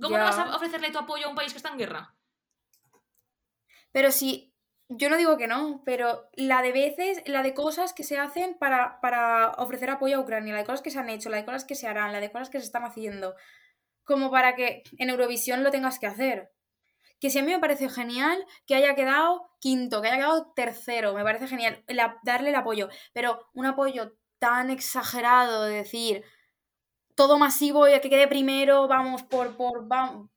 ¿Cómo 0.00 0.16
no 0.16 0.24
vas 0.24 0.38
a 0.38 0.56
ofrecerle 0.56 0.90
tu 0.90 0.98
apoyo 0.98 1.26
a 1.26 1.28
un 1.30 1.36
país 1.36 1.52
que 1.52 1.58
está 1.58 1.68
en 1.68 1.78
guerra? 1.78 2.14
Pero 3.92 4.10
sí, 4.12 4.52
yo 4.88 5.08
no 5.08 5.16
digo 5.16 5.36
que 5.36 5.46
no, 5.46 5.82
pero 5.84 6.28
la 6.34 6.62
de 6.62 6.72
veces, 6.72 7.22
la 7.26 7.42
de 7.42 7.54
cosas 7.54 7.92
que 7.92 8.04
se 8.04 8.18
hacen 8.18 8.56
para, 8.58 9.00
para 9.00 9.52
ofrecer 9.58 9.90
apoyo 9.90 10.16
a 10.16 10.20
Ucrania, 10.20 10.52
la 10.52 10.60
de 10.60 10.66
cosas 10.66 10.82
que 10.82 10.90
se 10.90 10.98
han 10.98 11.10
hecho, 11.10 11.30
la 11.30 11.38
de 11.38 11.44
cosas 11.44 11.64
que 11.64 11.74
se 11.74 11.86
harán, 11.88 12.12
la 12.12 12.20
de 12.20 12.30
cosas 12.30 12.50
que 12.50 12.58
se 12.60 12.66
están 12.66 12.84
haciendo, 12.84 13.34
como 14.04 14.30
para 14.30 14.56
que 14.56 14.82
en 14.98 15.10
Eurovisión 15.10 15.64
lo 15.64 15.70
tengas 15.70 15.98
que 15.98 16.06
hacer. 16.06 16.52
Que 17.20 17.30
si 17.30 17.38
a 17.38 17.42
mí 17.44 17.52
me 17.52 17.58
parece 17.60 17.88
genial 17.90 18.44
que 18.66 18.74
haya 18.76 18.94
quedado 18.94 19.50
quinto, 19.60 20.02
que 20.02 20.08
haya 20.08 20.18
quedado 20.18 20.52
tercero, 20.54 21.14
me 21.14 21.24
parece 21.24 21.48
genial 21.48 21.84
darle 22.24 22.50
el 22.50 22.54
apoyo, 22.56 22.88
pero 23.12 23.48
un 23.54 23.66
apoyo 23.66 24.14
tan 24.38 24.70
exagerado 24.70 25.64
de 25.64 25.76
decir 25.76 26.24
todo 27.14 27.38
masivo 27.38 27.86
y 27.88 28.00
que 28.00 28.10
quede 28.10 28.28
primero, 28.28 28.88
vamos, 28.88 29.22
por, 29.24 29.56
por, 29.56 29.86
vam- 29.88 30.30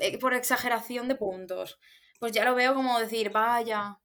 eh, 0.00 0.18
por 0.18 0.34
exageración 0.34 1.08
de 1.08 1.16
puntos. 1.16 1.78
Pues 2.18 2.32
ya 2.32 2.44
lo 2.44 2.54
veo 2.54 2.74
como 2.74 2.98
decir, 2.98 3.30
vaya. 3.30 3.98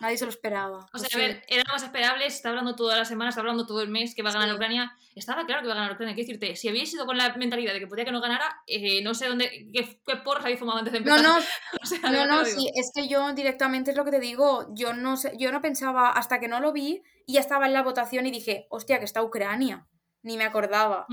Nadie 0.00 0.18
se 0.18 0.24
lo 0.24 0.30
esperaba. 0.30 0.78
O 0.80 0.86
Pues 0.90 1.04
sea, 1.04 1.18
a 1.18 1.22
ver, 1.26 1.42
era 1.48 1.62
más 1.72 1.82
esperable, 1.82 2.28
se 2.28 2.36
está 2.36 2.48
hablando 2.50 2.74
toda 2.74 2.96
la 2.96 3.04
semana, 3.04 3.30
se 3.30 3.34
está 3.34 3.40
hablando 3.40 3.64
todo 3.64 3.80
el 3.80 3.88
mes 3.88 4.14
que 4.14 4.22
va 4.22 4.30
a 4.30 4.32
ganar 4.34 4.48
Sí. 4.50 4.54
Ucrania. 4.56 4.92
Estaba 5.14 5.46
claro 5.46 5.62
que 5.62 5.68
va 5.68 5.74
a 5.74 5.76
ganar 5.76 5.92
Ucrania. 5.92 6.14
Quiero 6.14 6.26
decirte, 6.26 6.56
si 6.56 6.68
habéis 6.68 6.92
ido 6.92 7.06
con 7.06 7.16
la 7.16 7.32
mentalidad 7.36 7.72
de 7.72 7.78
que 7.78 7.86
podía 7.86 8.04
que 8.04 8.10
no 8.12 8.20
ganara, 8.20 8.44
eh, 8.66 9.02
no 9.02 9.14
sé 9.14 9.28
dónde, 9.28 9.48
qué, 9.72 10.00
qué 10.04 10.16
porros 10.16 10.44
habéis 10.44 10.58
fumado 10.58 10.80
antes 10.80 10.92
de 10.92 11.00
No, 11.00 11.16
empezar. 11.16 11.40
no, 11.40 11.46
O 11.82 11.86
sea, 11.86 11.98
de 12.00 12.10
no, 12.10 12.26
no, 12.26 12.44
digo. 12.44 12.58
sí, 12.58 12.70
es 12.74 12.90
que 12.94 13.06
yo 13.08 13.32
directamente 13.32 13.92
es 13.92 13.96
lo 13.96 14.04
que 14.04 14.10
te 14.10 14.20
digo. 14.20 14.66
Yo 14.74 14.92
no 14.92 15.16
sé, 15.16 15.32
yo 15.38 15.52
no 15.52 15.60
pensaba 15.62 16.10
hasta 16.10 16.40
que 16.40 16.48
no 16.48 16.58
lo 16.60 16.72
vi 16.72 17.02
y 17.26 17.34
ya 17.34 17.40
estaba 17.40 17.66
en 17.66 17.72
la 17.72 17.82
votación 17.82 18.26
y 18.26 18.32
dije, 18.32 18.66
hostia, 18.70 18.98
que 18.98 19.04
está 19.04 19.22
Ucrania. 19.22 19.86
Ni 20.22 20.36
me 20.36 20.44
acordaba. 20.44 21.06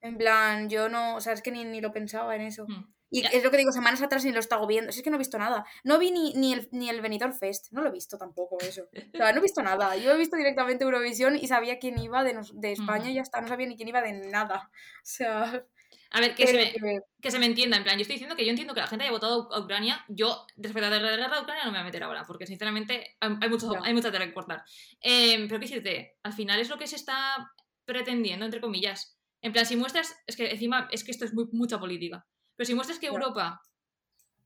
En 0.00 0.16
plan, 0.18 0.68
yo 0.70 0.88
no, 0.88 1.16
o 1.16 1.20
sea, 1.20 1.32
es 1.32 1.42
que 1.42 1.50
ni, 1.50 1.64
ni 1.64 1.80
lo 1.80 1.92
pensaba 1.92 2.36
en 2.36 2.42
eso. 2.42 2.62
ujú. 2.64 2.93
Y 3.14 3.22
Ya. 3.22 3.28
es 3.28 3.44
lo 3.44 3.50
que 3.50 3.56
digo, 3.58 3.70
semanas 3.72 4.02
atrás 4.02 4.24
ni 4.24 4.32
lo 4.32 4.40
estaba 4.40 4.66
viendo. 4.66 4.90
Si 4.92 4.98
es 4.98 5.04
que 5.04 5.10
no 5.10 5.16
he 5.16 5.18
visto 5.18 5.38
nada. 5.38 5.64
No 5.84 5.98
vi 5.98 6.10
ni, 6.10 6.34
ni, 6.34 6.52
el, 6.52 6.68
ni 6.72 6.88
el 6.90 7.00
Benidorm 7.00 7.32
Fest. 7.32 7.68
No 7.72 7.80
lo 7.82 7.88
he 7.88 7.92
visto 7.92 8.18
tampoco 8.18 8.58
eso. 8.60 8.88
O 9.14 9.16
sea, 9.16 9.32
no 9.32 9.38
he 9.38 9.42
visto 9.42 9.62
nada. 9.62 9.96
Yo 9.96 10.12
he 10.12 10.16
visto 10.18 10.36
directamente 10.36 10.84
Eurovisión 10.84 11.36
y 11.36 11.46
sabía 11.46 11.78
quién 11.78 11.98
iba 11.98 12.24
de, 12.24 12.38
de 12.54 12.72
España 12.72 13.10
y 13.10 13.14
ya 13.14 13.22
está. 13.22 13.40
No 13.40 13.48
sabía 13.48 13.66
ni 13.68 13.76
quién 13.76 13.88
iba 13.88 14.02
de 14.02 14.12
nada. 14.30 14.70
O 15.04 15.06
sea, 15.06 15.64
A 16.10 16.20
ver, 16.20 16.34
que 16.34 16.46
se, 16.46 16.54
me, 16.54 16.72
que- 16.72 17.00
que 17.22 17.30
se 17.30 17.38
me 17.38 17.46
entienda, 17.46 17.76
en 17.76 17.84
plan, 17.84 17.96
yo 17.96 18.02
estoy 18.02 18.14
diciendo 18.14 18.36
que 18.36 18.44
yo 18.44 18.50
entiendo 18.50 18.72
que 18.74 18.80
la 18.80 18.86
gente 18.86 19.04
haya 19.04 19.12
votado 19.12 19.48
a 19.52 19.60
Ucrania. 19.60 20.04
Yo, 20.08 20.46
respecto 20.56 20.86
a 20.86 20.90
la 20.90 20.98
guerra 20.98 21.36
de 21.36 21.42
Ucrania, 21.42 21.64
no 21.64 21.70
me 21.72 21.78
voy 21.78 21.82
a 21.82 21.90
meter 21.90 22.02
ahora, 22.02 22.24
porque 22.26 22.46
sinceramente 22.46 23.16
hay, 23.20 23.36
hay 23.40 23.48
mucho, 23.48 23.70
hay 23.82 23.94
mucha 23.94 24.10
tela 24.10 24.26
que 24.26 24.34
cortar. 24.34 24.64
Eh, 25.00 25.36
pero 25.48 25.60
qué 25.60 25.66
decirte, 25.66 26.16
al 26.22 26.32
final 26.32 26.58
es 26.60 26.68
lo 26.68 26.78
que 26.78 26.86
se 26.88 26.96
está 26.96 27.50
pretendiendo, 27.84 28.44
entre 28.44 28.60
comillas. 28.60 29.18
En 29.42 29.52
plan, 29.52 29.66
si 29.66 29.76
muestras, 29.76 30.16
es 30.26 30.36
que 30.36 30.50
encima, 30.50 30.88
es 30.90 31.04
que 31.04 31.10
esto 31.10 31.24
es 31.26 31.34
muy, 31.34 31.46
mucha 31.52 31.78
política, 31.78 32.26
pero 32.56 32.66
si 32.66 32.74
muestras 32.74 32.98
que. 32.98 33.06
Europa, 33.06 33.60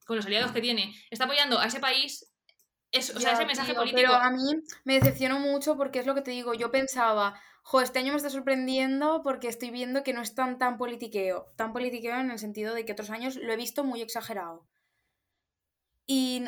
con 0.05 0.17
los 0.17 0.25
aliados 0.25 0.51
que 0.51 0.61
tiene, 0.61 0.93
está 1.11 1.25
apoyando 1.25 1.59
a 1.59 1.67
ese 1.67 1.79
país, 1.79 2.31
es, 2.91 3.09
o 3.15 3.19
sea, 3.19 3.33
ese 3.33 3.45
mensaje 3.45 3.71
tío, 3.71 3.79
político. 3.81 4.01
Pero 4.01 4.15
a 4.15 4.31
mí 4.31 4.55
me 4.85 4.95
decepcionó 4.95 5.39
mucho 5.39 5.77
porque 5.77 5.99
es 5.99 6.05
lo 6.07 6.15
que 6.15 6.21
te 6.21 6.31
digo. 6.31 6.53
Yo 6.55 6.71
pensaba, 6.71 7.39
jo, 7.63 7.81
este 7.81 7.99
año 7.99 8.11
me 8.13 8.17
está 8.17 8.29
sorprendiendo 8.29 9.21
porque 9.23 9.47
estoy 9.47 9.69
viendo 9.71 10.03
que 10.03 10.13
no 10.13 10.21
es 10.21 10.33
tan, 10.35 10.57
tan 10.57 10.77
politiqueo. 10.77 11.53
Tan 11.57 11.73
politiqueo 11.73 12.15
en 12.19 12.31
el 12.31 12.39
sentido 12.39 12.73
de 12.73 12.85
que 12.85 12.93
otros 12.93 13.11
años 13.11 13.35
lo 13.35 13.53
he 13.53 13.57
visto 13.57 13.83
muy 13.83 14.01
exagerado. 14.01 14.67
Y 16.07 16.43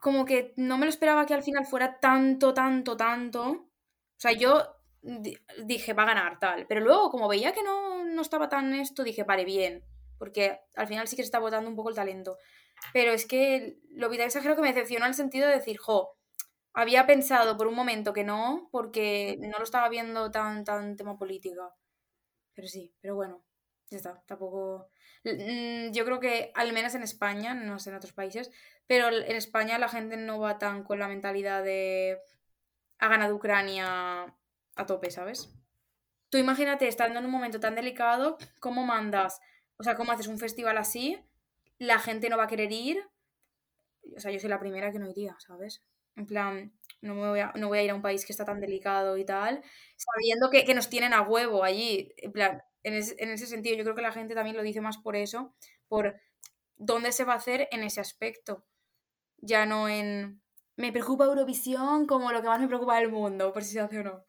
como 0.00 0.24
que 0.24 0.54
no 0.56 0.78
me 0.78 0.86
lo 0.86 0.90
esperaba 0.90 1.26
que 1.26 1.34
al 1.34 1.42
final 1.42 1.66
fuera 1.66 1.98
tanto, 2.00 2.54
tanto, 2.54 2.96
tanto. 2.96 3.42
O 3.50 4.20
sea, 4.22 4.32
yo 4.32 4.76
di- 5.02 5.36
dije, 5.64 5.92
va 5.92 6.04
a 6.04 6.06
ganar 6.06 6.38
tal. 6.38 6.66
Pero 6.66 6.80
luego, 6.80 7.10
como 7.10 7.28
veía 7.28 7.52
que 7.52 7.62
no, 7.62 8.04
no 8.04 8.22
estaba 8.22 8.48
tan 8.48 8.72
esto, 8.74 9.02
dije, 9.04 9.24
vale, 9.24 9.44
bien. 9.44 9.84
Porque 10.20 10.60
al 10.76 10.86
final 10.86 11.08
sí 11.08 11.16
que 11.16 11.22
se 11.22 11.28
está 11.28 11.38
votando 11.38 11.70
un 11.70 11.76
poco 11.76 11.88
el 11.88 11.96
talento. 11.96 12.36
Pero 12.92 13.10
es 13.12 13.24
que 13.26 13.78
lo 13.90 14.10
vi 14.10 14.18
tan 14.18 14.26
exagerado 14.26 14.56
que 14.56 14.62
me 14.62 14.68
decepcionó 14.68 15.06
en 15.06 15.10
el 15.12 15.14
sentido 15.16 15.48
de 15.48 15.54
decir, 15.54 15.78
jo, 15.78 16.16
había 16.74 17.06
pensado 17.06 17.56
por 17.56 17.66
un 17.66 17.74
momento 17.74 18.12
que 18.12 18.22
no, 18.22 18.68
porque 18.70 19.38
no 19.40 19.56
lo 19.56 19.64
estaba 19.64 19.88
viendo 19.88 20.30
tan, 20.30 20.64
tan 20.64 20.96
tema 20.96 21.16
política. 21.18 21.74
Pero 22.54 22.68
sí, 22.68 22.94
pero 23.00 23.14
bueno, 23.14 23.42
ya 23.90 23.96
está, 23.96 24.22
tampoco... 24.26 24.90
Mm, 25.24 25.92
Yo 25.92 26.04
creo 26.04 26.20
que, 26.20 26.52
al 26.54 26.72
menos 26.74 26.94
en 26.94 27.02
España, 27.02 27.54
no 27.54 27.78
sé 27.78 27.90
en 27.90 27.96
otros 27.96 28.12
países, 28.12 28.50
pero 28.86 29.08
en 29.08 29.36
España 29.36 29.78
la 29.78 29.88
gente 29.88 30.16
no 30.18 30.38
va 30.38 30.58
tan 30.58 30.84
con 30.84 30.98
la 30.98 31.08
mentalidad 31.08 31.64
de 31.64 32.18
ha 32.98 33.08
ganado 33.08 33.34
Ucrania 33.34 34.34
a 34.76 34.86
tope, 34.86 35.10
¿sabes? 35.10 35.50
Tú 36.30 36.38
imagínate, 36.38 36.86
estando 36.86 37.18
en 37.18 37.24
un 37.24 37.30
momento 37.32 37.58
tan 37.60 37.74
delicado, 37.74 38.38
¿cómo 38.60 38.84
mandas? 38.84 39.40
O 39.80 39.84
sea, 39.84 39.96
¿cómo 39.96 40.12
haces 40.12 40.28
un 40.28 40.38
festival 40.38 40.78
así? 40.78 41.18
La 41.78 41.98
gente 42.00 42.30
no 42.30 42.38
va 42.38 42.44
a 42.44 42.48
querer 42.48 42.72
ir. 42.72 43.02
O 44.16 44.20
sea, 44.20 44.30
yo 44.32 44.40
soy 44.40 44.50
la 44.50 44.60
primera 44.60 44.92
que 44.92 44.98
no 44.98 45.08
iría, 45.08 45.36
¿sabes? 45.38 45.82
En 46.16 46.26
plan, 46.26 46.72
no, 47.00 47.14
me 47.14 47.28
voy 47.28 47.40
a, 47.40 47.52
no 47.56 47.68
voy 47.68 47.78
a 47.78 47.82
ir 47.82 47.90
a 47.90 47.94
un 47.94 48.02
país 48.02 48.24
que 48.26 48.32
está 48.32 48.44
tan 48.44 48.60
delicado 48.60 49.16
y 49.16 49.24
tal, 49.24 49.62
sabiendo 49.96 50.50
que, 50.50 50.64
que 50.64 50.74
nos 50.74 50.88
tienen 50.90 51.12
a 51.14 51.22
huevo 51.22 51.64
allí. 51.64 52.12
En 52.16 52.32
plan, 52.32 52.62
en, 52.82 52.94
es- 52.94 53.14
en 53.18 53.30
ese 53.30 53.46
sentido, 53.46 53.76
yo 53.76 53.84
creo 53.84 53.94
que 53.96 54.02
la 54.02 54.12
gente 54.12 54.34
también 54.34 54.56
lo 54.56 54.62
dice 54.62 54.80
más 54.80 54.98
por 54.98 55.16
eso, 55.16 55.54
por 55.88 56.20
dónde 56.76 57.12
se 57.12 57.24
va 57.24 57.34
a 57.34 57.36
hacer 57.36 57.68
en 57.72 57.82
ese 57.84 58.00
aspecto. 58.00 58.64
Ya 59.38 59.66
no 59.66 59.88
en. 59.88 60.42
Me 60.76 60.92
preocupa 60.92 61.24
Eurovisión 61.26 62.06
como 62.06 62.32
lo 62.32 62.42
que 62.42 62.48
más 62.48 62.60
me 62.60 62.68
preocupa 62.68 62.98
del 62.98 63.10
mundo, 63.12 63.52
por 63.52 63.64
si 63.64 63.72
se 63.74 63.80
hace 63.80 64.00
o 64.00 64.04
no. 64.04 64.24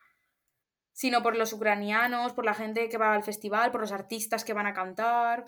Sino 0.93 1.23
por 1.23 1.37
los 1.37 1.53
ucranianos, 1.53 2.33
por 2.33 2.45
la 2.45 2.53
gente 2.53 2.89
que 2.89 2.97
va 2.97 3.13
al 3.13 3.23
festival, 3.23 3.71
por 3.71 3.81
los 3.81 3.91
artistas 3.91 4.43
que 4.43 4.53
van 4.53 4.67
a 4.67 4.73
cantar, 4.73 5.45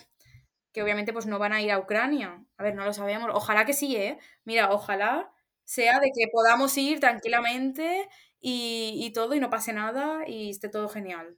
que 0.72 0.84
obviamente 0.84 1.14
pues 1.14 1.26
no 1.26 1.40
van 1.40 1.54
a 1.54 1.62
ir 1.62 1.72
a 1.72 1.80
Ucrania. 1.80 2.44
A 2.58 2.64
ver, 2.64 2.76
no 2.76 2.86
lo 2.86 2.94
sabemos. 2.94 3.30
Ojalá 3.34 3.66
que 3.66 3.74
sí, 3.74 3.96
¿eh? 3.96 4.20
Mira, 4.46 4.72
ojalá 4.72 5.32
sea 5.66 6.00
de 6.00 6.12
que 6.16 6.28
podamos 6.32 6.78
ir 6.78 7.00
tranquilamente 7.00 8.10
y, 8.40 9.00
y 9.02 9.14
todo 9.14 9.36
y 9.36 9.40
no 9.40 9.50
pase 9.50 9.74
nada 9.74 10.28
y 10.28 10.50
esté 10.50 10.70
todo 10.70 10.90
genial. 10.90 11.38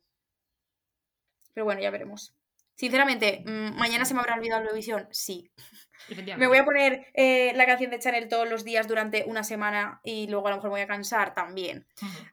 Pero 1.53 1.65
bueno, 1.65 1.82
ya 1.82 1.90
veremos. 1.90 2.36
Sinceramente, 2.76 3.41
mm, 3.45 3.77
¿mañana 3.77 4.03
se 4.03 4.14
me 4.14 4.19
habrá 4.19 4.36
olvidado 4.36 4.61
Eurovisión? 4.61 5.07
Sí. 5.11 5.49
¿Me 6.38 6.48
voy 6.48 6.57
a 6.57 6.65
poner 6.65 7.07
eh, 7.14 7.53
la 7.56 7.65
canción 7.65 7.90
de 7.90 7.99
Chanel 7.99 8.27
todos 8.27 8.49
los 8.49 8.65
días 8.65 8.88
durante 8.88 9.23
una 9.26 9.44
semana 9.44 10.02
y 10.03 10.27
luego 10.27 10.48
a 10.48 10.52
lo 10.52 10.57
mejor 10.57 10.69
me 10.69 10.76
voy 10.76 10.82
a 10.82 10.88
cansar? 10.88 11.34
También. 11.34 11.88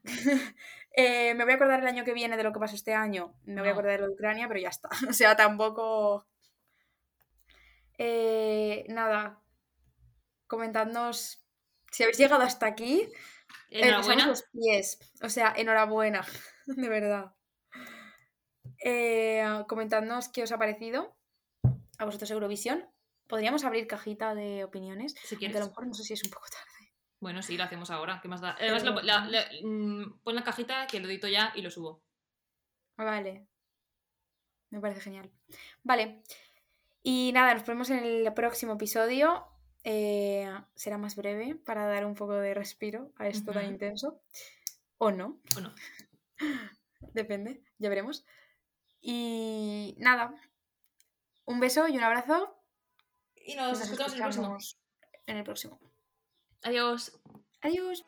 Eh, 0.94 1.34
¿Me 1.34 1.44
voy 1.44 1.52
a 1.54 1.56
acordar 1.56 1.80
el 1.80 1.86
año 1.86 2.04
que 2.04 2.12
viene 2.12 2.36
de 2.36 2.42
lo 2.42 2.52
que 2.52 2.60
pasó 2.60 2.74
este 2.74 2.94
año? 2.94 3.34
Me 3.44 3.60
voy 3.60 3.70
a 3.70 3.72
No. 3.72 3.78
acordar 3.78 3.92
de 3.92 3.98
lo 3.98 4.06
de 4.08 4.12
Ucrania, 4.14 4.46
pero 4.48 4.60
ya 4.60 4.68
está. 4.68 4.88
O 5.10 5.12
sea, 5.12 5.36
tampoco... 5.36 6.26
Eh, 7.98 8.84
nada. 8.88 9.40
Comentadnos 10.46 11.44
si 11.90 12.02
habéis 12.02 12.18
llegado 12.18 12.42
hasta 12.42 12.66
aquí. 12.66 13.02
eh, 13.70 13.88
Enhorabuena. 13.88 14.26
los 14.26 14.42
pies. 14.52 14.98
O 15.22 15.28
sea, 15.28 15.52
enhorabuena. 15.56 16.26
De 16.66 16.88
verdad. 16.88 17.32
Comentadnos 19.68 20.28
qué 20.28 20.42
os 20.42 20.52
ha 20.52 20.58
parecido 20.58 21.16
a 21.98 22.04
vosotros 22.04 22.30
Eurovisión. 22.30 22.88
Podríamos 23.28 23.64
abrir 23.64 23.86
cajita 23.86 24.34
de 24.34 24.64
opiniones. 24.64 25.12
Si 25.22 25.34
Aunque 25.34 25.46
a 25.46 25.50
quieres. 25.50 25.60
lo 25.60 25.66
mejor 25.68 25.86
no 25.86 25.94
sé 25.94 26.02
si 26.04 26.12
es 26.14 26.24
un 26.24 26.30
poco 26.30 26.46
tarde. 26.50 26.71
Bueno, 27.22 27.40
sí, 27.40 27.56
lo 27.56 27.62
hacemos 27.62 27.88
ahora. 27.92 28.18
¿Qué 28.20 28.26
más 28.26 28.40
da? 28.40 28.56
Además, 28.58 28.82
lo- 28.82 28.96
Pero- 28.96 29.06
la- 29.06 29.24
la- 29.26 29.46
mm, 29.62 30.22
pon 30.24 30.34
la 30.34 30.42
cajita 30.42 30.88
que 30.88 30.98
lo 30.98 31.06
edito 31.08 31.28
ya 31.28 31.52
y 31.54 31.62
lo 31.62 31.70
subo. 31.70 32.02
Vale. 32.96 33.46
Me 34.70 34.80
parece 34.80 35.00
genial. 35.02 35.30
Vale. 35.84 36.24
Y 37.04 37.30
nada, 37.32 37.54
nos 37.54 37.64
vemos 37.64 37.90
en 37.90 37.98
el 38.04 38.34
próximo 38.34 38.72
episodio. 38.72 39.46
Eh, 39.84 40.52
será 40.74 40.98
más 40.98 41.14
breve 41.14 41.54
para 41.54 41.86
dar 41.86 42.06
un 42.06 42.14
poco 42.14 42.32
de 42.34 42.54
respiro 42.54 43.12
a 43.16 43.28
esto 43.28 43.52
tan 43.52 43.66
intenso. 43.66 44.20
O 44.98 45.12
no. 45.12 45.40
¿O 45.56 45.60
no? 45.60 45.72
Depende, 47.14 47.62
ya 47.78 47.88
veremos. 47.88 48.24
Y 49.00 49.94
nada. 49.98 50.34
Un 51.44 51.60
beso 51.60 51.86
y 51.86 51.96
un 51.96 52.02
abrazo. 52.02 52.56
Y 53.36 53.54
nos, 53.54 53.78
Nos 53.78 53.80
escuchamos 53.82 54.12
en 54.14 54.18
el 54.18 54.22
próximo. 54.24 54.58
en 55.26 55.36
el 55.36 55.44
próximo. 55.44 55.80
Adiós. 56.62 57.10
Adiós. 57.62 58.02